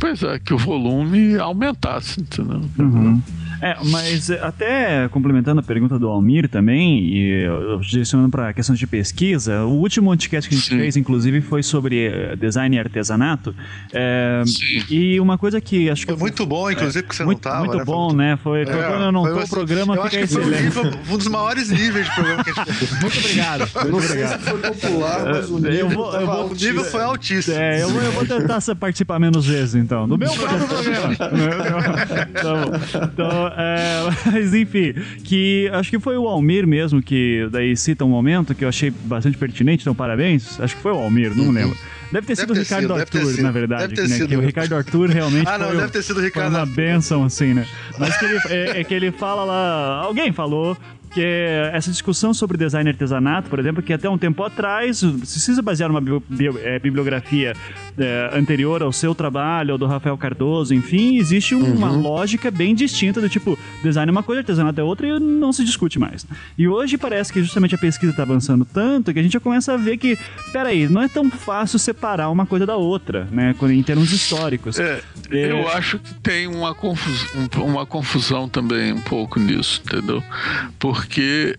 Pois 0.00 0.22
é, 0.22 0.38
que 0.38 0.54
o 0.54 0.58
volume 0.58 1.36
aumentasse, 1.36 2.20
entendeu? 2.20 2.62
Uhum. 2.78 3.20
É, 3.60 3.76
mas 3.84 4.30
eh, 4.30 4.38
até 4.40 5.08
complementando 5.08 5.60
a 5.60 5.62
pergunta 5.62 5.98
do 5.98 6.08
Almir 6.08 6.48
também, 6.48 7.00
e 7.04 7.46
direcionando 7.80 8.30
para 8.30 8.52
questões 8.52 8.78
de 8.78 8.86
pesquisa, 8.86 9.64
o 9.64 9.72
último 9.72 10.12
anticast 10.12 10.48
que 10.48 10.54
a 10.54 10.58
gente 10.58 10.68
Sim. 10.70 10.78
fez, 10.78 10.96
inclusive, 10.96 11.40
foi 11.40 11.62
sobre 11.62 12.06
eh, 12.06 12.36
design 12.36 12.76
e 12.76 12.78
artesanato. 12.78 13.54
É, 13.92 14.42
e 14.88 15.18
uma 15.18 15.36
coisa 15.36 15.60
que 15.60 15.90
acho 15.90 16.06
que. 16.06 16.12
Foi 16.12 16.20
muito 16.20 16.46
bom, 16.46 16.70
inclusive, 16.70 17.02
porque 17.02 17.16
você 17.16 17.24
muito, 17.24 17.44
não 17.44 17.52
estava. 17.52 17.64
Muito 17.64 17.78
né? 17.78 17.84
bom, 17.84 18.12
né? 18.12 18.38
Foi, 18.42 18.62
é, 18.62 18.64
quando 18.64 19.02
eu 19.02 19.12
não 19.12 19.22
tô, 19.24 19.40
o 19.40 19.48
programa 19.48 19.96
eu 19.96 20.04
fica 20.04 20.24
acho 20.24 20.28
que 20.28 20.34
foi 20.34 20.62
nível, 20.62 20.82
um 21.10 21.18
dos 21.18 21.26
maiores 21.26 21.70
níveis 21.70 22.06
de 22.06 22.14
programa 22.14 22.44
que 22.44 22.50
a 22.50 22.54
gente 22.54 22.72
fez. 22.74 23.00
Muito 23.00 23.18
obrigado. 23.18 23.58
Muito 23.74 23.90
não 23.90 23.98
obrigado. 23.98 24.28
sei 24.28 24.38
se 24.38 24.44
foi 24.44 24.60
popular, 24.60 25.24
mas 25.24 25.50
o 25.50 25.58
nível, 25.58 25.72
eu 25.72 25.88
vou, 25.90 26.12
eu 26.12 26.26
vou, 26.26 26.46
o 26.46 26.54
nível 26.54 26.84
foi 26.84 27.02
altíssimo. 27.02 27.56
É, 27.56 27.82
eu 27.82 27.88
vou, 27.88 28.02
eu 28.02 28.12
vou 28.12 28.26
tentar 28.26 28.60
participar 28.76 29.18
menos 29.18 29.46
vezes, 29.46 29.74
então. 29.74 30.06
No 30.06 30.16
meu 30.16 30.30
próprio 30.32 30.66
programa. 30.68 31.14
então, 32.30 33.02
então 33.12 33.47
é. 33.56 34.10
Mas 34.32 34.54
enfim, 34.54 34.94
que 35.24 35.70
acho 35.72 35.90
que 35.90 35.98
foi 35.98 36.16
o 36.16 36.26
Almir 36.28 36.66
mesmo 36.66 37.02
que 37.02 37.48
daí 37.50 37.76
cita 37.76 38.04
um 38.04 38.08
momento 38.08 38.54
que 38.54 38.64
eu 38.64 38.68
achei 38.68 38.90
bastante 38.90 39.36
pertinente, 39.36 39.82
então 39.82 39.94
parabéns. 39.94 40.60
Acho 40.60 40.76
que 40.76 40.82
foi 40.82 40.92
o 40.92 40.96
Almir, 40.96 41.34
não 41.34 41.44
uhum. 41.44 41.52
lembro. 41.52 41.76
Deve 42.10 42.26
ter 42.26 42.36
deve 42.36 42.40
sido 42.40 42.54
ter 42.54 42.60
o 42.60 42.62
Ricardo 42.62 42.82
sido, 42.82 42.94
Arthur, 42.94 43.42
na 43.42 43.50
verdade. 43.50 43.94
Deve 43.94 44.08
né? 44.08 44.26
Que 44.26 44.36
o 44.36 44.40
Ricardo 44.40 44.76
Arthur 44.76 45.10
realmente 45.10 45.46
ah, 45.48 45.58
não, 45.58 45.68
foi, 45.68 45.76
deve 45.76 45.92
ter 45.92 46.02
sido 46.02 46.18
o 46.18 46.22
Ricardo 46.22 46.52
foi 46.52 46.60
uma 46.60 46.66
benção, 46.66 47.24
assim, 47.24 47.52
né? 47.52 47.66
Mas 47.98 48.16
que 48.16 48.24
ele, 48.24 48.38
é, 48.48 48.80
é 48.80 48.84
que 48.84 48.94
ele 48.94 49.12
fala 49.12 49.44
lá. 49.44 50.02
Alguém 50.02 50.32
falou 50.32 50.76
que 51.10 51.22
essa 51.72 51.90
discussão 51.90 52.32
sobre 52.32 52.56
design 52.56 52.88
artesanato, 52.88 53.48
por 53.48 53.58
exemplo, 53.58 53.82
que 53.82 53.92
até 53.92 54.08
um 54.08 54.18
tempo 54.18 54.42
atrás, 54.42 54.98
se 54.98 55.10
precisa 55.12 55.62
basear 55.62 55.90
numa 55.90 56.02
é, 56.62 56.78
bibliografia 56.78 57.54
é, 57.98 58.30
anterior 58.32 58.82
ao 58.82 58.92
seu 58.92 59.14
trabalho, 59.14 59.72
ou 59.72 59.78
do 59.78 59.86
Rafael 59.86 60.16
Cardoso, 60.16 60.74
enfim, 60.74 61.16
existe 61.16 61.54
uma 61.54 61.90
uhum. 61.90 62.00
lógica 62.00 62.50
bem 62.50 62.74
distinta 62.74 63.20
do 63.20 63.28
tipo, 63.28 63.58
design 63.82 64.08
é 64.08 64.12
uma 64.12 64.22
coisa, 64.22 64.40
artesanato 64.40 64.80
é 64.80 64.84
outra 64.84 65.06
e 65.06 65.18
não 65.18 65.52
se 65.52 65.64
discute 65.64 65.98
mais. 65.98 66.26
E 66.56 66.68
hoje 66.68 66.96
parece 66.96 67.32
que 67.32 67.42
justamente 67.42 67.74
a 67.74 67.78
pesquisa 67.78 68.10
está 68.10 68.22
avançando 68.22 68.64
tanto 68.64 69.12
que 69.12 69.18
a 69.18 69.22
gente 69.22 69.32
já 69.32 69.40
começa 69.40 69.74
a 69.74 69.76
ver 69.76 69.96
que, 69.96 70.18
peraí, 70.52 70.88
não 70.88 71.02
é 71.02 71.08
tão 71.08 71.30
fácil 71.30 71.78
separar 71.78 72.30
uma 72.30 72.46
coisa 72.46 72.64
da 72.66 72.76
outra, 72.76 73.26
né, 73.30 73.54
em 73.70 73.82
termos 73.82 74.12
históricos. 74.12 74.78
É, 74.78 75.02
é... 75.30 75.50
Eu 75.50 75.68
acho 75.68 75.98
que 75.98 76.14
tem 76.14 76.46
uma 76.46 76.74
confusão, 76.74 77.28
uma 77.64 77.86
confusão 77.86 78.48
também 78.48 78.92
um 78.92 79.00
pouco 79.00 79.40
nisso, 79.40 79.82
entendeu? 79.84 80.22
Porque 80.78 81.56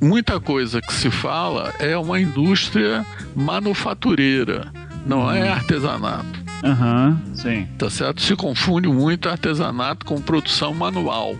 muita 0.00 0.40
coisa 0.40 0.80
que 0.80 0.92
se 0.92 1.10
fala 1.10 1.72
é 1.78 1.96
uma 1.96 2.20
indústria 2.20 3.06
manufatureira 3.34 4.72
não 5.04 5.30
é 5.30 5.48
artesanato. 5.48 6.44
Aham, 6.62 7.20
uhum, 7.26 7.34
sim. 7.34 7.68
Tá 7.78 7.90
certo? 7.90 8.22
Se 8.22 8.34
confunde 8.34 8.88
muito 8.88 9.28
artesanato 9.28 10.06
com 10.06 10.20
produção 10.20 10.72
manual. 10.72 11.36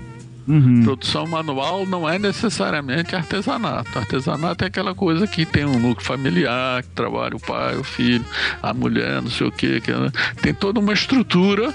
Uhum. 0.47 0.83
Produção 0.85 1.27
manual 1.27 1.87
não 1.87 2.07
é 2.07 2.19
necessariamente 2.19 3.17
artesanato. 3.17 3.99
Artesanato 3.99 4.65
é 4.65 4.67
aquela 4.67 4.95
coisa 4.95 5.27
que 5.27 5.47
tem 5.47 5.65
um 5.65 5.79
núcleo 5.79 6.07
familiar, 6.07 6.83
que 6.83 6.91
trabalha 6.91 7.37
o 7.37 7.41
pai, 7.41 7.77
o 7.77 7.85
filho, 7.85 8.25
a 8.63 8.75
mulher, 8.75 9.23
não 9.23 9.31
sei 9.31 9.47
o 9.47 9.53
quê. 9.53 9.81
Que, 9.81 9.93
né? 9.93 10.11
Tem 10.43 10.53
toda 10.53 10.79
uma 10.79 10.93
estrutura 10.93 11.73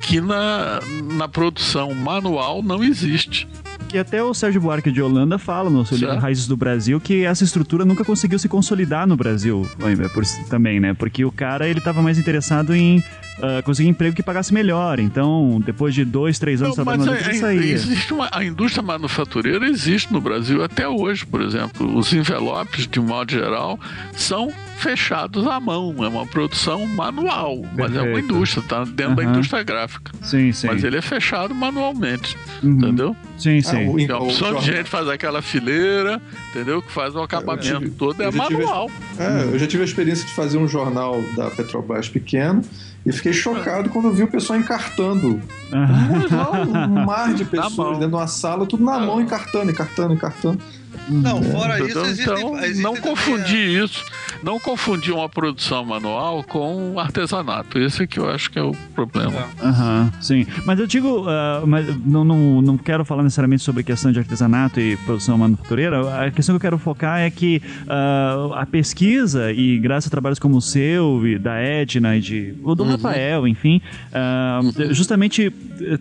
que 0.00 0.18
na, 0.20 0.80
na 1.14 1.28
produção 1.28 1.94
manual 1.94 2.62
não 2.62 2.82
existe 2.82 3.46
que 3.90 3.98
até 3.98 4.22
o 4.22 4.32
Sérgio 4.32 4.60
Buarque 4.60 4.92
de 4.92 5.02
Holanda 5.02 5.36
fala 5.36 5.68
no 5.68 5.84
seu 5.84 5.98
livro 5.98 6.16
Raízes 6.16 6.46
do 6.46 6.56
Brasil 6.56 7.00
que 7.00 7.24
essa 7.24 7.42
estrutura 7.42 7.84
nunca 7.84 8.04
conseguiu 8.04 8.38
se 8.38 8.48
consolidar 8.48 9.04
no 9.04 9.16
Brasil 9.16 9.68
por, 10.14 10.24
também, 10.48 10.78
né? 10.78 10.94
Porque 10.94 11.24
o 11.24 11.32
cara 11.32 11.68
ele 11.68 11.80
estava 11.80 12.00
mais 12.00 12.16
interessado 12.16 12.72
em 12.72 12.98
uh, 12.98 13.62
conseguir 13.64 13.88
emprego 13.88 14.14
que 14.14 14.22
pagasse 14.22 14.54
melhor. 14.54 15.00
Então, 15.00 15.60
depois 15.66 15.92
de 15.92 16.04
dois, 16.04 16.38
três 16.38 16.62
anos 16.62 16.76
trabalhando, 16.76 17.12
ele 17.12 17.34
saía. 17.34 17.72
Existe 17.72 18.14
uma, 18.14 18.28
a 18.30 18.44
indústria 18.44 18.80
manufatureira 18.80 19.66
existe 19.66 20.12
no 20.12 20.20
Brasil 20.20 20.62
até 20.62 20.88
hoje, 20.88 21.26
por 21.26 21.42
exemplo. 21.42 21.98
Os 21.98 22.12
envelopes, 22.12 22.86
de 22.86 23.00
um 23.00 23.04
modo 23.04 23.32
geral, 23.32 23.78
são 24.12 24.52
fechados 24.80 25.46
à 25.46 25.60
mão. 25.60 25.94
É 26.02 26.08
uma 26.08 26.26
produção 26.26 26.86
manual, 26.86 27.58
Perfeito. 27.58 27.76
mas 27.76 27.96
é 27.96 28.02
uma 28.02 28.20
indústria, 28.20 28.64
tá 28.66 28.84
dentro 28.84 29.08
uhum. 29.08 29.14
da 29.14 29.24
indústria 29.24 29.62
gráfica. 29.62 30.12
Sim, 30.22 30.50
sim. 30.52 30.66
Mas 30.66 30.82
ele 30.82 30.96
é 30.96 31.02
fechado 31.02 31.54
manualmente, 31.54 32.36
uhum. 32.62 32.70
entendeu? 32.70 33.16
Sim, 33.38 33.60
sim. 33.60 34.08
Ah, 34.08 34.14
o, 34.16 34.16
a 34.16 34.24
opção 34.24 34.54
de 34.56 34.66
gente 34.66 34.88
fazer 34.88 35.12
aquela 35.12 35.42
fileira, 35.42 36.20
entendeu? 36.50 36.82
Que 36.82 36.90
faz 36.90 37.14
o 37.14 37.22
acabamento 37.22 37.78
tive, 37.78 37.90
todo, 37.90 38.22
é 38.22 38.30
manual. 38.30 38.90
Tive, 39.12 39.22
é, 39.22 39.54
eu 39.54 39.58
já 39.58 39.66
tive 39.66 39.82
a 39.82 39.86
experiência 39.86 40.26
de 40.26 40.32
fazer 40.32 40.58
um 40.58 40.66
jornal 40.66 41.22
da 41.36 41.50
Petrobras 41.50 42.08
pequeno 42.08 42.62
e 43.04 43.12
fiquei 43.12 43.32
chocado 43.32 43.88
quando 43.90 44.10
vi 44.12 44.22
o 44.22 44.28
pessoal 44.28 44.58
encartando. 44.58 45.40
Um, 45.72 47.00
um 47.00 47.04
mar 47.04 47.32
de 47.34 47.44
pessoas 47.46 47.98
dentro 47.98 48.08
de 48.08 48.14
uma 48.14 48.26
sala, 48.26 48.66
tudo 48.66 48.84
na 48.84 48.98
mão, 48.98 49.20
encartando, 49.20 49.70
encartando, 49.70 50.14
encartando. 50.14 50.58
Não, 51.08 51.38
é. 51.38 51.42
fora 51.42 51.78
isso, 51.78 51.90
então, 51.90 52.04
existem, 52.04 52.34
então, 52.34 52.58
existem 52.58 52.82
não 52.82 52.96
confundir 52.96 53.80
a... 53.80 53.84
isso, 53.84 54.04
não 54.42 54.60
confundir 54.60 55.12
uma 55.12 55.28
produção 55.28 55.84
manual 55.84 56.44
com 56.44 56.92
um 56.92 56.98
artesanato. 56.98 57.78
Esse 57.78 58.06
que 58.06 58.18
eu 58.18 58.30
acho 58.30 58.50
que 58.50 58.58
é 58.58 58.62
o 58.62 58.72
problema. 58.94 59.48
Aham, 59.62 60.12
uhum, 60.14 60.22
sim. 60.22 60.46
Mas 60.64 60.78
eu 60.78 60.86
digo, 60.86 61.22
uh, 61.22 61.66
mas 61.66 61.86
não, 62.04 62.24
não, 62.24 62.62
não 62.62 62.78
quero 62.78 63.04
falar 63.04 63.22
necessariamente 63.22 63.62
sobre 63.62 63.82
questão 63.82 64.12
de 64.12 64.18
artesanato 64.18 64.80
e 64.80 64.96
produção 64.98 65.36
manufatureira. 65.36 66.26
A 66.26 66.30
questão 66.30 66.54
que 66.54 66.56
eu 66.56 66.60
quero 66.60 66.78
focar 66.78 67.20
é 67.20 67.30
que 67.30 67.62
uh, 67.84 68.54
a 68.54 68.66
pesquisa, 68.66 69.52
e 69.52 69.78
graças 69.78 70.08
a 70.08 70.10
trabalhos 70.10 70.38
como 70.38 70.56
o 70.56 70.62
seu, 70.62 71.26
e 71.26 71.38
da 71.38 71.56
Edna 71.56 72.16
e 72.16 72.20
de, 72.20 72.54
o 72.62 72.74
do 72.74 72.84
uhum. 72.84 72.90
Rafael, 72.90 73.46
enfim, 73.46 73.80
uh, 74.12 74.94
justamente 74.94 75.52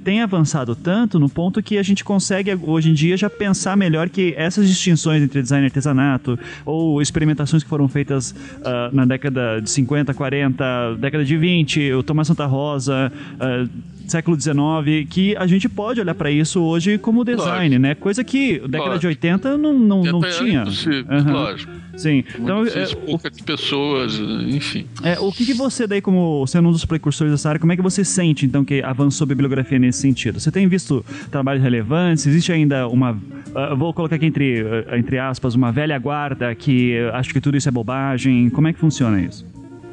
tem 0.04 0.22
avançado 0.22 0.76
tanto 0.76 1.20
no 1.20 1.30
ponto 1.30 1.64
que 1.64 1.78
a 1.78 1.84
gente 1.84 2.04
consegue 2.04 2.58
hoje 2.62 2.90
em 2.90 2.94
dia 2.94 3.16
já 3.16 3.30
pensar 3.30 3.78
melhor 3.78 4.10
que 4.10 4.34
essas 4.38 4.68
distinções 4.80 5.22
entre 5.22 5.42
design 5.42 5.66
e 5.66 5.68
artesanato, 5.68 6.40
ou 6.66 7.02
experimentações 7.02 7.64
que 7.64 7.70
foram 7.70 7.88
feitas 7.88 8.32
uh, 8.32 8.94
na 8.94 9.06
década 9.06 9.60
de 9.62 9.70
50, 9.70 10.14
40, 10.14 10.96
década 11.00 11.24
de 11.24 11.38
20, 11.38 11.94
o 11.94 12.04
Tomás 12.04 12.28
Santa 12.28 12.46
Rosa, 12.46 13.12
uh, 13.36 13.70
século 14.10 14.40
XIX, 14.40 15.08
que 15.10 15.36
a 15.36 15.48
gente 15.48 15.68
pode 15.70 16.02
olhar 16.02 16.16
para 16.16 16.32
isso 16.32 16.62
hoje 16.62 16.98
como 16.98 17.24
design, 17.24 17.78
lógico. 17.78 17.82
né? 17.82 17.96
Coisa 17.96 18.24
que 18.24 18.60
década 18.60 18.92
lógico. 18.92 19.00
de 19.00 19.08
80 19.08 19.58
não, 19.58 19.74
não, 19.74 20.04
não 20.04 20.22
tinha. 20.22 20.64
Uhum. 20.64 21.32
Lógico. 21.32 21.72
Sim. 22.00 22.24
Então, 22.40 22.66
é, 22.66 22.96
poucas 23.06 23.38
o, 23.38 23.44
pessoas, 23.44 24.20
enfim. 24.20 24.86
É, 25.04 25.20
o 25.20 25.32
que, 25.32 25.46
que, 25.46 25.54
você 25.54 25.86
daí, 25.86 26.02
como 26.02 26.48
sendo 26.48 26.70
um 26.70 26.72
dos 26.72 26.86
precursores 26.86 27.32
dessa 27.32 27.50
área, 27.50 27.60
como 27.60 27.74
é 27.74 27.76
que 27.76 27.82
você 27.82 28.06
sente, 28.06 28.46
então, 28.46 28.64
que 28.64 28.82
avançou 28.82 29.26
a 29.26 29.28
bibliografia 29.28 29.78
nesse 29.78 30.00
sentido? 30.00 30.40
Você 30.40 30.50
tem 30.50 30.68
visto 30.68 31.06
trabalhos 31.30 31.62
relevantes? 31.62 32.26
Existe 32.26 32.52
ainda 32.54 32.88
uma... 32.88 33.12
Uh, 33.12 33.76
vou 33.76 33.94
colocar 33.94 34.16
aqui 34.16 34.26
entre, 34.26 34.64
uh, 34.64 34.96
entre 34.96 35.18
aspas, 35.18 35.56
uma 35.56 35.72
velha 35.72 35.98
guarda 36.00 36.56
que 36.56 36.98
uh, 37.00 37.16
acha 37.16 37.34
que 37.34 37.42
tudo 37.42 37.58
isso 37.58 37.68
é 37.68 37.72
bobagem. 37.72 38.50
Como 38.50 38.68
é 38.68 38.74
que 38.74 38.80
funciona 38.80 39.20
isso? 39.22 39.46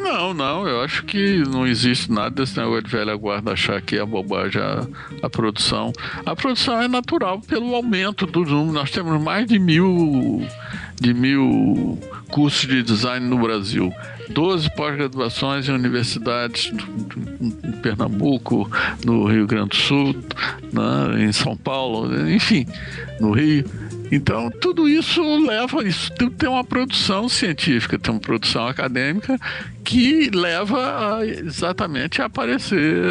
Não, 0.06 0.32
não, 0.32 0.68
eu 0.68 0.82
acho 0.82 1.04
que 1.04 1.42
não 1.48 1.66
existe 1.66 2.12
nada 2.12 2.30
desse 2.30 2.56
negócio 2.56 2.84
de 2.84 2.90
velha 2.90 3.16
guarda 3.16 3.52
achar 3.52 3.82
que 3.82 3.96
é 3.96 4.04
bobagem 4.04 4.62
a, 4.62 4.86
a 5.20 5.28
produção. 5.28 5.92
A 6.24 6.36
produção 6.36 6.80
é 6.80 6.86
natural 6.86 7.40
pelo 7.40 7.74
aumento 7.74 8.24
do 8.24 8.44
número. 8.44 8.72
Nós 8.72 8.90
temos 8.92 9.20
mais 9.20 9.46
de 9.46 9.58
mil, 9.58 10.46
de 11.00 11.12
mil 11.12 11.98
cursos 12.28 12.68
de 12.68 12.84
design 12.84 13.26
no 13.26 13.36
Brasil. 13.36 13.92
12 14.30 14.70
pós-graduações 14.76 15.68
em 15.68 15.72
universidades 15.72 16.72
em 17.40 17.72
Pernambuco, 17.82 18.70
no 19.04 19.26
Rio 19.26 19.46
Grande 19.46 19.70
do 19.70 19.76
Sul, 19.76 20.14
né, 20.72 21.24
em 21.24 21.32
São 21.32 21.56
Paulo, 21.56 22.08
enfim, 22.30 22.64
no 23.20 23.32
Rio. 23.32 23.64
Então, 24.10 24.50
tudo 24.50 24.88
isso 24.88 25.22
leva, 25.44 25.82
isso 25.86 26.12
tem 26.12 26.48
uma 26.48 26.64
produção 26.64 27.28
científica, 27.28 27.98
tem 27.98 28.14
uma 28.14 28.20
produção 28.20 28.66
acadêmica 28.66 29.38
que 29.84 30.30
leva 30.30 31.16
a, 31.18 31.26
exatamente 31.26 32.20
a 32.20 32.26
aparecer 32.26 33.02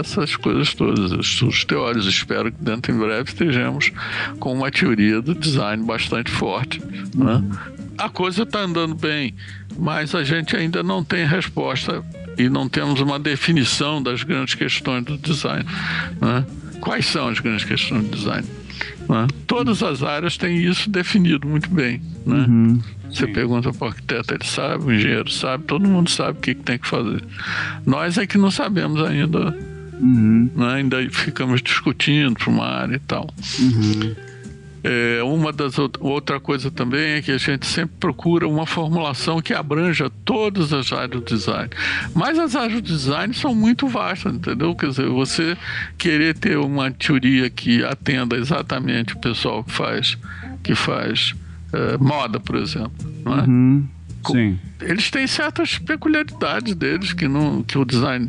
essas 0.00 0.36
coisas 0.36 0.74
todas, 0.74 1.42
os 1.42 1.64
teóricos. 1.64 2.06
Espero 2.06 2.50
que 2.50 2.62
dentro 2.62 2.92
em 2.92 2.98
breve 2.98 3.30
estejamos 3.30 3.92
com 4.38 4.52
uma 4.52 4.70
teoria 4.70 5.20
do 5.20 5.34
design 5.34 5.84
bastante 5.84 6.30
forte, 6.30 6.80
né? 7.14 7.44
a 8.00 8.08
coisa 8.08 8.44
está 8.44 8.60
andando 8.60 8.94
bem, 8.94 9.34
mas 9.78 10.14
a 10.14 10.24
gente 10.24 10.56
ainda 10.56 10.82
não 10.82 11.04
tem 11.04 11.26
resposta 11.26 12.02
e 12.38 12.48
não 12.48 12.68
temos 12.68 13.00
uma 13.00 13.18
definição 13.18 14.02
das 14.02 14.22
grandes 14.22 14.54
questões 14.54 15.04
do 15.04 15.18
design. 15.18 15.64
Né? 16.20 16.44
Quais 16.80 17.06
são 17.06 17.28
as 17.28 17.38
grandes 17.38 17.64
questões 17.64 18.04
do 18.04 18.16
design? 18.16 18.46
Né? 19.08 19.26
Todas 19.46 19.82
as 19.82 20.02
áreas 20.02 20.36
têm 20.36 20.62
isso 20.62 20.88
definido 20.88 21.46
muito 21.46 21.68
bem. 21.70 22.00
Né? 22.24 22.46
Uhum, 22.48 22.80
Você 23.10 23.26
pergunta 23.26 23.72
para 23.72 23.86
o 23.86 23.88
arquiteto, 23.88 24.34
ele 24.34 24.44
sabe, 24.44 24.84
o 24.84 24.92
engenheiro 24.92 25.30
sabe, 25.30 25.64
todo 25.64 25.88
mundo 25.88 26.08
sabe 26.10 26.38
o 26.38 26.40
que, 26.40 26.54
que 26.54 26.62
tem 26.62 26.78
que 26.78 26.86
fazer. 26.86 27.22
Nós 27.84 28.18
é 28.18 28.26
que 28.26 28.38
não 28.38 28.50
sabemos 28.50 29.02
ainda. 29.02 29.56
Uhum. 30.00 30.50
Né? 30.54 30.74
Ainda 30.74 31.10
ficamos 31.10 31.60
discutindo 31.60 32.34
para 32.34 32.50
uma 32.50 32.64
área 32.66 32.96
e 32.96 33.00
tal. 33.00 33.28
Uhum. 33.58 34.14
É, 34.82 35.22
uma 35.22 35.52
das 35.52 35.74
outra 36.00 36.40
coisa 36.40 36.70
também 36.70 37.12
é 37.12 37.22
que 37.22 37.30
a 37.30 37.38
gente 37.38 37.66
sempre 37.66 37.96
procura 38.00 38.48
uma 38.48 38.64
formulação 38.64 39.40
que 39.40 39.52
abranja 39.52 40.10
todas 40.24 40.72
as 40.72 40.92
áreas 40.92 41.10
do 41.10 41.20
design. 41.20 41.68
Mas 42.14 42.38
as 42.38 42.56
áreas 42.56 42.80
do 42.80 42.82
design 42.82 43.34
são 43.34 43.54
muito 43.54 43.86
vastas, 43.86 44.34
entendeu? 44.34 44.74
Quer 44.74 44.88
dizer, 44.88 45.08
você 45.08 45.56
querer 45.98 46.34
ter 46.34 46.56
uma 46.56 46.90
teoria 46.90 47.50
que 47.50 47.84
atenda 47.84 48.36
exatamente 48.36 49.14
o 49.14 49.18
pessoal 49.18 49.62
que 49.62 49.72
faz 49.72 50.16
que 50.62 50.74
faz 50.74 51.34
é, 51.72 51.96
moda, 51.98 52.40
por 52.40 52.56
exemplo, 52.56 52.92
não 53.24 53.38
é? 53.38 53.42
Uhum. 53.42 53.88
Sim. 54.26 54.58
Eles 54.80 55.10
têm 55.10 55.26
certas 55.26 55.78
peculiaridades 55.78 56.74
deles 56.74 57.12
que, 57.12 57.26
não, 57.26 57.62
que 57.62 57.78
o 57.78 57.84
design, 57.84 58.26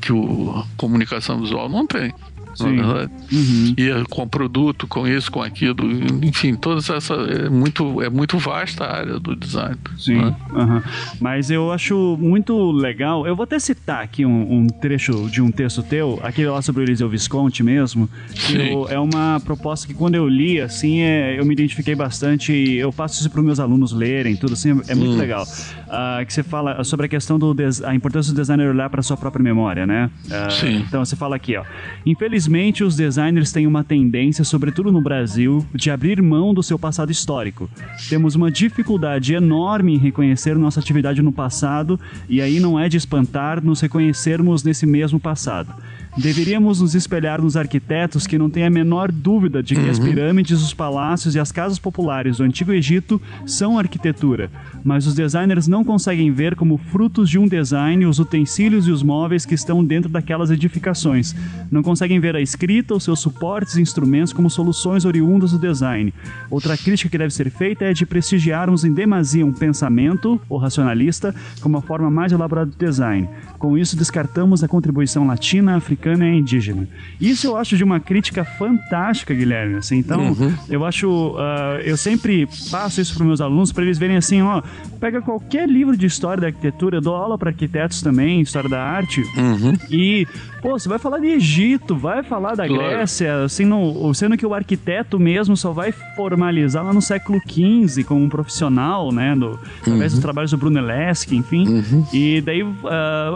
que 0.00 0.12
o 0.12 0.64
comunicação 0.76 1.40
visual 1.40 1.68
não 1.68 1.86
tem. 1.86 2.12
Sim. 2.54 2.80
Uhum. 2.80 3.74
E 3.76 3.90
é 3.90 4.04
com 4.08 4.26
produto, 4.28 4.86
com 4.86 5.06
isso, 5.06 5.30
com 5.30 5.42
aquilo, 5.42 5.84
enfim, 6.22 6.54
todas 6.54 6.88
essa 6.88 7.14
é 7.14 7.48
muito 7.48 8.02
é 8.02 8.08
muito 8.08 8.38
vasta 8.38 8.84
a 8.84 8.96
área 8.98 9.20
do 9.20 9.34
design. 9.34 9.76
Sim. 9.98 10.16
Né? 10.16 10.36
Uhum. 10.52 10.82
Mas 11.20 11.50
eu 11.50 11.72
acho 11.72 12.16
muito 12.20 12.70
legal. 12.70 13.26
Eu 13.26 13.34
vou 13.34 13.44
até 13.44 13.58
citar 13.58 14.02
aqui 14.02 14.24
um, 14.24 14.60
um 14.60 14.66
trecho 14.68 15.28
de 15.30 15.42
um 15.42 15.50
texto 15.50 15.82
teu, 15.82 16.20
aquele 16.22 16.48
lá 16.48 16.62
sobre 16.62 16.82
o 16.82 16.84
Eliseu 16.84 17.08
Visconti 17.08 17.62
mesmo. 17.62 18.08
Eu, 18.52 18.88
é 18.88 18.98
uma 18.98 19.40
proposta 19.44 19.86
que 19.86 19.94
quando 19.94 20.14
eu 20.14 20.28
li, 20.28 20.60
assim, 20.60 21.00
é, 21.00 21.38
eu 21.38 21.44
me 21.44 21.52
identifiquei 21.52 21.94
bastante. 21.94 22.52
Eu 22.52 22.92
faço 22.92 23.20
isso 23.20 23.30
para 23.30 23.40
os 23.40 23.46
meus 23.46 23.60
alunos 23.60 23.92
lerem, 23.92 24.36
tudo 24.36 24.52
assim, 24.52 24.70
é 24.88 24.94
muito 24.94 25.14
hum. 25.14 25.18
legal. 25.18 25.44
Uh, 25.44 26.24
que 26.26 26.32
você 26.32 26.42
fala 26.42 26.82
sobre 26.84 27.06
a 27.06 27.08
questão 27.08 27.38
do 27.38 27.54
a 27.84 27.94
importância 27.94 28.32
do 28.32 28.36
designer 28.36 28.68
olhar 28.68 28.90
para 28.90 29.02
sua 29.02 29.16
própria 29.16 29.42
memória, 29.42 29.86
né? 29.86 30.10
Uh, 30.26 30.50
Sim. 30.50 30.76
Então 30.86 31.04
você 31.04 31.16
fala 31.16 31.36
aqui, 31.36 31.56
ó. 31.56 31.64
Infelizmente 32.04 32.43
Infelizmente, 32.44 32.84
os 32.84 32.94
designers 32.94 33.52
têm 33.52 33.66
uma 33.66 33.82
tendência, 33.82 34.44
sobretudo 34.44 34.92
no 34.92 35.00
Brasil, 35.00 35.64
de 35.74 35.90
abrir 35.90 36.20
mão 36.20 36.52
do 36.52 36.62
seu 36.62 36.78
passado 36.78 37.10
histórico. 37.10 37.70
Temos 38.06 38.34
uma 38.34 38.50
dificuldade 38.50 39.32
enorme 39.32 39.94
em 39.94 39.98
reconhecer 39.98 40.54
nossa 40.54 40.78
atividade 40.78 41.22
no 41.22 41.32
passado, 41.32 41.98
e 42.28 42.42
aí 42.42 42.60
não 42.60 42.78
é 42.78 42.86
de 42.86 42.98
espantar 42.98 43.64
nos 43.64 43.80
reconhecermos 43.80 44.62
nesse 44.62 44.84
mesmo 44.84 45.18
passado. 45.18 45.72
Deveríamos 46.16 46.80
nos 46.80 46.94
espelhar 46.94 47.42
nos 47.42 47.56
arquitetos 47.56 48.24
que 48.24 48.38
não 48.38 48.48
têm 48.48 48.64
a 48.64 48.70
menor 48.70 49.10
dúvida 49.10 49.60
de 49.60 49.74
que 49.74 49.80
uhum. 49.80 49.90
as 49.90 49.98
pirâmides, 49.98 50.62
os 50.62 50.72
palácios 50.72 51.34
e 51.34 51.40
as 51.40 51.50
casas 51.50 51.76
populares 51.76 52.36
do 52.36 52.44
Antigo 52.44 52.70
Egito 52.70 53.20
são 53.44 53.76
arquitetura, 53.76 54.48
mas 54.84 55.08
os 55.08 55.14
designers 55.14 55.66
não 55.66 55.82
conseguem 55.82 56.30
ver 56.30 56.54
como 56.54 56.78
frutos 56.78 57.28
de 57.28 57.36
um 57.36 57.48
design 57.48 58.06
os 58.06 58.20
utensílios 58.20 58.86
e 58.86 58.92
os 58.92 59.02
móveis 59.02 59.44
que 59.44 59.56
estão 59.56 59.84
dentro 59.84 60.08
daquelas 60.08 60.52
edificações. 60.52 61.34
Não 61.68 61.82
conseguem 61.82 62.20
ver 62.20 62.36
a 62.36 62.40
escrita, 62.40 62.94
os 62.94 63.02
seus 63.02 63.18
suportes 63.18 63.74
e 63.74 63.82
instrumentos 63.82 64.32
como 64.32 64.48
soluções 64.48 65.04
oriundas 65.04 65.50
do 65.50 65.58
design. 65.58 66.14
Outra 66.48 66.76
crítica 66.76 67.10
que 67.10 67.18
deve 67.18 67.34
ser 67.34 67.50
feita 67.50 67.86
é 67.86 67.92
de 67.92 68.06
prestigiarmos 68.06 68.84
em 68.84 68.94
demasia 68.94 69.44
um 69.44 69.52
pensamento, 69.52 70.40
ou 70.48 70.58
racionalista, 70.58 71.34
como 71.60 71.76
a 71.76 71.82
forma 71.82 72.08
mais 72.08 72.30
elaborada 72.30 72.70
do 72.70 72.78
design. 72.78 73.28
Com 73.58 73.76
isso, 73.76 73.96
descartamos 73.96 74.62
a 74.62 74.68
contribuição 74.68 75.26
latina, 75.26 75.74
africana 75.74 76.03
e 76.12 76.38
indígena. 76.38 76.88
Isso 77.20 77.46
eu 77.46 77.56
acho 77.56 77.76
de 77.76 77.84
uma 77.84 78.00
crítica 78.00 78.44
fantástica, 78.44 79.34
Guilherme. 79.34 79.76
Assim, 79.76 79.96
então, 79.96 80.32
uhum. 80.32 80.54
eu 80.68 80.84
acho. 80.84 81.08
Uh, 81.08 81.80
eu 81.84 81.96
sempre 81.96 82.46
passo 82.70 83.00
isso 83.00 83.14
para 83.14 83.24
meus 83.24 83.40
alunos 83.40 83.72
para 83.72 83.84
eles 83.84 83.98
verem 83.98 84.16
assim: 84.16 84.42
ó, 84.42 84.62
pega 85.00 85.22
qualquer 85.22 85.68
livro 85.68 85.96
de 85.96 86.06
história 86.06 86.40
da 86.40 86.46
arquitetura, 86.48 86.98
eu 86.98 87.00
dou 87.00 87.14
aula 87.14 87.38
para 87.38 87.50
arquitetos 87.50 88.02
também, 88.02 88.40
história 88.40 88.68
da 88.68 88.82
arte, 88.82 89.20
uhum. 89.36 89.76
e 89.90 90.26
Pô, 90.64 90.78
você 90.78 90.88
vai 90.88 90.98
falar 90.98 91.18
de 91.18 91.26
Egito, 91.26 91.94
vai 91.94 92.22
falar 92.22 92.54
da 92.54 92.66
claro. 92.66 92.82
Grécia, 92.82 93.44
assim, 93.44 93.66
no, 93.66 94.14
sendo 94.14 94.34
que 94.34 94.46
o 94.46 94.54
arquiteto 94.54 95.20
mesmo 95.20 95.54
só 95.58 95.72
vai 95.72 95.92
formalizar 95.92 96.82
lá 96.82 96.90
no 96.90 97.02
século 97.02 97.38
XV 97.46 98.02
como 98.04 98.24
um 98.24 98.30
profissional, 98.30 99.12
né? 99.12 99.36
Do, 99.36 99.60
através 99.82 100.12
uhum. 100.12 100.16
dos 100.16 100.18
trabalhos 100.20 100.50
do 100.52 100.56
Brunelleschi, 100.56 101.36
enfim. 101.36 101.68
Uhum. 101.68 102.06
E 102.14 102.40
daí, 102.40 102.62
uh, 102.62 102.76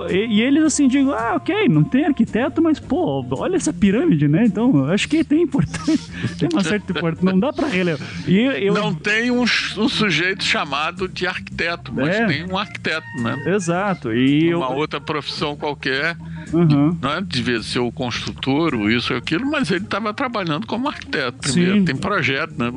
e, 0.09 0.39
e, 0.39 0.41
eles 0.41 0.65
assim, 0.65 0.89
digam, 0.89 1.13
ah, 1.13 1.35
ok, 1.37 1.69
não 1.69 1.85
tem 1.85 2.07
arquiteto, 2.07 2.63
mas, 2.63 2.81
pô, 2.81 3.23
olha 3.33 3.57
essa 3.57 3.75
pirâmide, 3.75 4.27
né? 4.27 4.47
Então, 4.47 4.87
acho 4.87 5.07
que 5.07 5.23
tem 5.23 5.43
importância, 5.43 6.11
tem 6.39 6.49
uma 6.51 6.65
certa 6.65 6.93
importância, 6.93 7.31
não 7.31 7.39
dá 7.39 7.53
pra 7.53 7.69
relevar. 7.69 8.09
E 8.27 8.39
eu... 8.39 8.73
Não 8.73 8.95
tem 8.95 9.31
um, 9.31 9.43
um, 9.43 9.89
sujeito 9.91 10.43
chamado 10.43 11.07
de 11.07 11.27
arquiteto, 11.27 11.93
mas 11.95 12.09
é. 12.09 12.25
tem 12.25 12.51
um 12.51 12.57
arquiteto, 12.57 13.07
né? 13.23 13.37
Exato. 13.49 14.15
E 14.15 14.55
uma 14.55 14.71
eu... 14.71 14.79
outra 14.79 14.99
profissão 14.99 15.55
qualquer, 15.55 16.17
uhum. 16.53 16.97
não 17.01 17.13
é? 17.13 17.21
devia 17.21 17.63
ser 17.63 17.79
o 17.79 17.91
construtor, 17.93 18.75
ou 18.75 18.91
isso 18.91 19.13
ou 19.13 19.19
aquilo, 19.19 19.51
mas 19.51 19.71
ele 19.71 19.85
estava 19.85 20.13
trabalhando 20.15 20.67
como 20.67 20.89
arquiteto 20.89 21.39
primeiro. 21.39 21.79
Sim. 21.79 21.85
Tem 21.85 21.97
projeto, 21.97 22.55
né? 22.59 22.73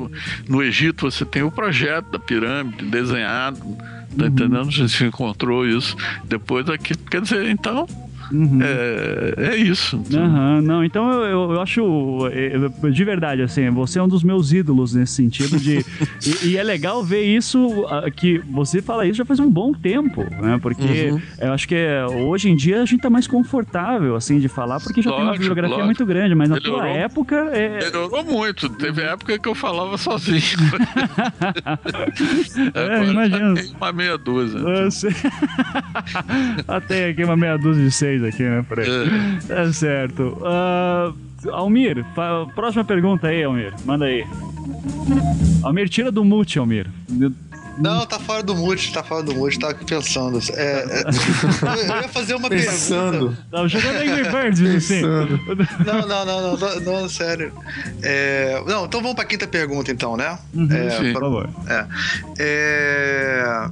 No 0.48 0.62
Egito 0.62 1.10
você 1.10 1.24
tem 1.24 1.42
o 1.42 1.50
projeto 1.50 2.10
da 2.10 2.18
pirâmide 2.18 2.84
desenhado, 2.84 3.58
tá 3.58 4.24
uhum. 4.24 4.26
entendendo? 4.26 4.68
A 4.68 4.70
gente 4.70 5.04
encontrou 5.04 5.66
isso. 5.66 5.96
Depois 6.24 6.68
aqui, 6.68 6.94
quer 6.96 7.22
dizer, 7.22 7.46
então 7.48 7.86
Uhum. 8.32 8.60
É, 8.62 9.54
é 9.54 9.56
isso. 9.56 9.96
Uhum, 9.96 10.62
não, 10.62 10.84
então 10.84 11.10
eu, 11.24 11.52
eu 11.52 11.60
acho, 11.60 11.82
é, 12.32 12.90
de 12.90 13.04
verdade, 13.04 13.42
assim, 13.42 13.68
você 13.70 13.98
é 13.98 14.02
um 14.02 14.08
dos 14.08 14.24
meus 14.24 14.52
ídolos 14.52 14.94
nesse 14.94 15.14
sentido 15.14 15.58
de. 15.58 15.84
e, 16.24 16.48
e, 16.48 16.56
é 16.56 16.62
legal 16.62 17.04
ver 17.04 17.22
isso, 17.22 17.84
que 18.16 18.38
você 18.50 18.80
fala 18.80 19.06
isso 19.06 19.18
já 19.18 19.24
faz 19.24 19.38
um 19.38 19.50
bom 19.50 19.72
tempo, 19.72 20.24
né? 20.40 20.58
Porque 20.60 21.10
uhum. 21.10 21.20
eu 21.40 21.52
acho 21.52 21.68
que 21.68 21.76
hoje 22.26 22.48
em 22.48 22.56
dia 22.56 22.82
a 22.82 22.86
gente 22.86 23.02
tá 23.02 23.10
mais 23.10 23.26
confortável, 23.26 24.16
assim, 24.16 24.38
de 24.38 24.48
falar, 24.48 24.80
porque 24.80 25.02
já 25.02 25.10
lógico, 25.10 25.20
tem 25.20 25.30
uma 25.30 25.38
bibliografia 25.38 25.76
lógico. 25.76 25.86
muito 25.86 26.06
grande, 26.06 26.34
mas 26.34 26.48
na 26.48 26.56
melhorou, 26.56 26.80
tua 26.80 26.88
época. 26.88 27.36
É... 27.52 27.84
Melhorou 27.84 28.24
muito. 28.24 28.68
Teve 28.70 29.02
época 29.02 29.38
que 29.38 29.48
eu 29.48 29.54
falava 29.54 29.98
sozinho. 29.98 30.40
é, 32.74 33.04
imagina. 33.04 33.54
Uma 33.76 33.92
meia 33.92 34.16
dúzia. 34.16 34.60
Você... 34.60 35.08
Até 36.66 37.10
aqui 37.10 37.24
uma 37.24 37.36
meia 37.36 37.56
dúzia 37.56 37.84
de 37.84 37.90
seis 37.90 38.21
aqui, 38.26 38.42
né? 38.42 38.64
Por 38.68 38.80
aí. 38.80 38.88
É. 39.48 39.54
Tá 39.54 39.72
certo. 39.72 40.38
Uh, 40.40 41.50
Almir, 41.50 42.04
próxima 42.54 42.84
pergunta 42.84 43.28
aí, 43.28 43.42
Almir. 43.42 43.74
Manda 43.84 44.04
aí. 44.04 44.24
Almir, 45.62 45.88
tira 45.88 46.10
do 46.10 46.24
mute, 46.24 46.58
Almir. 46.58 46.86
Não, 47.78 48.04
tá 48.06 48.18
fora 48.18 48.42
do 48.42 48.54
mute, 48.54 48.92
tá 48.92 49.02
fora 49.02 49.22
do 49.22 49.34
mute, 49.34 49.58
tava 49.58 49.72
aqui 49.72 49.84
pensando. 49.84 50.38
É, 50.52 50.62
é, 50.62 51.04
eu 51.90 52.02
ia 52.02 52.08
fazer 52.08 52.34
uma 52.34 52.48
pensando. 52.48 53.10
pergunta. 53.30 53.46
Tava 53.50 53.68
jogando 53.68 53.96
Angry 53.96 54.30
Birds, 54.30 54.60
assim. 54.76 55.02
Não, 55.02 56.06
não, 56.06 56.24
não, 56.24 56.56
não, 56.56 56.56
não, 56.56 56.80
não 57.02 57.08
sério. 57.08 57.52
É, 58.02 58.62
não, 58.66 58.84
então 58.84 59.00
vamos 59.00 59.16
pra 59.16 59.24
quinta 59.24 59.46
pergunta, 59.46 59.90
então, 59.90 60.16
né? 60.16 60.38
Uhum, 60.54 60.68
é, 60.70 60.90
sim, 60.90 61.12
pra, 61.12 61.20
por 61.20 61.20
favor. 61.20 61.50
É, 61.66 61.86
é, 62.38 63.70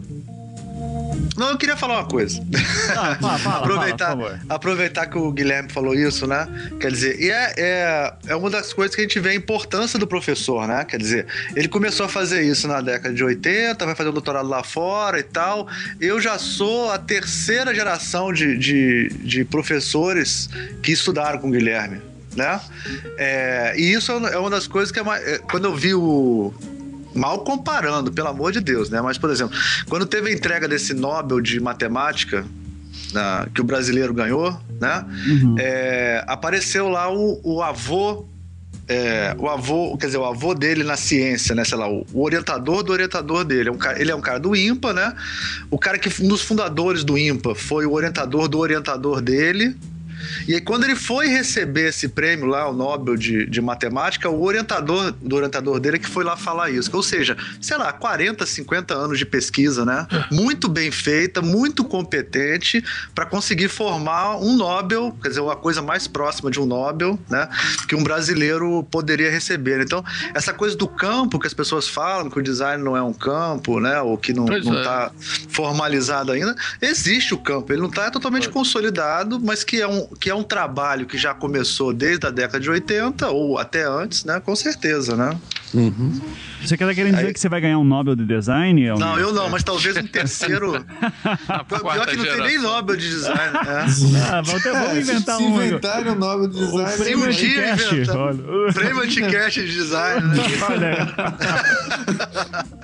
não, 1.37 1.51
eu 1.51 1.59
queria 1.59 1.77
falar 1.77 2.01
uma 2.01 2.09
coisa. 2.09 2.43
Ah, 2.91 3.17
fala, 3.21 3.39
fala, 3.39 3.59
aproveitar, 3.59 4.07
fala, 4.09 4.41
aproveitar 4.49 5.07
que 5.07 5.17
o 5.17 5.31
Guilherme 5.31 5.71
falou 5.71 5.95
isso, 5.95 6.27
né? 6.27 6.47
Quer 6.81 6.91
dizer, 6.91 7.21
e 7.21 7.31
é, 7.31 7.55
é, 7.57 8.15
é 8.29 8.37
uma 8.37 8.51
das 8.51 8.73
coisas 8.73 8.95
que 8.95 9.01
a 9.01 9.05
gente 9.05 9.19
vê 9.21 9.31
a 9.31 9.35
importância 9.35 9.99
do 9.99 10.07
professor, 10.07 10.67
né? 10.67 10.85
Quer 10.85 10.99
dizer, 10.99 11.27
ele 11.55 11.69
começou 11.69 12.07
a 12.07 12.09
fazer 12.09 12.43
isso 12.43 12.67
na 12.67 12.81
década 12.81 13.15
de 13.15 13.23
80, 13.23 13.85
vai 13.87 13.95
fazer 13.95 14.11
o 14.11 14.13
doutorado 14.13 14.49
lá 14.49 14.63
fora 14.63 15.19
e 15.19 15.23
tal. 15.23 15.69
Eu 16.01 16.21
já 16.21 16.39
sou 16.39 16.91
a 16.91 16.99
terceira 16.99 17.75
geração 17.75 18.33
de, 18.33 18.59
de, 18.59 19.09
de 19.23 19.45
professores 19.45 20.49
que 20.83 20.93
estudaram 20.93 21.39
com 21.39 21.49
o 21.49 21.51
Guilherme. 21.51 22.03
Né? 22.35 22.61
É, 23.17 23.75
e 23.77 23.93
isso 23.93 24.13
é 24.13 24.39
uma 24.39 24.51
das 24.51 24.67
coisas 24.67 24.93
que 24.93 24.99
é 24.99 25.03
mais, 25.03 25.27
é, 25.27 25.39
quando 25.39 25.65
eu 25.65 25.75
vi 25.75 25.95
o, 25.95 26.53
mal 27.15 27.41
comparando, 27.41 28.13
pelo 28.13 28.29
amor 28.29 28.53
de 28.53 28.61
Deus, 28.61 28.91
né? 28.91 29.01
Mas, 29.01 29.19
por 29.19 29.31
exemplo, 29.31 29.57
quando 29.89 30.07
teve 30.07 30.31
a 30.31 30.33
entrega 30.33 30.69
desse 30.69 30.95
Nobel 30.95 31.41
de 31.41 31.61
Matemática, 31.61 32.45
na, 33.13 33.47
que 33.55 33.61
o 33.61 33.65
brasileiro 33.65 34.15
ganhou, 34.15 34.59
né? 34.81 35.05
Uhum. 35.27 35.57
É, 35.59 36.25
apareceu 36.27 36.89
lá 36.89 37.13
o, 37.13 37.41
o 37.43 37.63
avô 37.63 38.27
é, 38.91 39.37
o 39.39 39.49
avô, 39.49 39.97
quer 39.97 40.07
dizer, 40.07 40.19
o 40.19 40.25
avô 40.25 40.53
dele 40.53 40.83
na 40.83 40.97
ciência, 40.97 41.55
né? 41.55 41.63
Sei 41.63 41.79
lá, 41.79 41.89
o, 41.89 42.05
o 42.13 42.25
orientador 42.25 42.83
do 42.83 42.91
orientador 42.91 43.45
dele. 43.45 43.69
É 43.69 43.73
um 43.73 43.79
cara, 43.79 44.01
ele 44.01 44.11
é 44.11 44.15
um 44.17 44.21
cara 44.21 44.41
do 44.41 44.57
IMPA, 44.57 44.93
né? 44.93 45.15
O 45.71 45.79
cara 45.79 45.97
que, 45.97 46.11
um 46.21 46.27
dos 46.27 46.43
fundadores 46.43 47.05
do 47.05 47.17
IMPA, 47.17 47.55
foi 47.55 47.87
o 47.87 47.93
orientador 47.93 48.49
do 48.49 48.59
orientador 48.59 49.21
dele. 49.21 49.77
E 50.47 50.55
aí, 50.55 50.61
quando 50.61 50.85
ele 50.85 50.97
foi 50.97 51.29
receber 51.29 51.89
esse 51.89 52.09
prêmio 52.09 52.47
lá, 52.47 52.69
o 52.69 52.73
Nobel 52.73 53.17
de, 53.17 53.47
de 53.47 53.61
Matemática, 53.61 54.29
o 54.29 54.43
orientador 54.43 55.13
do 55.13 55.37
orientador 55.37 55.81
dele 55.81 55.97
é 55.97 55.99
que 55.99 56.09
foi 56.09 56.25
lá 56.25 56.37
falar 56.37 56.71
isso. 56.71 56.91
Ou 56.93 57.03
seja, 57.03 57.37
sei 57.61 57.77
lá, 57.77 57.93
40, 57.93 58.45
50 58.45 58.95
anos 58.95 59.19
de 59.19 59.27
pesquisa, 59.27 59.85
né? 59.85 60.07
Muito 60.31 60.69
bem 60.69 60.91
feita, 60.91 61.41
muito 61.43 61.85
competente 61.85 62.83
para 63.15 63.27
conseguir 63.27 63.69
formar 63.69 64.37
um 64.37 64.57
Nobel, 64.57 65.17
quer 65.23 65.29
dizer, 65.29 65.41
uma 65.41 65.57
coisa 65.57 65.83
mais 65.83 66.07
próxima 66.07 66.51
de 66.51 66.61
um 66.61 66.67
Nobel, 66.67 67.19
né? 67.29 67.49
Que 67.89 67.95
um 67.95 68.03
brasileiro 68.03 68.83
poderia 68.91 69.31
receber. 69.31 69.81
Então, 69.81 70.05
essa 70.35 70.53
coisa 70.53 70.77
do 70.77 70.89
campo 70.89 71.39
que 71.39 71.47
as 71.47 71.55
pessoas 71.55 71.89
falam, 71.89 72.31
que 72.31 72.39
o 72.39 72.43
design 72.43 72.83
não 72.83 72.97
é 72.97 73.03
um 73.03 73.13
campo, 73.13 73.81
né? 73.81 74.01
Ou 74.01 74.17
que 74.17 74.33
não, 74.33 74.45
não 74.45 74.79
é. 74.79 74.83
tá 74.83 75.11
formalizado 75.49 76.33
ainda, 76.33 76.55
existe 76.81 77.35
o 77.35 77.39
campo. 77.39 77.73
Ele 77.73 77.81
não 77.81 77.89
está 77.89 78.11
totalmente 78.11 78.49
consolidado, 78.49 79.41
mas 79.41 79.65
que 79.65 79.81
é, 79.81 79.89
um, 79.89 80.09
que 80.19 80.31
é 80.31 80.35
um 80.35 80.43
trabalho 80.43 81.07
que 81.07 81.17
já 81.17 81.35
começou 81.35 81.93
desde 81.93 82.27
a 82.27 82.31
década 82.31 82.61
de 82.61 82.71
80 82.71 83.29
ou 83.31 83.59
até 83.59 83.85
antes, 83.85 84.25
né? 84.25 84.41
Com 84.41 84.57
certeza, 84.57 85.17
né? 85.17 85.39
Você 86.63 86.77
quer 86.77 86.95
querendo 86.95 87.15
dizer 87.15 87.27
Aí- 87.29 87.33
que 87.33 87.41
você 87.41 87.49
vai 87.49 87.61
ganhar 87.61 87.79
um 87.79 87.85
Nobel 87.85 88.15
de 88.17 88.25
Design? 88.27 88.89
Almir? 88.89 89.07
Não, 89.07 89.19
eu 89.19 89.33
não, 89.33 89.49
mas 89.49 89.63
talvez 89.63 89.97
um 89.97 90.03
terceiro. 90.07 90.73
Pior 91.69 92.07
que 92.07 92.17
não 92.17 92.25
tem 92.25 92.37
nem. 92.41 92.59
Nobel 92.59 92.97
de 92.97 93.09
design. 93.09 93.53
né? 93.53 93.87
Ah, 94.31 94.43
vamos, 94.43 94.63
ter- 94.63 94.73
vamos 94.73 94.99
inventar 94.99 95.37
Se 95.37 95.43
um. 95.43 95.63
inventarem 95.65 96.13
o 96.13 96.15
nome 96.15 96.49
do 96.49 96.59
O 96.59 96.85
design. 96.85 96.97
prêmio 97.05 97.27
um 97.27 97.31
dia 97.31 97.73
Anticast. 97.73 97.95
inventa. 97.95 98.19
Olha. 98.19 98.73
Prêmio 98.73 99.03
Anticast 99.03 99.61
de 99.61 99.73
design. 99.73 100.27
Né? 100.27 100.35
Olha, 100.71 101.15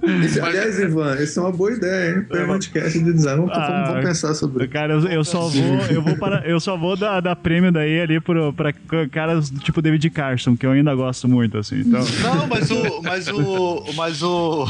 Esse- 0.25 0.41
aliás, 0.41 0.79
Ivan, 0.79 1.15
essa 1.17 1.41
é 1.41 1.43
uma 1.43 1.53
boa 1.53 1.73
ideia, 1.73 2.17
hein? 2.17 2.23
Prêmio 2.23 2.55
Anticast 2.55 2.99
de 2.99 3.13
design. 3.13 3.41
Vamos, 3.41 3.53
Ah, 3.57 3.67
vamos- 3.69 3.89
vamos 3.89 4.05
pensar 4.05 4.35
sobre 4.35 4.65
isso. 4.65 4.73
cara, 4.73 4.95
eu, 4.95 5.01
eu 5.09 5.25
só 5.25 5.49
vou, 5.49 5.79
eu 5.91 6.03
vou 6.03 6.17
para, 6.17 6.47
eu 6.47 6.61
só 6.61 6.77
vou 6.77 6.97
dar, 6.97 7.21
dar 7.21 7.35
prêmio 7.37 7.73
daí 7.73 8.01
ali 8.01 8.21
pro, 8.21 8.53
pra 8.53 8.73
caras 9.11 9.51
tipo 9.51 9.83
David 9.83 10.09
Carson, 10.11 10.57
que 10.57 10.65
eu 10.65 10.71
ainda 10.71 10.95
gosto 10.95 11.29
muito, 11.29 11.59
assim. 11.59 11.81
Então, 11.81 12.05
Não, 12.23 12.47
mas 12.47 12.71
o. 12.71 12.76
Mas 13.03 13.29
o. 13.29 13.85
Mas 13.95 14.23
o. 14.23 14.67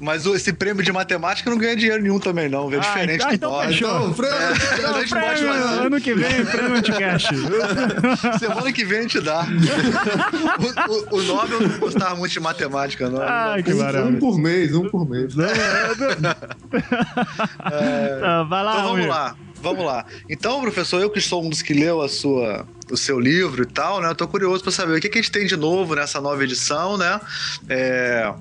Mas 0.00 0.26
o, 0.26 0.34
esse 0.34 0.52
prêmio 0.52 0.82
de 0.82 0.92
matemática 0.92 1.48
não 1.50 1.58
ganha 1.58 1.76
dinheiro 1.76 2.02
nenhum 2.02 2.18
também, 2.18 2.48
não. 2.48 2.72
É 2.72 2.76
Ah, 2.76 2.80
diferente 2.80 3.24
então- 3.32 3.50
do 3.52 3.72
então. 3.72 3.72
Então, 3.72 4.12
prêmio 4.14 4.36
É, 4.36 4.46
a 4.46 4.54
gente 5.00 5.10
pode 5.10 5.10
prêmio, 5.10 5.52
fazer. 5.62 5.86
ano 5.86 6.00
que 6.00 6.14
vem, 6.14 6.44
prêmio 6.46 6.76
Anticast. 6.76 7.28
Semana 8.38 8.72
que 8.72 8.84
vem 8.84 8.98
a 8.98 9.02
gente 9.02 9.20
dá. 9.20 9.44
O, 10.88 11.16
o, 11.16 11.18
o 11.20 11.22
Nobel 11.22 11.60
não 11.60 11.78
gostava 11.78 12.14
muito 12.16 12.32
de 12.32 12.40
matemática, 12.40 13.08
não. 13.08 13.22
Ai, 13.22 13.62
que 13.62 13.72
Um, 13.72 13.76
um 13.76 13.78
maravilha. 13.82 14.18
por 14.18 14.38
mês, 14.38 14.74
um 14.74 14.88
por 14.88 15.08
mês. 15.08 15.34
Tá, 18.20 18.42
vai 18.44 18.62
lá, 18.64 18.72
Então 18.78 18.88
vamos 18.92 19.06
lá, 19.06 19.36
vamos 19.62 19.84
lá. 19.84 20.04
Então, 20.28 20.60
professor, 20.60 21.00
eu 21.00 21.10
que 21.10 21.20
sou 21.20 21.44
um 21.44 21.48
dos 21.48 21.62
que 21.62 21.72
leu 21.74 22.02
a 22.02 22.08
sua, 22.08 22.66
o 22.90 22.96
seu 22.96 23.18
livro 23.20 23.62
e 23.62 23.66
tal, 23.66 24.00
né? 24.00 24.08
Eu 24.08 24.14
tô 24.14 24.26
curioso 24.28 24.62
para 24.62 24.72
saber 24.72 24.98
o 24.98 25.00
que, 25.00 25.08
que 25.08 25.18
a 25.18 25.22
gente 25.22 25.30
tem 25.32 25.46
de 25.46 25.56
novo 25.56 25.94
nessa 25.94 26.20
nova 26.20 26.42
edição, 26.44 26.96
né? 26.96 27.20
É, 27.68 28.32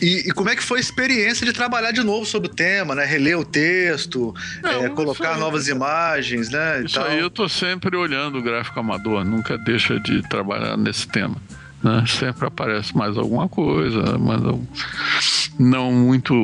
E, 0.00 0.28
e 0.28 0.32
como 0.32 0.48
é 0.50 0.56
que 0.56 0.62
foi 0.62 0.78
a 0.78 0.80
experiência 0.80 1.44
de 1.46 1.52
trabalhar 1.52 1.92
de 1.92 2.02
novo 2.02 2.24
sobre 2.26 2.48
o 2.50 2.52
tema, 2.54 2.94
né? 2.94 3.04
Reler 3.04 3.38
o 3.38 3.44
texto, 3.44 4.34
Não, 4.62 4.86
é, 4.86 4.88
colocar 4.88 5.34
aí- 5.34 5.40
novas 5.40 5.68
imagens, 5.68 6.48
né? 6.50 6.82
Isso 6.84 6.98
aí 7.00 7.20
eu 7.20 7.30
tô 7.30 7.48
sempre 7.48 7.96
olhando 7.96 8.38
o 8.38 8.42
gráfico 8.42 8.80
amador, 8.80 9.24
nunca 9.24 9.56
deixa 9.58 10.00
de 10.00 10.22
trabalhar 10.28 10.76
nesse 10.76 11.06
tema. 11.06 11.36
Né? 11.82 12.02
Sempre 12.08 12.46
aparece 12.46 12.96
mais 12.96 13.16
alguma 13.18 13.46
coisa, 13.46 14.00
algum... 14.14 14.64
não 15.58 15.92
muito. 15.92 16.34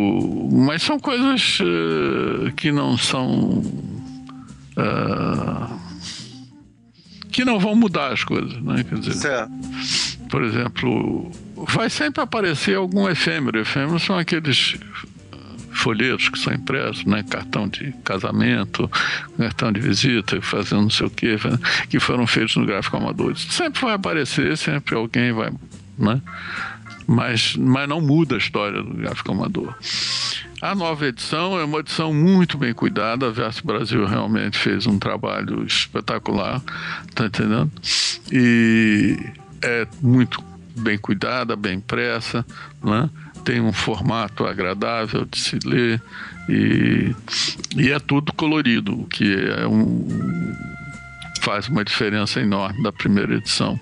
Mas 0.53 0.83
são 0.83 1.01
coisas 1.01 1.59
eh, 1.63 2.53
que 2.55 2.71
não 2.71 2.99
são. 2.99 3.63
ah, 4.77 5.67
que 7.31 7.44
não 7.44 7.59
vão 7.59 7.74
mudar 7.74 8.12
as 8.12 8.24
coisas, 8.24 8.61
né? 8.62 8.85
Quer 8.89 8.98
dizer, 8.98 9.15
Certo. 9.15 9.52
por 10.28 10.43
exemplo, 10.43 11.31
vai 11.69 11.89
sempre 11.89 12.23
aparecer 12.23 12.77
algum 12.77 13.09
efêmero. 13.09 13.59
Efêmeros 13.61 14.02
são 14.02 14.19
aqueles 14.19 14.77
folhetos 15.73 16.28
que 16.28 16.39
são 16.39 16.52
impressos, 16.52 17.05
né? 17.05 17.23
Cartão 17.23 17.69
de 17.69 17.93
casamento, 18.05 18.90
cartão 19.39 19.73
de 19.73 19.81
visita, 19.81 20.40
fazendo 20.43 20.82
não 20.82 20.90
sei 20.90 21.07
o 21.07 21.11
quê, 21.11 21.36
que 21.89 21.98
foram 22.01 22.27
feitos 22.27 22.57
no 22.57 22.66
gráfico 22.66 22.97
amador. 22.97 23.36
Sempre 23.36 23.81
vai 23.81 23.94
aparecer, 23.94 24.57
sempre 24.59 24.94
alguém 24.94 25.32
vai, 25.32 25.51
né? 25.98 26.20
Mas, 27.12 27.57
mas 27.57 27.89
não 27.89 28.01
muda 28.01 28.37
a 28.37 28.39
história 28.39 28.81
do 28.81 28.95
gráfico 28.95 29.32
amador. 29.32 29.74
A 30.62 30.77
nova 30.77 31.09
edição 31.09 31.59
é 31.59 31.65
uma 31.65 31.81
edição 31.81 32.15
muito 32.15 32.57
bem 32.57 32.73
cuidada. 32.73 33.27
A 33.27 33.31
Verso 33.32 33.66
Brasil 33.66 34.07
realmente 34.07 34.57
fez 34.57 34.87
um 34.87 34.97
trabalho 34.97 35.65
espetacular, 35.66 36.62
tá 37.12 37.27
entendendo? 37.27 37.69
E 38.31 39.19
é 39.61 39.89
muito 40.01 40.41
bem 40.77 40.97
cuidada, 40.97 41.57
bem 41.57 41.78
impressa, 41.78 42.47
né? 42.81 43.11
tem 43.45 43.61
um 43.61 43.73
formato 43.73 44.47
agradável 44.47 45.24
de 45.24 45.37
se 45.37 45.59
ler 45.65 46.01
e, 46.49 47.12
e 47.77 47.91
é 47.91 47.99
tudo 47.99 48.32
colorido, 48.32 49.01
o 49.01 49.07
que 49.07 49.35
é 49.35 49.66
um, 49.66 50.07
faz 51.41 51.69
uma 51.69 51.85
diferença 51.85 52.41
enorme 52.41 52.83
da 52.83 52.93
primeira 52.93 53.35
edição, 53.37 53.79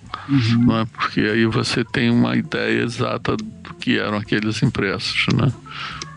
não 0.64 0.80
é? 0.80 0.84
porque 0.86 1.20
aí 1.20 1.44
você 1.46 1.84
tem 1.84 2.10
uma 2.10 2.36
ideia 2.36 2.82
exata 2.82 3.36
do 3.36 3.74
que 3.80 3.98
eram 3.98 4.16
aqueles 4.18 4.62
impressos. 4.62 5.26
Né? 5.34 5.52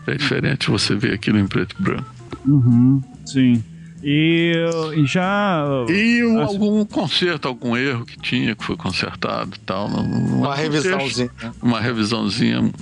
É 0.06 0.14
diferente 0.14 0.70
você 0.70 0.94
ver 0.94 1.14
aquilo 1.14 1.38
em 1.38 1.46
preto 1.46 1.76
e 1.78 1.82
branco. 1.82 2.10
Uhum, 2.46 3.02
sim. 3.26 3.62
E, 4.04 4.52
e 4.96 5.06
já. 5.06 5.64
E 5.88 6.24
um- 6.24 6.40
Ah, 6.40 6.44
algum 6.44 6.84
conserto, 6.84 7.46
algum 7.46 7.76
erro 7.76 8.04
que 8.04 8.18
tinha, 8.20 8.54
que 8.56 8.64
foi 8.64 8.76
consertado 8.76 9.52
e 9.56 9.60
tal. 9.60 9.86
Uma 9.86 10.48
mas 10.48 10.58
o 10.58 10.62
revisãozinha. 10.62 11.28
texto- 11.28 11.56
uma 11.62 11.80
revisãozinha 11.80 12.72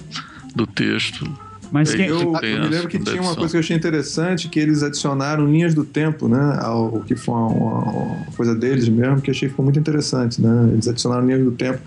do 0.55 0.67
texto. 0.67 1.31
Mas 1.73 1.95
quem, 1.95 2.07
Eu, 2.07 2.19
eu 2.35 2.61
me 2.63 2.69
lembro 2.69 2.89
que 2.89 2.99
tinha 2.99 3.23
uma 3.23 3.35
coisa 3.35 3.51
que 3.53 3.57
eu 3.57 3.61
achei 3.61 3.77
interessante, 3.77 4.49
que 4.49 4.59
eles 4.59 4.83
adicionaram 4.83 5.47
linhas 5.47 5.75
do 5.75 5.85
tempo, 5.85 6.29
né? 6.29 6.59
Ao 6.61 7.01
que 7.07 7.15
foi 7.15 7.35
uma, 7.35 7.47
uma- 7.47 8.17
coisa 8.37 8.55
deles 8.55 8.89
mesmo, 8.89 9.21
que 9.21 9.31
eu 9.31 9.33
achei 9.33 9.49
que 9.49 9.53
ficou 9.53 9.65
muito 9.65 9.79
interessante, 9.79 10.41
né? 10.43 10.71
Eles 10.73 10.89
adicionaram 10.89 11.25
linhas 11.27 11.45
do 11.45 11.53
tempo 11.53 11.79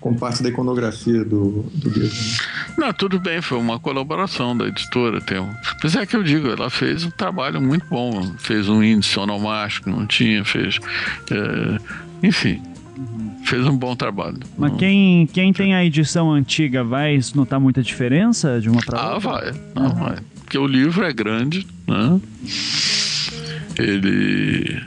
como 0.00 0.18
parte 0.18 0.42
da 0.42 0.48
iconografia 0.48 1.24
do, 1.24 1.64
do 1.74 1.88
livro. 1.90 2.16
Não, 2.76 2.92
tudo 2.92 3.20
bem, 3.20 3.40
foi 3.40 3.56
uma 3.56 3.78
colaboração 3.78 4.56
da 4.56 4.66
editora. 4.66 5.20
Tem 5.20 5.38
um... 5.38 5.48
Mas 5.82 5.94
é 5.94 6.04
que 6.04 6.16
eu 6.16 6.22
digo, 6.24 6.48
ela 6.48 6.68
fez 6.68 7.04
um 7.04 7.10
trabalho 7.10 7.60
muito 7.62 7.86
bom. 7.88 8.34
Fez 8.38 8.68
um 8.68 8.82
índice 8.82 9.16
onomástico, 9.18 9.88
não 9.88 10.04
tinha, 10.06 10.44
fez. 10.44 10.78
é, 11.30 11.78
Enfim, 12.26 12.60
fez 13.44 13.66
um 13.66 13.76
bom 13.76 13.94
trabalho. 13.96 14.38
mas 14.56 14.70
Não- 14.72 14.78
quem, 14.78 15.26
quem 15.26 15.52
tem 15.52 15.74
a 15.74 15.84
edição 15.84 16.30
antiga 16.32 16.82
vai 16.84 17.18
notar 17.34 17.58
muita 17.60 17.82
diferença 17.82 18.60
de 18.60 18.68
uma 18.68 18.80
para 18.84 18.98
Ah, 19.00 19.14
outra? 19.14 19.30
vai. 19.30 19.52
Não, 19.74 19.94
vai. 19.94 20.16
Porque 20.40 20.58
o 20.58 20.66
livro 20.66 21.04
é 21.04 21.12
grande, 21.12 21.66
né? 21.86 22.20
Ele. 23.78 24.82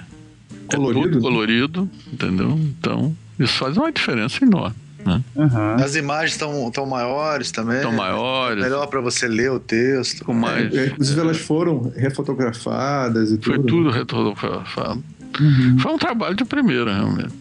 Colorido, 0.73 0.99
É 1.01 1.05
né? 1.05 1.11
todo 1.13 1.21
colorido, 1.21 1.89
entendeu? 2.11 2.51
Então, 2.79 3.15
isso 3.39 3.53
faz 3.53 3.77
uma 3.77 3.91
diferença 3.91 4.43
enorme. 4.43 4.75
Né? 5.05 5.21
Aham. 5.37 5.75
As 5.75 5.95
imagens 5.95 6.31
estão 6.31 6.71
tão 6.71 6.87
maiores 6.87 7.51
também. 7.51 7.79
São 7.81 7.91
maiores, 7.91 8.63
Melhor 8.63 8.87
para 8.87 8.99
você 9.01 9.27
ler 9.27 9.51
o 9.51 9.59
texto. 9.59 10.25
com 10.25 10.33
mais. 10.33 10.73
É, 10.73 10.87
inclusive, 10.87 11.19
elas 11.19 11.37
foram 11.37 11.91
refotografadas 11.95 13.29
e 13.31 13.37
Foi 13.37 13.55
tudo. 13.57 13.67
tudo 13.67 13.89
retrofotografado. 13.91 15.03
Uhum. 15.39 15.79
Foi 15.79 15.93
um 15.93 15.97
trabalho 15.97 16.35
de 16.35 16.45
primeira, 16.45 16.93
realmente. 16.95 17.33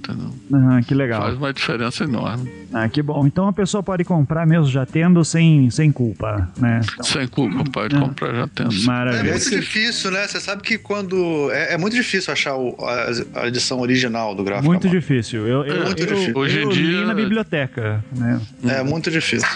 Aham, 0.52 0.82
que 0.82 0.94
legal. 0.94 1.22
Faz 1.22 1.36
uma 1.36 1.52
diferença 1.52 2.04
enorme. 2.04 2.50
Ah, 2.72 2.88
que 2.88 3.00
bom. 3.02 3.26
Então 3.26 3.46
a 3.48 3.52
pessoa 3.52 3.82
pode 3.82 4.02
comprar 4.04 4.46
mesmo 4.46 4.66
já 4.66 4.84
tendo 4.84 5.24
sem, 5.24 5.70
sem 5.70 5.92
culpa, 5.92 6.48
né? 6.58 6.80
Então, 6.92 7.04
Sem 7.04 7.26
culpa, 7.28 7.62
pode 7.70 7.94
É. 7.96 7.98
comprar 8.00 8.34
já 8.34 8.48
tendo. 8.48 8.74
É 8.74 8.78
maravilha. 8.84 9.30
muito 9.32 9.50
difícil, 9.50 10.10
né? 10.10 10.26
Você 10.26 10.40
sabe 10.40 10.62
que 10.62 10.76
quando. 10.76 11.50
É, 11.52 11.74
é 11.74 11.78
muito 11.78 11.94
difícil 11.94 12.32
achar 12.32 12.56
o- 12.56 12.74
a, 12.84 13.42
a 13.42 13.46
edição 13.48 13.80
original 13.80 14.34
do 14.34 14.42
gráfico. 14.42 14.66
Muito 14.66 14.86
amador. 14.86 15.00
difícil. 15.00 15.46
Eu, 15.46 15.64
eu, 15.64 15.84
Muito 15.84 16.02
eu, 16.02 16.06
difícil. 16.06 16.36
Hoje 16.36 16.62
em 16.62 16.68
dia- 16.68 17.04
na 17.06 17.14
biblioteca, 17.14 18.04
né? 18.16 18.40
É 18.64 18.82
muito 18.82 19.10
difícil. 19.10 19.48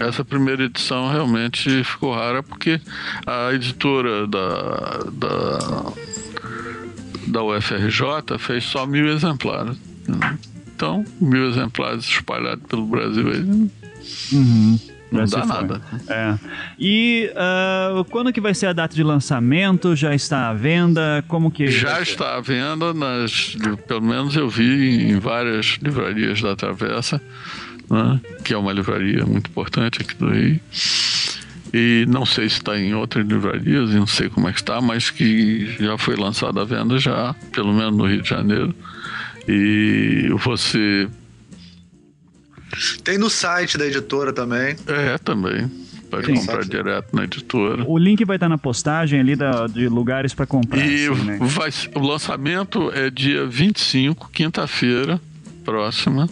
Essa 0.00 0.24
primeira 0.24 0.64
edição 0.64 1.08
realmente 1.10 1.82
ficou 1.84 2.14
rara 2.14 2.42
porque 2.42 2.80
a 3.26 3.52
editora 3.52 4.26
da, 4.26 4.98
da, 5.12 5.92
da 7.34 7.42
UFRJ 7.42 8.38
fez 8.38 8.64
só 8.64 8.86
mil 8.86 9.08
exemplares. 9.08 9.76
Então, 10.74 11.04
mil 11.20 11.48
exemplares 11.50 12.04
espalhados 12.04 12.64
pelo 12.68 12.86
Brasil 12.86 13.28
aí 13.28 13.40
não 13.40 13.70
Uhum. 14.32 14.78
não 15.10 15.24
dá 15.24 15.46
nada. 15.46 15.80
É. 16.08 16.34
E 16.78 17.32
ah, 17.34 18.04
quando 18.10 18.32
que 18.32 18.40
vai 18.40 18.54
ser 18.54 18.66
a 18.66 18.72
data 18.72 18.94
de 18.94 19.02
lançamento? 19.02 19.96
Já 19.96 20.14
está 20.14 20.50
à 20.50 20.54
venda? 20.54 21.24
Como 21.26 21.50
que 21.50 21.68
Já 21.68 22.02
está 22.02 22.36
à 22.36 22.40
venda, 22.40 22.92
nas, 22.92 23.56
pelo 23.88 24.02
menos 24.02 24.36
eu 24.36 24.48
vi 24.48 25.08
em 25.10 25.18
várias 25.18 25.78
livrarias 25.80 26.42
da 26.42 26.54
Travessa, 26.54 27.20
né, 27.90 28.20
que 28.44 28.52
é 28.52 28.58
uma 28.58 28.72
livraria 28.72 29.24
muito 29.24 29.48
importante 29.48 30.02
aqui 30.02 30.14
do 30.16 30.28
Rio. 30.28 30.60
E 31.76 32.06
não 32.06 32.24
sei 32.24 32.48
se 32.48 32.58
está 32.58 32.78
em 32.78 32.94
outras 32.94 33.26
livrarias, 33.26 33.90
não 33.90 34.06
sei 34.06 34.28
como 34.28 34.48
é 34.48 34.52
que 34.52 34.60
está, 34.60 34.80
mas 34.80 35.10
que 35.10 35.74
já 35.80 35.98
foi 35.98 36.14
lançado 36.14 36.60
à 36.60 36.64
venda 36.64 37.00
já, 37.00 37.34
pelo 37.50 37.74
menos 37.74 37.96
no 37.96 38.06
Rio 38.06 38.22
de 38.22 38.28
Janeiro. 38.28 38.72
E 39.48 40.28
você 40.38 41.08
tem 43.02 43.18
no 43.18 43.28
site 43.28 43.76
da 43.76 43.86
editora 43.86 44.32
também. 44.32 44.76
É, 44.86 45.18
também. 45.18 45.68
Pode 46.08 46.26
Sim. 46.26 46.34
comprar 46.34 46.64
direto 46.64 47.08
na 47.12 47.24
editora. 47.24 47.84
O 47.88 47.98
link 47.98 48.24
vai 48.24 48.36
estar 48.36 48.48
na 48.48 48.56
postagem 48.56 49.18
ali 49.18 49.34
da, 49.34 49.66
de 49.66 49.88
lugares 49.88 50.32
para 50.32 50.46
comprar. 50.46 50.78
E 50.78 51.08
assim, 51.08 51.24
né? 51.24 51.38
vai, 51.40 51.70
o 51.96 52.06
lançamento 52.06 52.92
é 52.94 53.10
dia 53.10 53.48
25, 53.48 54.30
quinta-feira 54.32 55.20
próxima, 55.64 56.30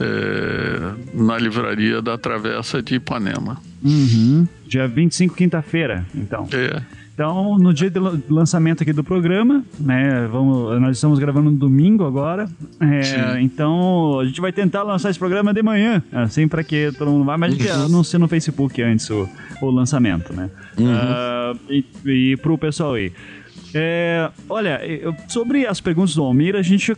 é, 0.00 0.94
na 1.14 1.38
livraria 1.38 2.00
da 2.00 2.16
Travessa 2.16 2.82
de 2.82 2.96
Ipanema. 2.96 3.60
Uhum. 3.82 4.46
Dia 4.66 4.86
25, 4.88 5.34
quinta-feira, 5.34 6.04
então. 6.14 6.48
É. 6.52 6.82
Então, 7.18 7.58
no 7.58 7.74
dia 7.74 7.90
de 7.90 7.98
lançamento 8.30 8.84
aqui 8.84 8.92
do 8.92 9.02
programa, 9.02 9.64
né, 9.80 10.28
vamos, 10.30 10.80
nós 10.80 10.96
estamos 10.96 11.18
gravando 11.18 11.50
no 11.50 11.56
domingo 11.56 12.04
agora, 12.04 12.48
é, 12.80 13.40
então 13.40 14.20
a 14.20 14.24
gente 14.24 14.40
vai 14.40 14.52
tentar 14.52 14.84
lançar 14.84 15.10
esse 15.10 15.18
programa 15.18 15.52
de 15.52 15.60
manhã, 15.60 16.00
assim 16.12 16.46
para 16.46 16.62
que 16.62 16.92
todo 16.96 17.10
mundo 17.10 17.24
vá, 17.24 17.36
mas 17.36 17.52
a 17.52 17.56
gente 17.56 17.68
uhum. 17.72 17.84
anuncia 17.86 18.20
no 18.20 18.28
Facebook 18.28 18.80
antes 18.80 19.10
o, 19.10 19.28
o 19.60 19.68
lançamento, 19.68 20.32
né? 20.32 20.48
Uhum. 20.78 20.94
Uh, 20.94 21.58
e, 21.68 21.84
e 22.06 22.36
pro 22.36 22.56
pessoal 22.56 22.94
aí. 22.94 23.12
É, 23.74 24.30
olha, 24.48 24.80
sobre 25.28 25.66
as 25.66 25.80
perguntas 25.80 26.14
do 26.14 26.22
Almir, 26.22 26.56
a 26.56 26.62
gente. 26.62 26.92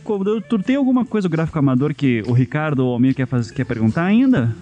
Tu 0.47 0.59
tem 0.59 0.75
alguma 0.75 1.05
coisa 1.05 1.27
do 1.27 1.31
gráfico 1.31 1.59
amador 1.59 1.93
que 1.93 2.23
o 2.25 2.31
Ricardo 2.31 2.79
ou 2.79 2.91
o 2.91 2.93
Almir 2.93 3.13
quer, 3.13 3.27
fazer, 3.27 3.53
quer 3.53 3.65
perguntar 3.65 4.05
ainda? 4.05 4.55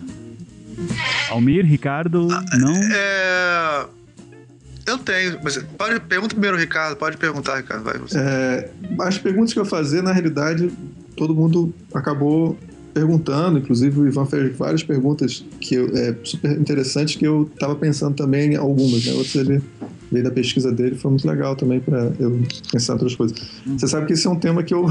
Almir, 1.30 1.66
Ricardo, 1.66 2.28
ah, 2.32 2.58
não? 2.58 2.76
É. 2.76 3.86
Eu 4.88 4.98
tenho, 4.98 5.40
mas 5.44 5.58
pode, 5.78 6.00
pergunta 6.00 6.34
primeiro, 6.34 6.58
Ricardo. 6.58 6.96
Pode 6.96 7.18
perguntar, 7.18 7.58
Ricardo. 7.58 7.84
Vai, 7.84 8.00
você. 8.00 8.18
É, 8.18 8.72
as 9.02 9.18
perguntas 9.20 9.54
que 9.54 9.60
eu 9.60 9.66
fazer, 9.66 10.02
na 10.02 10.12
realidade, 10.12 10.72
todo 11.16 11.36
mundo 11.36 11.72
acabou 11.94 12.58
perguntando, 12.92 13.60
inclusive 13.60 14.00
o 14.00 14.08
Ivan 14.08 14.26
fez 14.26 14.58
várias 14.58 14.82
perguntas 14.82 15.46
que 15.62 15.76
eu, 15.76 15.96
é 15.96 16.16
super 16.24 16.52
interessantes 16.60 17.16
que 17.16 17.26
eu 17.26 17.48
estava 17.54 17.76
pensando 17.76 18.16
também 18.16 18.54
em 18.54 18.56
algumas, 18.56 19.06
né? 19.06 19.14
Outras 19.14 19.36
ele 19.36 19.62
veio 20.12 20.24
da 20.24 20.32
pesquisa 20.32 20.72
dele, 20.72 20.96
foi 20.96 21.12
muito 21.12 21.28
legal 21.28 21.56
também 21.56 21.80
para 21.80 22.12
eu 22.20 22.42
pensar 22.72 22.94
em 22.94 22.96
outras 22.96 23.16
coisas. 23.16 23.38
Você 23.66 23.88
sabe 23.88 24.06
que 24.08 24.14
esse 24.14 24.28
é 24.28 24.30
um 24.30 24.36
tema 24.40 24.64
que 24.64 24.74
eu 24.74 24.88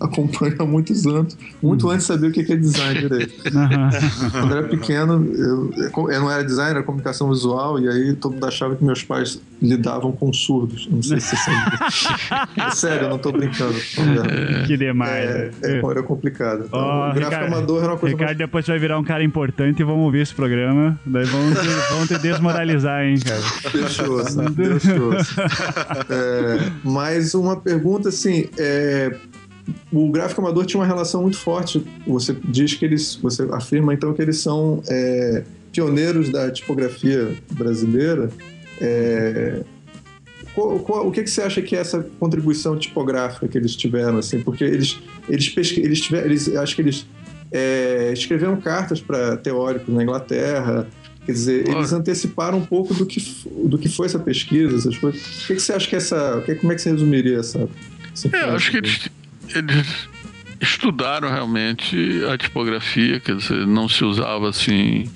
acompanho 0.00 0.56
há 0.58 0.64
muitos 0.64 1.06
anos, 1.06 1.36
muito 1.62 1.88
antes 1.90 2.06
de 2.06 2.12
saber 2.12 2.28
o 2.28 2.32
que 2.32 2.40
é 2.40 2.56
design 2.56 3.00
direito. 3.00 3.34
Quando 4.32 4.52
eu 4.52 4.58
era 4.58 4.68
pequeno, 4.68 5.30
eu, 5.34 5.70
eu 6.10 6.20
não 6.20 6.30
era 6.30 6.42
designer, 6.42 6.76
era 6.76 6.82
comunicação 6.82 7.28
visual, 7.28 7.78
e 7.78 7.88
aí 7.88 8.14
todo 8.14 8.32
mundo 8.32 8.46
achava 8.46 8.74
que 8.74 8.82
meus 8.82 9.02
pais 9.02 9.40
lidavam 9.60 10.12
com 10.12 10.32
surdos. 10.32 10.88
Não 10.90 11.02
sei 11.02 11.20
se 11.20 11.28
você 11.28 11.36
sabe. 11.36 12.50
é 12.56 12.70
sério, 12.70 13.04
eu 13.04 13.08
não 13.10 13.16
estou 13.16 13.32
brincando. 13.32 13.74
Que 14.66 14.76
demais. 14.76 15.28
É, 15.28 15.50
é, 15.62 15.78
era 15.78 16.02
complicado. 16.02 16.64
Então, 16.66 16.80
oh, 16.80 17.10
o 17.10 17.14
gráfico 17.14 17.18
Ricardo, 17.18 17.54
amador 17.54 17.82
era 17.82 17.92
uma 17.92 17.98
coisa. 17.98 18.14
Ricardo, 18.14 18.28
mais... 18.28 18.38
depois 18.38 18.66
vai 18.66 18.78
virar 18.78 18.98
um 18.98 19.04
cara 19.04 19.22
importante 19.22 19.80
e 19.80 19.84
vamos 19.84 20.04
ouvir 20.04 20.20
esse 20.20 20.34
programa. 20.34 20.98
Daí 21.04 21.24
vamos, 21.26 21.58
vamos 21.90 22.08
te 22.08 22.18
desmoralizar, 22.18 23.04
hein, 23.04 23.18
cara. 23.20 23.40
Fechou, 23.40 24.24
fechou. 24.24 25.10
É, 26.10 26.70
mas 26.84 27.34
uma 27.34 27.56
pergunta 27.56 28.08
assim. 28.08 28.48
É, 28.58 29.14
o 29.92 30.10
gráfico 30.10 30.40
amador 30.40 30.64
tinha 30.66 30.80
uma 30.80 30.86
relação 30.86 31.22
muito 31.22 31.38
forte. 31.38 31.84
Você 32.06 32.36
diz 32.44 32.74
que 32.74 32.84
eles, 32.84 33.16
você 33.16 33.42
afirma 33.52 33.94
então 33.94 34.12
que 34.12 34.22
eles 34.22 34.38
são 34.38 34.82
é, 34.88 35.44
pioneiros 35.72 36.30
da 36.30 36.50
tipografia 36.50 37.36
brasileira. 37.52 38.30
É, 38.80 39.62
qual, 40.54 40.78
qual, 40.80 41.06
o 41.06 41.12
que, 41.12 41.22
que 41.22 41.30
você 41.30 41.42
acha 41.42 41.62
que 41.62 41.76
é 41.76 41.80
essa 41.80 42.02
contribuição 42.18 42.76
tipográfica 42.76 43.46
que 43.46 43.56
eles 43.56 43.76
tiveram 43.76 44.18
assim? 44.18 44.40
Porque 44.40 44.64
eles 44.64 44.98
eles 45.28 45.48
pesqu, 45.48 45.80
eles 45.80 46.00
tiveram, 46.00 46.26
eles 46.26 46.54
acho 46.56 46.74
que 46.74 46.82
eles 46.82 47.06
é, 47.52 48.12
escreveram 48.12 48.60
cartas 48.60 49.00
para 49.00 49.36
teóricos 49.36 49.94
na 49.94 50.02
Inglaterra. 50.02 50.86
Quer 51.24 51.32
dizer, 51.32 51.68
eles 51.68 51.92
anteciparam 51.92 52.58
um 52.58 52.64
pouco 52.64 52.94
do 52.94 53.06
que, 53.06 53.22
do 53.64 53.78
que 53.78 53.88
foi 53.88 54.06
essa 54.06 54.18
pesquisa, 54.18 54.76
essas 54.76 54.96
coisas. 54.96 55.20
O 55.44 55.46
que, 55.46 55.54
que 55.54 55.60
você 55.60 55.72
acha 55.72 55.88
que 55.88 55.94
essa. 55.94 56.42
Como 56.60 56.72
é 56.72 56.74
que 56.74 56.82
você 56.82 56.90
resumiria 56.90 57.38
essa. 57.38 57.68
essa 58.12 58.28
é, 58.34 58.44
acho 58.50 58.70
que 58.70 58.76
eles 58.78 59.10
eles 59.54 60.08
estudaram 60.60 61.28
realmente 61.30 62.22
a 62.30 62.36
tipografia, 62.36 63.18
quer 63.18 63.36
dizer, 63.36 63.66
não 63.66 63.88
se 63.88 64.04
usava 64.04 64.50
assim, 64.50 65.10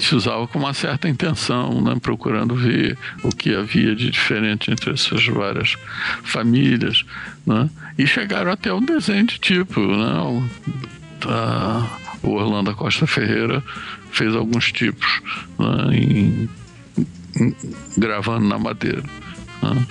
se 0.00 0.14
usava 0.14 0.46
com 0.48 0.58
uma 0.58 0.74
certa 0.74 1.08
intenção, 1.08 1.80
né, 1.80 1.96
procurando 2.00 2.54
ver 2.54 2.98
o 3.22 3.30
que 3.30 3.54
havia 3.54 3.94
de 3.94 4.10
diferente 4.10 4.70
entre 4.70 4.92
essas 4.92 5.24
várias 5.26 5.76
famílias, 6.24 7.04
né, 7.46 7.70
e 7.96 8.06
chegaram 8.06 8.50
até 8.50 8.72
um 8.72 8.84
desenho 8.84 9.26
de 9.26 9.38
tipo, 9.38 9.80
né, 9.80 10.18
o, 10.18 10.42
a, 11.28 11.88
o 12.22 12.30
Orlando 12.30 12.74
Costa 12.74 13.06
Ferreira 13.06 13.62
fez 14.10 14.34
alguns 14.34 14.72
tipos 14.72 15.20
né, 15.58 15.96
em, 15.96 16.48
em, 17.40 17.56
gravando 17.96 18.46
na 18.46 18.58
madeira. 18.58 19.02
Né. 19.62 19.86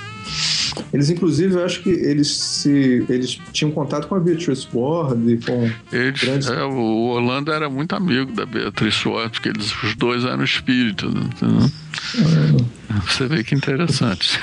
Eles, 0.93 1.09
inclusive, 1.09 1.55
eu 1.55 1.65
acho 1.65 1.81
que 1.81 1.89
eles 1.89 2.35
se 2.35 3.05
eles 3.09 3.39
tinham 3.51 3.71
contato 3.71 4.07
com 4.07 4.15
a 4.15 4.19
Beatrice 4.19 4.67
Ward 4.73 5.31
e 5.31 5.37
com 5.37 5.69
eles, 5.91 6.21
grandes... 6.21 6.47
É, 6.47 6.63
o 6.63 7.09
Orlando 7.09 7.51
era 7.51 7.69
muito 7.69 7.95
amigo 7.95 8.31
da 8.31 8.45
Beatrice 8.45 9.07
Ward, 9.07 9.31
porque 9.31 9.49
eles, 9.49 9.73
os 9.83 9.95
dois 9.95 10.23
eram 10.23 10.43
espíritos. 10.43 11.13
Né? 11.13 11.71
Você 13.07 13.27
vê 13.27 13.43
que 13.43 13.55
interessante. 13.55 14.39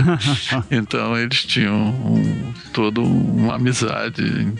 então 0.70 1.16
eles 1.16 1.44
tinham 1.44 1.90
um, 1.90 2.52
toda 2.72 3.00
uma 3.00 3.56
amizade. 3.56 4.52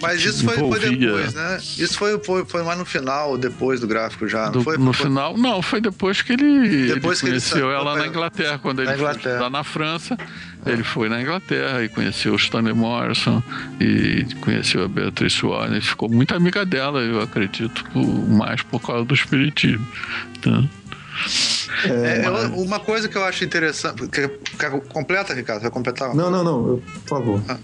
Mas 0.00 0.24
isso 0.24 0.44
foi, 0.44 0.56
foi, 0.56 0.96
depois, 0.96 1.34
né? 1.34 1.58
Isso 1.78 1.96
foi, 1.96 2.18
foi, 2.18 2.44
foi 2.44 2.62
mais 2.62 2.78
no 2.78 2.84
final, 2.84 3.38
depois 3.38 3.80
do 3.80 3.86
gráfico 3.86 4.26
já. 4.26 4.48
Do, 4.48 4.62
foi, 4.62 4.76
no 4.76 4.92
foi... 4.92 5.06
final, 5.06 5.36
não, 5.36 5.62
foi 5.62 5.80
depois 5.80 6.20
que 6.20 6.32
ele, 6.32 6.94
depois 6.94 7.22
ele 7.22 7.30
conheceu 7.30 7.70
ele 7.70 7.76
ela 7.76 7.96
na 7.96 8.06
Inglaterra, 8.06 8.58
quando 8.58 8.82
ele 8.82 8.96
foi 8.96 9.10
estudar 9.12 9.50
na 9.50 9.62
França. 9.62 10.18
Ele 10.66 10.82
foi 10.82 11.08
na 11.10 11.20
Inglaterra 11.20 11.82
e 11.84 11.88
conheceu 11.88 12.32
o 12.32 12.36
Stanley 12.36 12.72
Morrison 12.72 13.42
e 13.78 14.24
conheceu 14.40 14.84
a 14.84 14.88
Beatrice 14.88 15.44
Warner. 15.44 15.82
Ficou 15.82 16.08
muito 16.08 16.34
amiga 16.34 16.64
dela, 16.64 17.00
eu 17.00 17.20
acredito, 17.20 17.84
mais 18.28 18.62
por 18.62 18.80
causa 18.80 19.04
do 19.04 19.12
espiritismo. 19.12 19.86
Então, 20.38 20.68
é, 21.84 22.24
é, 22.24 22.30
uma 22.56 22.80
coisa 22.80 23.08
que 23.08 23.16
eu 23.16 23.24
acho 23.24 23.44
interessante. 23.44 24.08
Quer, 24.08 24.28
quer 24.58 24.70
completa, 24.88 25.32
Ricardo? 25.32 25.62
Vai 25.62 25.70
completar? 25.70 26.14
Não, 26.14 26.30
não, 26.30 26.42
não. 26.42 26.66
Eu, 26.66 26.82
por 27.02 27.08
favor. 27.08 27.42
Ah. 27.48 27.58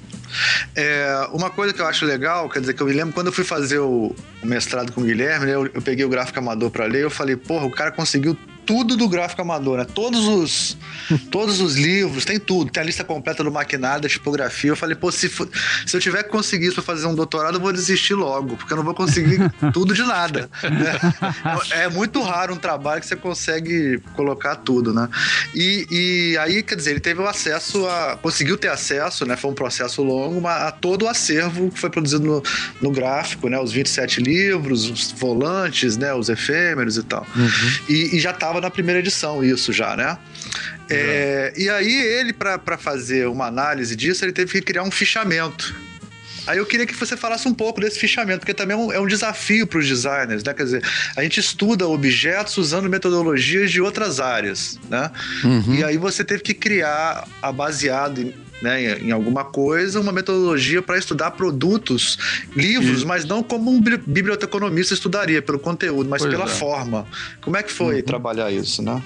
É, 0.77 1.29
uma 1.33 1.51
coisa 1.51 1.73
que 1.73 1.81
eu 1.81 1.87
acho 1.87 2.05
legal, 2.05 2.49
quer 2.49 2.61
dizer, 2.61 2.75
que 2.75 2.83
eu 2.83 2.87
me 2.87 2.93
lembro 2.93 3.13
quando 3.13 3.27
eu 3.27 3.33
fui 3.33 3.45
fazer 3.45 3.81
o, 3.81 4.15
o 4.43 4.47
mestrado 4.47 4.93
com 4.93 5.01
o 5.01 5.05
Guilherme, 5.05 5.47
né, 5.47 5.55
eu, 5.55 5.67
eu, 5.67 5.83
peguei 5.83 6.05
o 6.05 6.09
gráfico 6.09 6.39
amador 6.39 6.71
para 6.71 6.85
ler, 6.85 7.03
eu 7.03 7.11
falei, 7.11 7.35
porra, 7.35 7.67
o 7.67 7.71
cara 7.71 7.91
conseguiu 7.91 8.37
tudo 8.71 8.97
do 8.97 9.09
gráfico 9.09 9.43
amador, 9.43 9.79
né? 9.79 9.85
Todos 9.85 10.29
os, 10.29 10.77
todos 11.29 11.61
os 11.61 11.75
livros, 11.75 12.25
tem 12.25 12.39
tudo. 12.39 12.71
Tem 12.71 12.81
a 12.81 12.87
lista 12.87 13.03
completa 13.03 13.43
do 13.43 13.51
maquinado, 13.51 14.03
da 14.03 14.09
tipografia. 14.09 14.71
Eu 14.71 14.77
falei, 14.77 14.95
pô, 14.95 15.11
se, 15.11 15.29
for, 15.29 15.49
se 15.85 15.97
eu 15.97 16.01
tiver 16.01 16.23
que 16.23 16.29
conseguir 16.29 16.67
isso 16.67 16.77
pra 16.77 16.85
fazer 16.85 17.07
um 17.09 17.15
doutorado, 17.15 17.57
eu 17.57 17.61
vou 17.61 17.73
desistir 17.73 18.15
logo, 18.15 18.57
porque 18.57 18.73
eu 18.73 18.77
não 18.77 18.85
vou 18.85 18.95
conseguir 18.95 19.41
tudo 19.75 19.93
de 19.93 20.03
nada. 20.03 20.49
Né? 20.63 21.01
É 21.73 21.89
muito 21.89 22.21
raro 22.23 22.55
um 22.55 22.57
trabalho 22.57 23.01
que 23.01 23.07
você 23.07 23.17
consegue 23.17 24.01
colocar 24.15 24.57
tudo, 24.57 24.93
né? 24.93 25.09
E, 25.55 25.87
e 25.91 26.39
aí, 26.39 26.63
quer 26.63 26.75
dizer, 26.75 26.91
ele 26.91 27.01
teve 27.01 27.21
o 27.21 27.27
acesso 27.27 27.87
a. 27.87 28.17
conseguiu 28.17 28.57
ter 28.57 28.69
acesso, 28.69 29.25
né? 29.25 29.37
Foi 29.37 29.51
um 29.51 29.55
processo 29.55 30.03
longo, 30.03 30.47
a 30.47 30.71
todo 30.71 31.05
o 31.05 31.09
acervo 31.09 31.71
que 31.71 31.79
foi 31.79 31.91
produzido 31.91 32.25
no, 32.25 32.43
no 32.81 32.91
gráfico, 32.91 33.49
né? 33.49 33.59
Os 33.59 33.73
27 33.73 34.21
livros, 34.21 34.89
os 34.89 35.13
volantes, 35.13 35.97
né? 35.97 36.13
Os 36.15 36.29
efêmeros 36.29 36.97
e 36.97 37.03
tal. 37.03 37.27
Uhum. 37.35 37.51
E, 37.89 38.17
e 38.17 38.21
já 38.21 38.31
estava 38.31 38.60
na 38.61 38.71
primeira 38.71 39.01
edição 39.01 39.43
isso 39.43 39.73
já, 39.73 39.97
né? 39.97 40.19
É, 40.89 41.53
e 41.57 41.69
aí 41.71 41.95
ele, 41.95 42.33
para 42.33 42.77
fazer 42.77 43.29
uma 43.29 43.47
análise 43.47 43.95
disso, 43.95 44.25
ele 44.25 44.33
teve 44.33 44.53
que 44.53 44.61
criar 44.61 44.83
um 44.83 44.91
fichamento. 44.91 45.75
Aí 46.47 46.59
eu 46.59 46.67
queria 46.67 46.87
que 46.87 46.95
você 46.95 47.17
falasse 47.17 47.47
um 47.47 47.55
pouco 47.55 47.81
desse 47.81 47.99
fichamento, 47.99 48.41
porque 48.41 48.55
também 48.55 48.77
é 48.77 48.81
um, 48.81 48.93
é 48.93 49.01
um 49.01 49.07
desafio 49.07 49.67
para 49.67 49.79
os 49.79 49.87
designers, 49.87 50.43
né? 50.43 50.53
Quer 50.53 50.65
dizer, 50.65 50.85
a 51.17 51.23
gente 51.23 51.39
estuda 51.39 51.87
objetos 51.87 52.57
usando 52.57 52.89
metodologias 52.89 53.71
de 53.71 53.81
outras 53.81 54.19
áreas, 54.19 54.79
né? 54.89 55.11
Uhum. 55.45 55.75
E 55.75 55.85
aí 55.85 55.97
você 55.97 56.25
teve 56.25 56.43
que 56.43 56.55
criar, 56.55 57.29
a 57.41 57.53
baseado 57.53 58.21
em 58.21 58.35
né, 58.63 58.99
em 58.99 59.11
alguma 59.11 59.45
coisa, 59.45 60.01
uma 60.01 60.13
metodologia 60.13 60.83
para 60.83 60.99
estudar 60.99 61.33
produtos, 61.33 62.19
livros, 62.55 63.05
mas 63.05 63.25
não 63.25 63.43
como 63.43 63.71
um 63.71 63.81
biblioteconomista 63.81 64.95
estudaria, 64.95 65.41
pelo 65.43 65.59
conteúdo, 65.59 66.09
mas 66.09 66.23
pois 66.23 66.33
pela 66.33 66.45
é. 66.45 66.49
forma. 66.49 67.07
Como 67.41 67.57
é 67.57 67.63
que 67.63 67.73
foi 67.73 67.97
uhum. 67.97 68.03
trabalhar 68.03 68.51
isso, 68.51 68.83
né? 68.83 69.03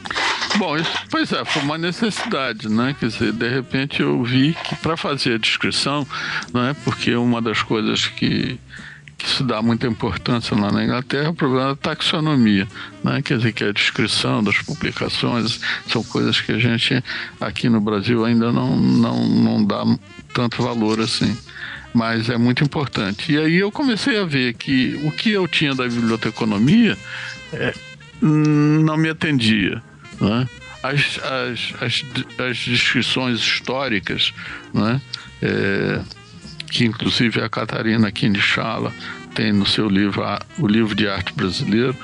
Bom, 0.57 0.77
isso, 0.77 0.91
pois 1.11 1.33
é, 1.33 1.45
foi 1.45 1.63
uma 1.63 1.77
necessidade, 1.77 2.69
né? 2.69 2.95
Quer 2.99 3.09
dizer, 3.09 3.33
de 3.33 3.49
repente 3.49 4.01
eu 4.01 4.23
vi 4.23 4.57
que 4.65 4.77
para 4.77 4.97
fazer 4.97 5.35
a 5.35 5.39
descrição, 5.39 6.07
né? 6.53 6.77
Porque 6.85 7.15
uma 7.15 7.43
das 7.43 7.63
coisas 7.63 8.07
que 8.07 8.59
se 9.25 9.43
dá 9.43 9.63
muita 9.63 9.87
importância 9.87 10.57
lá 10.57 10.71
na 10.71 10.85
Inglaterra, 10.85 11.31
o 11.31 11.35
problema 11.35 11.69
da 11.69 11.77
taxonomia, 11.77 12.69
né? 13.03 13.23
quer 13.23 13.39
dizer, 13.39 13.53
que 13.53 13.65
a 13.65 13.73
descrição 13.73 14.43
das 14.43 14.59
publicações 14.59 15.61
são 15.89 16.03
coisas 16.05 16.41
que 16.41 16.53
a 16.53 16.59
gente 16.59 17.03
aqui 17.41 17.69
no 17.69 17.81
Brasil 17.81 18.25
ainda 18.25 18.53
não, 18.53 18.77
não, 18.77 19.27
não 19.27 19.65
dá 19.65 19.85
tanto 20.33 20.63
valor 20.63 21.01
assim. 21.01 21.37
Mas 21.95 22.29
é 22.29 22.37
muito 22.37 22.65
importante. 22.65 23.33
E 23.33 23.39
aí 23.39 23.55
eu 23.55 23.71
comecei 23.71 24.19
a 24.19 24.25
ver 24.25 24.55
que 24.55 25.01
o 25.05 25.13
que 25.13 25.31
eu 25.31 25.47
tinha 25.47 25.75
da 25.75 25.85
biblioteconomia 25.85 26.99
é, 27.53 27.73
não 28.21 28.97
me 28.97 29.09
atendia. 29.09 29.81
Né? 30.21 30.49
As, 30.83 31.21
as, 31.23 31.73
as, 31.81 32.05
as 32.37 32.57
descrições 32.59 33.39
históricas, 33.39 34.35
né? 34.73 35.01
É, 35.41 36.01
que 36.75 36.85
inclusive 36.85 37.41
a 37.41 37.49
Catarina 37.49 38.11
Kinichala 38.11 38.93
tem 39.33 39.53
no 39.53 39.65
seu 39.65 39.89
livro, 39.89 40.25
o 40.59 40.67
livro 40.67 40.93
de 40.93 41.07
arte 41.07 41.33
brasileiro, 41.33 41.97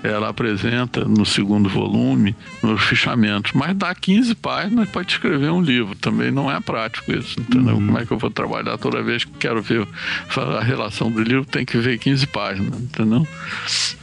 ela 0.00 0.28
apresenta 0.28 1.04
no 1.04 1.26
segundo 1.26 1.68
volume, 1.68 2.34
nos 2.62 2.82
fichamentos, 2.84 3.50
mas 3.52 3.76
dá 3.76 3.92
15 3.92 4.36
páginas 4.36 4.88
para 4.88 5.02
escrever 5.02 5.50
um 5.50 5.60
livro. 5.60 5.96
Também 5.96 6.30
não 6.30 6.50
é 6.50 6.60
prático 6.60 7.12
isso, 7.12 7.40
entendeu? 7.40 7.74
Uhum. 7.74 7.86
Como 7.86 7.98
é 7.98 8.06
que 8.06 8.12
eu 8.12 8.18
vou 8.18 8.30
trabalhar 8.30 8.78
toda 8.78 9.02
vez 9.02 9.24
que 9.24 9.32
quero 9.32 9.60
ver 9.60 9.88
a 10.36 10.62
relação 10.62 11.10
do 11.10 11.20
livro, 11.20 11.44
tem 11.44 11.64
que 11.64 11.76
ver 11.78 11.98
15 11.98 12.26
páginas, 12.28 12.80
entendeu? 12.80 13.26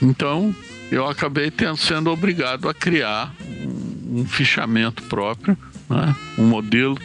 Então, 0.01 0.53
eu 0.91 1.07
acabei 1.07 1.49
tendo, 1.49 1.77
sendo 1.77 2.09
obrigado 2.09 2.67
a 2.67 2.73
criar 2.73 3.33
um, 3.41 4.19
um 4.19 4.25
fichamento 4.25 5.01
próprio, 5.03 5.57
né? 5.89 6.13
um 6.37 6.45
modelo, 6.45 6.97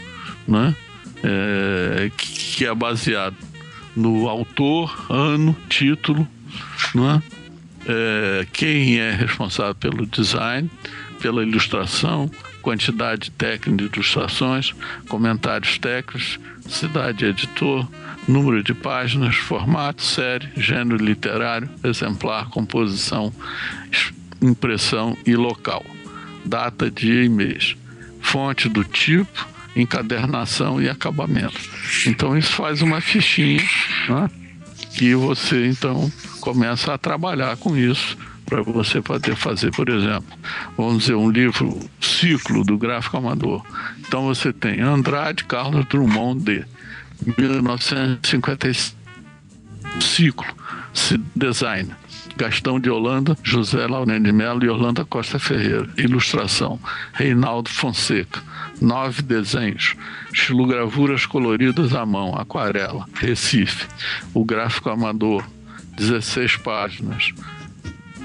né? 0.49 0.75
É, 1.27 2.11
que 2.17 2.67
é 2.67 2.75
baseado 2.75 3.37
no 3.97 4.29
autor, 4.29 5.07
ano, 5.09 5.57
título, 5.69 6.29
né? 6.95 7.23
é, 7.87 8.47
quem 8.53 8.99
é 8.99 9.11
responsável 9.13 9.75
pelo 9.75 10.07
design, 10.07 10.71
pela 11.21 11.43
ilustração, 11.43 12.31
quantidade 12.61 13.31
técnica 13.31 13.89
de 13.89 13.95
ilustrações, 13.95 14.75
comentários 15.09 15.79
técnicos, 15.79 16.39
cidade 16.69 17.25
editor, 17.25 17.89
número 18.27 18.63
de 18.63 18.75
páginas, 18.75 19.37
formato, 19.37 20.03
série, 20.03 20.49
gênero 20.57 20.97
literário, 20.97 21.69
exemplar, 21.83 22.49
composição, 22.49 23.33
impressão 24.41 25.17
e 25.27 25.37
local, 25.37 25.85
data, 26.45 26.91
dia 26.91 27.25
e 27.25 27.29
mês, 27.29 27.77
fonte 28.21 28.69
do 28.69 28.83
tipo, 28.83 29.54
encadernação 29.77 30.81
e 30.81 30.89
acabamento. 30.89 31.59
Então 32.07 32.37
isso 32.37 32.53
faz 32.53 32.83
uma 32.83 33.01
fichinha 33.01 33.63
né, 34.09 34.31
que 34.93 35.15
você 35.15 35.67
então 35.67 36.11
começa 36.41 36.95
a 36.95 36.99
trabalhar 36.99 37.57
com 37.57 37.77
isso 37.77 38.17
para 38.47 38.63
você 38.63 39.01
poder 39.01 39.35
fazer, 39.37 39.71
por 39.73 39.89
exemplo, 39.89 40.37
vamos 40.77 40.99
dizer, 41.05 41.15
um 41.15 41.31
livro 41.31 41.81
ciclo 42.01 42.63
do 42.63 42.77
gráfico 42.77 43.17
amador. 43.17 43.65
Então 44.01 44.25
você 44.25 44.53
tem 44.53 44.81
Andrade 44.81 45.45
Carlos 45.45 45.87
Drummond 45.87 46.45
de 46.45 46.65
1955 47.39 49.05
ciclo 50.01 50.47
design 51.35 51.95
Gastão 52.37 52.81
de 52.81 52.91
Holanda, 52.91 53.37
José 53.43 53.87
Laurent 53.87 54.21
de 54.21 54.33
Mello 54.33 54.65
e 54.65 54.69
Orlando 54.69 55.07
Costa 55.07 55.39
Ferreira. 55.39 55.89
Ilustração, 55.97 56.81
Reinaldo 57.13 57.71
Fonseca. 57.71 58.43
Nove 58.81 59.23
desenhos, 59.23 59.95
estilogravuras 60.33 61.27
coloridas 61.27 61.95
à 61.95 62.05
mão, 62.05 62.37
aquarela, 62.37 63.07
Recife. 63.15 63.87
O 64.33 64.45
gráfico 64.45 64.91
amador, 64.91 65.47
16 65.97 66.57
páginas, 66.57 67.33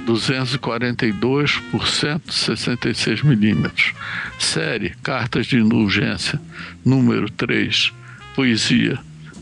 242 0.07 1.57
por 1.71 1.87
166 1.87 3.21
milímetros. 3.21 3.93
Série 4.39 4.89
Cartas 5.03 5.45
de 5.45 5.57
Indulgência, 5.57 6.41
número 6.83 7.29
3, 7.29 7.93
Poesia, 8.35 8.97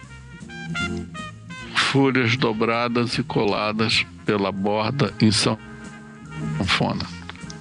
folhas 1.91 2.37
dobradas 2.37 3.17
e 3.17 3.23
coladas 3.23 4.05
pela 4.25 4.51
borda 4.51 5.11
em 5.19 5.31
sanfona. 5.31 5.59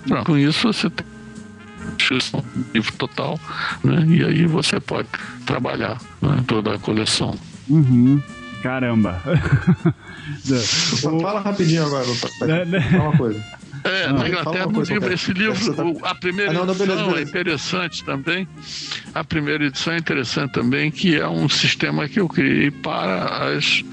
Pronto, 0.07 0.27
com 0.27 0.37
isso 0.37 0.71
você 0.71 0.91
tem 0.91 1.07
um 2.35 2.65
livro 2.75 2.93
total, 2.93 3.41
né? 3.83 4.05
E 4.07 4.25
aí 4.25 4.47
você 4.47 4.79
pode 4.79 5.09
trabalhar 5.47 5.99
né? 6.21 6.45
toda 6.47 6.75
a 6.75 6.79
coleção. 6.79 7.35
Uhum. 7.69 8.23
Caramba. 8.63 9.23
Fala 11.03 11.41
rapidinho 11.41 11.87
agora, 11.87 12.07
né, 12.43 12.65
né? 12.67 12.81
Fala 12.83 13.05
uma 13.05 13.17
coisa. 13.17 13.59
É, 13.85 14.13
na 14.13 14.29
Inglaterra, 14.29 14.67
no 14.67 14.83
livro, 14.83 15.13
esse 15.13 15.33
livro, 15.33 15.75
tá... 15.75 16.11
a 16.11 16.15
primeira 16.15 16.51
ah, 16.51 16.55
não, 16.55 16.67
não, 16.67 16.73
edição 16.73 16.87
beleza, 16.87 17.05
beleza. 17.07 17.21
é 17.21 17.23
interessante 17.23 18.05
também. 18.05 18.49
A 19.15 19.25
primeira 19.25 19.65
edição 19.65 19.93
é 19.95 19.99
interessante 19.99 20.53
também, 20.53 20.91
que 20.91 21.17
é 21.17 21.29
um 21.29 21.49
sistema 21.49 22.09
que 22.09 22.21
eu 22.21 22.29
criei 22.29 22.71
para 22.71 23.55
as 23.55 23.85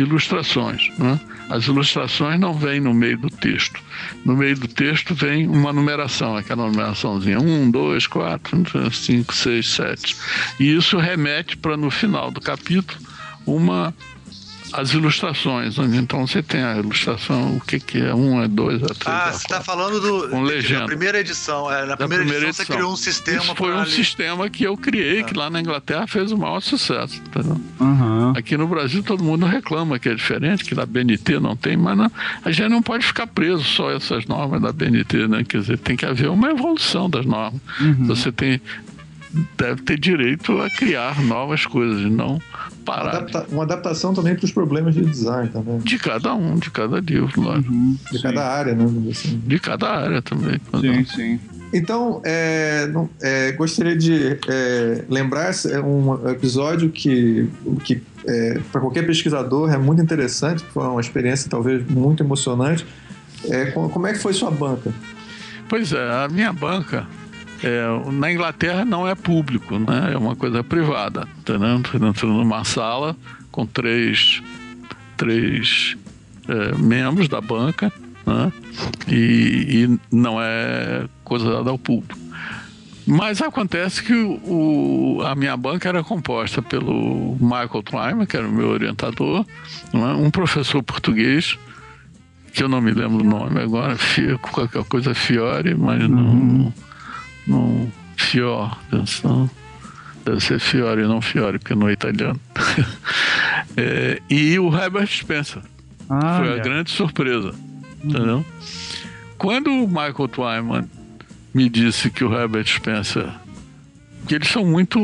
ilustrações. 0.00 0.90
Né? 0.98 1.20
As 1.48 1.64
ilustrações 1.64 2.38
não 2.38 2.54
vêm 2.54 2.80
no 2.80 2.94
meio 2.94 3.18
do 3.18 3.30
texto. 3.30 3.80
No 4.24 4.36
meio 4.36 4.56
do 4.56 4.68
texto 4.68 5.14
vem 5.14 5.46
uma 5.46 5.72
numeração, 5.72 6.36
aquela 6.36 6.66
numeraçãozinha: 6.66 7.40
1, 7.40 7.70
2, 7.70 8.06
4, 8.06 8.90
5, 8.92 9.34
6, 9.34 9.68
7. 9.68 10.16
E 10.58 10.74
isso 10.74 10.98
remete 10.98 11.56
para 11.56 11.76
no 11.76 11.90
final 11.90 12.30
do 12.30 12.40
capítulo 12.40 13.00
uma 13.46 13.94
as 14.72 14.92
ilustrações. 14.92 15.76
Então 15.78 16.26
você 16.26 16.42
tem 16.42 16.62
a 16.62 16.76
ilustração, 16.76 17.56
o 17.56 17.60
que, 17.60 17.80
que 17.80 17.98
é? 17.98 18.14
Um, 18.14 18.42
é 18.42 18.48
dois, 18.48 18.82
é 18.82 18.86
três. 18.86 19.06
Ah, 19.06 19.28
é 19.28 19.32
você 19.32 19.38
está 19.38 19.60
falando 19.60 20.00
do, 20.00 20.28
com 20.28 20.42
legenda. 20.42 20.80
da 20.80 20.86
primeira 20.86 21.20
edição. 21.20 21.70
É, 21.72 21.86
na 21.86 21.96
primeira, 21.96 22.24
primeira 22.24 22.46
edição, 22.46 22.62
edição, 22.62 22.66
você 22.66 22.72
criou 22.72 22.92
um 22.92 22.96
sistema. 22.96 23.42
Isso 23.42 23.54
foi 23.54 23.72
um 23.72 23.78
ali. 23.78 23.90
sistema 23.90 24.50
que 24.50 24.64
eu 24.64 24.76
criei, 24.76 25.20
ah. 25.20 25.24
que 25.24 25.34
lá 25.34 25.50
na 25.50 25.60
Inglaterra 25.60 26.06
fez 26.06 26.32
o 26.32 26.38
maior 26.38 26.60
sucesso. 26.60 27.20
Uhum. 27.80 28.32
Aqui 28.36 28.56
no 28.56 28.66
Brasil 28.66 29.02
todo 29.02 29.22
mundo 29.22 29.46
reclama 29.46 29.98
que 29.98 30.08
é 30.08 30.14
diferente, 30.14 30.64
que 30.64 30.74
na 30.74 30.86
BNT 30.86 31.40
não 31.40 31.56
tem, 31.56 31.76
mas 31.76 31.96
não, 31.96 32.10
a 32.44 32.50
gente 32.50 32.68
não 32.68 32.82
pode 32.82 33.04
ficar 33.04 33.26
preso 33.26 33.64
só 33.64 33.90
a 33.90 33.94
essas 33.94 34.26
normas 34.26 34.60
da 34.60 34.72
BNT, 34.72 35.28
né? 35.28 35.44
Quer 35.44 35.60
dizer, 35.60 35.78
tem 35.78 35.96
que 35.96 36.06
haver 36.06 36.28
uma 36.28 36.50
evolução 36.50 37.08
das 37.08 37.26
normas. 37.26 37.60
Uhum. 37.80 38.06
Você 38.06 38.30
tem 38.30 38.60
deve 39.56 39.82
ter 39.82 39.96
direito 39.96 40.60
a 40.60 40.68
criar 40.68 41.22
novas 41.22 41.64
coisas, 41.64 42.10
não 42.10 42.40
parar. 42.84 43.16
Adapta 43.16 43.46
uma 43.50 43.62
adaptação 43.62 44.14
também 44.14 44.34
para 44.34 44.44
os 44.44 44.52
problemas 44.52 44.94
de 44.94 45.04
design 45.04 45.48
também. 45.48 45.78
De 45.78 45.98
cada 45.98 46.34
um, 46.34 46.56
de 46.56 46.70
cada 46.70 47.00
livro, 47.00 47.40
lógico. 47.40 47.72
Uhum, 47.72 47.96
de 48.10 48.16
sim. 48.16 48.22
cada 48.22 48.46
área, 48.46 48.74
né? 48.74 49.10
Assim. 49.10 49.42
De 49.46 49.58
cada 49.58 49.88
área 49.88 50.22
também. 50.22 50.60
Sim, 50.80 51.04
sim. 51.04 51.40
Então, 51.72 52.20
é, 52.24 52.90
é, 53.22 53.52
gostaria 53.52 53.96
de 53.96 54.38
é, 54.48 55.04
lembrar 55.08 55.52
um 55.84 56.28
episódio 56.28 56.90
que, 56.90 57.48
que 57.84 58.02
é, 58.26 58.60
para 58.72 58.80
qualquer 58.80 59.06
pesquisador 59.06 59.72
é 59.72 59.78
muito 59.78 60.02
interessante, 60.02 60.64
foi 60.72 60.84
uma 60.84 61.00
experiência 61.00 61.48
talvez 61.48 61.88
muito 61.88 62.22
emocionante. 62.22 62.84
É, 63.48 63.66
como 63.70 64.06
é 64.06 64.12
que 64.12 64.18
foi 64.18 64.32
sua 64.32 64.50
banca? 64.50 64.92
Pois 65.68 65.92
é, 65.92 66.24
a 66.24 66.28
minha 66.28 66.52
banca 66.52 67.06
é, 67.62 68.10
na 68.10 68.32
Inglaterra 68.32 68.84
não 68.84 69.06
é 69.06 69.14
público, 69.14 69.78
né? 69.78 70.12
É 70.12 70.16
uma 70.16 70.34
coisa 70.34 70.64
privada, 70.64 71.28
entendeu? 71.38 71.78
Dentro 71.98 72.28
numa 72.28 72.64
sala 72.64 73.14
com 73.50 73.66
três, 73.66 74.42
três 75.16 75.96
é, 76.48 76.74
membros 76.76 77.28
da 77.28 77.40
banca, 77.40 77.92
né? 78.26 78.52
E, 79.08 79.84
e, 79.84 79.98
não 80.10 80.40
é 80.40 81.06
coisa 81.22 81.50
dada 81.50 81.70
ao 81.70 81.78
público. 81.78 82.18
Mas 83.06 83.42
acontece 83.42 84.02
que 84.02 84.14
o, 84.14 85.20
a 85.24 85.34
minha 85.34 85.56
banca 85.56 85.88
era 85.88 86.02
composta 86.02 86.62
pelo 86.62 87.36
Michael 87.40 87.82
Twyman, 87.82 88.26
que 88.26 88.36
era 88.36 88.46
o 88.46 88.52
meu 88.52 88.68
orientador, 88.68 89.44
é? 89.92 89.98
um 89.98 90.30
professor 90.30 90.82
português, 90.82 91.58
que 92.54 92.62
eu 92.62 92.68
não 92.68 92.80
me 92.80 92.92
lembro 92.92 93.24
o 93.24 93.28
nome 93.28 93.60
agora, 93.60 93.96
qualquer 94.40 94.84
coisa 94.84 95.12
Fiore, 95.14 95.74
mas 95.74 96.08
não, 96.08 96.20
uhum 96.20 96.72
no 97.50 97.90
Fior, 98.16 98.78
atenção. 98.88 99.50
Deve 100.24 100.40
ser 100.40 100.60
Fiore, 100.60 101.02
não 101.02 101.20
Fiore, 101.20 101.58
porque 101.58 101.74
não 101.74 101.88
é 101.88 101.92
italiano. 101.92 102.40
É, 103.76 104.20
e 104.28 104.58
o 104.58 104.74
Herbert 104.76 105.06
Spencer. 105.06 105.62
Ah, 106.08 106.38
Foi 106.38 106.52
a 106.54 106.62
grande 106.62 106.90
surpresa. 106.90 107.54
Entendeu? 108.02 108.44
Quando 109.38 109.70
o 109.70 109.86
Michael 109.86 110.28
Twyman 110.28 110.90
me 111.54 111.68
disse 111.68 112.10
que 112.10 112.24
o 112.24 112.34
Herbert 112.34 112.66
Spencer. 112.66 113.32
Que 114.26 114.34
eles 114.34 114.48
são 114.48 114.64
muito. 114.64 114.98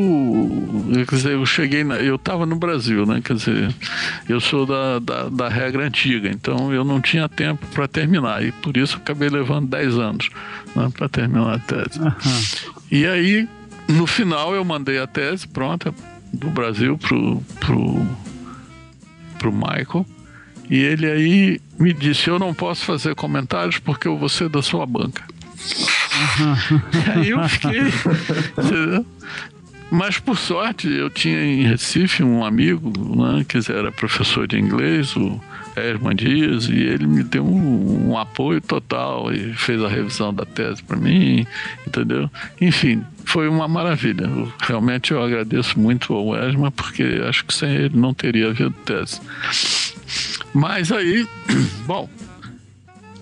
Quer 1.09 1.17
dizer, 1.17 1.33
eu 1.33 1.47
cheguei. 1.47 1.83
Na, 1.83 1.97
eu 1.97 2.17
estava 2.17 2.47
no 2.47 2.57
Brasil, 2.57 3.07
né? 3.07 3.21
Quer 3.25 3.35
dizer, 3.35 3.75
eu 4.29 4.41
sou 4.41 4.67
da, 4.67 4.99
da, 4.99 5.29
da 5.29 5.49
regra 5.49 5.85
antiga, 5.85 6.29
então 6.29 6.73
eu 6.73 6.85
não 6.85 7.01
tinha 7.01 7.29
tempo 7.29 7.67
para 7.69 7.89
terminar. 7.89 8.45
E 8.45 8.53
por 8.53 8.77
isso 8.77 8.97
eu 8.97 8.99
acabei 8.99 9.29
levando 9.29 9.69
10 9.69 9.99
anos 9.99 10.29
né, 10.75 10.91
para 10.97 11.09
terminar 11.09 11.55
a 11.55 11.59
tese. 11.59 12.01
E 12.91 13.07
aí, 13.07 13.49
no 13.89 14.07
final, 14.07 14.55
eu 14.55 14.65
mandei 14.65 14.99
a 14.99 15.07
tese 15.07 15.49
pronta 15.49 15.93
do 16.33 16.51
Brasil 16.51 16.99
pro, 16.99 17.43
pro, 17.59 18.07
pro 19.39 19.53
Michael. 19.53 20.07
E 20.69 20.77
ele 20.77 21.11
aí 21.11 21.61
me 21.79 21.93
disse: 21.93 22.29
Eu 22.29 22.39
não 22.39 22.53
posso 22.53 22.85
fazer 22.85 23.15
comentários 23.15 23.79
porque 23.79 24.09
eu 24.09 24.19
vou 24.19 24.29
ser 24.29 24.49
da 24.49 24.63
sua 24.63 24.85
banca. 24.87 25.25
Aí 27.15 27.31
eu 27.31 27.49
fiquei. 27.49 27.83
Mas 29.91 30.19
por 30.19 30.37
sorte, 30.37 30.89
eu 30.89 31.09
tinha 31.09 31.41
em 31.41 31.63
Recife 31.63 32.23
um 32.23 32.45
amigo 32.45 32.93
né, 33.17 33.45
que 33.49 33.59
era 33.71 33.93
professor 33.93 34.47
de 34.47 34.59
inglês, 34.59 35.15
o 35.15 35.41
Esman 35.77 36.15
Dias, 36.15 36.69
e 36.69 36.75
ele 36.75 37.07
me 37.07 37.23
deu 37.23 37.47
um, 37.47 38.11
um 38.11 38.19
apoio 38.19 38.61
total 38.61 39.33
e 39.33 39.53
fez 39.55 39.81
a 39.83 39.89
revisão 39.89 40.35
da 40.35 40.45
tese 40.45 40.83
para 40.83 40.97
mim, 40.97 41.47
entendeu? 41.87 42.29
Enfim, 42.61 43.05
foi 43.25 43.49
uma 43.49 43.69
maravilha. 43.69 44.29
Realmente 44.61 45.13
eu 45.13 45.23
agradeço 45.23 45.79
muito 45.79 46.13
ao 46.15 46.35
Esman, 46.37 46.73
porque 46.73 47.23
acho 47.29 47.45
que 47.45 47.55
sem 47.55 47.71
ele 47.71 47.97
não 47.97 48.13
teria 48.13 48.49
havido 48.49 48.75
tese. 48.85 49.21
Mas 50.53 50.91
aí, 50.91 51.29
bom, 51.87 52.09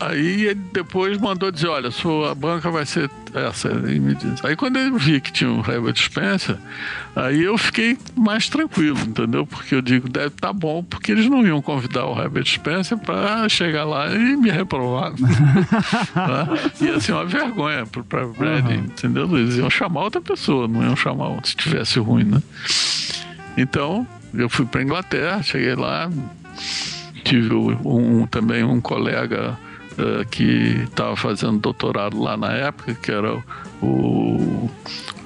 aí 0.00 0.46
ele 0.46 0.60
depois 0.72 1.18
mandou 1.18 1.50
dizer, 1.50 1.68
olha, 1.68 1.90
sua 1.90 2.34
banca 2.34 2.70
vai 2.70 2.84
ser 2.84 3.10
essa. 3.32 3.68
Ele 3.68 3.98
me 3.98 4.14
disse. 4.14 4.46
Aí 4.46 4.56
quando 4.56 4.78
eu 4.78 4.96
vi 4.96 5.20
que 5.20 5.32
tinha 5.32 5.50
o 5.50 5.58
Herbert 5.58 5.96
Spencer, 5.96 6.56
aí 7.14 7.42
eu 7.42 7.56
fiquei 7.58 7.96
mais 8.16 8.48
tranquilo, 8.48 8.98
entendeu? 9.00 9.46
Porque 9.46 9.74
eu 9.74 9.82
digo, 9.82 10.08
deve 10.08 10.28
estar 10.28 10.48
tá 10.48 10.52
bom, 10.52 10.82
porque 10.82 11.12
eles 11.12 11.28
não 11.28 11.46
iam 11.46 11.60
convidar 11.60 12.06
o 12.06 12.20
Herbert 12.20 12.46
Spencer 12.46 12.98
para 12.98 13.48
chegar 13.48 13.84
lá 13.84 14.14
e 14.14 14.36
me 14.36 14.50
reprovar. 14.50 15.12
Ia 16.80 17.00
ser 17.00 17.12
uma 17.12 17.24
vergonha 17.24 17.86
para 17.86 18.26
o 18.26 18.32
Brad, 18.32 18.64
uhum. 18.64 18.74
entendeu? 18.74 19.24
Eles 19.36 19.56
iam 19.56 19.70
chamar 19.70 20.02
outra 20.02 20.20
pessoa, 20.20 20.68
não 20.68 20.82
iam 20.82 20.96
chamar 20.96 21.34
se 21.44 21.56
tivesse 21.56 21.98
ruim, 21.98 22.24
né? 22.24 22.42
Então, 23.56 24.06
eu 24.32 24.48
fui 24.48 24.66
para 24.66 24.82
Inglaterra, 24.82 25.42
cheguei 25.42 25.74
lá, 25.74 26.10
tive 27.24 27.54
um, 27.54 28.26
também 28.26 28.62
um 28.64 28.80
colega 28.80 29.58
uh, 29.98 30.24
que 30.30 30.82
estava 30.84 31.16
fazendo 31.16 31.58
doutorado 31.58 32.20
lá 32.20 32.36
na 32.36 32.52
época, 32.52 32.94
que 32.94 33.10
era 33.10 33.42
o, 33.82 34.70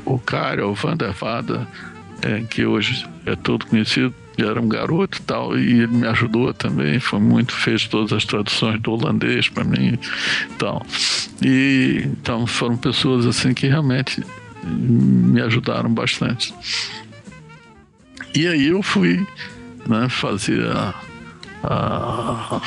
o 0.04 0.18
Karel 0.18 0.74
van 0.74 0.96
der 0.96 1.12
Vada, 1.12 1.66
é, 2.22 2.40
que 2.40 2.64
hoje 2.64 3.06
é 3.26 3.36
todo 3.36 3.66
conhecido, 3.66 4.14
era 4.36 4.60
um 4.60 4.68
garoto 4.68 5.18
e 5.18 5.22
tal, 5.22 5.58
e 5.58 5.82
ele 5.82 5.88
me 5.88 6.06
ajudou 6.06 6.54
também, 6.54 7.00
foi 7.00 7.18
muito, 7.18 7.52
fez 7.52 7.86
todas 7.86 8.12
as 8.12 8.24
traduções 8.24 8.80
do 8.80 8.92
holandês 8.92 9.48
para 9.48 9.64
mim 9.64 9.98
então, 10.54 10.80
e 11.42 12.02
então 12.04 12.46
foram 12.46 12.76
pessoas 12.76 13.26
assim 13.26 13.52
que 13.52 13.66
realmente 13.66 14.22
me 14.64 15.40
ajudaram 15.40 15.92
bastante. 15.92 16.54
E 18.34 18.46
aí 18.46 18.66
eu 18.68 18.82
fui 18.82 19.26
né, 19.86 20.08
fazer 20.08 20.64
a, 20.66 20.94
a, 21.64 22.60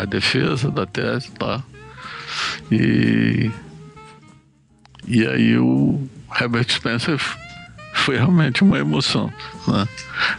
a 0.00 0.04
defesa 0.04 0.70
da 0.70 0.86
tese 0.86 1.30
lá. 1.40 1.62
E, 2.70 3.50
e 5.06 5.26
aí 5.26 5.58
o 5.58 6.08
Herbert 6.40 6.70
Spencer 6.70 7.18
foi 7.92 8.16
realmente 8.16 8.62
uma 8.62 8.78
emoção. 8.78 9.32
Né? 9.66 9.86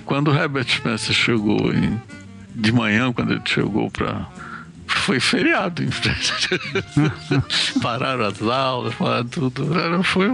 Quando 0.05 0.31
o 0.31 0.35
Herbert 0.35 0.67
Spencer 0.67 1.13
chegou 1.13 1.73
em, 1.73 2.01
de 2.55 2.71
manhã, 2.71 3.11
quando 3.13 3.33
ele 3.33 3.41
chegou 3.45 3.91
para 3.91 4.27
foi 4.87 5.19
feriado. 5.19 5.83
pararam 7.81 8.25
as 8.25 8.41
aulas, 8.41 8.93
pararam 8.95 9.27
tudo. 9.27 9.65
Foi, 10.03 10.27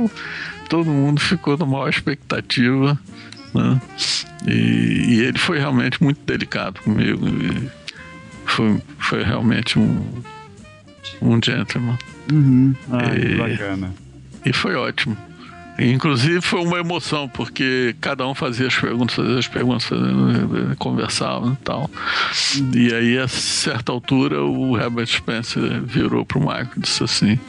todo 0.68 0.90
mundo 0.90 1.22
ficou 1.22 1.58
numa 1.58 1.78
maior 1.78 1.90
expectativa. 1.90 2.98
Né? 3.54 3.82
E, 4.48 4.52
e, 4.52 5.22
ele 5.22 5.38
foi 5.38 5.60
realmente 5.60 6.02
muito 6.02 6.20
delicado 6.26 6.82
comigo. 6.82 7.26
Foi, 8.58 8.82
foi 8.98 9.24
realmente 9.24 9.78
um, 9.78 10.04
um 11.22 11.40
gentleman. 11.44 11.98
Uhum. 12.32 12.76
Ah, 12.92 13.16
e, 13.16 13.36
bacana. 13.36 13.94
E 14.44 14.52
foi 14.52 14.76
ótimo. 14.76 15.16
Inclusive 15.80 16.42
foi 16.42 16.60
uma 16.60 16.80
emoção, 16.80 17.30
porque 17.30 17.96
cada 18.02 18.26
um 18.26 18.34
fazia 18.34 18.66
as 18.66 18.76
perguntas, 18.76 19.16
fazia 19.16 19.38
as 19.38 19.48
perguntas, 19.48 19.84
fazia, 19.84 20.76
conversava 20.80 21.52
e 21.54 21.64
tal. 21.64 21.92
Uhum. 22.58 22.72
E 22.74 22.92
aí, 22.96 23.20
a 23.20 23.28
certa 23.28 23.92
altura, 23.92 24.44
o 24.44 24.76
Herbert 24.76 25.06
Spencer 25.06 25.80
virou 25.84 26.26
para 26.26 26.40
o 26.40 26.42
Michael 26.42 26.70
e 26.78 26.80
disse 26.80 27.04
assim: 27.04 27.40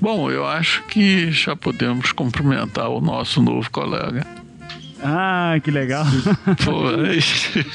Bom, 0.00 0.30
eu 0.30 0.46
acho 0.46 0.84
que 0.84 1.32
já 1.32 1.56
podemos 1.56 2.12
cumprimentar 2.12 2.88
o 2.88 3.00
nosso 3.00 3.42
novo 3.42 3.68
colega. 3.68 4.24
Ah, 5.08 5.54
que 5.62 5.70
legal. 5.70 6.04
Foi. 6.58 7.20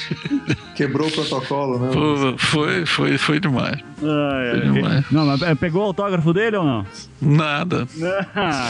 Quebrou 0.76 1.08
o 1.08 1.12
protocolo, 1.12 1.80
né? 1.80 1.92
Foi, 1.94 2.36
foi, 2.38 2.86
foi, 2.86 3.18
foi 3.18 3.40
demais. 3.40 3.80
Ah, 4.04 4.42
é. 4.44 4.52
foi 4.60 4.72
demais. 4.72 5.06
Não, 5.10 5.26
mas 5.26 5.42
é, 5.42 5.56
pegou 5.56 5.84
o 5.84 5.86
autógrafo 5.86 6.34
dele 6.34 6.58
ou 6.58 6.66
não? 6.66 6.86
Nada. 7.22 7.88
Ah, 8.36 8.70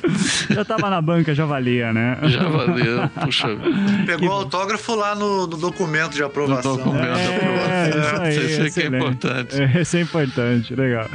já 0.50 0.64
tava 0.64 0.88
na 0.88 1.02
banca, 1.02 1.34
já 1.34 1.44
valia, 1.44 1.92
né? 1.92 2.18
Já 2.22 2.48
valia, 2.48 3.10
puxa. 3.22 3.48
Pegou 4.06 4.28
o 4.30 4.32
autógrafo 4.32 4.94
lá 4.94 5.14
no, 5.14 5.46
no, 5.46 5.56
documento 5.58 6.14
de 6.14 6.22
aprovação. 6.22 6.78
No 6.78 6.84
documento 6.84 7.04
é, 7.04 7.22
de 7.22 7.28
aprovação. 7.28 7.72
É, 7.72 8.30
isso, 8.30 8.62
aí, 8.62 8.68
isso 8.68 8.80
é, 8.80 8.82
é 8.82 8.86
importante. 8.86 9.60
É, 9.60 9.80
isso 9.82 9.96
é 9.96 10.00
importante, 10.00 10.74
legal. 10.74 11.08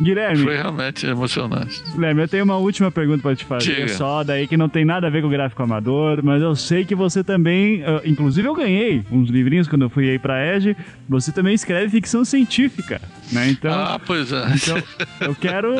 Guilherme. 0.00 0.42
Foi 0.42 0.56
realmente 0.56 1.06
emocionante. 1.06 1.82
Guilherme, 1.92 2.22
eu 2.22 2.28
tenho 2.28 2.44
uma 2.44 2.56
última 2.56 2.90
pergunta 2.90 3.22
para 3.22 3.36
te 3.36 3.44
fazer. 3.44 3.74
Diga. 3.74 3.88
Só 3.88 4.24
daí 4.24 4.46
que 4.46 4.56
não 4.56 4.68
tem 4.68 4.84
nada 4.84 5.06
a 5.06 5.10
ver 5.10 5.22
com 5.22 5.28
o 5.28 5.30
gráfico 5.30 5.62
amador, 5.62 6.20
mas 6.22 6.42
eu 6.42 6.54
sei 6.56 6.84
que 6.84 6.94
você 6.94 7.22
também. 7.22 7.82
Uh, 7.82 8.00
inclusive, 8.04 8.46
eu 8.46 8.54
ganhei 8.54 9.04
uns 9.10 9.28
livrinhos 9.28 9.68
quando 9.68 9.82
eu 9.82 9.90
fui 9.90 10.10
aí 10.10 10.18
pra 10.18 10.54
Edge. 10.54 10.76
Você 11.08 11.32
também 11.32 11.54
escreve 11.54 11.90
ficção 11.90 12.24
científica, 12.24 13.00
né? 13.30 13.48
Então. 13.48 13.72
Ah, 13.72 14.00
pois 14.04 14.32
é. 14.32 14.44
Então, 14.54 14.82
eu 15.20 15.34
quero. 15.34 15.70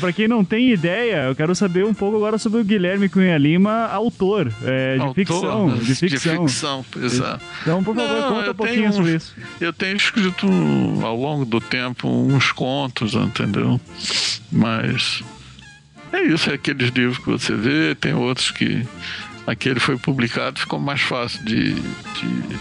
para 0.00 0.12
quem 0.12 0.28
não 0.28 0.44
tem 0.44 0.70
ideia, 0.70 1.24
eu 1.24 1.34
quero 1.34 1.54
saber 1.54 1.84
um 1.84 1.94
pouco 1.94 2.16
agora 2.16 2.38
sobre 2.38 2.60
o 2.60 2.64
Guilherme 2.64 3.08
Cunha 3.08 3.38
Lima, 3.38 3.86
autor, 3.86 4.52
é, 4.64 4.96
de 4.96 5.00
autor, 5.00 5.14
ficção. 5.14 5.68
De 5.76 5.94
ficção. 5.94 6.44
De 6.46 6.50
ficção, 6.50 6.84
pois 6.90 7.20
é. 7.20 7.38
Então, 7.62 7.82
por 7.82 7.94
favor, 7.94 8.20
não, 8.20 8.34
conta 8.34 8.50
um 8.50 8.54
pouquinho 8.54 8.92
sobre 8.92 9.16
isso. 9.16 9.34
Eu 9.60 9.72
tenho 9.72 9.96
escrito 9.96 10.46
ao 11.02 11.16
longo 11.16 11.44
do 11.44 11.60
tempo 11.60 12.08
uns 12.08 12.52
contos, 12.52 13.14
entendeu? 13.14 13.45
Mas 14.50 15.22
é 16.12 16.22
isso, 16.22 16.50
é 16.50 16.54
aqueles 16.54 16.90
livros 16.90 17.18
que 17.18 17.30
você 17.30 17.54
vê, 17.54 17.94
tem 17.94 18.14
outros 18.14 18.50
que 18.50 18.86
aquele 19.46 19.78
foi 19.78 19.96
publicado, 19.96 20.58
ficou 20.58 20.78
mais 20.78 21.00
fácil 21.00 21.44
de, 21.44 21.74
de, 21.74 22.58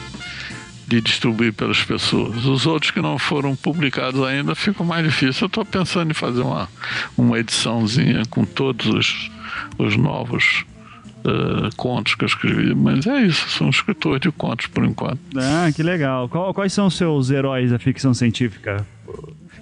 de, 0.88 1.02
distribuir 1.02 1.54
pelas 1.54 1.84
pessoas. 1.84 2.46
Os 2.46 2.66
outros 2.66 2.92
que 2.92 3.02
não 3.02 3.18
foram 3.18 3.56
publicados 3.56 4.22
ainda 4.24 4.54
ficam 4.54 4.86
mais 4.86 5.04
difícil. 5.06 5.46
Eu 5.46 5.48
estou 5.48 5.66
pensando 5.66 6.12
em 6.12 6.14
fazer 6.14 6.42
uma, 6.42 6.70
uma 7.18 7.40
ediçãozinha 7.40 8.24
com 8.30 8.46
todos 8.46 8.88
os, 8.88 9.32
os 9.78 9.98
novos 9.98 10.66
uh, 11.26 11.76
contos 11.76 12.16
que 12.16 12.24
eu 12.24 12.28
escrevi, 12.28 12.76
mas 12.76 13.08
é 13.08 13.22
isso, 13.22 13.50
sou 13.50 13.68
um 13.68 13.72
escritor 13.72 14.20
de 14.20 14.32
contos 14.32 14.68
por 14.68 14.86
enquanto. 14.86 15.20
Ah, 15.36 15.72
que 15.76 15.82
legal. 15.82 16.30
Qual, 16.30 16.54
quais 16.54 16.72
são 16.72 16.88
os 16.88 16.96
seus 16.96 17.32
heróis 17.32 17.72
da 17.72 17.80
ficção 17.80 18.14
científica? 18.14 18.86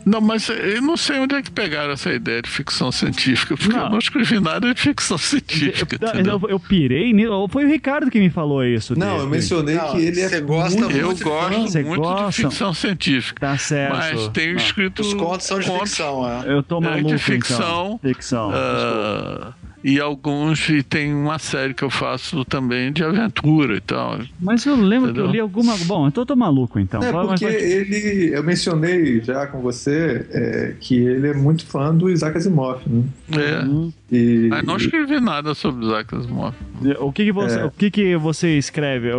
Não, 0.05 0.21
mas 0.21 0.49
eu 0.49 0.81
não 0.81 0.97
sei 0.97 1.19
onde 1.19 1.35
é 1.35 1.41
que 1.41 1.51
pegaram 1.51 1.93
essa 1.93 2.11
ideia 2.11 2.41
de 2.41 2.49
ficção 2.49 2.91
científica, 2.91 3.55
porque 3.55 3.73
não. 3.73 3.85
eu 3.85 3.89
não 3.91 3.99
escrevi 3.99 4.39
nada 4.39 4.73
de 4.73 4.79
ficção 4.79 5.17
científica. 5.17 5.97
Eu, 6.15 6.39
eu, 6.39 6.49
eu 6.49 6.59
pirei, 6.59 7.13
foi 7.49 7.65
o 7.65 7.67
Ricardo 7.67 8.09
que 8.11 8.19
me 8.19 8.29
falou 8.29 8.63
isso. 8.63 8.97
Não, 8.97 9.07
dele. 9.07 9.21
eu 9.21 9.27
mencionei 9.27 9.75
não, 9.75 9.91
que 9.91 10.01
ele 10.01 10.21
é. 10.21 10.29
Você 10.29 10.41
gosta 10.41 10.79
muito, 10.79 10.97
Eu 10.97 11.07
gosto 11.07 11.79
muito 11.85 12.01
gosta? 12.01 12.29
de 12.29 12.35
ficção 12.35 12.73
científica. 12.73 13.39
Tá 13.39 13.57
certo. 13.57 13.95
Mas 13.95 14.27
tenho 14.29 14.55
escrito. 14.55 15.01
Os 15.01 15.13
contos 15.13 15.47
são 15.47 15.59
de 15.59 15.67
contos, 15.67 15.89
ficção, 15.89 16.29
é. 16.29 16.53
Eu 16.53 16.63
tô 16.63 16.81
maluco. 16.81 17.11
É 17.11 17.15
de 17.15 17.17
ficção. 17.17 17.99
Então. 17.99 17.99
Ficção. 18.13 18.49
Uh, 18.49 19.53
e 19.83 19.99
alguns 19.99 20.69
e 20.69 20.81
tem 20.81 21.13
uma 21.13 21.37
série 21.37 21.73
que 21.73 21.83
eu 21.83 21.89
faço 21.89 22.45
também 22.45 22.91
de 22.91 23.03
aventura 23.03 23.75
e 23.75 23.81
tal. 23.81 24.19
Mas 24.39 24.65
eu 24.65 24.75
lembro 24.75 25.09
Entendeu? 25.09 25.23
que 25.25 25.29
eu 25.29 25.31
li 25.33 25.39
alguma. 25.39 25.75
Bom, 25.85 26.07
então 26.07 26.21
eu 26.21 26.25
tô 26.25 26.35
maluco 26.35 26.79
então. 26.79 27.03
É 27.03 27.11
porque 27.11 27.45
ele, 27.45 28.33
eu 28.33 28.43
mencionei 28.43 29.21
já 29.21 29.45
com 29.47 29.61
você 29.61 30.25
é, 30.31 30.75
que 30.79 30.95
ele 30.95 31.27
é 31.27 31.33
muito 31.33 31.65
fã 31.65 31.93
do 31.93 32.09
Isaac 32.09 32.37
Asimov, 32.37 32.81
né? 32.87 33.03
É. 33.31 33.65
Uhum. 33.65 33.91
E, 34.11 34.47
Mas 34.49 34.63
não 34.63 34.77
escrevi 34.77 35.19
nada 35.19 35.53
sobre 35.53 35.85
Isaac 35.85 36.15
Asimov. 36.15 36.55
O 36.99 37.11
que, 37.11 37.25
que 37.25 37.31
você, 37.31 37.59
é. 37.59 37.65
o 37.65 37.71
que, 37.71 37.91
que 37.91 38.15
você 38.15 38.57
escreve 38.57 39.09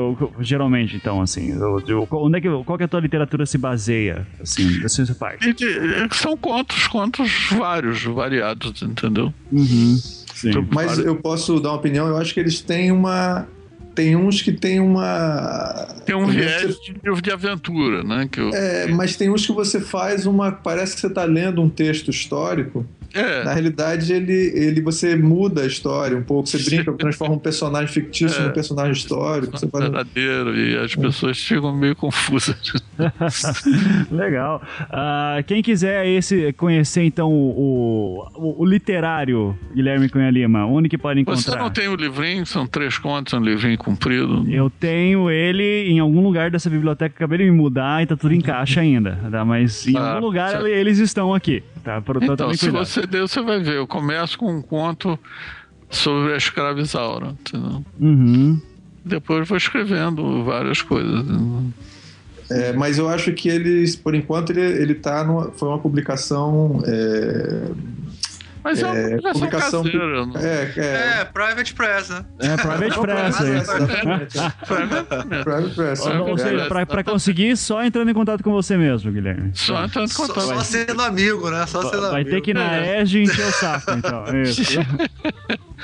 geralmente 0.41 0.97
então 0.97 1.21
assim? 1.21 1.53
Onde 2.11 2.39
é 2.39 2.41
que 2.41 2.49
qual 2.65 2.79
que 2.79 2.85
a 2.85 2.89
tua 2.89 3.01
literatura 3.01 3.45
se 3.45 3.59
baseia 3.59 4.27
assim, 4.41 4.81
da 4.81 4.89
sua 4.89 5.05
parte? 5.15 5.55
São 6.13 6.37
contos, 6.37 6.87
contos 6.87 7.49
vários, 7.51 8.05
variados, 8.05 8.83
entendeu? 8.83 9.33
Uhum. 9.53 10.24
Sim. 10.53 10.69
Mas 10.73 10.99
eu 10.99 11.17
posso 11.17 11.61
dar 11.61 11.71
uma 11.71 11.77
opinião, 11.77 12.07
eu 12.07 12.17
acho 12.17 12.35
que 12.35 12.41
eles 12.41 12.61
têm 12.61 12.93
uma. 12.93 13.47
Tem 13.95 14.17
uns 14.17 14.43
que 14.43 14.53
tem 14.53 14.81
uma. 14.81 15.89
Tem 16.05 16.15
um 16.15 16.27
viés 16.27 16.77
de, 16.81 16.95
de 17.23 17.31
aventura, 17.31 18.03
né? 18.03 18.29
Que 18.31 18.41
eu... 18.41 18.51
É, 18.53 18.89
mas 18.89 19.17
tem 19.17 19.31
uns 19.31 19.47
que 19.47 19.53
você 19.53 19.81
faz 19.81 20.27
uma. 20.27 20.51
Parece 20.51 20.95
que 20.95 21.01
você 21.01 21.07
está 21.07 21.25
lendo 21.25 21.63
um 21.63 21.69
texto 21.69 22.11
histórico 22.11 22.85
é. 23.15 23.45
Na 23.45 23.53
realidade, 23.53 24.13
ele, 24.13 24.53
ele 24.55 24.81
você 24.81 25.15
muda 25.15 25.63
a 25.63 25.67
história 25.67 26.17
um 26.17 26.23
pouco, 26.23 26.49
você 26.49 26.59
brinca, 26.59 26.93
transforma 26.99 27.37
um 27.37 27.39
personagem 27.39 27.89
fictício 27.89 28.41
é. 28.41 28.47
num 28.47 28.53
personagem 28.53 28.93
histórico. 28.93 29.57
Você 29.57 29.69
faz... 29.69 29.85
verdadeiro, 29.85 30.57
e 30.57 30.77
as 30.77 30.95
pessoas 30.95 31.39
ficam 31.39 31.75
meio 31.75 31.95
confusas. 31.95 32.57
Legal. 34.11 34.63
Uh, 34.83 35.45
quem 35.47 35.63
quiser 35.63 36.07
esse, 36.07 36.53
conhecer, 36.55 37.05
então, 37.05 37.33
o, 37.33 38.27
o, 38.35 38.63
o, 38.63 38.65
literário 38.65 39.57
Guilherme 39.75 40.09
Cunha 40.09 40.31
Lima, 40.31 40.67
onde 40.67 40.89
que 40.89 40.99
pode 40.99 41.21
encontrar? 41.21 41.41
Você 41.41 41.57
não 41.57 41.71
tem 41.71 41.89
o 41.89 41.95
livrinho? 41.95 42.45
São 42.45 42.67
três 42.67 42.99
contos, 42.99 43.33
um 43.33 43.41
livrinho 43.41 43.79
comprido. 43.79 44.45
Eu 44.49 44.69
tenho 44.69 45.31
ele 45.31 45.89
em 45.89 46.01
algum 46.01 46.23
lugar 46.23 46.51
dessa 46.51 46.69
biblioteca, 46.69 47.15
acabei 47.15 47.39
de 47.39 47.45
me 47.45 47.51
mudar 47.53 48.03
e 48.03 48.07
tá 48.07 48.17
tudo 48.17 48.35
em 48.35 48.41
caixa 48.41 48.81
ainda, 48.81 49.19
tá? 49.31 49.45
mas 49.45 49.87
em 49.87 49.97
ah, 49.97 50.15
algum 50.15 50.27
lugar 50.27 50.67
eles 50.67 50.99
estão 50.99 51.35
aqui. 51.35 51.63
Tá? 51.85 52.03
então, 52.23 52.55
se 52.55 52.71
você 52.71 53.04
der, 53.07 53.23
você 53.23 53.41
vai 53.41 53.61
ver. 53.61 53.77
Eu 53.77 53.87
começo 53.87 54.39
com 54.39 54.53
um 54.53 54.63
conto 54.63 55.19
sobre 55.91 56.33
a 56.33 56.37
escravizaura. 56.37 57.35
Uhum. 58.01 58.61
Depois 59.05 59.47
vou 59.49 59.57
escrevendo 59.57 60.45
várias 60.45 60.83
coisas. 60.83 61.25
É, 62.51 62.73
mas 62.73 62.99
eu 62.99 63.09
acho 63.09 63.33
que 63.33 63.49
eles, 63.49 63.97
por 63.97 64.15
enquanto, 64.15 64.51
ele, 64.51 64.61
ele 64.61 64.95
tá 64.95 65.25
numa, 65.25 65.51
foi 65.53 65.69
uma 65.69 65.79
publicação 65.79 66.83
é, 66.87 67.71
mas 68.65 68.83
é, 68.83 69.13
é 69.13 69.17
uma 69.17 69.33
publicação 69.33 69.85
caseira, 69.85 70.07
é, 70.37 70.73
é, 70.77 71.21
é, 71.21 71.25
Private 71.27 71.75
Press, 71.75 72.09
né? 72.09 72.25
É, 72.41 72.57
Private 72.57 72.99
Press, 72.99 73.41
é 73.41 73.59
isso. 73.59 73.73
private 75.45 75.75
Press. 75.75 76.07
Ou 76.07 76.39
seja, 76.39 76.65
pra, 76.67 76.87
pra 76.87 77.05
conseguir, 77.05 77.59
só 77.59 77.85
entrando 77.85 78.11
em 78.11 78.15
contato 78.15 78.43
com 78.43 78.51
você 78.51 78.75
mesmo, 78.79 79.13
Guilherme. 79.13 79.51
Só 79.53 79.85
entrando 79.85 80.11
em 80.11 80.15
contato. 80.15 80.41
Só, 80.41 80.55
só 80.55 80.61
sendo 80.61 81.03
amigo, 81.03 81.51
né? 81.51 81.67
Só 81.67 81.83
sendo 81.83 82.11
Vai 82.11 82.23
amigo. 82.23 82.31
ter 82.31 82.41
que 82.41 82.53
ir 82.53 82.55
na 82.55 83.03
ESG 83.03 83.19
e 83.19 83.23
encher 83.25 83.47
o 83.47 83.53
saco, 83.53 83.91
então. 83.93 84.25
Isso. 84.43 84.81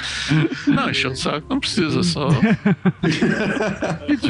Não, 0.66 0.90
encher 0.90 1.10
o 1.10 1.16
saco 1.16 1.46
não 1.48 1.60
precisa, 1.60 2.02
só. 2.02 2.28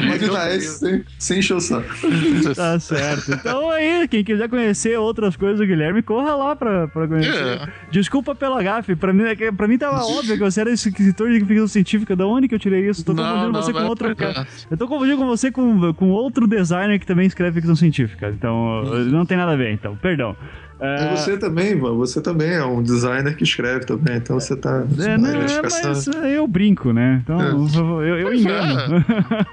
Mas 0.07 0.21
na 0.21 0.55
ESG 0.55 0.71
sem, 0.71 1.03
sem 1.19 1.39
encher 1.39 1.55
o 1.55 1.61
saco. 1.61 1.89
Tá 2.55 2.79
certo. 2.79 3.33
Então 3.33 3.69
aí, 3.69 4.07
quem 4.07 4.23
quiser 4.23 4.49
conhecer 4.49 4.97
outras 4.97 5.35
coisas 5.35 5.59
do 5.59 5.65
Guilherme, 5.65 6.01
corra 6.01 6.35
lá 6.35 6.55
pra, 6.55 6.87
pra 6.87 7.07
conhecer. 7.07 7.35
É. 7.35 7.67
Desculpa 7.91 8.35
pela 8.35 8.61
gafe. 8.61 8.95
Pra 8.95 9.13
mim, 9.13 9.23
é 9.23 9.51
pra 9.51 9.67
mim 9.67 9.77
tava 9.77 10.03
óbvio 10.05 10.33
que 10.33 10.43
você 10.43 10.61
era 10.61 10.71
escritor 10.71 11.29
de 11.31 11.39
ficção 11.45 11.67
científica. 11.67 12.15
Da 12.15 12.25
onde 12.25 12.47
que 12.47 12.55
eu 12.55 12.59
tirei 12.59 12.89
isso? 12.89 13.03
Tô 13.03 13.15
confundindo 13.15 13.51
não, 13.51 13.61
você 13.61 13.73
com 13.73 13.85
outro 13.85 14.15
cara. 14.15 14.47
Eu 14.69 14.77
tô 14.77 14.87
confundindo 14.87 15.17
com 15.17 15.27
você 15.27 15.51
com, 15.51 15.93
com 15.93 16.09
outro 16.09 16.47
designer 16.47 16.99
que 16.99 17.05
também 17.05 17.27
escreve 17.27 17.55
ficção 17.55 17.75
científica. 17.75 18.29
Então, 18.29 18.83
não 19.05 19.25
tem 19.25 19.37
nada 19.37 19.53
a 19.53 19.55
ver, 19.55 19.71
então. 19.71 19.95
Perdão. 19.95 20.35
É... 20.81 21.15
Você 21.15 21.37
também, 21.37 21.73
Ivan, 21.73 21.93
você 21.93 22.19
também 22.19 22.53
é 22.53 22.65
um 22.65 22.81
designer 22.81 23.35
que 23.35 23.43
escreve 23.43 23.85
também, 23.85 24.17
então 24.17 24.39
você 24.39 24.55
tá. 24.55 24.83
É, 24.99 25.15
não, 25.15 25.29
é, 25.29 25.61
mas 25.61 26.07
eu 26.07 26.47
brinco, 26.47 26.91
né? 26.91 27.21
Então 27.23 27.39
é. 27.39 27.51
eu, 27.51 28.17
eu 28.17 28.33
engano. 28.33 29.05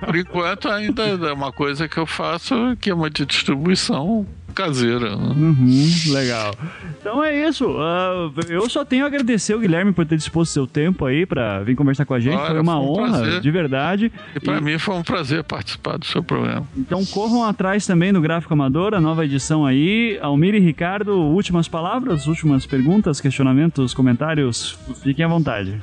É. 0.02 0.06
Por 0.06 0.16
enquanto, 0.16 0.68
ainda 0.68 1.02
é 1.02 1.32
uma 1.32 1.52
coisa 1.52 1.86
que 1.86 1.98
eu 1.98 2.06
faço 2.06 2.54
que 2.80 2.88
é 2.88 2.94
uma 2.94 3.10
de 3.10 3.26
distribuição 3.26 4.26
caseira. 4.58 5.16
Né? 5.16 5.34
Uhum, 5.36 5.88
legal. 6.08 6.52
Então 7.00 7.22
é 7.22 7.48
isso. 7.48 7.64
Uh, 7.70 8.34
eu 8.48 8.68
só 8.68 8.84
tenho 8.84 9.04
a 9.04 9.06
agradecer 9.06 9.54
o 9.54 9.60
Guilherme 9.60 9.92
por 9.92 10.04
ter 10.04 10.16
disposto 10.16 10.52
seu 10.52 10.66
tempo 10.66 11.06
aí 11.06 11.24
para 11.24 11.62
vir 11.62 11.76
conversar 11.76 12.04
com 12.04 12.14
a 12.14 12.18
gente. 12.18 12.36
Olha, 12.36 12.50
foi 12.50 12.60
uma 12.60 12.76
foi 12.76 12.82
um 12.82 12.90
honra, 12.90 13.18
prazer. 13.20 13.40
de 13.40 13.50
verdade. 13.50 14.12
E 14.34 14.40
para 14.40 14.58
e... 14.58 14.60
mim 14.60 14.78
foi 14.78 14.96
um 14.96 15.02
prazer 15.02 15.44
participar 15.44 15.96
do 15.96 16.04
seu 16.04 16.22
programa. 16.22 16.66
Então 16.76 17.04
corram 17.06 17.44
atrás 17.44 17.86
também 17.86 18.12
do 18.12 18.20
Gráfico 18.20 18.52
Amador, 18.52 18.94
a 18.94 19.00
nova 19.00 19.24
edição 19.24 19.64
aí. 19.64 20.18
Almir 20.20 20.54
e 20.54 20.58
Ricardo, 20.58 21.14
últimas 21.16 21.68
palavras, 21.68 22.26
últimas 22.26 22.66
perguntas, 22.66 23.20
questionamentos, 23.20 23.94
comentários. 23.94 24.76
Fiquem 25.02 25.24
à 25.24 25.28
vontade. 25.28 25.80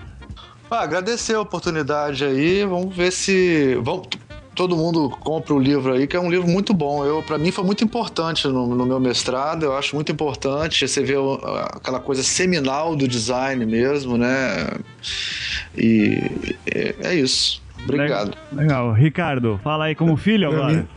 Ah, 0.70 0.82
agradecer 0.82 1.36
a 1.36 1.42
oportunidade 1.42 2.26
aí. 2.26 2.66
Vamos 2.66 2.94
ver 2.94 3.12
se. 3.12 3.80
Vamos 3.82 4.08
todo 4.56 4.76
mundo 4.76 5.10
compra 5.10 5.54
o 5.54 5.60
livro 5.60 5.94
aí, 5.94 6.08
que 6.08 6.16
é 6.16 6.20
um 6.20 6.30
livro 6.30 6.48
muito 6.48 6.74
bom. 6.74 7.06
Eu, 7.06 7.22
para 7.22 7.38
mim, 7.38 7.52
foi 7.52 7.64
muito 7.64 7.84
importante 7.84 8.48
no, 8.48 8.66
no, 8.74 8.86
meu 8.86 9.00
mestrado. 9.00 9.64
Eu 9.64 9.78
acho 9.78 9.96
muito 9.96 10.12
importante 10.12 10.88
você 10.88 11.04
ver 11.04 11.18
aquela 11.74 12.00
coisa 12.00 12.24
seminal 12.24 12.96
do 12.96 13.08
design 13.08 13.66
mesmo, 13.66 14.18
né? 14.18 14.68
E 15.78 16.18
é, 16.66 16.96
é 17.04 17.16
isso. 17.16 17.62
Obrigado. 17.84 18.36
Legal. 18.52 18.94
Ricardo, 18.94 19.60
fala 19.64 19.86
aí 19.86 19.96
como 19.96 20.16
filho 20.16 20.50
agora. 20.50 20.88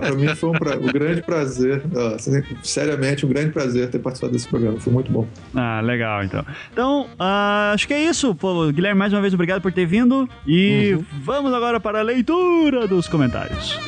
Para 0.00 0.14
mim 0.14 0.34
foi 0.34 0.50
um, 0.50 0.52
pra... 0.52 0.76
um 0.76 0.86
grande 0.86 1.22
prazer, 1.22 1.82
seriamente, 2.62 3.24
um 3.24 3.28
grande 3.28 3.50
prazer 3.50 3.88
ter 3.90 3.98
participado 3.98 4.32
desse 4.32 4.48
programa. 4.48 4.78
Foi 4.80 4.92
muito 4.92 5.10
bom. 5.10 5.26
Ah, 5.54 5.80
legal, 5.80 6.24
então. 6.24 6.44
Então, 6.72 7.02
uh, 7.18 7.72
acho 7.74 7.86
que 7.86 7.94
é 7.94 8.02
isso. 8.02 8.34
Pô, 8.34 8.70
Guilherme, 8.72 8.98
mais 8.98 9.12
uma 9.12 9.20
vez, 9.20 9.34
obrigado 9.34 9.60
por 9.60 9.72
ter 9.72 9.86
vindo. 9.86 10.28
E 10.46 10.94
uhum. 10.94 11.04
vamos 11.22 11.52
agora 11.52 11.80
para 11.80 12.00
a 12.00 12.02
leitura 12.02 12.86
dos 12.86 13.08
comentários. 13.08 13.78